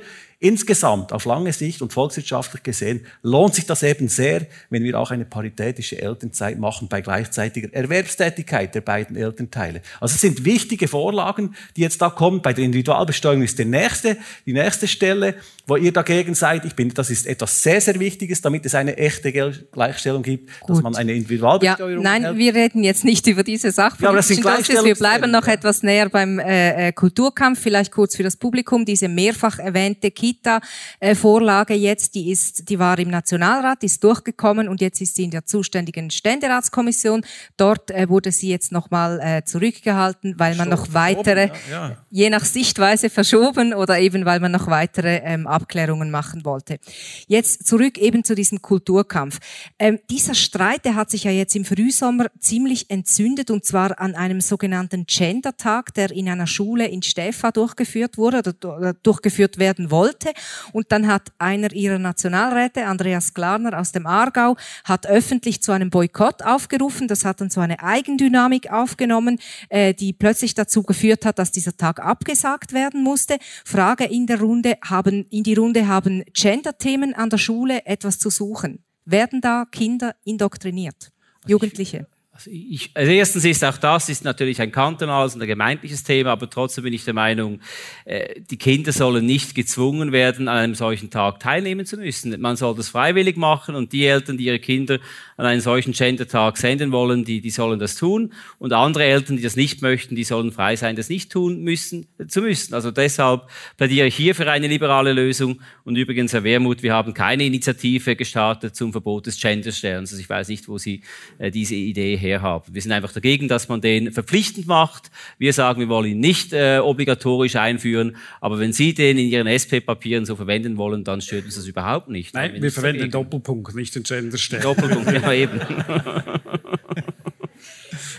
Insgesamt, 0.46 1.12
auf 1.12 1.26
lange 1.26 1.52
Sicht 1.54 1.82
und 1.82 1.92
volkswirtschaftlich 1.92 2.62
gesehen, 2.62 3.08
lohnt 3.24 3.56
sich 3.56 3.66
das 3.66 3.82
eben 3.82 4.08
sehr, 4.08 4.46
wenn 4.70 4.84
wir 4.84 5.00
auch 5.00 5.10
eine 5.10 5.26
paritätische 5.26 6.00
Elternzeit 6.00 6.60
machen 6.60 6.88
bei 6.88 7.02
gleichzeitiger 7.02 7.74
Erwerbstätigkeit 7.74 8.76
der 8.76 8.82
beiden 8.82 9.16
Elternteile. 9.16 9.82
Also 10.00 10.14
es 10.14 10.22
sind 10.22 10.46
wichtige 10.46 10.88
Vorlagen, 10.88 11.56
die 11.76 11.82
jetzt 11.82 12.00
da 12.00 12.12
kommen. 12.12 12.44
Bei 12.44 12.54
der 12.54 12.64
Individualbesteuerung 12.64 13.42
ist 13.42 13.58
der 13.58 13.66
nächste, 13.66 14.18
die 14.46 14.54
nächste 14.54 14.88
Stelle, 14.88 15.34
wo 15.66 15.78
ihr 15.78 15.92
dagegen 15.92 16.36
seid. 16.36 16.64
Ich 16.64 16.74
finde, 16.74 16.94
das 16.94 17.10
ist 17.10 17.26
etwas 17.26 17.64
sehr, 17.64 17.82
sehr 17.82 18.00
Wichtiges, 18.00 18.40
damit 18.40 18.68
es 18.68 18.76
eine 18.76 18.98
echte 18.98 19.32
Gleichstellung 19.32 20.22
gibt, 20.22 20.52
Gut. 20.60 20.70
dass 20.70 20.84
man 20.84 20.96
eine 20.96 21.14
Individualbesteuerung 21.14 22.04
ja, 22.04 22.12
Nein, 22.12 22.24
hält. 22.24 22.38
wir 22.38 22.54
reden 22.54 22.84
jetzt 22.84 23.04
nicht 23.04 23.26
über 23.26 23.42
diese 23.42 23.72
Sache. 23.72 23.98
Ja, 24.04 24.14
wir 24.14 24.96
bleiben 24.96 25.32
noch 25.32 25.48
etwas 25.48 25.82
näher 25.82 26.10
beim 26.10 26.38
äh, 26.38 26.90
äh, 26.90 26.92
Kulturkampf, 26.92 27.60
vielleicht 27.60 27.92
kurz 27.92 28.16
für 28.16 28.22
das 28.22 28.38
Publikum, 28.38 28.86
diese 28.86 29.08
mehrfach 29.08 29.58
erwähnte 29.58 30.12
Kita-Vorlage 30.36 31.74
jetzt, 31.74 32.16
die 32.16 32.32
ist, 32.32 32.70
die 32.70 32.80
war 32.80 32.98
im 33.00 33.10
Nationalrat, 33.10 33.84
ist 33.84 34.04
durchgekommen 34.04 34.68
und 34.68 34.82
jetzt 34.82 35.02
ist 35.02 35.16
sie 35.16 35.24
in 35.24 35.32
der 35.32 35.46
zuständigen 35.46 36.12
Ständeratskommission. 36.12 37.26
Dort 37.58 37.92
äh, 37.92 38.10
wurde 38.10 38.32
sie 38.32 38.50
jetzt 38.50 38.72
nochmal 38.72 39.20
äh, 39.22 39.44
zurückgehalten, 39.44 40.36
weil 40.38 40.56
man 40.56 40.70
noch 40.70 40.94
weitere, 40.94 41.50
ja, 41.70 41.90
ja. 41.90 41.98
je 42.10 42.30
nach 42.30 42.46
Sichtweise 42.46 43.10
verschoben 43.10 43.74
oder 43.74 44.00
eben 44.00 44.26
weil 44.26 44.40
man 44.40 44.52
noch 44.52 44.68
weitere 44.68 45.22
ähm, 45.24 45.48
Abklärungen 45.48 46.12
machen 46.12 46.46
wollte. 46.46 46.80
Jetzt 47.28 47.68
zurück 47.68 47.98
eben 47.98 48.24
zu 48.24 48.36
diesem 48.36 48.62
Kulturkampf. 48.62 49.40
Ähm, 49.80 50.00
dieser 50.10 50.36
Streit, 50.36 50.86
der 50.86 50.96
hat 50.96 51.10
sich 51.10 51.24
ja 51.24 51.32
jetzt 51.32 51.56
im 51.56 51.66
Frühsommer 51.66 52.28
ziemlich 52.40 52.90
entzündet 52.90 53.52
und 53.52 53.66
zwar 53.66 54.00
an 54.00 54.16
einem 54.16 54.42
sogenannten 54.42 55.06
Gender-Tag, 55.06 55.94
der 55.94 56.12
in 56.12 56.30
einer 56.30 56.48
Schule 56.48 56.88
in 56.88 57.02
Steffa 57.02 57.52
durchgeführt 57.52 58.18
wurde 58.18 58.54
oder 58.64 58.94
durchgeführt 58.94 59.58
werden 59.58 59.92
wollte 59.92 60.15
wollte. 60.16 60.34
Und 60.72 60.92
dann 60.92 61.08
hat 61.08 61.32
einer 61.38 61.72
ihrer 61.74 62.00
Nationalräte, 62.00 62.86
Andreas 62.86 63.34
Glarner 63.34 63.80
aus 63.80 63.92
dem 63.92 64.08
Aargau, 64.08 64.56
hat 64.84 65.08
öffentlich 65.08 65.62
zu 65.62 65.72
einem 65.72 65.90
Boykott 65.90 66.44
aufgerufen. 66.44 67.08
Das 67.08 67.26
hat 67.26 67.42
dann 67.42 67.50
so 67.50 67.62
eine 67.62 67.82
Eigendynamik 67.82 68.72
aufgenommen, 68.72 69.40
äh, 69.70 69.94
die 69.94 70.14
plötzlich 70.14 70.54
dazu 70.54 70.84
geführt 70.84 71.26
hat, 71.26 71.40
dass 71.40 71.52
dieser 71.52 71.76
Tag 71.78 72.00
abgesagt 72.00 72.74
werden 72.74 73.04
musste. 73.04 73.38
Frage 73.64 74.06
in 74.06 74.28
der 74.28 74.40
Runde, 74.40 74.78
haben, 74.84 75.26
in 75.30 75.44
die 75.44 75.56
Runde 75.56 75.88
haben 75.88 76.24
Gender-Themen 76.34 77.14
an 77.14 77.30
der 77.30 77.38
Schule 77.38 77.86
etwas 77.86 78.20
zu 78.20 78.30
suchen? 78.30 78.84
Werden 79.06 79.42
da 79.42 79.66
Kinder 79.72 80.16
indoktriniert? 80.24 81.12
Jugendliche? 81.48 82.08
Also, 82.36 82.52
ich, 82.52 82.90
also 82.94 83.10
erstens 83.14 83.46
ist 83.46 83.64
auch 83.64 83.78
das 83.78 84.10
ist 84.10 84.26
natürlich 84.26 84.60
ein 84.60 84.70
kantonales 84.70 85.36
und 85.36 85.42
ein 85.42 85.48
gemeindliches 85.48 86.04
Thema, 86.04 86.32
aber 86.32 86.50
trotzdem 86.50 86.84
bin 86.84 86.92
ich 86.92 87.06
der 87.06 87.14
Meinung, 87.14 87.62
äh, 88.04 88.42
die 88.42 88.58
Kinder 88.58 88.92
sollen 88.92 89.26
nicht 89.26 89.56
gezwungen 89.56 90.12
werden, 90.12 90.50
an 90.50 90.58
einem 90.58 90.76
solchen 90.76 91.10
Tag 91.10 91.40
teilnehmen 91.40 91.86
zu 91.86 91.96
müssen. 91.96 92.38
Man 92.42 92.58
soll 92.58 92.76
das 92.76 92.90
freiwillig 92.90 93.38
machen 93.38 93.76
und 93.76 93.94
die 93.94 94.06
Eltern, 94.06 94.38
die 94.38 94.48
ihre 94.48 94.60
Kinder 94.60 95.00
an 95.38 95.46
einen 95.46 95.62
solchen 95.62 95.94
Gender-Tag 95.94 96.58
senden 96.58 96.92
wollen, 96.92 97.24
die, 97.24 97.40
die 97.40 97.50
sollen 97.52 97.80
das 97.80 97.96
tun. 97.96 98.34
Und 98.60 98.74
andere 98.74 99.06
Eltern, 99.06 99.38
die 99.38 99.44
das 99.44 99.56
nicht 99.56 99.82
möchten, 99.82 100.18
die 100.18 100.26
sollen 100.26 100.52
frei 100.52 100.76
sein, 100.76 100.98
das 100.98 101.08
nicht 101.08 101.32
tun 101.32 101.62
müssen, 101.64 102.06
zu 102.28 102.42
müssen. 102.42 102.74
Also 102.74 102.92
deshalb 102.92 103.44
plädiere 103.78 104.08
ich 104.08 104.16
hier 104.16 104.36
für 104.36 104.52
eine 104.52 104.68
liberale 104.68 105.14
Lösung. 105.14 105.62
Und 105.86 105.96
übrigens, 105.96 106.34
Herr 106.34 106.44
Wermuth, 106.44 106.84
wir 106.84 106.94
haben 106.94 107.14
keine 107.14 107.46
Initiative 107.46 108.18
gestartet 108.18 108.76
zum 108.76 108.92
Verbot 108.92 109.26
des 109.26 109.40
Gender-Sterns. 109.40 110.12
Also 110.12 110.22
ich 110.22 110.30
weiß 110.30 110.50
nicht, 110.50 110.68
wo 110.68 110.78
Sie 110.78 111.02
äh, 111.38 111.50
diese 111.50 111.76
Idee 111.76 112.25
herhaben. 112.26 112.74
Wir 112.74 112.82
sind 112.82 112.92
einfach 112.92 113.14
dagegen, 113.14 113.48
dass 113.48 113.68
man 113.70 113.82
den 113.82 114.12
verpflichtend 114.12 114.68
macht. 114.68 115.12
Wir 115.38 115.54
sagen, 115.54 115.80
wir 115.80 115.90
wollen 115.90 116.12
ihn 116.12 116.20
nicht 116.20 116.54
äh, 116.54 116.80
obligatorisch 116.80 117.56
einführen, 117.56 118.18
aber 118.42 118.60
wenn 118.60 118.74
Sie 118.74 118.94
den 118.94 119.18
in 119.18 119.28
Ihren 119.28 119.48
SP-Papieren 119.48 120.26
so 120.26 120.36
verwenden 120.36 120.78
wollen, 120.78 121.04
dann 121.04 121.22
stört 121.22 121.46
uns 121.46 121.56
das 121.56 121.68
überhaupt 121.68 122.10
nicht. 122.10 122.34
Nein, 122.34 122.62
wir 122.62 122.72
verwenden 122.72 123.02
den 123.02 123.12
Doppelpunkt, 123.12 123.76
nicht 123.76 123.96
den 123.96 124.04
Gender-Stern. 124.04 124.62
Doppelpunkt, 124.62 125.12
ja 125.12 125.32
eben. 125.34 125.60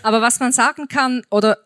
aber 0.02 0.20
was 0.20 0.40
man 0.40 0.52
sagen 0.52 0.88
kann, 0.88 1.22
oder 1.30 1.58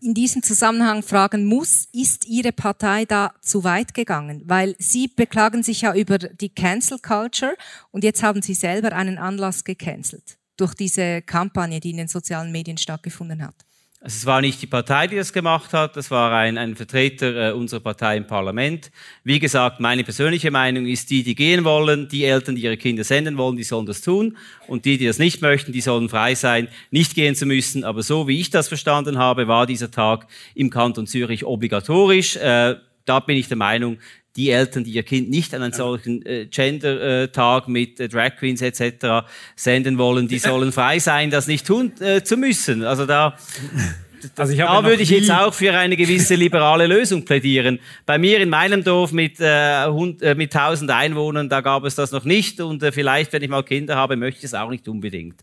in 0.00 0.14
diesem 0.14 0.42
Zusammenhang 0.42 1.02
fragen 1.02 1.44
muss, 1.44 1.88
ist 1.92 2.26
Ihre 2.26 2.52
Partei 2.52 3.04
da 3.04 3.32
zu 3.40 3.64
weit 3.64 3.94
gegangen? 3.94 4.42
Weil 4.46 4.74
Sie 4.78 5.08
beklagen 5.08 5.62
sich 5.62 5.82
ja 5.82 5.94
über 5.94 6.18
die 6.18 6.50
Cancel 6.50 6.98
Culture 6.98 7.56
und 7.90 8.04
jetzt 8.04 8.22
haben 8.22 8.42
Sie 8.42 8.54
selber 8.54 8.92
einen 8.92 9.18
Anlass 9.18 9.64
gecancelt 9.64 10.38
durch 10.58 10.74
diese 10.74 11.22
Kampagne, 11.22 11.80
die 11.80 11.90
in 11.90 11.96
den 11.96 12.08
sozialen 12.08 12.52
Medien 12.52 12.76
stattgefunden 12.76 13.42
hat. 13.42 13.54
Also 14.00 14.16
es 14.16 14.26
war 14.26 14.40
nicht 14.40 14.62
die 14.62 14.68
Partei, 14.68 15.08
die 15.08 15.16
das 15.16 15.32
gemacht 15.32 15.72
hat, 15.72 15.96
das 15.96 16.08
war 16.12 16.32
ein, 16.32 16.56
ein 16.56 16.76
Vertreter 16.76 17.48
äh, 17.48 17.52
unserer 17.52 17.80
Partei 17.80 18.16
im 18.16 18.28
Parlament. 18.28 18.92
Wie 19.24 19.40
gesagt, 19.40 19.80
meine 19.80 20.04
persönliche 20.04 20.52
Meinung 20.52 20.86
ist, 20.86 21.10
die, 21.10 21.24
die 21.24 21.34
gehen 21.34 21.64
wollen, 21.64 22.08
die 22.08 22.24
Eltern, 22.24 22.54
die 22.54 22.62
ihre 22.62 22.76
Kinder 22.76 23.02
senden 23.02 23.36
wollen, 23.36 23.56
die 23.56 23.64
sollen 23.64 23.86
das 23.86 24.00
tun. 24.00 24.36
Und 24.68 24.84
die, 24.84 24.98
die 24.98 25.06
das 25.06 25.18
nicht 25.18 25.42
möchten, 25.42 25.72
die 25.72 25.80
sollen 25.80 26.08
frei 26.08 26.36
sein, 26.36 26.68
nicht 26.92 27.16
gehen 27.16 27.34
zu 27.34 27.44
müssen. 27.44 27.82
Aber 27.82 28.04
so 28.04 28.28
wie 28.28 28.40
ich 28.40 28.50
das 28.50 28.68
verstanden 28.68 29.18
habe, 29.18 29.48
war 29.48 29.66
dieser 29.66 29.90
Tag 29.90 30.28
im 30.54 30.70
Kanton 30.70 31.08
Zürich 31.08 31.44
obligatorisch. 31.44 32.36
Äh, 32.36 32.76
da 33.04 33.18
bin 33.18 33.36
ich 33.36 33.48
der 33.48 33.56
Meinung, 33.56 33.98
die 34.38 34.50
Eltern, 34.50 34.84
die 34.84 34.92
ihr 34.92 35.02
Kind 35.02 35.28
nicht 35.28 35.52
an 35.54 35.62
einen 35.62 35.72
solchen 35.72 36.24
äh, 36.24 36.46
Gender-Tag 36.46 37.68
mit 37.68 37.98
äh, 37.98 38.08
Drag 38.08 38.36
Queens 38.36 38.62
etc. 38.62 39.28
senden 39.56 39.98
wollen, 39.98 40.28
die 40.28 40.38
sollen 40.38 40.72
frei 40.72 41.00
sein, 41.00 41.30
das 41.30 41.48
nicht 41.48 41.66
tun 41.66 41.92
äh, 42.00 42.22
zu 42.22 42.36
müssen. 42.36 42.84
Also 42.84 43.04
da 43.04 43.36
also 44.36 44.56
da 44.56 44.84
würde 44.84 45.02
ich 45.02 45.10
jetzt 45.10 45.30
auch 45.30 45.52
für 45.52 45.72
eine 45.74 45.96
gewisse 45.96 46.36
liberale 46.36 46.86
Lösung 46.86 47.24
plädieren. 47.24 47.80
Bei 48.06 48.16
mir 48.16 48.40
in 48.40 48.48
meinem 48.48 48.84
Dorf 48.84 49.12
mit, 49.12 49.40
äh, 49.40 49.84
äh 49.84 50.34
mit 50.34 50.54
1000 50.54 50.90
Einwohnern, 50.90 51.48
da 51.48 51.60
gab 51.60 51.84
es 51.84 51.96
das 51.96 52.12
noch 52.12 52.24
nicht 52.24 52.60
und 52.60 52.82
äh, 52.82 52.92
vielleicht, 52.92 53.32
wenn 53.32 53.42
ich 53.42 53.48
mal 53.48 53.64
Kinder 53.64 53.96
habe, 53.96 54.16
möchte 54.16 54.38
ich 54.38 54.44
es 54.44 54.54
auch 54.54 54.70
nicht 54.70 54.86
unbedingt. 54.88 55.40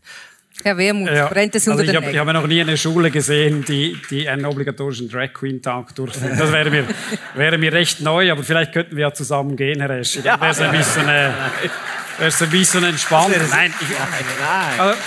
Herr 0.62 0.76
Wermuth, 0.76 1.10
ja, 1.10 1.26
brennt 1.26 1.54
es 1.54 1.66
unter 1.68 1.80
also 1.80 1.92
ich 1.92 1.98
den 1.98 2.10
Ich 2.10 2.18
habe 2.18 2.32
noch 2.32 2.46
nie 2.46 2.60
eine 2.60 2.76
Schule 2.76 3.10
gesehen, 3.10 3.64
die, 3.64 3.96
die 4.10 4.28
einen 4.28 4.44
obligatorischen 4.46 5.08
Drag 5.08 5.32
Queen 5.32 5.60
Tag 5.62 5.94
durchführt. 5.94 6.38
Das 6.38 6.50
wäre 6.50 6.70
mir, 6.70 6.86
wäre 7.34 7.58
mir 7.58 7.72
recht 7.72 8.00
neu, 8.00 8.32
aber 8.32 8.42
vielleicht 8.42 8.72
könnten 8.72 8.96
wir 8.96 9.02
ja 9.02 9.12
zusammen 9.12 9.56
gehen, 9.56 9.80
Herr 9.80 9.90
Eschi. 9.90 10.22
Dann 10.22 10.40
wäre 10.40 10.52
es 10.52 10.60
ein 10.60 10.72
bisschen, 10.72 11.08
äh, 11.08 11.30
wäre 12.18 12.32
ein 12.40 12.50
bisschen 12.50 12.84
entspannt. 12.84 13.34
Nein, 13.50 13.72
ich, 13.80 13.88
nein. 13.88 14.80
Also, 14.80 14.98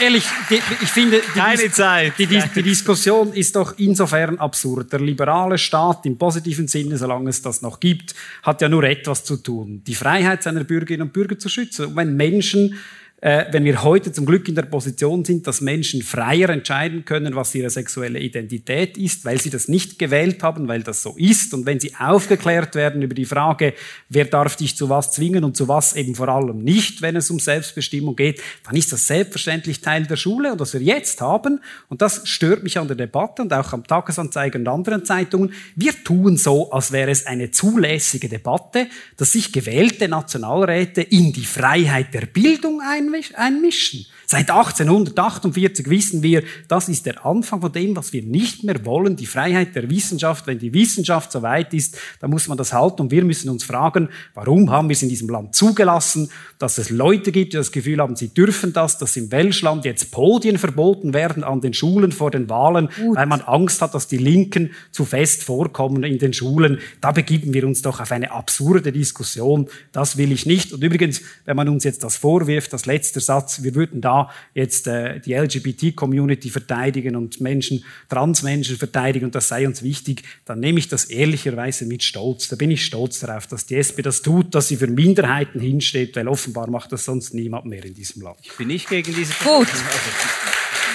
ehrlich, 0.00 0.24
die, 0.50 0.60
ich 0.82 0.88
finde, 0.88 1.20
die, 1.34 1.38
Keine 1.38 1.70
Zeit. 1.70 2.14
Die, 2.18 2.26
die, 2.26 2.42
die, 2.54 2.62
Diskussion 2.62 3.32
ist 3.32 3.56
doch 3.56 3.74
insofern 3.78 4.38
absurd. 4.38 4.92
Der 4.92 5.00
liberale 5.00 5.58
Staat 5.58 6.06
im 6.06 6.18
positiven 6.18 6.68
Sinne, 6.68 6.96
solange 6.96 7.30
es 7.30 7.42
das 7.42 7.62
noch 7.62 7.80
gibt, 7.80 8.14
hat 8.42 8.60
ja 8.60 8.68
nur 8.68 8.84
etwas 8.84 9.24
zu 9.24 9.36
tun, 9.36 9.82
die 9.86 9.94
Freiheit 9.94 10.42
seiner 10.42 10.64
Bürgerinnen 10.64 11.02
und 11.02 11.12
Bürger 11.12 11.38
zu 11.38 11.48
schützen. 11.48 11.86
Und 11.86 11.96
wenn 11.96 12.16
Menschen 12.16 12.78
äh, 13.20 13.46
wenn 13.50 13.64
wir 13.64 13.82
heute 13.82 14.12
zum 14.12 14.26
Glück 14.26 14.48
in 14.48 14.54
der 14.54 14.62
Position 14.62 15.24
sind, 15.24 15.46
dass 15.48 15.60
Menschen 15.60 16.02
freier 16.02 16.50
entscheiden 16.50 17.04
können, 17.04 17.34
was 17.34 17.52
ihre 17.52 17.68
sexuelle 17.68 18.20
Identität 18.20 18.96
ist, 18.96 19.24
weil 19.24 19.40
sie 19.40 19.50
das 19.50 19.66
nicht 19.66 19.98
gewählt 19.98 20.42
haben, 20.44 20.68
weil 20.68 20.84
das 20.84 21.02
so 21.02 21.16
ist. 21.16 21.52
Und 21.52 21.66
wenn 21.66 21.80
sie 21.80 21.94
aufgeklärt 21.98 22.76
werden 22.76 23.02
über 23.02 23.14
die 23.14 23.24
Frage, 23.24 23.74
wer 24.08 24.24
darf 24.24 24.54
dich 24.54 24.76
zu 24.76 24.88
was 24.88 25.12
zwingen 25.12 25.42
und 25.42 25.56
zu 25.56 25.66
was 25.66 25.96
eben 25.96 26.14
vor 26.14 26.28
allem 26.28 26.62
nicht, 26.62 27.02
wenn 27.02 27.16
es 27.16 27.28
um 27.28 27.40
Selbstbestimmung 27.40 28.14
geht, 28.14 28.40
dann 28.64 28.76
ist 28.76 28.92
das 28.92 29.08
selbstverständlich 29.08 29.80
Teil 29.80 30.06
der 30.06 30.16
Schule. 30.16 30.52
Und 30.52 30.60
was 30.60 30.74
wir 30.74 30.82
jetzt 30.82 31.20
haben, 31.20 31.60
und 31.88 32.00
das 32.00 32.28
stört 32.28 32.62
mich 32.62 32.78
an 32.78 32.86
der 32.86 32.96
Debatte 32.96 33.42
und 33.42 33.52
auch 33.52 33.72
am 33.72 33.84
Tagesanzeiger 33.84 34.60
und 34.60 34.68
anderen 34.68 35.04
Zeitungen, 35.04 35.52
wir 35.74 35.92
tun 36.04 36.36
so, 36.36 36.70
als 36.70 36.92
wäre 36.92 37.10
es 37.10 37.26
eine 37.26 37.50
zulässige 37.50 38.28
Debatte, 38.28 38.86
dass 39.16 39.32
sich 39.32 39.52
gewählte 39.52 40.06
Nationalräte 40.06 41.02
in 41.02 41.32
die 41.32 41.44
Freiheit 41.44 42.14
der 42.14 42.26
Bildung 42.26 42.80
ein 42.80 43.07
einmischen. 43.36 44.06
Seit 44.30 44.50
1848 44.50 45.88
wissen 45.88 46.22
wir, 46.22 46.42
das 46.68 46.90
ist 46.90 47.06
der 47.06 47.24
Anfang 47.24 47.62
von 47.62 47.72
dem, 47.72 47.96
was 47.96 48.12
wir 48.12 48.22
nicht 48.22 48.62
mehr 48.62 48.84
wollen, 48.84 49.16
die 49.16 49.24
Freiheit 49.24 49.74
der 49.74 49.88
Wissenschaft. 49.88 50.46
Wenn 50.46 50.58
die 50.58 50.74
Wissenschaft 50.74 51.32
so 51.32 51.40
weit 51.40 51.72
ist, 51.72 51.96
dann 52.20 52.28
muss 52.28 52.46
man 52.46 52.58
das 52.58 52.74
halten. 52.74 53.00
Und 53.00 53.10
wir 53.10 53.24
müssen 53.24 53.48
uns 53.48 53.64
fragen, 53.64 54.10
warum 54.34 54.70
haben 54.70 54.90
wir 54.90 54.92
es 54.92 55.02
in 55.02 55.08
diesem 55.08 55.30
Land 55.30 55.54
zugelassen, 55.54 56.30
dass 56.58 56.76
es 56.76 56.90
Leute 56.90 57.32
gibt, 57.32 57.54
die 57.54 57.56
das 57.56 57.72
Gefühl 57.72 58.00
haben, 58.00 58.16
sie 58.16 58.28
dürfen 58.28 58.74
das, 58.74 58.98
dass 58.98 59.16
im 59.16 59.32
Welschland 59.32 59.86
jetzt 59.86 60.10
Podien 60.10 60.58
verboten 60.58 61.14
werden 61.14 61.42
an 61.42 61.62
den 61.62 61.72
Schulen 61.72 62.12
vor 62.12 62.30
den 62.30 62.50
Wahlen, 62.50 62.90
Gut. 62.94 63.16
weil 63.16 63.26
man 63.26 63.40
Angst 63.40 63.80
hat, 63.80 63.94
dass 63.94 64.08
die 64.08 64.18
Linken 64.18 64.72
zu 64.90 65.06
fest 65.06 65.42
vorkommen 65.42 66.04
in 66.04 66.18
den 66.18 66.34
Schulen. 66.34 66.80
Da 67.00 67.12
begeben 67.12 67.54
wir 67.54 67.66
uns 67.66 67.80
doch 67.80 67.98
auf 67.98 68.12
eine 68.12 68.30
absurde 68.32 68.92
Diskussion. 68.92 69.70
Das 69.92 70.18
will 70.18 70.32
ich 70.32 70.44
nicht. 70.44 70.74
Und 70.74 70.84
übrigens, 70.84 71.22
wenn 71.46 71.56
man 71.56 71.70
uns 71.70 71.84
jetzt 71.84 72.04
das 72.04 72.18
vorwirft, 72.18 72.74
das 72.74 72.84
letzter 72.84 73.20
Satz, 73.20 73.62
wir 73.62 73.74
würden 73.74 74.02
da 74.02 74.17
jetzt 74.54 74.86
äh, 74.86 75.20
die 75.20 75.34
LGBT-Community 75.34 76.50
verteidigen 76.50 77.16
und 77.16 77.40
Menschen, 77.40 77.84
Transmenschen 78.08 78.76
verteidigen 78.76 79.26
und 79.26 79.34
das 79.34 79.48
sei 79.48 79.66
uns 79.66 79.82
wichtig, 79.82 80.22
dann 80.44 80.60
nehme 80.60 80.78
ich 80.78 80.88
das 80.88 81.04
ehrlicherweise 81.06 81.86
mit 81.86 82.02
Stolz. 82.02 82.48
Da 82.48 82.56
bin 82.56 82.70
ich 82.70 82.84
stolz 82.84 83.20
darauf, 83.20 83.46
dass 83.46 83.66
die 83.66 83.76
SP 83.76 84.02
das 84.02 84.22
tut, 84.22 84.54
dass 84.54 84.68
sie 84.68 84.76
für 84.76 84.86
Minderheiten 84.86 85.60
hinsteht, 85.60 86.16
weil 86.16 86.28
offenbar 86.28 86.70
macht 86.70 86.92
das 86.92 87.04
sonst 87.04 87.34
niemand 87.34 87.66
mehr 87.66 87.84
in 87.84 87.94
diesem 87.94 88.22
Land. 88.22 88.38
Ich 88.42 88.56
bin 88.56 88.68
nicht 88.68 88.88
gegen 88.88 89.14
diese. 89.14 89.32
Gut. 89.44 89.68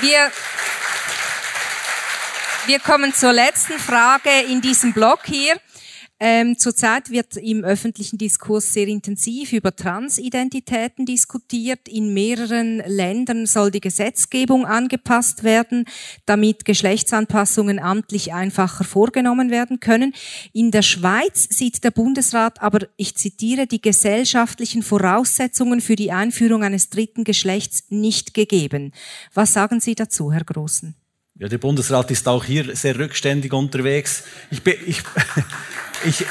Wir 0.01 0.31
wir 2.65 2.79
kommen 2.79 3.13
zur 3.13 3.33
letzten 3.33 3.77
Frage 3.77 4.29
in 4.49 4.61
diesem 4.61 4.93
Block 4.93 5.19
hier. 5.25 5.55
Ähm, 6.25 6.57
zurzeit 6.57 7.09
wird 7.09 7.35
im 7.35 7.65
öffentlichen 7.65 8.17
Diskurs 8.17 8.71
sehr 8.71 8.87
intensiv 8.87 9.51
über 9.51 9.75
Transidentitäten 9.75 11.05
diskutiert. 11.05 11.89
In 11.89 12.13
mehreren 12.13 12.77
Ländern 12.87 13.45
soll 13.45 13.71
die 13.71 13.81
Gesetzgebung 13.81 14.65
angepasst 14.65 15.43
werden, 15.43 15.83
damit 16.25 16.63
Geschlechtsanpassungen 16.63 17.77
amtlich 17.77 18.31
einfacher 18.31 18.85
vorgenommen 18.85 19.51
werden 19.51 19.81
können. 19.81 20.13
In 20.53 20.71
der 20.71 20.83
Schweiz 20.83 21.49
sieht 21.49 21.83
der 21.83 21.91
Bundesrat 21.91 22.61
aber, 22.61 22.87
ich 22.95 23.15
zitiere, 23.15 23.67
die 23.67 23.81
gesellschaftlichen 23.81 24.81
Voraussetzungen 24.81 25.81
für 25.81 25.97
die 25.97 26.13
Einführung 26.13 26.63
eines 26.63 26.89
dritten 26.89 27.25
Geschlechts 27.25 27.83
nicht 27.89 28.33
gegeben. 28.33 28.93
Was 29.33 29.51
sagen 29.51 29.81
Sie 29.81 29.93
dazu, 29.93 30.31
Herr 30.31 30.45
Großen? 30.45 30.95
Ja, 31.35 31.49
der 31.49 31.57
Bundesrat 31.57 32.11
ist 32.11 32.27
auch 32.27 32.45
hier 32.45 32.75
sehr 32.75 32.97
rückständig 32.97 33.51
unterwegs. 33.51 34.23
Ich, 34.51 34.65
ich, 34.65 35.01
ich, 36.05 36.25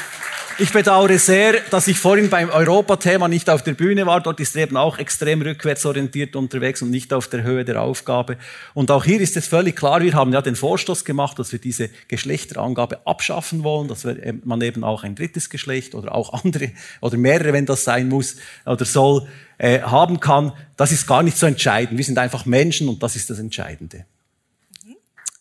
ich 0.59 0.71
bedauere 0.71 1.17
sehr, 1.17 1.59
dass 1.71 1.87
ich 1.87 1.97
vorhin 1.97 2.29
beim 2.29 2.49
Europathema 2.49 3.27
nicht 3.27 3.49
auf 3.49 3.63
der 3.63 3.73
Bühne 3.73 4.05
war. 4.05 4.21
Dort 4.21 4.39
ist 4.39 4.55
eben 4.55 4.77
auch 4.77 4.97
extrem 4.97 5.41
rückwärtsorientiert 5.41 6.35
unterwegs 6.35 6.81
und 6.81 6.91
nicht 6.91 7.13
auf 7.13 7.27
der 7.27 7.43
Höhe 7.43 7.65
der 7.65 7.81
Aufgabe. 7.81 8.37
Und 8.73 8.91
auch 8.91 9.03
hier 9.03 9.19
ist 9.19 9.35
es 9.35 9.47
völlig 9.47 9.75
klar, 9.75 10.01
wir 10.01 10.13
haben 10.13 10.31
ja 10.31 10.41
den 10.41 10.55
Vorstoß 10.55 11.05
gemacht, 11.05 11.39
dass 11.39 11.51
wir 11.51 11.59
diese 11.59 11.89
Geschlechterangabe 12.07 13.05
abschaffen 13.07 13.63
wollen, 13.63 13.87
dass 13.87 14.05
man 14.43 14.61
eben 14.61 14.83
auch 14.83 15.03
ein 15.03 15.15
drittes 15.15 15.49
Geschlecht 15.49 15.95
oder 15.95 16.13
auch 16.13 16.33
andere 16.43 16.71
oder 17.01 17.17
mehrere, 17.17 17.53
wenn 17.53 17.65
das 17.65 17.83
sein 17.83 18.09
muss 18.09 18.37
oder 18.65 18.85
soll, 18.85 19.27
äh, 19.57 19.81
haben 19.81 20.19
kann. 20.19 20.53
Das 20.77 20.91
ist 20.91 21.07
gar 21.07 21.23
nicht 21.23 21.37
so 21.37 21.45
entscheidend. 21.45 21.97
Wir 21.97 22.05
sind 22.05 22.17
einfach 22.17 22.45
Menschen 22.45 22.89
und 22.89 23.01
das 23.01 23.15
ist 23.15 23.29
das 23.29 23.39
Entscheidende. 23.39 24.05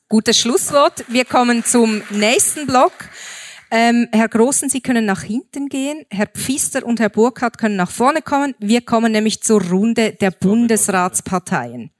Gutes 0.09 0.39
Schlusswort. 0.39 1.05
Wir 1.09 1.25
kommen 1.25 1.65
zum 1.65 2.03
nächsten 2.11 2.67
Block. 2.67 2.93
Ähm, 3.75 4.07
Herr 4.13 4.29
Großen, 4.29 4.69
Sie 4.69 4.83
können 4.83 5.07
nach 5.07 5.23
hinten 5.23 5.71
gehen. 5.71 6.05
Herr 6.11 6.27
Pfister 6.27 6.85
und 6.85 7.01
Herr 7.01 7.09
Burkhardt 7.09 7.57
können 7.57 7.77
nach 7.77 7.91
vorne 7.91 8.21
kommen. 8.21 8.55
Wir 8.59 8.83
kommen 8.83 9.13
nämlich 9.13 9.43
zur 9.43 9.63
Runde 9.63 10.13
der 10.13 10.31
Bundesratsparteien. 10.31 11.91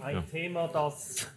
Ein 0.00 0.30
Thema, 0.32 0.66
das 0.66 1.28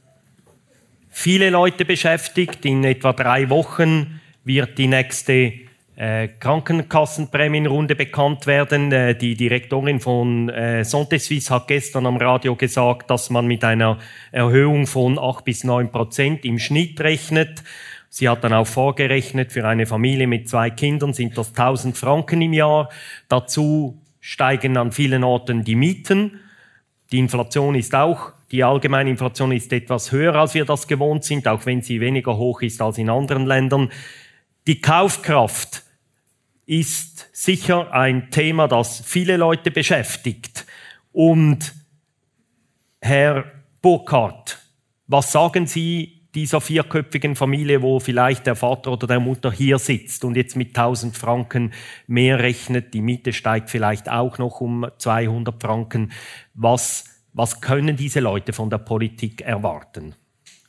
viele 1.11 1.51
Leute 1.51 1.85
beschäftigt. 1.85 2.65
In 2.65 2.83
etwa 2.85 3.13
drei 3.13 3.51
Wochen 3.51 4.19
wird 4.43 4.79
die 4.79 4.87
nächste 4.87 5.66
äh, 5.97 6.27
Krankenkassenprämienrunde 6.27 7.95
bekannt 7.95 8.45
werden. 8.45 8.91
Äh, 8.91 9.15
die 9.15 9.35
Direktorin 9.35 9.99
von 9.99 10.47
äh, 10.49 10.83
Santé 10.85 11.17
Suisse 11.17 11.53
hat 11.53 11.67
gestern 11.67 12.05
am 12.05 12.17
Radio 12.17 12.55
gesagt, 12.55 13.09
dass 13.09 13.31
man 13.31 13.47
mit 13.47 13.63
einer 13.63 13.97
Erhöhung 14.31 14.85
von 14.85 15.17
acht 15.17 15.43
bis 15.43 15.63
neun 15.63 15.91
Prozent 15.91 16.45
im 16.45 16.59
Schnitt 16.59 17.01
rechnet. 17.01 17.63
Sie 18.09 18.29
hat 18.29 18.43
dann 18.43 18.53
auch 18.53 18.67
vorgerechnet, 18.67 19.51
für 19.51 19.67
eine 19.67 19.87
Familie 19.87 20.27
mit 20.27 20.47
zwei 20.47 20.69
Kindern 20.69 21.13
sind 21.13 21.35
das 21.35 21.49
1000 21.49 21.97
Franken 21.97 22.43
im 22.43 22.53
Jahr. 22.53 22.89
Dazu 23.27 23.99
steigen 24.19 24.77
an 24.77 24.91
vielen 24.91 25.23
Orten 25.23 25.63
die 25.63 25.75
Mieten. 25.75 26.39
Die 27.11 27.17
Inflation 27.17 27.73
ist 27.73 27.95
auch, 27.95 28.33
die 28.51 28.63
allgemeine 28.63 29.09
Inflation 29.09 29.51
ist 29.51 29.73
etwas 29.73 30.11
höher, 30.11 30.35
als 30.35 30.53
wir 30.53 30.65
das 30.65 30.87
gewohnt 30.87 31.23
sind, 31.23 31.47
auch 31.47 31.65
wenn 31.65 31.81
sie 31.81 32.01
weniger 32.01 32.37
hoch 32.37 32.61
ist 32.61 32.83
als 32.83 32.99
in 32.99 33.09
anderen 33.09 33.47
Ländern. 33.47 33.89
Die 34.67 34.79
Kaufkraft 34.79 35.86
ist 36.67 37.29
sicher 37.31 37.93
ein 37.93 38.29
Thema, 38.29 38.67
das 38.67 39.01
viele 39.03 39.37
Leute 39.37 39.71
beschäftigt. 39.71 40.65
Und 41.11 41.73
Herr 43.01 43.45
Burkhardt, 43.81 44.59
was 45.07 45.31
sagen 45.31 45.65
Sie 45.65 46.17
dieser 46.35 46.61
vierköpfigen 46.61 47.35
Familie, 47.35 47.81
wo 47.81 47.99
vielleicht 47.99 48.45
der 48.45 48.55
Vater 48.55 48.91
oder 48.91 49.07
der 49.07 49.19
Mutter 49.19 49.51
hier 49.51 49.79
sitzt 49.79 50.25
und 50.25 50.35
jetzt 50.35 50.55
mit 50.55 50.77
1000 50.77 51.17
Franken 51.17 51.73
mehr 52.05 52.39
rechnet, 52.39 52.93
die 52.93 53.01
Miete 53.01 53.33
steigt 53.33 53.69
vielleicht 53.69 54.09
auch 54.09 54.37
noch 54.37 54.59
um 54.61 54.85
200 54.97 55.59
Franken. 55.59 56.11
Was, 56.53 57.05
was 57.33 57.61
können 57.61 57.95
diese 57.95 58.19
Leute 58.19 58.51
von 58.51 58.69
der 58.69 58.77
Politik 58.77 59.41
erwarten? 59.41 60.15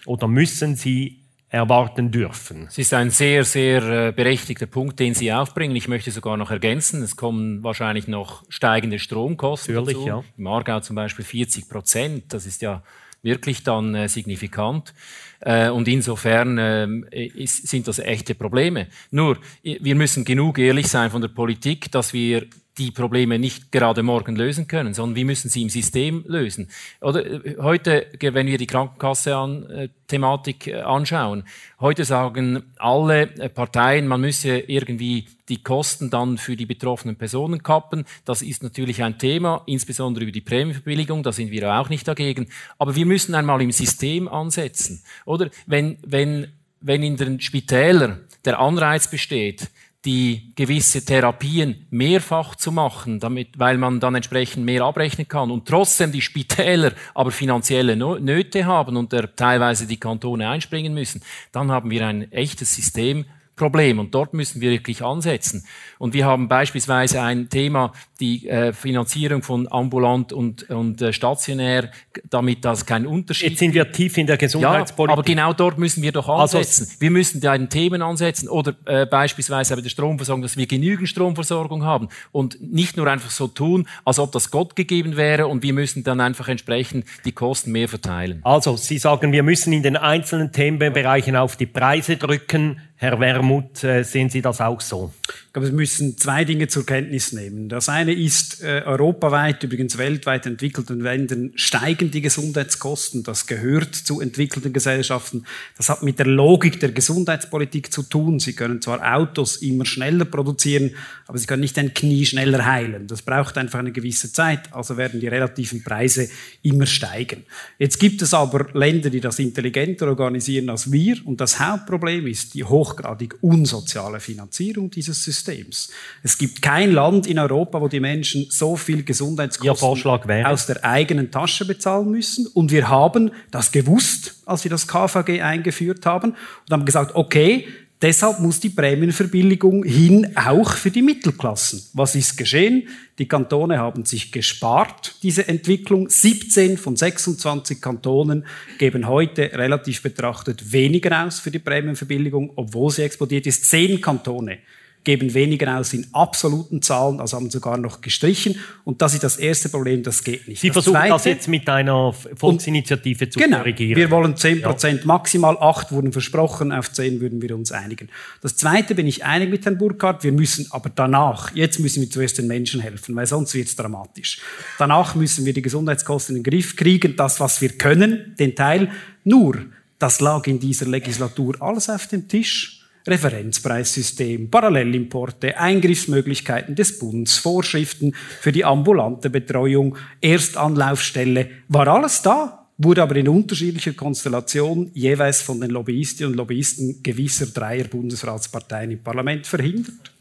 Oder 0.07 0.29
müssen 0.29 0.77
sie 0.77 1.18
erwarten 1.51 2.11
dürfen. 2.11 2.67
Es 2.69 2.77
ist 2.79 2.93
ein 2.93 3.11
sehr, 3.11 3.45
sehr 3.45 4.09
äh, 4.09 4.13
berechtigter 4.13 4.67
Punkt, 4.67 5.01
den 5.01 5.15
Sie 5.15 5.33
aufbringen. 5.33 5.75
Ich 5.77 5.89
möchte 5.89 6.11
sogar 6.11 6.37
noch 6.37 6.51
ergänzen, 6.51 7.03
es 7.03 7.17
kommen 7.17 7.63
wahrscheinlich 7.63 8.07
noch 8.07 8.45
steigende 8.51 8.99
Stromkosten 8.99 9.75
Natürlich, 9.75 9.97
dazu. 9.97 10.09
Ja. 10.09 10.25
Im 10.37 10.47
Aargau 10.47 10.81
zum 10.81 10.97
Beispiel 10.97 11.25
40 11.25 11.69
Prozent. 11.69 12.35
Das 12.35 12.45
ist 12.45 12.61
ja 12.61 12.83
wirklich 13.23 13.63
dann 13.63 13.95
äh, 13.95 14.09
signifikant. 14.09 14.93
Äh, 15.41 15.71
und 15.71 15.89
insofern 15.89 16.59
äh, 16.59 17.27
ist, 17.27 17.67
sind 17.67 17.89
das 17.89 17.99
echte 17.99 18.35
Probleme. 18.35 18.89
Nur, 19.11 19.39
wir 19.63 19.95
müssen 19.95 20.25
genug 20.25 20.59
ehrlich 20.59 20.89
sein 20.89 21.11
von 21.11 21.23
der 21.23 21.29
Politik, 21.29 21.91
dass 21.91 22.13
wir 22.13 22.47
die 22.79 22.91
Probleme 22.91 23.39
nicht 23.39 23.73
gerade 23.73 24.03
morgen 24.03 24.37
lösen 24.37 24.69
können, 24.69 24.95
sondern 24.95 25.17
wir 25.17 25.25
müssen 25.25 25.49
sie 25.49 25.63
im 25.63 25.69
System 25.69 26.25
lösen. 26.27 26.71
Oder 27.01 27.27
äh, 27.27 27.57
heute, 27.61 28.07
wenn 28.21 28.47
wir 28.47 28.59
die 28.59 28.67
Krankenkasse 28.67 29.37
an, 29.37 29.69
äh, 29.71 29.89
äh, 30.11 30.75
anschauen, 30.81 31.45
heute 31.81 32.05
sagen 32.05 32.63
alle 32.79 33.27
Parteien, 33.27 34.07
man 34.07 34.21
müsse 34.21 34.59
irgendwie 34.59 35.27
die 35.49 35.63
Kosten 35.63 36.11
dann 36.11 36.39
für 36.39 36.57
die 36.57 36.67
betroffenen 36.67 37.17
Personen 37.17 37.63
kappen. 37.63 38.05
Das 38.25 38.43
ist 38.43 38.63
natürlich 38.63 39.03
ein 39.03 39.19
Thema, 39.19 39.63
insbesondere 39.67 40.25
über 40.25 40.33
die 40.33 40.41
Prämienverbilligung, 40.41 41.23
da 41.23 41.33
sind 41.33 41.51
wir 41.51 41.75
auch 41.75 41.89
nicht 41.89 42.07
dagegen. 42.07 42.49
Aber 42.79 42.95
wir 42.95 43.07
müssen 43.07 43.35
einmal 43.35 43.61
im 43.63 43.73
System 43.73 44.29
ansetzen. 44.29 45.03
Oder 45.25 45.51
wenn, 45.67 45.99
wenn, 46.07 46.53
wenn 46.81 47.03
in 47.03 47.17
den 47.17 47.41
Spitälern 47.41 48.21
der 48.45 48.61
Anreiz 48.61 49.11
besteht, 49.11 49.69
die 50.05 50.53
gewisse 50.55 51.05
Therapien 51.05 51.87
mehrfach 51.91 52.55
zu 52.55 52.71
machen, 52.71 53.19
damit, 53.19 53.59
weil 53.59 53.79
man 53.79 53.99
dann 53.99 54.15
entsprechend 54.15 54.65
mehr 54.65 54.83
abrechnen 54.83 55.27
kann 55.27 55.51
und 55.51 55.67
trotzdem 55.67 56.13
die 56.13 56.23
Spitäler 56.23 56.93
aber 57.15 57.33
finanzielle 57.33 57.97
Nöte 57.97 58.65
haben 58.65 58.97
und 58.97 59.15
teilweise 59.37 59.87
die 59.87 59.99
Kantone 59.99 60.49
einspringen 60.49 60.95
müssen, 60.95 61.23
dann 61.51 61.73
haben 61.73 61.91
wir 61.91 62.07
ein 62.07 62.31
echtes 62.31 62.75
System, 62.75 63.25
Problem 63.59 63.99
und 63.99 64.15
dort 64.15 64.33
müssen 64.33 64.61
wir 64.61 64.71
wirklich 64.71 65.03
ansetzen. 65.03 65.65
Und 65.99 66.15
wir 66.15 66.25
haben 66.25 66.49
beispielsweise 66.49 67.21
ein 67.21 67.51
Thema, 67.51 67.93
die 68.21 68.49
äh, 68.49 68.73
Finanzierung 68.73 69.43
von 69.43 69.71
ambulant 69.71 70.33
und, 70.33 70.69
und 70.71 71.03
äh, 71.03 71.13
stationär, 71.13 71.91
damit 72.31 72.65
das 72.65 72.87
kein 72.87 73.07
Unterschied. 73.07 73.51
Jetzt 73.51 73.59
sind 73.59 73.75
wir 73.75 73.93
tief 73.93 74.17
in 74.17 74.27
der 74.27 74.37
Gesundheitspolitik. 74.37 75.11
Ja, 75.11 75.13
aber 75.13 75.23
genau 75.23 75.53
dort 75.53 75.79
müssen 75.79 76.03
wir 76.03 76.13
doch 76.13 76.29
also 76.29 76.59
ansetzen. 76.59 76.85
Also, 76.85 77.01
wir 77.01 77.11
müssen 77.11 77.41
da 77.41 77.53
einen 77.53 77.69
Themen 77.69 78.03
ansetzen 78.03 78.49
oder 78.49 78.75
äh, 78.87 79.07
beispielsweise 79.07 79.77
bei 79.77 79.83
der 79.83 79.91
Stromversorgung, 79.91 80.43
dass 80.43 80.57
wir 80.57 80.67
genügend 80.67 81.09
Stromversorgung 81.09 81.85
haben 81.85 82.09
und 82.33 82.61
nicht 82.61 82.97
nur 82.97 83.07
einfach 83.09 83.31
so 83.31 83.49
tun, 83.49 83.89
als 84.05 84.19
ob 84.19 84.33
das 84.33 84.51
Gott 84.51 84.77
gegeben 84.77 85.17
wäre 85.17 85.47
und 85.47 85.63
wir 85.63 85.73
müssen 85.73 86.05
dann 86.05 86.21
einfach 86.21 86.49
entsprechend 86.49 87.07
die 87.25 87.33
Kosten 87.33 87.73
mehr 87.73 87.89
verteilen. 87.89 88.41
Also 88.45 88.77
Sie 88.77 88.99
sagen, 88.99 89.33
wir 89.33 89.43
müssen 89.43 89.73
in 89.73 89.83
den 89.83 89.97
einzelnen 89.97 90.53
Themenbereichen 90.53 91.37
auf 91.37 91.57
die 91.57 91.67
Preise 91.67 92.17
drücken, 92.17 92.81
Herr 93.01 93.21
Wermuth, 93.21 93.85
äh, 93.85 94.03
sehen 94.03 94.29
Sie 94.29 94.43
das 94.43 94.61
auch 94.61 94.81
so? 94.81 95.13
Ich 95.47 95.53
glaube, 95.53 95.69
wir 95.69 95.75
müssen 95.75 96.19
zwei 96.19 96.45
Dinge 96.45 96.67
zur 96.67 96.85
Kenntnis 96.85 97.33
nehmen. 97.33 97.69
Das 97.69 97.89
eine 97.89 98.13
ist, 98.13 98.61
äh, 98.61 98.83
europaweit, 98.85 99.63
übrigens 99.63 99.99
weltweit 99.99 100.47
entwickelten 100.47 100.99
Ländern 100.99 101.53
steigen 101.55 102.11
die 102.11 102.23
Gesundheitskosten. 102.23 103.23
Das 103.23 103.47
gehört 103.47 103.95
zu 103.95 104.21
entwickelten 104.21 104.73
Gesellschaften. 104.73 105.45
Das 105.77 105.89
hat 105.91 106.03
mit 106.03 106.19
der 106.19 106.27
Logik 106.27 106.81
der 106.81 106.91
Gesundheitspolitik 106.91 107.93
zu 107.93 108.03
tun. 108.03 108.41
Sie 108.41 108.55
können 108.55 108.83
zwar 108.83 109.17
Autos 109.17 109.59
immer 109.59 109.87
schneller 109.87 110.25
produzieren, 110.25 110.97
aber 111.29 111.39
sie 111.39 111.47
können 111.47 111.61
nicht 111.61 111.79
ein 111.79 111.95
Knie 111.95 112.27
schneller 112.27 112.67
heilen. 112.67 113.07
Das 113.07 113.23
braucht 113.23 113.59
einfach 113.59 113.79
eine 113.79 113.93
gewisse 113.93 114.33
Zeit. 114.33 114.73
Also 114.73 114.97
werden 114.97 115.21
die 115.21 115.29
relativen 115.29 115.85
Preise 115.85 116.29
immer 116.63 116.87
steigen. 116.87 117.45
Jetzt 117.79 118.01
gibt 118.01 118.23
es 118.23 118.35
aber 118.35 118.67
Länder, 118.75 119.09
die 119.09 119.21
das 119.21 119.39
intelligenter 119.39 120.09
organisieren 120.09 120.69
als 120.69 120.91
wir. 120.91 121.25
Und 121.25 121.41
das 121.41 121.61
Hauptproblem 121.61 122.27
ist 122.27 122.55
die 122.55 122.65
hoch 122.65 122.88
hochgradig 122.89 123.37
unsoziale 123.43 124.21
Finanzierung 124.21 124.91
dieses 124.91 125.23
Systems. 125.23 125.91
Es 126.23 126.39
gibt 126.39 126.63
kein 126.63 126.93
Land 126.93 127.27
in 127.27 127.39
Europa, 127.39 127.81
wo 127.81 127.89
die 127.89 128.01
Menschen 128.01 128.47
so 128.51 128.77
viel 128.77 129.03
Gesundheitskosten 129.03 130.45
aus 130.45 130.67
der 130.67 130.85
eigenen 130.85 131.31
Tasche 131.31 131.65
bezahlen 131.65 132.11
müssen. 132.11 132.47
Und 132.47 132.71
wir 132.71 132.89
haben 132.89 133.31
das 133.51 133.73
gewusst, 133.73 134.37
als 134.47 134.65
wir 134.65 134.71
das 134.71 134.89
KVG 134.89 135.43
eingeführt 135.43 136.07
haben 136.07 136.31
und 136.31 136.73
haben 136.73 136.85
gesagt, 136.85 137.15
okay, 137.15 137.67
Deshalb 138.01 138.39
muss 138.39 138.61
die 138.61 138.69
Prämienverbilligung 138.69 139.83
hin 139.83 140.37
auch 140.37 140.71
für 140.71 140.93
die 140.93 141.03
Mittelklassen. 141.03 141.83
Was 141.95 142.15
ist 142.15 142.37
geschehen? 142.37 142.87
Die 143.19 143.27
Kantone 143.27 143.79
haben 143.79 144.05
sich 144.05 144.31
gespart, 144.31 145.17
diese 145.25 145.49
Entwicklung. 145.49 146.09
17 146.09 146.79
von 146.79 146.95
26 146.95 147.81
Kantonen 147.81 148.47
geben 148.79 149.09
heute 149.09 149.51
relativ 149.53 150.01
betrachtet 150.03 150.73
weniger 150.73 151.25
aus 151.25 151.41
für 151.41 151.51
die 151.51 151.59
Prämienverbilligung, 151.59 152.53
obwohl 152.55 152.93
sie 152.93 153.03
explodiert 153.03 153.49
ist. 153.49 153.65
Zehn 153.65 154.01
Kantone 154.01 154.59
geben 155.05 155.33
weniger 155.33 155.79
aus 155.79 155.95
in 155.95 156.07
absoluten 156.13 156.83
Zahlen, 156.83 157.21
also 157.21 157.37
haben 157.37 157.51
sogar 157.51 157.79
noch 157.79 158.01
gestrichen. 158.01 158.57
Und 158.85 159.01
das 159.01 159.15
ist 159.15 159.25
das 159.25 159.37
erste 159.37 159.69
Problem, 159.69 160.03
das 160.03 160.23
geht 160.23 160.47
nicht. 160.49 160.61
Sie 160.61 160.69
das 160.69 160.75
versuchen 160.75 160.95
Zweite, 160.95 161.09
das 161.09 161.25
jetzt 161.25 161.49
mit 161.49 161.69
einer 161.69 162.13
Volksinitiative 162.13 163.31
zu 163.31 163.39
genau, 163.39 163.59
korrigieren. 163.59 163.97
Wir 163.97 164.11
wollen 164.11 164.37
10 164.37 164.63
Prozent, 164.63 165.01
ja. 165.01 165.07
maximal 165.07 165.57
8 165.59 165.93
wurden 165.93 166.13
versprochen, 166.13 166.73
auf 166.73 166.93
10 166.93 167.21
würden 167.21 167.41
wir 167.41 167.55
uns 167.55 167.73
einigen. 167.73 168.09
Das 168.43 168.57
Zweite 168.57 168.95
bin 168.95 169.07
ich 169.07 169.25
einig 169.25 169.51
mit 169.51 169.65
Herrn 169.65 169.79
Burkhardt, 169.79 170.25
wir 170.25 170.33
müssen 170.33 170.67
aber 170.71 170.91
danach, 170.95 171.55
jetzt 171.55 171.79
müssen 171.79 172.03
wir 172.03 172.11
zuerst 172.11 172.39
den 172.39 172.47
Menschen 172.47 172.81
helfen, 172.81 173.17
weil 173.17 173.27
sonst 173.27 173.55
wird 173.55 173.69
es 173.69 173.77
dramatisch. 173.77 174.41
Danach 174.79 175.15
müssen 175.15 175.47
wir 175.47 175.53
die 175.53 175.63
Gesundheitskosten 175.63 176.37
in 176.37 176.43
den 176.43 176.51
Griff 176.51 176.77
kriegen, 176.77 177.17
das, 177.17 177.41
was 177.41 177.61
wir 177.61 177.71
können, 177.71 178.35
den 178.39 178.55
Teil. 178.55 178.91
Nur, 179.25 179.57
das 179.99 180.21
lag 180.21 180.47
in 180.47 180.61
dieser 180.61 180.87
Legislatur 180.87 181.57
alles 181.61 181.89
auf 181.89 182.07
dem 182.07 182.29
Tisch. 182.29 182.78
Referenzpreissystem, 183.09 184.51
Parallelimporte, 184.51 185.59
Eingriffsmöglichkeiten 185.59 186.75
des 186.75 186.99
Bundes, 186.99 187.39
Vorschriften 187.39 188.15
für 188.41 188.53
die 188.53 188.65
ambulante 188.65 189.31
Betreuung, 189.31 189.97
Erstanlaufstelle, 190.21 191.49
war 191.69 191.89
alles 191.89 192.23
da, 192.23 192.67
wurde 192.79 193.03
aber 193.03 193.17
in 193.17 193.29
unterschiedlicher 193.29 193.93
Konstellation 193.93 194.91
jeweils 194.95 195.43
von 195.43 195.61
den 195.61 195.71
Lobbyistinnen 195.71 196.33
und 196.33 196.37
Lobbyisten 196.37 197.03
gewisser 197.03 197.47
Dreier 197.47 197.85
Bundesratsparteien 197.85 198.93
im 198.93 199.03
Parlament 199.03 199.47
verhindert. 199.47 200.13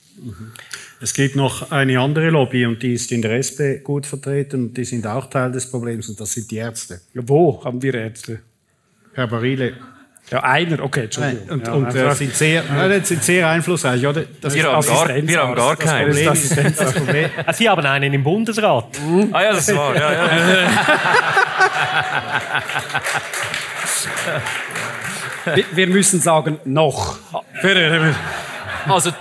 Es 1.00 1.14
gibt 1.14 1.36
noch 1.36 1.72
eine 1.72 2.00
andere 2.00 2.32
Lobby 2.32 2.66
und 2.66 2.82
die 2.82 2.94
ist 2.94 3.12
in 3.12 3.22
der 3.22 3.38
SP 3.38 3.84
gut 3.84 4.08
vertreten 4.08 4.68
und 4.68 4.78
die 4.78 4.86
sind 4.86 5.06
auch 5.06 5.30
Teil 5.30 5.52
des 5.52 5.70
Problems 5.70 6.10
und 6.10 6.20
das 6.20 6.34
sind 6.34 6.50
die 6.50 6.56
Ärzte. 6.56 7.02
Wo 7.14 7.64
haben 7.64 7.82
wir 7.82 7.94
Ärzte? 7.94 8.40
Herr 9.14 9.28
Barile, 9.28 9.74
ja, 10.30 10.44
einer, 10.44 10.84
okay, 10.84 11.06
Entschuldigung. 11.06 11.48
Und, 11.50 11.68
ja, 11.68 11.74
und 11.74 11.96
äh, 11.96 12.14
sind, 12.14 12.36
sehr, 12.36 12.62
ja, 12.64 13.04
sind 13.04 13.24
sehr 13.24 13.48
einflussreich, 13.48 14.06
oder? 14.06 14.24
Das 14.42 14.54
wir, 14.54 14.66
haben 14.66 14.86
gar, 14.86 15.08
wir 15.08 15.40
haben 15.40 15.56
gar 15.56 15.76
keinen. 15.78 16.26
Das, 16.26 16.50
das, 16.50 16.76
das 16.76 16.94
Problem. 16.94 17.30
Ah, 17.46 17.54
Sie 17.54 17.70
haben 17.70 17.86
einen 17.86 18.14
im 18.14 18.24
Bundesrat. 18.24 19.00
Mhm. 19.00 19.30
Ah 19.32 19.42
ja, 19.42 19.54
das 19.54 19.74
war, 19.74 19.96
ja, 19.96 20.12
ja. 20.12 20.30
wir, 25.56 25.66
wir 25.72 25.88
müssen 25.88 26.20
sagen, 26.20 26.60
noch. 26.66 27.18
Also, 28.88 29.12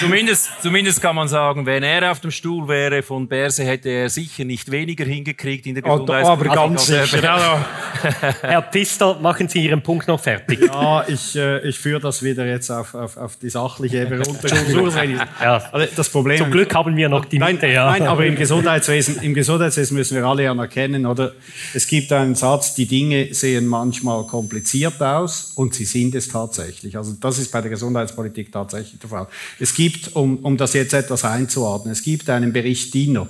Zumindest, 0.00 0.50
zumindest 0.62 1.02
kann 1.02 1.16
man 1.16 1.28
sagen, 1.28 1.66
wenn 1.66 1.82
er 1.82 2.12
auf 2.12 2.20
dem 2.20 2.30
Stuhl 2.30 2.68
wäre 2.68 3.02
von 3.02 3.26
Berse, 3.26 3.64
hätte 3.64 3.88
er 3.88 4.08
sicher 4.08 4.44
nicht 4.44 4.70
weniger 4.70 5.04
hingekriegt 5.04 5.66
in 5.66 5.74
der 5.74 5.82
Gesundheitspolitik. 5.82 6.52
Aber 6.52 6.68
ganz 6.68 6.86
sicher. 6.86 7.66
Herr 8.42 8.62
Pfister, 8.62 9.18
machen 9.20 9.48
Sie 9.48 9.64
Ihren 9.64 9.82
Punkt 9.82 10.06
noch 10.08 10.20
fertig. 10.20 10.60
Ja, 10.60 11.04
ich, 11.08 11.34
äh, 11.36 11.68
ich 11.68 11.78
führe 11.78 12.00
das 12.00 12.22
wieder 12.22 12.46
jetzt 12.46 12.70
auf, 12.70 12.94
auf, 12.94 13.16
auf 13.16 13.36
die 13.36 13.50
sachliche 13.50 14.02
Ebene 14.02 14.24
runter. 14.24 14.48
ja. 15.40 15.62
also 15.72 15.86
das 15.96 16.08
Problem, 16.08 16.38
Zum 16.38 16.50
Glück 16.50 16.74
haben 16.74 16.96
wir 16.96 17.08
noch 17.08 17.24
die 17.24 17.38
Mitte. 17.38 17.66
Nein, 17.66 17.72
ja. 17.72 17.90
nein, 17.90 18.02
aber 18.02 18.24
im 18.26 18.36
Gesundheitswesen, 18.36 19.20
im 19.22 19.34
Gesundheitswesen 19.34 19.96
müssen 19.96 20.16
wir 20.16 20.24
alle 20.24 20.48
anerkennen, 20.50 21.06
oder? 21.06 21.32
Es 21.74 21.86
gibt 21.86 22.12
einen 22.12 22.34
Satz, 22.34 22.74
die 22.74 22.86
Dinge 22.86 23.34
sehen 23.34 23.66
manchmal 23.66 24.24
kompliziert 24.24 25.00
aus 25.02 25.52
und 25.54 25.74
sie 25.74 25.84
sind 25.84 26.14
es 26.14 26.28
tatsächlich. 26.28 26.96
Also 26.96 27.14
das 27.20 27.38
ist 27.38 27.50
bei 27.50 27.60
der 27.60 27.70
Gesundheitspolitik 27.70 28.52
tatsächlich 28.52 29.00
der 29.00 29.10
Fall. 29.10 29.26
Es 29.58 29.74
gibt, 29.74 29.87
um, 30.14 30.38
um 30.38 30.56
das 30.56 30.72
jetzt 30.74 30.94
etwas 30.94 31.24
einzuordnen, 31.24 31.92
es 31.92 32.02
gibt 32.02 32.28
einen 32.30 32.52
Bericht 32.52 32.94
Diener, 32.94 33.28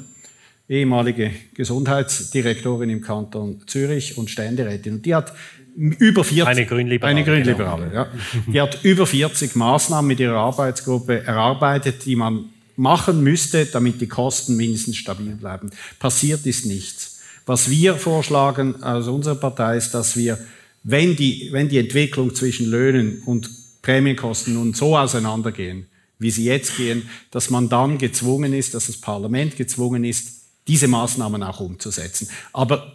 ehemalige 0.69 1.31
Gesundheitsdirektorin 1.55 2.91
im 2.91 3.01
Kanton 3.01 3.63
Zürich 3.67 4.19
und 4.19 4.31
Ständerätin. 4.31 4.95
Und 4.95 5.07
die 5.07 5.15
hat 5.15 5.33
über 5.77 6.25
40, 6.25 6.47
eine 6.47 6.67
Grünliberale, 6.67 7.17
eine 7.17 7.25
Grünliberale 7.25 7.89
genau. 7.89 7.95
ja. 7.95 8.09
Die 8.53 8.61
hat 8.61 8.85
über 8.85 9.07
40 9.07 9.55
Maßnahmen 9.57 10.09
mit 10.09 10.21
ihrer 10.21 10.37
Arbeitsgruppe 10.37 11.25
erarbeitet, 11.25 12.05
die 12.05 12.17
man 12.17 12.47
machen 12.77 13.23
müsste, 13.23 13.67
damit 13.67 14.01
die 14.01 14.09
Kosten 14.09 14.57
mindestens 14.57 14.97
stabil 14.97 15.35
bleiben. 15.35 15.71
Passiert 15.99 16.47
ist 16.47 16.67
nichts. 16.67 17.21
Was 17.47 17.71
wir 17.71 17.97
vorschlagen 17.97 18.83
aus 18.83 19.09
unserer 19.09 19.37
Partei 19.37 19.77
ist, 19.77 19.95
dass 19.95 20.17
wir 20.17 20.39
wenn 20.85 21.17
die, 21.17 21.49
wenn 21.53 21.69
die 21.69 21.79
Entwicklung 21.79 22.35
zwischen 22.35 22.71
Löhnen 22.71 23.23
und 23.27 23.51
Prämienkosten 23.83 24.55
nun 24.55 24.75
so 24.75 24.97
auseinandergehen, 24.97 25.87
wie 26.19 26.31
sie 26.31 26.45
jetzt 26.45 26.77
gehen, 26.77 27.09
dass 27.31 27.51
man 27.51 27.69
dann 27.69 27.99
gezwungen 27.99 28.53
ist, 28.53 28.75
dass 28.75 28.87
das 28.87 28.97
Parlament 28.97 29.57
gezwungen 29.57 30.05
ist, 30.05 30.43
diese 30.67 30.89
Maßnahmen 30.89 31.43
auch 31.43 31.61
umzusetzen. 31.61 32.29
Aber 32.53 32.93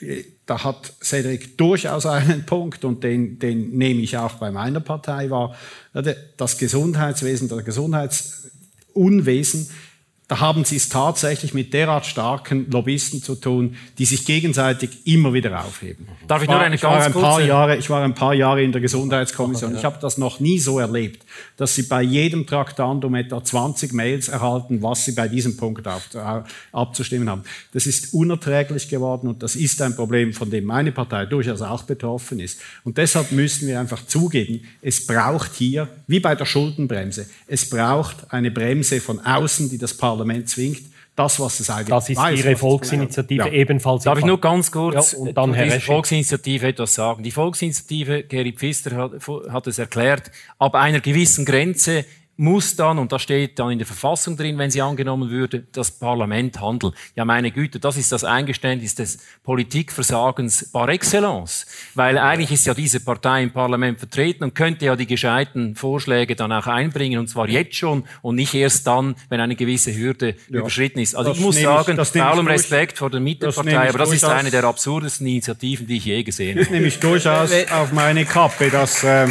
äh, 0.00 0.24
da 0.46 0.64
hat 0.64 0.92
Cedric 1.02 1.58
durchaus 1.58 2.06
einen 2.06 2.46
Punkt 2.46 2.84
und 2.84 3.04
den, 3.04 3.38
den 3.38 3.76
nehme 3.76 4.00
ich 4.00 4.16
auch 4.16 4.34
bei 4.34 4.50
meiner 4.50 4.80
Partei 4.80 5.30
wahr. 5.30 5.54
Das 6.36 6.58
Gesundheitswesen, 6.58 7.48
das 7.48 7.64
Gesundheitsunwesen 7.64 9.68
da 10.28 10.40
haben 10.40 10.66
Sie 10.66 10.76
es 10.76 10.90
tatsächlich 10.90 11.54
mit 11.54 11.72
derart 11.72 12.04
starken 12.04 12.70
Lobbyisten 12.70 13.22
zu 13.22 13.34
tun, 13.34 13.76
die 13.96 14.04
sich 14.04 14.26
gegenseitig 14.26 15.06
immer 15.06 15.32
wieder 15.32 15.64
aufheben. 15.64 16.06
Darf 16.26 16.42
ich, 16.42 16.50
nur 16.50 16.60
eine 16.60 16.74
ich 16.74 16.82
war, 16.82 16.92
ganz 16.92 17.06
ein 17.06 17.12
kurze... 17.12 17.26
paar 17.26 17.40
Jahre, 17.40 17.76
Ich 17.78 17.88
war 17.88 18.04
ein 18.04 18.14
paar 18.14 18.34
Jahre 18.34 18.62
in 18.62 18.70
der 18.70 18.82
Gesundheitskommission. 18.82 19.74
Ich 19.74 19.86
habe 19.86 19.96
das 20.02 20.18
noch 20.18 20.38
nie 20.38 20.58
so 20.58 20.78
erlebt, 20.78 21.24
dass 21.58 21.74
Sie 21.74 21.82
bei 21.82 22.02
jedem 22.02 22.46
Traktandum 22.46 23.16
etwa 23.16 23.44
20 23.44 23.92
Mails 23.92 24.28
erhalten, 24.28 24.80
was 24.80 25.04
Sie 25.04 25.12
bei 25.12 25.28
diesem 25.28 25.56
Punkt 25.56 25.86
auf, 25.86 26.08
abzustimmen 26.72 27.28
haben. 27.28 27.42
Das 27.72 27.86
ist 27.86 28.14
unerträglich 28.14 28.88
geworden 28.88 29.28
und 29.28 29.42
das 29.42 29.56
ist 29.56 29.82
ein 29.82 29.94
Problem, 29.94 30.32
von 30.32 30.50
dem 30.50 30.64
meine 30.64 30.92
Partei 30.92 31.26
durchaus 31.26 31.60
auch 31.60 31.82
betroffen 31.82 32.40
ist. 32.40 32.60
Und 32.84 32.96
deshalb 32.96 33.32
müssen 33.32 33.68
wir 33.68 33.78
einfach 33.78 34.06
zugeben, 34.06 34.62
es 34.80 35.04
braucht 35.04 35.54
hier, 35.54 35.88
wie 36.06 36.20
bei 36.20 36.36
der 36.36 36.46
Schuldenbremse, 36.46 37.26
es 37.48 37.68
braucht 37.68 38.32
eine 38.32 38.52
Bremse 38.52 39.00
von 39.00 39.18
außen, 39.18 39.68
die 39.68 39.78
das 39.78 39.94
Parlament 39.94 40.48
zwingt, 40.48 40.82
das, 41.18 41.40
was 41.40 41.60
es 41.60 41.70
eigentlich 41.70 41.88
Das 41.88 42.08
ist 42.08 42.16
weiß, 42.16 42.38
Ihre 42.38 42.56
Volksinitiative 42.56 43.46
ja. 43.46 43.52
ebenfalls. 43.52 44.04
Darf 44.04 44.18
ich 44.18 44.24
nur 44.24 44.40
ganz 44.40 44.70
kurz 44.70 45.12
ja, 45.12 45.18
und 45.18 45.34
dann 45.34 45.54
Herr 45.54 45.64
diese 45.64 45.80
Volksinitiative 45.80 46.68
etwas 46.68 46.94
sagen? 46.94 47.22
Die 47.22 47.30
Volksinitiative, 47.30 48.22
Geri 48.24 48.52
Pfister 48.52 48.96
hat, 48.96 49.12
hat 49.50 49.66
es 49.66 49.78
erklärt, 49.78 50.30
ab 50.58 50.74
einer 50.74 51.00
gewissen 51.00 51.44
Grenze 51.44 52.04
muss 52.38 52.76
dann, 52.76 52.98
und 52.98 53.10
das 53.10 53.22
steht 53.22 53.58
dann 53.58 53.72
in 53.72 53.78
der 53.78 53.86
Verfassung 53.86 54.36
drin, 54.36 54.56
wenn 54.58 54.70
sie 54.70 54.80
angenommen 54.80 55.28
würde, 55.28 55.64
das 55.72 55.90
Parlament 55.90 56.60
handeln. 56.60 56.92
Ja, 57.16 57.24
meine 57.24 57.50
Güte, 57.50 57.80
das 57.80 57.96
ist 57.96 58.12
das 58.12 58.22
Eingeständnis 58.22 58.94
des 58.94 59.18
Politikversagens 59.42 60.70
par 60.70 60.88
excellence. 60.88 61.66
Weil 61.96 62.16
eigentlich 62.16 62.52
ist 62.52 62.64
ja 62.64 62.74
diese 62.74 63.00
Partei 63.00 63.42
im 63.42 63.50
Parlament 63.50 63.98
vertreten 63.98 64.44
und 64.44 64.54
könnte 64.54 64.84
ja 64.84 64.94
die 64.94 65.06
gescheiten 65.06 65.74
Vorschläge 65.74 66.36
dann 66.36 66.52
auch 66.52 66.68
einbringen, 66.68 67.18
und 67.18 67.26
zwar 67.26 67.48
jetzt 67.48 67.74
schon 67.74 68.04
und 68.22 68.36
nicht 68.36 68.54
erst 68.54 68.86
dann, 68.86 69.16
wenn 69.28 69.40
eine 69.40 69.56
gewisse 69.56 69.92
Hürde 69.92 70.36
ja, 70.48 70.60
überschritten 70.60 71.00
ist. 71.00 71.16
Also 71.16 71.32
ich 71.32 71.40
muss 71.40 71.60
sagen, 71.60 71.98
ich, 72.00 72.12
bei 72.12 72.22
allem 72.22 72.46
Respekt 72.46 72.98
vor 72.98 73.10
der 73.10 73.18
Mittepartei, 73.18 73.88
aber 73.88 73.98
das 73.98 74.12
ist 74.12 74.24
eine 74.24 74.52
der 74.52 74.62
absurdesten 74.62 75.26
Initiativen, 75.26 75.88
die 75.88 75.96
ich 75.96 76.04
je 76.04 76.22
gesehen 76.22 76.50
habe. 76.50 76.60
Das 76.60 76.70
nehme 76.70 76.86
ich 76.86 77.00
durchaus 77.00 77.50
auf 77.72 77.90
meine 77.90 78.24
Kappe, 78.24 78.70
dass... 78.70 79.02
Äh 79.02 79.26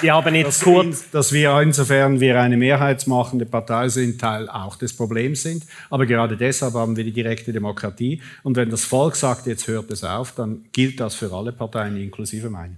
wir 0.00 0.14
haben 0.14 0.34
jetzt 0.34 0.62
kurz, 0.62 1.10
dass 1.10 1.32
wir 1.32 1.60
insofern 1.60 2.20
wir 2.20 2.40
eine 2.40 2.56
mehrheitsmachende 2.56 3.46
Partei 3.46 3.88
sind, 3.88 4.20
Teil 4.20 4.48
auch 4.48 4.76
des 4.76 4.94
Problems 4.94 5.42
sind. 5.42 5.64
Aber 5.90 6.06
gerade 6.06 6.36
deshalb 6.36 6.74
haben 6.74 6.96
wir 6.96 7.04
die 7.04 7.12
direkte 7.12 7.52
Demokratie. 7.52 8.20
Und 8.42 8.56
wenn 8.56 8.70
das 8.70 8.84
Volk 8.84 9.16
sagt, 9.16 9.46
jetzt 9.46 9.68
hört 9.68 9.90
es 9.90 10.04
auf, 10.04 10.32
dann 10.32 10.64
gilt 10.72 11.00
das 11.00 11.14
für 11.14 11.32
alle 11.32 11.52
Parteien, 11.52 11.96
inklusive 11.96 12.50
meine. 12.50 12.76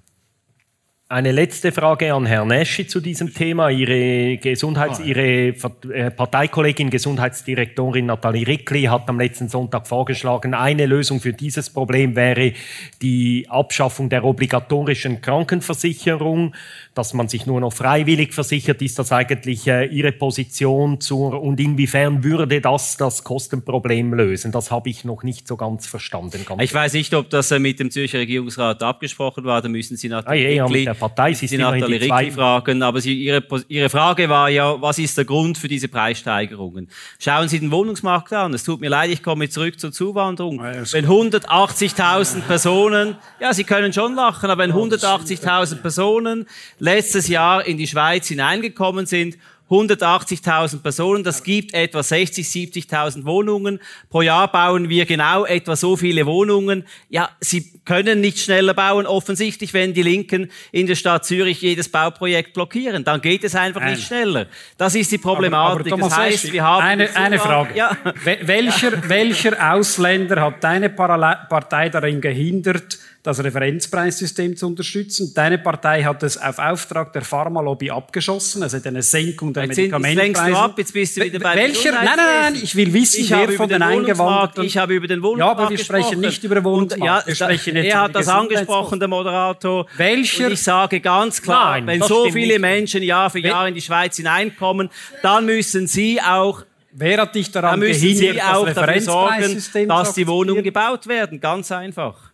Eine 1.10 1.32
letzte 1.32 1.72
Frage 1.72 2.12
an 2.12 2.26
Herrn 2.26 2.48
Neschi 2.48 2.86
zu 2.86 3.00
diesem 3.00 3.32
Thema. 3.32 3.70
Ihre, 3.70 4.36
Gesundheits-, 4.36 5.00
ah, 5.00 5.04
Ihre 5.04 5.54
äh, 5.90 6.10
Parteikollegin, 6.10 6.90
Gesundheitsdirektorin 6.90 8.04
Nathalie 8.04 8.46
Rickli 8.46 8.82
hat 8.82 9.08
am 9.08 9.18
letzten 9.18 9.48
Sonntag 9.48 9.86
vorgeschlagen, 9.88 10.52
eine 10.52 10.84
Lösung 10.84 11.18
für 11.20 11.32
dieses 11.32 11.70
Problem 11.70 12.14
wäre 12.14 12.52
die 13.00 13.46
Abschaffung 13.48 14.10
der 14.10 14.22
obligatorischen 14.22 15.22
Krankenversicherung, 15.22 16.54
dass 16.98 17.14
man 17.14 17.28
sich 17.28 17.46
nur 17.46 17.60
noch 17.60 17.72
freiwillig 17.72 18.34
versichert. 18.34 18.82
Ist 18.82 18.98
das 18.98 19.12
eigentlich 19.12 19.68
äh, 19.68 19.86
Ihre 19.86 20.10
Position 20.10 21.00
zur, 21.00 21.40
und 21.40 21.60
inwiefern 21.60 22.24
würde 22.24 22.60
das 22.60 22.96
das 22.96 23.22
Kostenproblem 23.22 24.12
lösen? 24.14 24.50
Das 24.50 24.72
habe 24.72 24.90
ich 24.90 25.04
noch 25.04 25.22
nicht 25.22 25.46
so 25.46 25.56
ganz 25.56 25.86
verstanden. 25.86 26.44
Ganz 26.44 26.60
ich 26.60 26.74
weiß 26.74 26.94
nicht, 26.94 27.14
ob 27.14 27.30
das 27.30 27.52
äh, 27.52 27.60
mit 27.60 27.78
dem 27.78 27.92
Zürcher 27.92 28.18
Regierungsrat 28.18 28.82
abgesprochen 28.82 29.44
war. 29.44 29.62
Da 29.62 29.68
müssen 29.68 29.96
Sie 29.96 30.08
Nathalie 30.08 30.60
ah, 30.60 30.66
Rickli 30.66 30.92
Partei. 30.92 31.34
Sie 31.34 31.46
Sie 31.46 31.56
Nathalie 31.56 32.00
Ricky 32.00 32.32
fragen, 32.32 32.82
aber 32.82 33.00
Sie, 33.00 33.14
Ihre, 33.14 33.44
Ihre 33.68 33.90
Frage 33.90 34.28
war 34.28 34.48
ja, 34.48 34.82
was 34.82 34.98
ist 34.98 35.16
der 35.16 35.24
Grund 35.24 35.56
für 35.56 35.68
diese 35.68 35.86
Preissteigerungen? 35.86 36.88
Schauen 37.20 37.48
Sie 37.48 37.60
den 37.60 37.70
Wohnungsmarkt 37.70 38.32
an. 38.32 38.52
Es 38.54 38.64
tut 38.64 38.80
mir 38.80 38.90
leid, 38.90 39.10
ich 39.10 39.22
komme 39.22 39.48
zurück 39.48 39.78
zur 39.78 39.92
Zuwanderung. 39.92 40.58
Wenn 40.60 41.06
180.000 41.06 42.40
Personen, 42.40 43.14
ja, 43.40 43.54
Sie 43.54 43.62
können 43.62 43.92
schon 43.92 44.16
lachen, 44.16 44.50
aber 44.50 44.64
wenn 44.64 44.72
180.000 44.72 45.76
Personen 45.76 46.46
letztes 46.88 47.28
Jahr 47.28 47.66
in 47.66 47.76
die 47.76 47.86
Schweiz 47.86 48.28
hineingekommen 48.28 49.04
sind 49.04 49.36
180.000 49.70 50.80
Personen, 50.80 51.24
das 51.24 51.42
gibt 51.42 51.74
etwa 51.74 52.02
60, 52.02 52.46
70.000 52.46 53.26
Wohnungen. 53.26 53.80
Pro 54.08 54.22
Jahr 54.22 54.50
bauen 54.50 54.88
wir 54.88 55.04
genau 55.04 55.44
etwa 55.44 55.76
so 55.76 55.98
viele 55.98 56.24
Wohnungen. 56.24 56.84
Ja, 57.10 57.28
sie 57.40 57.70
können 57.84 58.22
nicht 58.22 58.38
schneller 58.38 58.72
bauen, 58.72 59.06
offensichtlich, 59.06 59.74
wenn 59.74 59.92
die 59.92 60.02
Linken 60.02 60.50
in 60.72 60.86
der 60.86 60.94
Stadt 60.94 61.26
Zürich 61.26 61.60
jedes 61.60 61.90
Bauprojekt 61.90 62.54
blockieren. 62.54 63.04
Dann 63.04 63.20
geht 63.20 63.44
es 63.44 63.54
einfach 63.54 63.82
Nein. 63.82 63.96
nicht 63.96 64.06
schneller. 64.06 64.46
Das 64.78 64.94
ist 64.94 65.12
die 65.12 65.18
Problematik. 65.18 65.92
Aber, 65.92 66.04
aber 66.04 66.08
das 66.08 66.18
heißt, 66.18 66.52
wir 66.52 66.64
haben 66.64 66.82
eine, 66.82 67.14
eine 67.14 67.38
Frage. 67.38 67.76
Ja. 67.76 67.94
Welcher, 68.24 69.06
welcher 69.10 69.74
Ausländer 69.74 70.40
hat 70.40 70.64
deine 70.64 70.88
Partei 70.88 71.90
darin 71.90 72.22
gehindert, 72.22 72.98
das 73.28 73.44
Referenzpreissystem 73.44 74.56
zu 74.56 74.66
unterstützen. 74.66 75.32
Deine 75.34 75.58
Partei 75.58 76.02
hat 76.02 76.22
es 76.22 76.38
auf 76.38 76.58
Auftrag 76.58 77.12
der 77.12 77.22
Pharmalobby 77.22 77.90
abgeschossen, 77.90 78.62
also 78.62 78.78
eine 78.82 79.02
Senkung 79.02 79.52
der 79.52 79.64
jetzt 79.64 79.76
Medikamentenpreise. 79.76 80.48
Jetzt 80.48 80.58
ab, 80.58 80.78
jetzt 80.78 80.92
bist 80.94 81.16
du 81.16 81.24
wieder 81.24 81.38
bei 81.38 81.54
Welcher? 81.56 81.92
Nein, 81.92 82.04
nein, 82.06 82.16
nein, 82.16 82.54
ich 82.62 82.74
will 82.74 82.90
wissen, 82.92 83.20
ich 83.20 83.30
wer 83.30 83.50
von 83.50 83.68
den, 83.68 83.80
den 83.80 83.82
Eingewanderten... 83.82 84.64
Ich 84.64 84.78
habe 84.78 84.94
über 84.94 85.06
den 85.06 85.22
Wohnungsmarkt 85.22 85.58
Ja, 85.58 85.64
aber 85.64 85.70
wir 85.70 85.78
sprechen 85.78 86.20
nicht 86.20 86.42
über 86.42 86.54
Wohnungsmarkt. 86.64 87.04
Ja, 87.04 87.22
wir 87.26 87.34
jetzt 87.34 87.66
er 87.66 88.00
hat 88.00 88.14
das 88.14 88.28
angesprochen, 88.28 88.98
der 88.98 89.08
Moderator. 89.08 89.86
Welcher? 89.98 90.46
Und 90.46 90.52
ich 90.52 90.62
sage 90.62 91.00
ganz 91.00 91.42
klar, 91.42 91.72
nein, 91.72 91.86
wenn 91.86 92.02
so 92.02 92.30
viele 92.30 92.54
nicht. 92.54 92.60
Menschen 92.60 93.02
Jahr 93.02 93.28
für 93.28 93.40
Jahr 93.40 93.68
in 93.68 93.74
die 93.74 93.82
Schweiz 93.82 94.16
hineinkommen, 94.16 94.88
dann 95.22 95.44
müssen 95.44 95.86
Sie 95.86 96.20
auch 96.20 96.64
Wer 96.90 97.20
hat 97.20 97.34
dich 97.34 97.50
daran 97.52 97.80
gehindert, 97.80 98.34
Sie 98.34 98.42
auch 98.42 98.68
dafür 98.68 99.00
sorgen, 99.00 99.62
dass 99.86 100.14
die 100.14 100.26
Wohnungen 100.26 100.64
gebaut 100.64 101.06
werden? 101.06 101.38
Ganz 101.38 101.70
einfach. 101.70 102.27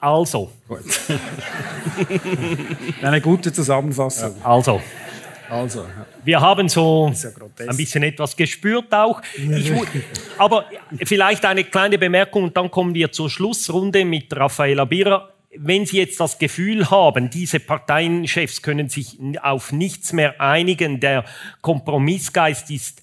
Also. 0.00 0.50
Gut. 0.66 0.80
Eine 3.02 3.20
gute 3.20 3.52
Zusammenfassung. 3.52 4.34
Ja. 4.40 4.46
Also. 4.46 4.80
Also, 5.50 5.84
Wir 6.24 6.40
haben 6.40 6.68
so 6.68 7.12
ja 7.12 7.30
ein 7.66 7.76
bisschen 7.76 8.04
etwas 8.04 8.36
gespürt 8.36 8.94
auch. 8.94 9.20
Ich, 9.34 9.72
aber 10.38 10.66
vielleicht 11.04 11.44
eine 11.44 11.64
kleine 11.64 11.98
Bemerkung 11.98 12.44
und 12.44 12.56
dann 12.56 12.70
kommen 12.70 12.94
wir 12.94 13.10
zur 13.10 13.28
Schlussrunde 13.28 14.04
mit 14.04 14.34
Raffaella 14.34 14.84
Birra. 14.84 15.30
Wenn 15.56 15.86
Sie 15.86 15.98
jetzt 15.98 16.20
das 16.20 16.38
Gefühl 16.38 16.88
haben, 16.88 17.30
diese 17.30 17.58
Parteienchefs 17.58 18.62
können 18.62 18.88
sich 18.88 19.18
auf 19.42 19.72
nichts 19.72 20.12
mehr 20.12 20.40
einigen, 20.40 21.00
der 21.00 21.24
Kompromissgeist 21.62 22.70
ist 22.70 23.02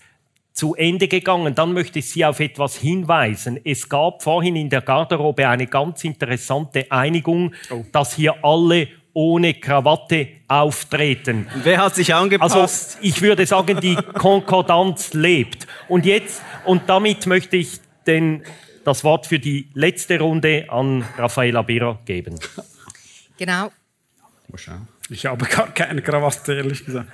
zu 0.57 0.73
Ende 0.73 1.07
gegangen. 1.07 1.53
Dann 1.53 1.71
möchte 1.71 1.99
ich 1.99 2.09
Sie 2.09 2.25
auf 2.25 2.39
etwas 2.39 2.75
hinweisen. 2.75 3.59
Es 3.63 3.87
gab 3.87 4.23
vorhin 4.23 4.55
in 4.55 4.71
der 4.71 4.81
Garderobe 4.81 5.47
eine 5.47 5.67
ganz 5.67 6.03
interessante 6.03 6.91
Einigung, 6.91 7.53
oh. 7.69 7.85
dass 7.91 8.15
hier 8.15 8.43
alle 8.43 8.87
ohne 9.13 9.53
Krawatte 9.53 10.27
auftreten. 10.47 11.47
Wer 11.63 11.77
hat 11.77 11.93
sich 11.93 12.13
angepasst? 12.13 12.55
Also 12.55 12.97
ich 13.01 13.21
würde 13.21 13.45
sagen, 13.45 13.79
die 13.79 13.95
Konkordanz 13.95 15.13
lebt. 15.13 15.67
Und 15.87 16.07
jetzt, 16.07 16.41
und 16.65 16.89
damit 16.89 17.27
möchte 17.27 17.57
ich 17.57 17.79
den, 18.07 18.43
das 18.83 19.03
Wort 19.03 19.27
für 19.27 19.37
die 19.37 19.69
letzte 19.75 20.19
Runde 20.19 20.65
an 20.69 21.05
Raffaella 21.19 21.61
Birra 21.61 21.99
geben. 22.03 22.39
Genau. 23.37 23.71
Ich 25.09 25.27
habe 25.27 25.45
gar 25.45 25.71
keine 25.71 26.01
Krawatte, 26.01 26.55
ehrlich 26.55 26.83
gesagt. 26.83 27.09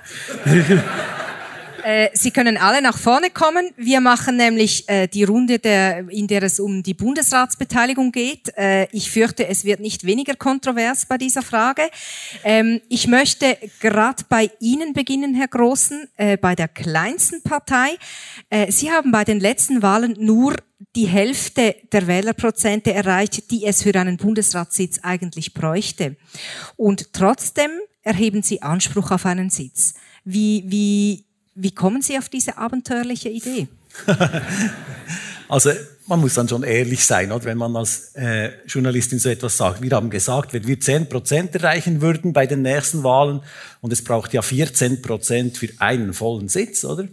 Äh, 1.84 2.08
Sie 2.14 2.30
können 2.30 2.56
alle 2.56 2.80
nach 2.80 2.96
vorne 2.96 3.28
kommen. 3.28 3.70
Wir 3.76 4.00
machen 4.00 4.38
nämlich 4.38 4.88
äh, 4.88 5.06
die 5.06 5.24
Runde, 5.24 5.58
der, 5.58 6.08
in 6.08 6.26
der 6.26 6.42
es 6.42 6.58
um 6.58 6.82
die 6.82 6.94
Bundesratsbeteiligung 6.94 8.10
geht. 8.10 8.56
Äh, 8.56 8.88
ich 8.90 9.10
fürchte, 9.10 9.46
es 9.46 9.66
wird 9.66 9.80
nicht 9.80 10.04
weniger 10.04 10.34
kontrovers 10.34 11.04
bei 11.04 11.18
dieser 11.18 11.42
Frage. 11.42 11.82
Ähm, 12.42 12.80
ich 12.88 13.06
möchte 13.06 13.58
gerade 13.80 14.24
bei 14.30 14.50
Ihnen 14.60 14.94
beginnen, 14.94 15.34
Herr 15.34 15.48
Großen, 15.48 16.08
äh, 16.16 16.38
bei 16.38 16.54
der 16.54 16.68
kleinsten 16.68 17.42
Partei. 17.42 17.98
Äh, 18.48 18.72
Sie 18.72 18.90
haben 18.90 19.12
bei 19.12 19.24
den 19.24 19.38
letzten 19.38 19.82
Wahlen 19.82 20.16
nur 20.18 20.54
die 20.96 21.06
Hälfte 21.06 21.76
der 21.92 22.06
Wählerprozente 22.06 22.94
erreicht, 22.94 23.50
die 23.50 23.66
es 23.66 23.82
für 23.82 23.94
einen 23.94 24.16
Bundesratssitz 24.16 25.00
eigentlich 25.02 25.52
bräuchte. 25.52 26.16
Und 26.76 27.12
trotzdem 27.12 27.70
erheben 28.02 28.42
Sie 28.42 28.62
Anspruch 28.62 29.10
auf 29.10 29.26
einen 29.26 29.50
Sitz. 29.50 29.94
Wie, 30.24 30.64
wie 30.66 31.23
wie 31.54 31.72
kommen 31.72 32.02
Sie 32.02 32.18
auf 32.18 32.28
diese 32.28 32.58
abenteuerliche 32.58 33.28
Idee? 33.28 33.68
also 35.48 35.70
man 36.06 36.20
muss 36.20 36.34
dann 36.34 36.48
schon 36.48 36.64
ehrlich 36.64 37.04
sein, 37.04 37.32
oder? 37.32 37.44
wenn 37.44 37.58
man 37.58 37.74
als 37.76 38.14
äh, 38.14 38.50
Journalistin 38.66 39.18
so 39.18 39.28
etwas 39.28 39.56
sagt. 39.56 39.80
Wir 39.80 39.90
haben 39.92 40.10
gesagt, 40.10 40.52
wenn 40.52 40.66
wir 40.66 40.78
10 40.78 41.08
Prozent 41.08 41.54
erreichen 41.54 42.00
würden 42.00 42.32
bei 42.32 42.46
den 42.46 42.62
nächsten 42.62 43.04
Wahlen, 43.04 43.40
und 43.80 43.92
es 43.92 44.02
braucht 44.02 44.32
ja 44.32 44.42
14 44.42 45.00
Prozent 45.00 45.56
für 45.56 45.68
einen 45.78 46.12
vollen 46.12 46.48
Sitz, 46.48 46.84
oder? 46.84 47.08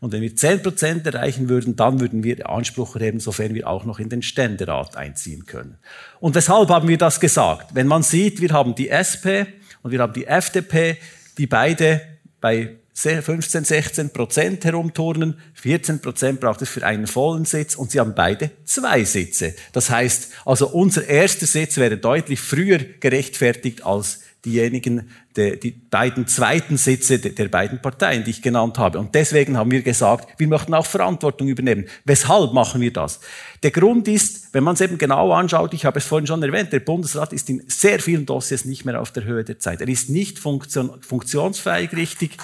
Und 0.00 0.12
wenn 0.12 0.22
wir 0.22 0.34
10 0.34 0.62
Prozent 0.62 1.06
erreichen 1.06 1.48
würden, 1.48 1.76
dann 1.76 2.00
würden 2.00 2.22
wir 2.22 2.48
Anspruch 2.48 2.96
erheben, 2.96 3.20
sofern 3.20 3.54
wir 3.54 3.68
auch 3.68 3.84
noch 3.84 3.98
in 3.98 4.08
den 4.08 4.22
Ständerat 4.22 4.96
einziehen 4.96 5.44
können. 5.44 5.76
Und 6.20 6.34
weshalb 6.34 6.70
haben 6.70 6.88
wir 6.88 6.96
das 6.96 7.20
gesagt? 7.20 7.74
Wenn 7.74 7.86
man 7.86 8.02
sieht, 8.02 8.40
wir 8.40 8.50
haben 8.50 8.74
die 8.74 8.88
SP 8.88 9.44
und 9.82 9.90
wir 9.90 10.00
haben 10.00 10.14
die 10.14 10.26
FDP, 10.26 10.96
die 11.36 11.46
beide 11.46 12.00
bei 12.40 12.79
15, 13.00 13.64
16 13.64 14.10
Prozent 14.10 14.64
herumturnen. 14.64 15.38
14 15.54 16.00
Prozent 16.00 16.40
braucht 16.40 16.60
es 16.62 16.68
für 16.68 16.84
einen 16.84 17.06
vollen 17.06 17.44
Sitz 17.44 17.74
und 17.74 17.90
sie 17.90 18.00
haben 18.00 18.14
beide 18.14 18.50
zwei 18.64 19.04
Sitze. 19.04 19.54
Das 19.72 19.90
heißt, 19.90 20.32
also 20.44 20.68
unser 20.68 21.06
erster 21.06 21.46
Sitz 21.46 21.78
wäre 21.78 21.96
deutlich 21.96 22.40
früher 22.40 22.78
gerechtfertigt 22.78 23.84
als 23.84 24.20
diejenigen, 24.44 25.10
die, 25.36 25.60
die 25.60 25.70
beiden 25.70 26.26
zweiten 26.26 26.76
Sitze 26.76 27.18
der, 27.18 27.48
beiden 27.48 27.80
Parteien, 27.80 28.24
die 28.24 28.30
ich 28.30 28.42
genannt 28.42 28.78
habe. 28.78 28.98
Und 28.98 29.14
deswegen 29.14 29.56
haben 29.56 29.70
wir 29.70 29.82
gesagt, 29.82 30.38
wir 30.38 30.48
möchten 30.48 30.74
auch 30.74 30.86
Verantwortung 30.86 31.48
übernehmen. 31.48 31.86
Weshalb 32.04 32.52
machen 32.52 32.80
wir 32.80 32.92
das? 32.92 33.20
Der 33.62 33.70
Grund 33.70 34.08
ist, 34.08 34.52
wenn 34.52 34.64
man 34.64 34.74
es 34.74 34.80
eben 34.80 34.98
genau 34.98 35.32
anschaut, 35.32 35.74
ich 35.74 35.84
habe 35.84 35.98
es 35.98 36.06
vorhin 36.06 36.26
schon 36.26 36.42
erwähnt, 36.42 36.72
der 36.72 36.80
Bundesrat 36.80 37.32
ist 37.32 37.48
in 37.50 37.62
sehr 37.68 38.00
vielen 38.00 38.26
Dossiers 38.26 38.64
nicht 38.64 38.84
mehr 38.84 39.00
auf 39.00 39.10
der 39.12 39.24
Höhe 39.24 39.44
der 39.44 39.58
Zeit. 39.58 39.80
Er 39.80 39.88
ist 39.88 40.08
nicht 40.08 40.38
funktion, 40.38 41.00
funktionsfähig 41.02 41.92
richtig. 41.92 42.36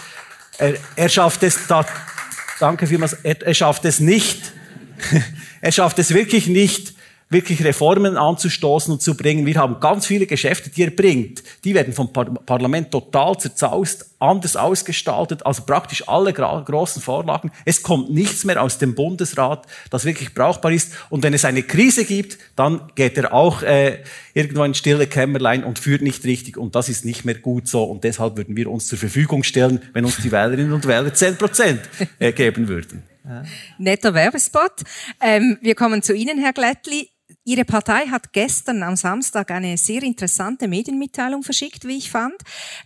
Er, 0.58 0.74
er 0.96 1.08
schafft 1.08 1.42
es, 1.42 1.58
da, 1.68 1.86
danke 2.58 2.86
vielmals, 2.86 3.14
er, 3.22 3.40
er 3.42 3.54
schafft 3.54 3.84
es 3.84 4.00
nicht, 4.00 4.52
er 5.60 5.72
schafft 5.72 5.98
es 5.98 6.14
wirklich 6.14 6.46
nicht, 6.46 6.95
wirklich 7.28 7.65
Reformen 7.65 8.16
anzustoßen 8.16 8.93
und 8.93 9.03
zu 9.03 9.16
bringen. 9.16 9.47
Wir 9.47 9.57
haben 9.57 9.81
ganz 9.81 10.07
viele 10.07 10.27
Geschäfte, 10.27 10.70
die 10.70 10.85
er 10.85 10.90
bringt. 10.90 11.43
Die 11.65 11.74
werden 11.74 11.93
vom 11.93 12.12
Parlament 12.12 12.93
total 12.93 13.36
zerzaust, 13.39 14.11
anders 14.20 14.57
ausgestaltet, 14.57 15.44
also 15.44 15.62
praktisch 15.65 16.09
alle 16.09 16.32
großen 16.32 17.03
Vorlagen. 17.03 17.51
Es 17.65 17.82
kommt 17.82 18.11
nichts 18.11 18.44
mehr 18.44 18.62
aus 18.62 18.78
dem 18.78 18.94
Bundesrat, 18.94 19.66
das 19.90 20.05
wirklich 20.05 20.35
brauchbar 20.35 20.70
ist. 20.73 20.93
Und 21.11 21.24
wenn 21.24 21.35
es 21.35 21.44
eine 21.44 21.65
Krise 21.65 22.05
gibt, 22.05 22.39
dann 22.55 22.81
geht 22.94 23.19
er 23.19 23.35
auch 23.35 23.62
äh, 23.62 23.98
irgendwo 24.32 24.62
in 24.62 24.74
stille 24.74 25.09
Kämmerlein 25.09 25.65
und 25.65 25.81
führt 25.81 26.03
nicht 26.03 26.24
richtig. 26.24 26.57
Und 26.57 26.77
das 26.77 26.89
ist 26.89 27.05
nicht 27.05 27.24
mehr 27.24 27.35
gut 27.35 27.66
so. 27.66 27.82
Und 27.85 28.05
deshalb 28.05 28.36
würden 28.36 28.57
wir 28.57 28.70
uns 28.70 28.86
zur 28.86 28.98
Verfügung 28.98 29.43
stellen, 29.43 29.82
wenn 29.93 30.05
uns 30.05 30.19
die 30.19 30.31
Wählerinnen 30.31 30.73
und 30.73 30.86
Wähler 30.86 31.12
10 31.12 31.36
Prozent 31.36 31.81
äh, 32.20 32.32
geben 32.32 32.69
würden. 32.69 33.03
Ja. 33.28 33.43
Netter 33.78 34.15
Werbespot. 34.15 34.85
Ähm, 35.20 35.59
wir 35.61 35.74
kommen 35.74 36.03
zu 36.03 36.15
Ihnen, 36.15 36.39
Herr 36.39 36.53
Glättli. 36.53 37.11
Ihre 37.44 37.65
Partei 37.65 38.07
hat 38.07 38.32
gestern 38.32 38.82
am 38.82 38.94
Samstag 38.97 39.51
eine 39.51 39.77
sehr 39.77 40.03
interessante 40.03 40.69
Medienmitteilung 40.69 41.43
verschickt, 41.43 41.85
wie 41.85 41.98
ich 41.98 42.11
fand. 42.11 42.35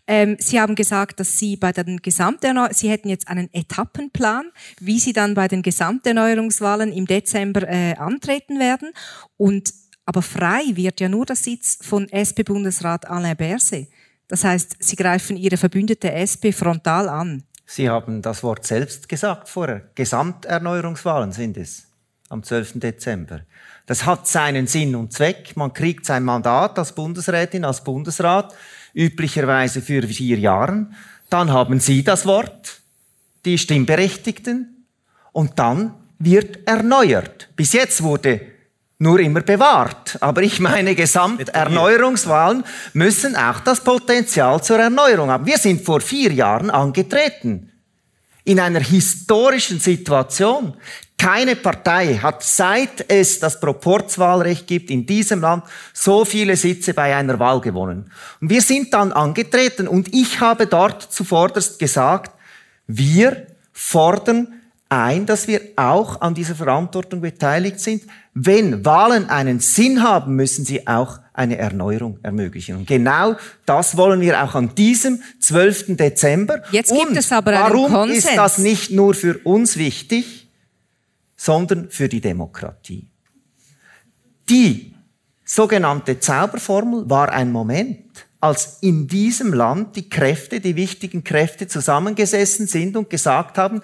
Ähm, 0.06 0.36
Sie 0.38 0.60
haben 0.60 0.74
gesagt, 0.74 1.20
dass 1.20 1.38
Sie 1.38 1.56
bei 1.56 1.72
den 1.72 1.98
Gesamterneuerungswahlen, 1.98 2.74
Sie 2.74 2.90
hätten 2.90 3.08
jetzt 3.08 3.28
einen 3.28 3.52
Etappenplan, 3.52 4.50
wie 4.80 4.98
Sie 4.98 5.12
dann 5.12 5.34
bei 5.34 5.48
den 5.48 5.62
Gesamterneuerungswahlen 5.62 6.92
im 6.92 7.06
Dezember 7.06 7.68
äh, 7.68 7.94
antreten 7.96 8.58
werden. 8.58 8.92
Und 9.36 9.72
aber 10.06 10.22
frei 10.22 10.62
wird 10.74 11.00
ja 11.00 11.08
nur 11.08 11.26
der 11.26 11.36
Sitz 11.36 11.78
von 11.82 12.08
SP-Bundesrat 12.08 13.08
Alain 13.08 13.36
Berset. 13.36 13.88
Das 14.26 14.44
heißt, 14.44 14.76
Sie 14.80 14.96
greifen 14.96 15.36
Ihre 15.36 15.56
verbündete 15.56 16.12
SP 16.12 16.52
frontal 16.52 17.08
an. 17.08 17.44
Sie 17.66 17.88
haben 17.88 18.20
das 18.20 18.42
Wort 18.42 18.66
selbst 18.66 19.08
gesagt 19.08 19.48
vorher. 19.48 19.90
Gesamterneuerungswahlen 19.94 21.32
sind 21.32 21.56
es 21.56 21.86
am 22.28 22.42
12. 22.42 22.80
Dezember. 22.80 23.42
Das 23.90 24.06
hat 24.06 24.28
seinen 24.28 24.68
Sinn 24.68 24.94
und 24.94 25.12
Zweck. 25.12 25.56
Man 25.56 25.72
kriegt 25.72 26.06
sein 26.06 26.22
Mandat 26.22 26.78
als 26.78 26.94
Bundesrätin, 26.94 27.64
als 27.64 27.82
Bundesrat, 27.82 28.54
üblicherweise 28.94 29.82
für 29.82 30.04
vier 30.04 30.38
Jahre. 30.38 30.86
Dann 31.28 31.50
haben 31.50 31.80
Sie 31.80 32.04
das 32.04 32.24
Wort, 32.24 32.82
die 33.44 33.58
Stimmberechtigten, 33.58 34.86
und 35.32 35.58
dann 35.58 35.92
wird 36.20 36.68
erneuert. 36.68 37.48
Bis 37.56 37.72
jetzt 37.72 38.00
wurde 38.04 38.40
nur 39.00 39.18
immer 39.18 39.40
bewahrt. 39.40 40.18
Aber 40.20 40.44
ich 40.44 40.60
meine, 40.60 40.94
Gesamterneuerungswahlen 40.94 42.62
müssen 42.92 43.34
auch 43.34 43.58
das 43.58 43.82
Potenzial 43.82 44.62
zur 44.62 44.78
Erneuerung 44.78 45.30
haben. 45.30 45.46
Wir 45.46 45.58
sind 45.58 45.84
vor 45.84 46.00
vier 46.00 46.32
Jahren 46.32 46.70
angetreten. 46.70 47.72
In 48.44 48.60
einer 48.60 48.84
historischen 48.84 49.80
Situation. 49.80 50.76
Keine 51.20 51.54
Partei 51.54 52.16
hat, 52.16 52.42
seit 52.42 53.04
es 53.08 53.40
das 53.40 53.60
Proporzwahlrecht 53.60 54.66
gibt 54.66 54.90
in 54.90 55.04
diesem 55.04 55.42
Land, 55.42 55.64
so 55.92 56.24
viele 56.24 56.56
Sitze 56.56 56.94
bei 56.94 57.14
einer 57.14 57.38
Wahl 57.38 57.60
gewonnen. 57.60 58.10
Und 58.40 58.48
wir 58.48 58.62
sind 58.62 58.94
dann 58.94 59.12
angetreten 59.12 59.86
und 59.86 60.14
ich 60.14 60.40
habe 60.40 60.66
dort 60.66 61.02
zuvorderst 61.02 61.78
gesagt, 61.78 62.32
wir 62.86 63.48
fordern 63.70 64.48
ein, 64.88 65.26
dass 65.26 65.46
wir 65.46 65.60
auch 65.76 66.22
an 66.22 66.32
dieser 66.32 66.54
Verantwortung 66.54 67.20
beteiligt 67.20 67.80
sind. 67.80 68.04
Wenn 68.32 68.82
Wahlen 68.86 69.28
einen 69.28 69.60
Sinn 69.60 70.02
haben, 70.02 70.36
müssen 70.36 70.64
sie 70.64 70.86
auch 70.86 71.18
eine 71.34 71.58
Erneuerung 71.58 72.18
ermöglichen. 72.22 72.76
Und 72.76 72.86
genau 72.86 73.36
das 73.66 73.94
wollen 73.98 74.22
wir 74.22 74.42
auch 74.42 74.54
an 74.54 74.74
diesem 74.74 75.20
12. 75.38 75.96
Dezember. 75.98 76.62
Jetzt 76.70 76.90
gibt 76.90 77.10
Und 77.10 77.16
es 77.18 77.30
aber 77.30 77.50
einen 77.50 77.74
warum 77.74 77.92
Konsens. 77.92 78.24
ist 78.24 78.36
das 78.38 78.56
nicht 78.56 78.90
nur 78.90 79.12
für 79.12 79.36
uns 79.44 79.76
wichtig? 79.76 80.39
Sondern 81.40 81.88
für 81.88 82.10
die 82.10 82.20
Demokratie. 82.20 83.08
Die 84.50 84.94
sogenannte 85.42 86.20
Zauberformel 86.20 87.08
war 87.08 87.32
ein 87.32 87.50
Moment, 87.50 88.26
als 88.40 88.76
in 88.82 89.06
diesem 89.06 89.54
Land 89.54 89.96
die 89.96 90.10
Kräfte, 90.10 90.60
die 90.60 90.76
wichtigen 90.76 91.24
Kräfte 91.24 91.66
zusammengesessen 91.66 92.66
sind 92.66 92.94
und 92.94 93.08
gesagt 93.08 93.56
haben, 93.56 93.80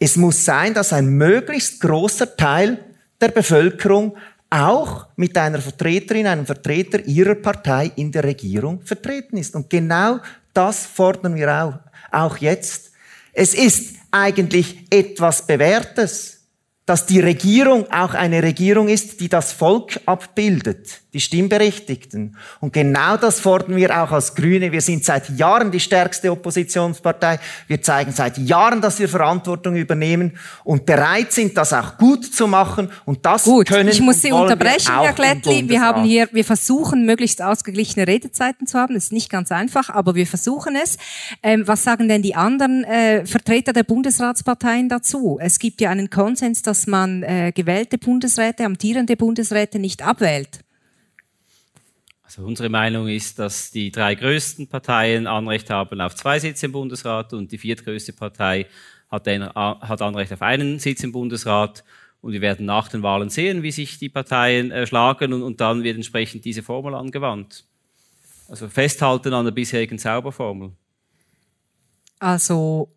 es 0.00 0.16
muss 0.16 0.44
sein, 0.44 0.74
dass 0.74 0.92
ein 0.92 1.06
möglichst 1.06 1.80
großer 1.80 2.36
Teil 2.36 2.84
der 3.20 3.28
Bevölkerung 3.28 4.16
auch 4.50 5.06
mit 5.14 5.38
einer 5.38 5.60
Vertreterin, 5.60 6.26
einem 6.26 6.46
Vertreter 6.46 7.06
ihrer 7.06 7.36
Partei 7.36 7.92
in 7.94 8.10
der 8.10 8.24
Regierung 8.24 8.82
vertreten 8.82 9.36
ist. 9.36 9.54
Und 9.54 9.70
genau 9.70 10.18
das 10.52 10.84
fordern 10.84 11.36
wir 11.36 11.62
auch, 11.62 11.74
auch 12.10 12.38
jetzt. 12.38 12.90
Es 13.32 13.54
ist 13.54 13.94
eigentlich 14.10 14.84
etwas 14.90 15.46
Bewährtes 15.46 16.37
dass 16.88 17.04
die 17.04 17.20
Regierung 17.20 17.92
auch 17.92 18.14
eine 18.14 18.42
Regierung 18.42 18.88
ist, 18.88 19.20
die 19.20 19.28
das 19.28 19.52
Volk 19.52 20.00
abbildet, 20.06 21.02
die 21.14 21.20
Stimmberechtigten. 21.20 22.36
Und 22.60 22.74
genau 22.74 23.16
das 23.16 23.40
fordern 23.40 23.76
wir 23.76 24.02
auch 24.02 24.10
als 24.10 24.34
Grüne. 24.34 24.70
Wir 24.72 24.82
sind 24.82 25.04
seit 25.04 25.30
Jahren 25.30 25.70
die 25.70 25.80
stärkste 25.80 26.30
Oppositionspartei. 26.30 27.38
Wir 27.66 27.80
zeigen 27.80 28.12
seit 28.12 28.36
Jahren, 28.36 28.82
dass 28.82 28.98
wir 28.98 29.08
Verantwortung 29.08 29.76
übernehmen 29.76 30.36
und 30.64 30.84
bereit 30.84 31.32
sind, 31.32 31.56
das 31.56 31.72
auch 31.72 31.96
gut 31.96 32.26
zu 32.26 32.46
machen. 32.46 32.90
Und 33.06 33.24
das 33.24 33.44
Gut, 33.44 33.68
können 33.68 33.88
ich 33.88 34.02
muss 34.02 34.20
Sie 34.20 34.32
unterbrechen, 34.32 35.00
Herr 35.00 35.14
Glättli. 35.14 35.66
Wir 35.66 35.80
haben 35.80 36.04
hier, 36.04 36.28
wir 36.32 36.44
versuchen 36.44 37.06
möglichst 37.06 37.40
ausgeglichene 37.40 38.06
Redezeiten 38.06 38.66
zu 38.66 38.78
haben. 38.78 38.92
Das 38.92 39.04
ist 39.04 39.12
nicht 39.12 39.30
ganz 39.30 39.50
einfach, 39.50 39.88
aber 39.88 40.14
wir 40.14 40.26
versuchen 40.26 40.76
es. 40.76 40.98
Ähm, 41.42 41.62
was 41.66 41.84
sagen 41.84 42.08
denn 42.08 42.20
die 42.20 42.34
anderen 42.34 42.84
äh, 42.84 43.24
Vertreter 43.24 43.72
der 43.72 43.84
Bundesratsparteien 43.84 44.90
dazu? 44.90 45.38
Es 45.40 45.58
gibt 45.58 45.80
ja 45.80 45.88
einen 45.88 46.10
Konsens, 46.10 46.60
dass 46.60 46.86
man 46.86 47.22
äh, 47.22 47.52
gewählte 47.54 47.96
Bundesräte, 47.96 48.66
amtierende 48.66 49.16
Bundesräte 49.16 49.78
nicht 49.78 50.06
abwählt. 50.06 50.60
Also 52.38 52.46
unsere 52.46 52.68
Meinung 52.68 53.08
ist, 53.08 53.40
dass 53.40 53.72
die 53.72 53.90
drei 53.90 54.14
größten 54.14 54.68
Parteien 54.68 55.26
Anrecht 55.26 55.70
haben 55.70 56.00
auf 56.00 56.14
zwei 56.14 56.38
Sitze 56.38 56.66
im 56.66 56.72
Bundesrat 56.72 57.32
und 57.32 57.50
die 57.50 57.58
viertgrößte 57.58 58.12
Partei 58.12 58.66
hat, 59.10 59.26
ein, 59.26 59.42
hat 59.42 60.00
Anrecht 60.00 60.32
auf 60.32 60.42
einen 60.42 60.78
Sitz 60.78 61.02
im 61.02 61.10
Bundesrat. 61.10 61.82
Und 62.20 62.30
wir 62.30 62.40
werden 62.40 62.64
nach 62.64 62.86
den 62.90 63.02
Wahlen 63.02 63.28
sehen, 63.28 63.64
wie 63.64 63.72
sich 63.72 63.98
die 63.98 64.08
Parteien 64.08 64.70
äh, 64.70 64.86
schlagen 64.86 65.32
und, 65.32 65.42
und 65.42 65.60
dann 65.60 65.82
wird 65.82 65.96
entsprechend 65.96 66.44
diese 66.44 66.62
Formel 66.62 66.94
angewandt. 66.94 67.64
Also 68.48 68.68
festhalten 68.68 69.34
an 69.34 69.44
der 69.44 69.52
bisherigen 69.52 69.98
Zauberformel. 69.98 70.70
Also 72.20 72.88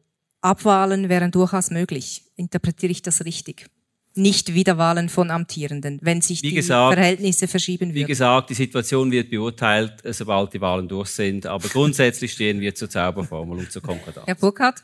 Abwahlen 0.42 1.10
wären 1.10 1.32
durchaus 1.32 1.72
möglich. 1.72 2.26
Interpretiere 2.36 2.92
ich 2.92 3.02
das 3.02 3.26
richtig? 3.26 3.72
Nicht 4.14 4.54
Wiederwahlen 4.54 5.08
von 5.08 5.32
Amtierenden, 5.32 6.00
wenn 6.02 6.22
sich 6.22 6.42
Wie 6.44 6.50
die 6.50 6.56
gesagt- 6.56 6.96
Verhältnisse 6.96 7.48
verschieben 7.48 7.92
Wie 7.94 8.00
würden. 8.02 8.08
gesagt, 8.08 8.50
die 8.50 8.54
Situation 8.56 9.10
wird 9.12 9.30
beurteilt, 9.30 9.94
sobald 10.04 10.54
die 10.54 10.60
Wahlen 10.60 10.88
durch 10.90 11.10
sind. 11.10 11.46
Aber 11.46 11.68
grundsätzlich 11.70 12.34
stehen 12.34 12.60
wir 12.60 12.76
zur 12.76 12.90
Zauberformel 12.90 13.60
und 13.60 13.72
zur 13.72 13.82
Konkordat. 13.82 14.28
Herr 14.28 14.36
Burkhardt? 14.36 14.84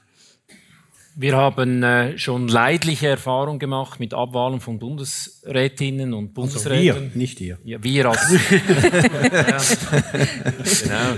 Wir 1.19 1.35
haben 1.35 1.81
äh, 1.81 2.15
schon 2.19 2.47
leidliche 2.47 3.07
Erfahrungen 3.07 3.57
gemacht 3.57 3.99
mit 3.99 4.13
Abwahlen 4.13 4.59
von 4.59 4.77
Bundesrätinnen 4.77 6.13
und 6.13 6.35
Bundesräten. 6.35 6.91
Also 6.91 7.15
wir, 7.15 7.17
nicht 7.17 7.41
ihr. 7.41 7.57
Ja, 7.63 7.83
wir 7.83 8.05
als, 8.05 8.29
genau. 10.83 11.17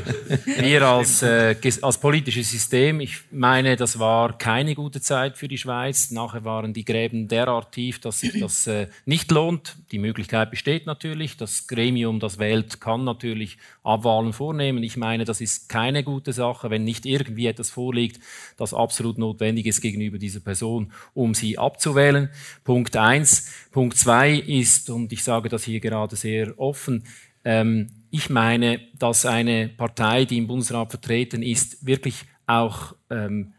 wir 0.57 0.81
als, 0.83 1.21
äh, 1.21 1.53
als 1.81 1.97
politisches 1.97 2.49
System. 2.49 3.01
Ich 3.01 3.23
meine, 3.29 3.75
das 3.75 3.99
war 3.99 4.37
keine 4.37 4.73
gute 4.73 5.01
Zeit 5.01 5.37
für 5.37 5.49
die 5.49 5.57
Schweiz. 5.57 6.11
Nachher 6.11 6.45
waren 6.45 6.71
die 6.71 6.85
Gräben 6.85 7.27
derart 7.27 7.73
tief, 7.73 7.99
dass 7.99 8.21
sich 8.21 8.39
das 8.39 8.67
äh, 8.67 8.87
nicht 9.05 9.29
lohnt. 9.31 9.75
Die 9.91 9.99
Möglichkeit 9.99 10.49
besteht 10.49 10.85
natürlich. 10.85 11.35
Das 11.35 11.67
Gremium, 11.67 12.21
das 12.21 12.39
wählt, 12.39 12.79
kann 12.79 13.03
natürlich 13.03 13.57
Abwahlen 13.83 14.31
vornehmen. 14.31 14.81
Ich 14.81 14.95
meine, 14.95 15.25
das 15.25 15.41
ist 15.41 15.67
keine 15.67 16.05
gute 16.05 16.31
Sache, 16.31 16.69
wenn 16.69 16.85
nicht 16.85 17.05
irgendwie 17.05 17.47
etwas 17.47 17.69
vorliegt, 17.69 18.21
das 18.55 18.73
absolut 18.73 19.17
notwendig 19.17 19.65
ist 19.65 19.88
gegenüber 19.91 20.17
dieser 20.17 20.39
Person, 20.39 20.91
um 21.13 21.33
sie 21.33 21.57
abzuwählen. 21.57 22.29
Punkt 22.63 22.95
eins. 22.95 23.51
Punkt 23.71 23.97
zwei 23.97 24.33
ist, 24.33 24.89
und 24.89 25.11
ich 25.11 25.23
sage 25.23 25.49
das 25.49 25.63
hier 25.63 25.79
gerade 25.79 26.15
sehr 26.15 26.57
offen, 26.59 27.03
ähm, 27.43 27.87
ich 28.11 28.29
meine, 28.29 28.79
dass 28.97 29.25
eine 29.25 29.69
Partei, 29.69 30.25
die 30.25 30.37
im 30.37 30.47
Bundesrat 30.47 30.89
vertreten 30.89 31.43
ist, 31.43 31.85
wirklich 31.85 32.25
auch 32.47 32.95
ähm, 33.09 33.53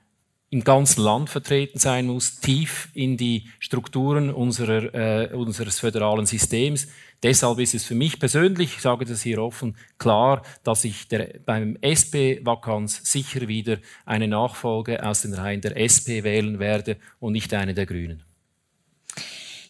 im 0.50 0.64
ganzen 0.64 1.02
Land 1.02 1.30
vertreten 1.30 1.78
sein 1.78 2.06
muss, 2.06 2.40
tief 2.40 2.88
in 2.94 3.16
die 3.16 3.48
Strukturen 3.60 4.30
unserer, 4.30 4.92
äh, 4.94 5.34
unseres 5.34 5.78
föderalen 5.78 6.26
Systems. 6.26 6.88
Deshalb 7.22 7.58
ist 7.58 7.74
es 7.74 7.84
für 7.84 7.94
mich 7.94 8.18
persönlich, 8.18 8.76
ich 8.76 8.82
sage 8.82 9.04
das 9.04 9.22
hier 9.22 9.42
offen, 9.42 9.76
klar, 9.98 10.42
dass 10.64 10.84
ich 10.84 11.06
der, 11.08 11.40
beim 11.44 11.76
SP-Vakanz 11.82 13.02
sicher 13.04 13.46
wieder 13.46 13.78
eine 14.06 14.26
Nachfolge 14.26 15.04
aus 15.04 15.22
den 15.22 15.34
Reihen 15.34 15.60
der 15.60 15.76
SP 15.76 16.24
wählen 16.24 16.58
werde 16.58 16.96
und 17.18 17.32
nicht 17.32 17.52
eine 17.52 17.74
der 17.74 17.84
Grünen. 17.84 18.22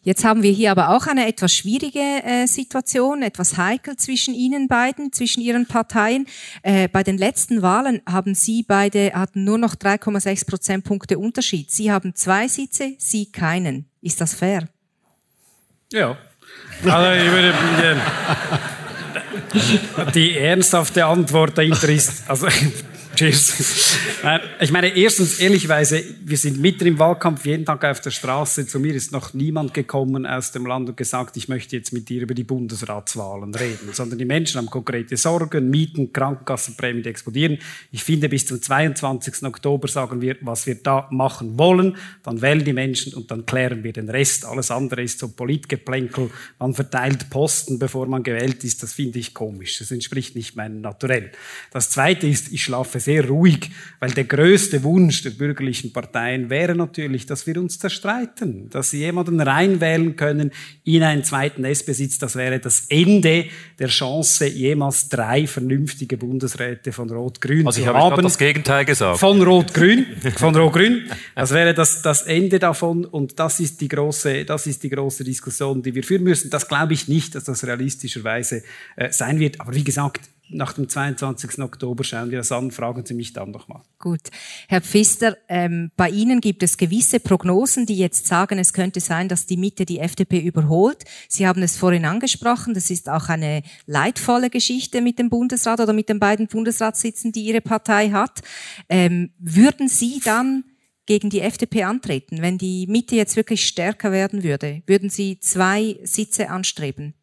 Jetzt 0.02 0.24
haben 0.24 0.42
wir 0.42 0.50
hier 0.50 0.70
aber 0.70 0.96
auch 0.96 1.06
eine 1.06 1.26
etwas 1.26 1.52
schwierige 1.52 1.98
äh, 1.98 2.46
Situation, 2.46 3.22
etwas 3.22 3.58
heikel 3.58 3.96
zwischen 3.96 4.32
Ihnen 4.32 4.66
beiden, 4.66 5.12
zwischen 5.12 5.42
Ihren 5.42 5.66
Parteien. 5.66 6.26
Äh, 6.62 6.88
bei 6.88 7.02
den 7.02 7.18
letzten 7.18 7.60
Wahlen 7.60 8.00
haben 8.08 8.34
Sie 8.34 8.62
beide 8.62 9.12
hatten 9.12 9.44
nur 9.44 9.58
noch 9.58 9.74
3,6 9.74 10.46
Prozentpunkte 10.46 11.18
Unterschied. 11.18 11.70
Sie 11.70 11.92
haben 11.92 12.14
zwei 12.14 12.48
Sitze, 12.48 12.94
Sie 12.96 13.30
keinen. 13.30 13.90
Ist 14.00 14.22
das 14.22 14.32
fair? 14.32 14.68
Ja. 15.92 16.16
Also 16.84 17.12
ich 17.12 17.30
würde 17.30 17.54
die, 20.06 20.12
die 20.14 20.38
ernsthafte 20.38 21.04
Antwort 21.04 21.58
dahinter 21.58 21.88
ist, 21.88 22.28
also 22.28 22.46
Cheers. 23.20 23.98
Ich 24.60 24.72
meine, 24.72 24.96
erstens, 24.96 25.40
ehrlicherweise, 25.40 26.02
wir 26.24 26.38
sind 26.38 26.58
mitten 26.58 26.86
im 26.86 26.98
Wahlkampf, 26.98 27.44
jeden 27.44 27.66
Tag 27.66 27.84
auf 27.84 28.00
der 28.00 28.10
Straße. 28.10 28.66
Zu 28.66 28.80
mir 28.80 28.94
ist 28.94 29.12
noch 29.12 29.34
niemand 29.34 29.74
gekommen 29.74 30.24
aus 30.24 30.52
dem 30.52 30.64
Land 30.64 30.88
und 30.88 30.96
gesagt, 30.96 31.36
ich 31.36 31.46
möchte 31.46 31.76
jetzt 31.76 31.92
mit 31.92 32.08
dir 32.08 32.22
über 32.22 32.32
die 32.32 32.44
Bundesratswahlen 32.44 33.54
reden, 33.54 33.90
sondern 33.92 34.18
die 34.18 34.24
Menschen 34.24 34.56
haben 34.56 34.70
konkrete 34.70 35.18
Sorgen, 35.18 35.68
Mieten, 35.68 36.14
Krankenkassenprämien, 36.14 37.02
die 37.02 37.10
explodieren. 37.10 37.58
Ich 37.92 38.04
finde, 38.04 38.30
bis 38.30 38.46
zum 38.46 38.62
22. 38.62 39.42
Oktober 39.42 39.86
sagen 39.86 40.22
wir, 40.22 40.36
was 40.40 40.66
wir 40.66 40.76
da 40.76 41.06
machen 41.10 41.58
wollen. 41.58 41.98
Dann 42.22 42.40
wählen 42.40 42.64
die 42.64 42.72
Menschen 42.72 43.12
und 43.12 43.30
dann 43.30 43.44
klären 43.44 43.84
wir 43.84 43.92
den 43.92 44.08
Rest. 44.08 44.46
Alles 44.46 44.70
andere 44.70 45.02
ist 45.02 45.18
so 45.18 45.28
Politgeplänkel. 45.28 46.30
Man 46.58 46.72
verteilt 46.72 47.28
Posten, 47.28 47.78
bevor 47.78 48.06
man 48.06 48.22
gewählt 48.22 48.64
ist. 48.64 48.82
Das 48.82 48.94
finde 48.94 49.18
ich 49.18 49.34
komisch. 49.34 49.78
Das 49.78 49.90
entspricht 49.90 50.36
nicht 50.36 50.56
meinem 50.56 50.80
Naturell. 50.80 51.32
Das 51.70 51.90
Zweite 51.90 52.26
ist, 52.26 52.50
ich 52.50 52.64
schlafe 52.64 52.98
sehr 52.98 53.09
ruhig, 53.18 53.70
weil 53.98 54.10
der 54.12 54.24
größte 54.24 54.82
Wunsch 54.82 55.22
der 55.22 55.30
bürgerlichen 55.30 55.92
Parteien 55.92 56.48
wäre 56.48 56.74
natürlich, 56.74 57.26
dass 57.26 57.46
wir 57.46 57.56
uns 57.58 57.78
zerstreiten, 57.78 58.70
dass 58.70 58.90
sie 58.90 58.98
jemanden 58.98 59.40
reinwählen 59.40 60.16
können 60.16 60.52
in 60.84 61.02
einen 61.02 61.24
zweiten 61.24 61.64
S-Besitz. 61.64 62.18
Das 62.18 62.36
wäre 62.36 62.60
das 62.60 62.86
Ende 62.88 63.46
der 63.78 63.88
Chance, 63.88 64.46
jemals 64.46 65.08
drei 65.08 65.46
vernünftige 65.46 66.16
Bundesräte 66.16 66.92
von 66.92 67.10
Rot-Grün 67.10 67.66
also 67.66 67.80
zu 67.80 67.86
haben. 67.86 67.96
Also 67.96 68.06
ich 68.06 68.12
habe 68.12 68.22
das 68.22 68.38
Gegenteil 68.38 68.84
gesagt. 68.84 69.18
Von 69.18 69.42
Rot-Grün, 69.42 70.06
von 70.36 70.54
Rot-Grün. 70.54 71.10
Das 71.34 71.50
wäre 71.50 71.74
das, 71.74 72.02
das 72.02 72.22
Ende 72.22 72.58
davon 72.58 73.04
und 73.04 73.38
das 73.38 73.60
ist 73.60 73.80
die 73.80 73.88
große, 73.88 74.44
das 74.44 74.66
ist 74.66 74.82
die 74.82 74.90
große 74.90 75.24
Diskussion, 75.24 75.82
die 75.82 75.94
wir 75.94 76.02
führen 76.02 76.24
müssen. 76.24 76.50
Das 76.50 76.68
glaube 76.68 76.94
ich 76.94 77.08
nicht, 77.08 77.34
dass 77.34 77.44
das 77.44 77.66
realistischerweise 77.66 78.62
äh, 78.96 79.10
sein 79.10 79.38
wird. 79.38 79.60
Aber 79.60 79.74
wie 79.74 79.84
gesagt, 79.84 80.28
nach 80.52 80.72
dem 80.72 80.88
22. 80.88 81.60
Oktober 81.60 82.04
schauen 82.04 82.30
wir 82.30 82.38
das 82.38 82.52
an, 82.52 82.70
fragen 82.70 83.04
Sie 83.04 83.14
mich 83.14 83.32
dann 83.32 83.50
nochmal. 83.50 83.82
Gut. 83.98 84.20
Herr 84.68 84.80
Pfister, 84.80 85.36
ähm, 85.48 85.90
bei 85.96 86.10
Ihnen 86.10 86.40
gibt 86.40 86.62
es 86.62 86.76
gewisse 86.76 87.20
Prognosen, 87.20 87.86
die 87.86 87.96
jetzt 87.96 88.26
sagen, 88.26 88.58
es 88.58 88.72
könnte 88.72 89.00
sein, 89.00 89.28
dass 89.28 89.46
die 89.46 89.56
Mitte 89.56 89.84
die 89.86 89.98
FDP 90.00 90.40
überholt. 90.40 91.04
Sie 91.28 91.46
haben 91.46 91.62
es 91.62 91.76
vorhin 91.76 92.04
angesprochen, 92.04 92.74
das 92.74 92.90
ist 92.90 93.08
auch 93.08 93.28
eine 93.28 93.62
leidvolle 93.86 94.50
Geschichte 94.50 95.00
mit 95.00 95.18
dem 95.18 95.30
Bundesrat 95.30 95.80
oder 95.80 95.92
mit 95.92 96.08
den 96.08 96.18
beiden 96.18 96.46
Bundesratssitzen, 96.46 97.32
die 97.32 97.44
Ihre 97.44 97.60
Partei 97.60 98.10
hat. 98.10 98.40
Ähm, 98.88 99.30
würden 99.38 99.88
Sie 99.88 100.20
dann 100.24 100.64
gegen 101.06 101.30
die 101.30 101.40
FDP 101.40 101.84
antreten, 101.84 102.40
wenn 102.40 102.58
die 102.58 102.86
Mitte 102.86 103.16
jetzt 103.16 103.36
wirklich 103.36 103.66
stärker 103.66 104.12
werden 104.12 104.42
würde? 104.42 104.82
Würden 104.86 105.10
Sie 105.10 105.40
zwei 105.40 105.98
Sitze 106.04 106.50
anstreben? 106.50 107.14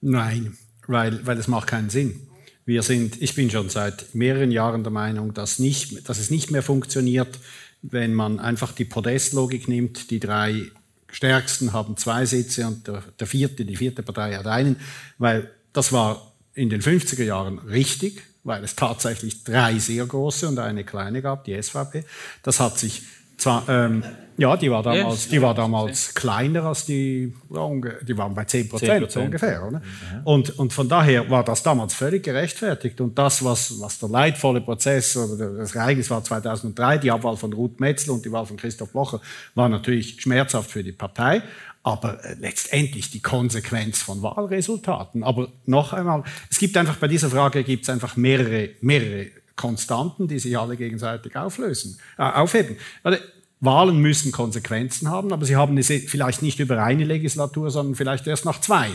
Nein, 0.00 0.58
weil, 0.92 1.26
weil 1.26 1.38
es 1.38 1.48
macht 1.48 1.68
keinen 1.68 1.90
Sinn. 1.90 2.20
Wir 2.64 2.82
sind, 2.82 3.20
ich 3.20 3.34
bin 3.34 3.50
schon 3.50 3.68
seit 3.68 4.14
mehreren 4.14 4.52
Jahren 4.52 4.84
der 4.84 4.92
Meinung, 4.92 5.34
dass, 5.34 5.58
nicht, 5.58 6.08
dass 6.08 6.18
es 6.18 6.30
nicht 6.30 6.50
mehr 6.50 6.62
funktioniert, 6.62 7.38
wenn 7.82 8.14
man 8.14 8.38
einfach 8.38 8.72
die 8.72 8.84
Podestlogik 8.84 9.66
nimmt. 9.66 10.10
Die 10.10 10.20
drei 10.20 10.70
Stärksten 11.10 11.72
haben 11.72 11.96
zwei 11.96 12.24
Sitze 12.24 12.66
und 12.66 12.86
der, 12.86 13.02
der 13.18 13.26
vierte, 13.26 13.64
die 13.64 13.76
vierte 13.76 14.02
Partei 14.02 14.34
hat 14.34 14.46
einen, 14.46 14.76
weil 15.18 15.50
das 15.72 15.92
war 15.92 16.32
in 16.54 16.70
den 16.70 16.82
50er 16.82 17.24
Jahren 17.24 17.58
richtig, 17.58 18.22
weil 18.44 18.62
es 18.62 18.76
tatsächlich 18.76 19.42
drei 19.42 19.78
sehr 19.78 20.06
große 20.06 20.46
und 20.48 20.58
eine 20.58 20.84
kleine 20.84 21.22
gab, 21.22 21.44
die 21.44 21.60
SVP. 21.60 22.04
Das 22.42 22.60
hat 22.60 22.78
sich 22.78 23.02
zwar, 23.36 23.68
ähm, 23.68 24.04
ja, 24.36 24.56
die 24.56 24.70
war 24.70 24.82
damals, 24.82 25.28
die 25.28 25.42
war 25.42 25.54
damals 25.54 26.14
kleiner 26.14 26.64
als 26.64 26.86
die, 26.86 27.34
die 27.50 28.16
waren 28.18 28.34
bei 28.34 28.44
10 28.44 28.68
Prozent 28.68 29.16
ungefähr. 29.16 29.66
Oder? 29.66 29.82
Und, 30.24 30.58
und 30.58 30.72
von 30.72 30.88
daher 30.88 31.28
war 31.30 31.44
das 31.44 31.62
damals 31.62 31.94
völlig 31.94 32.22
gerechtfertigt. 32.22 33.00
Und 33.00 33.18
das, 33.18 33.44
was, 33.44 33.80
was 33.80 33.98
der 33.98 34.08
leidvolle 34.08 34.60
Prozess 34.60 35.16
oder 35.16 35.56
das 35.56 35.74
Ereignis 35.74 36.10
war 36.10 36.24
2003, 36.24 36.98
die 36.98 37.10
Abwahl 37.10 37.36
von 37.36 37.52
Ruth 37.52 37.80
Metzler 37.80 38.14
und 38.14 38.24
die 38.24 38.32
Wahl 38.32 38.46
von 38.46 38.56
Christoph 38.56 38.92
Blocher, 38.92 39.20
war 39.54 39.68
natürlich 39.68 40.20
schmerzhaft 40.20 40.70
für 40.70 40.82
die 40.82 40.92
Partei. 40.92 41.42
Aber 41.82 42.24
äh, 42.24 42.34
letztendlich 42.38 43.10
die 43.10 43.20
Konsequenz 43.20 44.02
von 44.02 44.22
Wahlresultaten. 44.22 45.24
Aber 45.24 45.48
noch 45.66 45.92
einmal, 45.92 46.22
es 46.50 46.58
gibt 46.58 46.76
einfach 46.76 46.96
bei 46.96 47.08
dieser 47.08 47.28
Frage 47.28 47.64
gibt 47.64 47.82
es 47.82 47.90
einfach 47.90 48.16
mehrere, 48.16 48.70
mehrere 48.80 49.26
Konstanten, 49.56 50.28
die 50.28 50.38
sich 50.38 50.56
alle 50.56 50.76
gegenseitig 50.76 51.36
auflösen, 51.36 51.98
äh, 52.18 52.22
aufheben. 52.22 52.76
Also, 53.02 53.18
Wahlen 53.62 53.98
müssen 53.98 54.32
Konsequenzen 54.32 55.08
haben, 55.08 55.32
aber 55.32 55.46
sie 55.46 55.56
haben 55.56 55.78
es 55.78 55.86
vielleicht 55.86 56.42
nicht 56.42 56.58
über 56.58 56.82
eine 56.82 57.04
Legislatur, 57.04 57.70
sondern 57.70 57.94
vielleicht 57.94 58.26
erst 58.26 58.44
nach 58.44 58.60
zwei. 58.60 58.88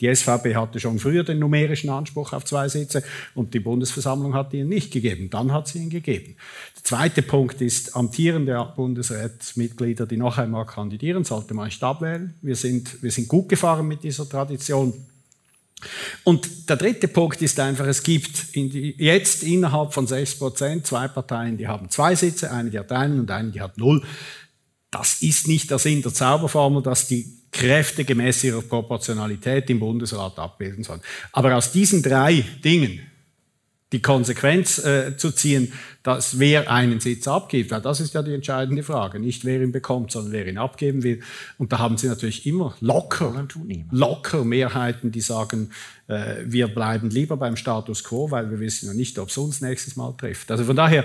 Die 0.00 0.12
SVP 0.12 0.54
hatte 0.56 0.80
schon 0.80 0.98
früher 0.98 1.22
den 1.24 1.38
numerischen 1.38 1.90
Anspruch 1.90 2.32
auf 2.32 2.44
zwei 2.44 2.68
Sitze 2.68 3.02
und 3.34 3.52
die 3.52 3.60
Bundesversammlung 3.60 4.34
hat 4.34 4.54
ihn 4.54 4.68
nicht 4.68 4.92
gegeben. 4.92 5.28
Dann 5.28 5.52
hat 5.52 5.68
sie 5.68 5.78
ihn 5.78 5.90
gegeben. 5.90 6.36
Der 6.76 6.84
zweite 6.84 7.22
Punkt 7.22 7.60
ist, 7.60 7.96
amtierende 7.96 8.72
Bundesratsmitglieder, 8.76 10.06
die 10.06 10.16
noch 10.16 10.38
einmal 10.38 10.66
kandidieren, 10.66 11.24
sollte 11.24 11.54
man 11.54 11.66
nicht 11.66 11.82
abwählen. 11.82 12.34
Wir 12.42 12.56
sind, 12.56 13.02
wir 13.02 13.10
sind 13.10 13.28
gut 13.28 13.48
gefahren 13.48 13.86
mit 13.86 14.02
dieser 14.02 14.28
Tradition. 14.28 14.94
Und 16.24 16.68
der 16.68 16.76
dritte 16.76 17.08
Punkt 17.08 17.42
ist 17.42 17.58
einfach, 17.60 17.86
es 17.86 18.02
gibt 18.02 18.54
in 18.54 18.70
die, 18.70 18.94
jetzt 18.98 19.42
innerhalb 19.42 19.92
von 19.92 20.06
6 20.06 20.36
Prozent 20.36 20.86
zwei 20.86 21.08
Parteien, 21.08 21.56
die 21.56 21.68
haben 21.68 21.90
zwei 21.90 22.14
Sitze, 22.14 22.50
eine 22.50 22.70
die 22.70 22.78
hat 22.78 22.92
einen 22.92 23.20
und 23.20 23.30
eine 23.30 23.50
die 23.50 23.60
hat 23.60 23.78
null. 23.78 24.02
Das 24.90 25.22
ist 25.22 25.48
nicht 25.48 25.70
der 25.70 25.78
Sinn 25.78 26.02
der 26.02 26.12
Zauberformel, 26.12 26.82
dass 26.82 27.06
die 27.06 27.26
Kräfte 27.50 28.04
gemäß 28.04 28.44
ihrer 28.44 28.62
Proportionalität 28.62 29.68
im 29.70 29.80
Bundesrat 29.80 30.38
abbilden 30.38 30.84
sollen. 30.84 31.02
Aber 31.32 31.56
aus 31.56 31.72
diesen 31.72 32.02
drei 32.02 32.44
Dingen 32.64 33.00
die 33.92 34.02
Konsequenz 34.02 34.78
äh, 34.78 35.16
zu 35.16 35.30
ziehen, 35.30 35.72
dass 36.02 36.38
wer 36.38 36.70
einen 36.70 36.98
Sitz 36.98 37.28
abgibt. 37.28 37.70
Weil 37.70 37.80
das 37.80 38.00
ist 38.00 38.14
ja 38.14 38.22
die 38.22 38.34
entscheidende 38.34 38.82
Frage. 38.82 39.20
Nicht 39.20 39.44
wer 39.44 39.60
ihn 39.60 39.72
bekommt, 39.72 40.10
sondern 40.10 40.32
wer 40.32 40.46
ihn 40.46 40.58
abgeben 40.58 41.02
will. 41.02 41.20
Und 41.58 41.72
da 41.72 41.78
haben 41.78 41.96
Sie 41.96 42.08
natürlich 42.08 42.46
immer 42.46 42.74
locker, 42.80 43.46
locker 43.90 44.44
Mehrheiten, 44.44 45.12
die 45.12 45.20
sagen, 45.20 45.70
äh, 46.08 46.36
wir 46.44 46.68
bleiben 46.68 47.10
lieber 47.10 47.36
beim 47.36 47.56
Status 47.56 48.02
quo, 48.02 48.30
weil 48.30 48.50
wir 48.50 48.60
wissen 48.60 48.86
ja 48.86 48.94
nicht, 48.94 49.18
ob 49.18 49.28
es 49.28 49.36
uns 49.36 49.60
nächstes 49.60 49.96
Mal 49.96 50.14
trifft. 50.16 50.50
Also 50.50 50.64
von 50.64 50.76
daher, 50.76 51.04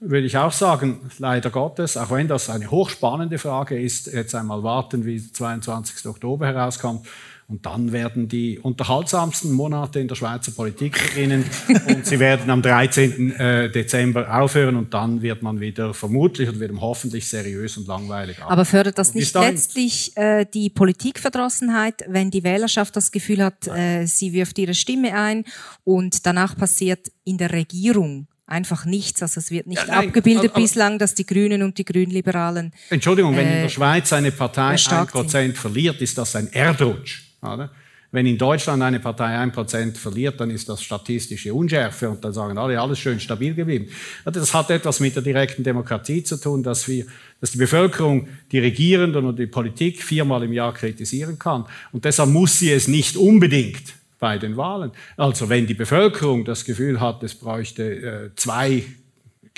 würde 0.00 0.26
ich 0.26 0.36
auch 0.36 0.52
sagen, 0.52 1.00
leider 1.18 1.50
Gottes, 1.50 1.96
auch 1.96 2.10
wenn 2.10 2.28
das 2.28 2.48
eine 2.50 2.70
hochspannende 2.70 3.38
Frage 3.38 3.80
ist, 3.80 4.06
jetzt 4.06 4.34
einmal 4.34 4.62
warten, 4.62 5.04
wie 5.04 5.20
22. 5.20 6.06
Oktober 6.06 6.46
herauskommt. 6.46 7.06
Und 7.50 7.64
dann 7.64 7.92
werden 7.92 8.28
die 8.28 8.58
unterhaltsamsten 8.58 9.52
Monate 9.52 10.00
in 10.00 10.06
der 10.06 10.16
Schweizer 10.16 10.52
Politik 10.52 11.02
beginnen 11.02 11.46
und 11.88 12.04
sie 12.04 12.20
werden 12.20 12.50
am 12.50 12.60
13. 12.60 13.30
Äh, 13.36 13.70
Dezember 13.70 14.38
aufhören 14.38 14.76
und 14.76 14.92
dann 14.92 15.22
wird 15.22 15.42
man 15.42 15.58
wieder 15.58 15.94
vermutlich 15.94 16.50
und 16.50 16.60
wird 16.60 16.78
hoffentlich 16.78 17.26
seriös 17.26 17.78
und 17.78 17.88
langweilig. 17.88 18.36
Aber 18.42 18.66
fördert 18.66 18.98
das 18.98 19.14
nicht 19.14 19.32
letztlich 19.32 20.14
äh, 20.18 20.44
die 20.44 20.68
Politikverdrossenheit, 20.68 22.04
wenn 22.06 22.30
die 22.30 22.44
Wählerschaft 22.44 22.94
das 22.94 23.10
Gefühl 23.12 23.42
hat, 23.42 23.66
äh, 23.66 24.04
sie 24.04 24.34
wirft 24.34 24.58
ihre 24.58 24.74
Stimme 24.74 25.14
ein 25.14 25.44
und 25.84 26.26
danach 26.26 26.54
passiert 26.54 27.10
in 27.24 27.38
der 27.38 27.50
Regierung 27.50 28.26
einfach 28.44 28.84
nichts. 28.84 29.22
Also 29.22 29.40
es 29.40 29.50
wird 29.50 29.66
nicht 29.66 29.86
ja, 29.88 29.94
nein, 29.94 30.08
abgebildet 30.08 30.50
aber, 30.50 30.60
bislang, 30.60 30.98
dass 30.98 31.14
die 31.14 31.24
Grünen 31.24 31.62
und 31.62 31.78
die 31.78 31.86
Grünliberalen. 31.86 32.74
Entschuldigung, 32.90 33.34
wenn 33.34 33.46
in 33.46 33.62
der 33.62 33.68
Schweiz 33.70 34.12
eine 34.12 34.32
Partei 34.32 34.76
ein 34.90 35.06
Prozent 35.06 35.56
verliert, 35.56 36.02
ist 36.02 36.18
das 36.18 36.36
ein 36.36 36.52
Erdrutsch. 36.52 37.27
Oder? 37.42 37.70
Wenn 38.10 38.24
in 38.24 38.38
Deutschland 38.38 38.82
eine 38.82 39.00
Partei 39.00 39.36
ein 39.36 39.52
Prozent 39.52 39.98
verliert, 39.98 40.40
dann 40.40 40.50
ist 40.50 40.66
das 40.66 40.82
statistische 40.82 41.52
Unschärfe 41.52 42.08
und 42.08 42.24
dann 42.24 42.32
sagen 42.32 42.56
alle, 42.56 42.80
alles 42.80 42.98
schön 42.98 43.20
stabil 43.20 43.54
geblieben. 43.54 43.88
Das 44.24 44.54
hat 44.54 44.70
etwas 44.70 45.00
mit 45.00 45.14
der 45.14 45.22
direkten 45.22 45.62
Demokratie 45.62 46.22
zu 46.22 46.40
tun, 46.40 46.62
dass, 46.62 46.88
wir, 46.88 47.04
dass 47.42 47.50
die 47.50 47.58
Bevölkerung 47.58 48.28
die 48.50 48.60
Regierenden 48.60 49.26
und 49.26 49.38
die 49.38 49.46
Politik 49.46 50.02
viermal 50.02 50.42
im 50.42 50.54
Jahr 50.54 50.72
kritisieren 50.72 51.38
kann. 51.38 51.66
Und 51.92 52.06
deshalb 52.06 52.30
muss 52.30 52.58
sie 52.58 52.72
es 52.72 52.88
nicht 52.88 53.14
unbedingt 53.18 53.92
bei 54.18 54.38
den 54.38 54.56
Wahlen. 54.56 54.90
Also 55.18 55.50
wenn 55.50 55.66
die 55.66 55.74
Bevölkerung 55.74 56.46
das 56.46 56.64
Gefühl 56.64 57.00
hat, 57.00 57.22
es 57.22 57.34
bräuchte 57.34 57.82
äh, 57.82 58.30
zwei 58.36 58.84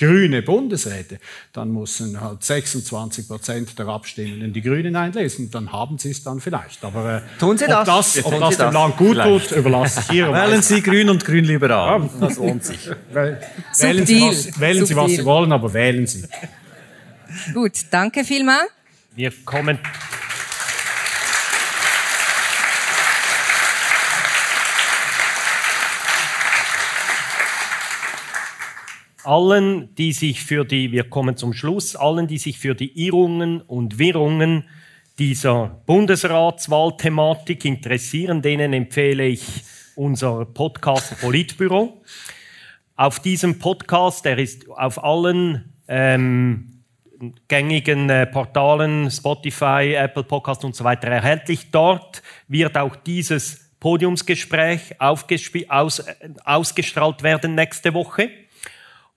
grüne 0.00 0.40
Bundesräte, 0.40 1.18
dann 1.52 1.70
müssen 1.72 2.18
halt 2.20 2.42
26 2.42 3.28
Prozent 3.28 3.78
der 3.78 3.86
Abstimmenden 3.86 4.52
die 4.52 4.62
Grünen 4.62 4.96
einlesen. 4.96 5.50
Dann 5.50 5.70
haben 5.72 5.98
sie 5.98 6.10
es 6.10 6.22
dann 6.22 6.40
vielleicht. 6.40 6.82
Aber 6.82 7.16
äh, 7.16 7.20
tun 7.38 7.58
Sie 7.58 7.66
das? 7.66 7.80
ob 7.80 7.84
das, 7.84 8.24
ob 8.24 8.40
das 8.40 8.56
dem 8.56 8.72
Land 8.72 8.96
gut 8.96 9.18
tut, 9.18 9.52
überlasse 9.52 10.00
ich 10.00 10.16
Ihnen. 10.16 10.32
Wählen 10.32 10.62
Sie 10.62 10.80
Grün 10.80 11.10
und 11.10 11.22
Grünliberal. 11.22 12.00
Ja. 12.00 12.10
Das 12.18 12.36
lohnt 12.36 12.64
sich. 12.64 12.88
wählen 13.12 14.06
Sie, 14.06 14.22
was, 14.22 14.58
wählen 14.58 14.86
Sie, 14.86 14.96
was 14.96 15.10
Sie 15.10 15.24
wollen, 15.24 15.52
aber 15.52 15.72
wählen 15.74 16.06
Sie. 16.06 16.24
Gut, 17.52 17.72
danke 17.90 18.24
vielmals. 18.24 18.70
Wir 19.14 19.32
kommen 19.44 19.78
allen, 29.24 29.94
die 29.94 30.12
sich 30.12 30.42
für 30.42 30.64
die, 30.64 30.92
wir 30.92 31.04
kommen 31.04 31.36
zum 31.36 31.52
Schluss, 31.52 31.96
allen, 31.96 32.26
die 32.26 32.38
sich 32.38 32.58
für 32.58 32.74
die 32.74 33.06
Irrungen 33.06 33.60
und 33.60 33.98
Wirrungen 33.98 34.64
dieser 35.18 35.82
Bundesratswahlthematik 35.86 37.64
interessieren, 37.64 38.42
denen 38.42 38.72
empfehle 38.72 39.26
ich 39.26 39.44
unser 39.94 40.46
Podcast 40.46 41.20
Politbüro. 41.20 42.02
Auf 42.96 43.20
diesem 43.20 43.58
Podcast, 43.58 44.24
der 44.24 44.38
ist 44.38 44.68
auf 44.70 45.02
allen 45.02 45.74
ähm, 45.88 46.82
gängigen 47.48 48.08
äh, 48.08 48.26
Portalen, 48.26 49.10
Spotify, 49.10 49.94
Apple 49.94 50.24
Podcast 50.24 50.64
und 50.64 50.74
so 50.74 50.84
weiter 50.84 51.08
erhältlich. 51.08 51.70
Dort 51.70 52.22
wird 52.48 52.78
auch 52.78 52.96
dieses 52.96 53.70
Podiumsgespräch 53.80 55.00
aus, 55.00 56.04
ausgestrahlt 56.44 57.22
werden 57.22 57.54
nächste 57.54 57.92
Woche. 57.94 58.30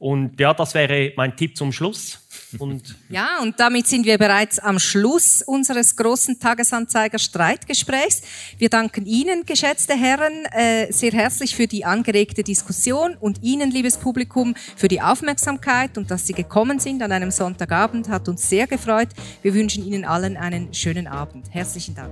Und 0.04 0.38
ja, 0.38 0.54
das 0.54 0.74
wäre 0.74 1.14
mein 1.16 1.34
Tipp 1.38 1.56
zum 1.56 1.72
Schluss. 1.72 2.20
Und 2.60 2.94
ja, 3.10 3.40
und 3.42 3.58
damit 3.58 3.88
sind 3.88 4.06
wir 4.06 4.18
bereits 4.18 4.60
am 4.60 4.78
Schluss 4.78 5.42
unseres 5.42 5.96
großen 5.96 6.42
Tagesanzeiger 6.42 7.20
Streitgesprächs. 7.20 8.22
Wir 8.58 8.68
danken 8.68 9.06
Ihnen, 9.06 9.46
geschätzte 9.46 9.94
Herren, 9.94 10.44
äh, 10.52 10.92
sehr 10.92 11.14
herzlich 11.14 11.56
für 11.56 11.68
die 11.68 11.86
angeregte 11.86 12.44
Diskussion 12.44 13.16
und 13.18 13.44
Ihnen, 13.44 13.72
liebes 13.72 13.96
Publikum, 13.96 14.56
für 14.76 14.90
die 14.90 15.00
Aufmerksamkeit 15.00 15.98
und 15.98 16.12
dass 16.12 16.28
Sie 16.28 16.34
gekommen 16.34 16.80
sind 16.80 17.02
an 17.02 17.14
einem 17.14 17.32
Sonntagabend, 17.32 18.10
hat 18.10 18.28
uns 18.28 18.50
sehr 18.50 18.68
gefreut. 18.68 19.08
Wir 19.42 19.54
wünschen 19.54 19.88
Ihnen 19.88 20.04
allen 20.04 20.36
einen 20.36 20.74
schönen 20.74 21.08
Abend. 21.08 21.48
Herzlichen 21.54 21.96
Dank. 21.96 22.12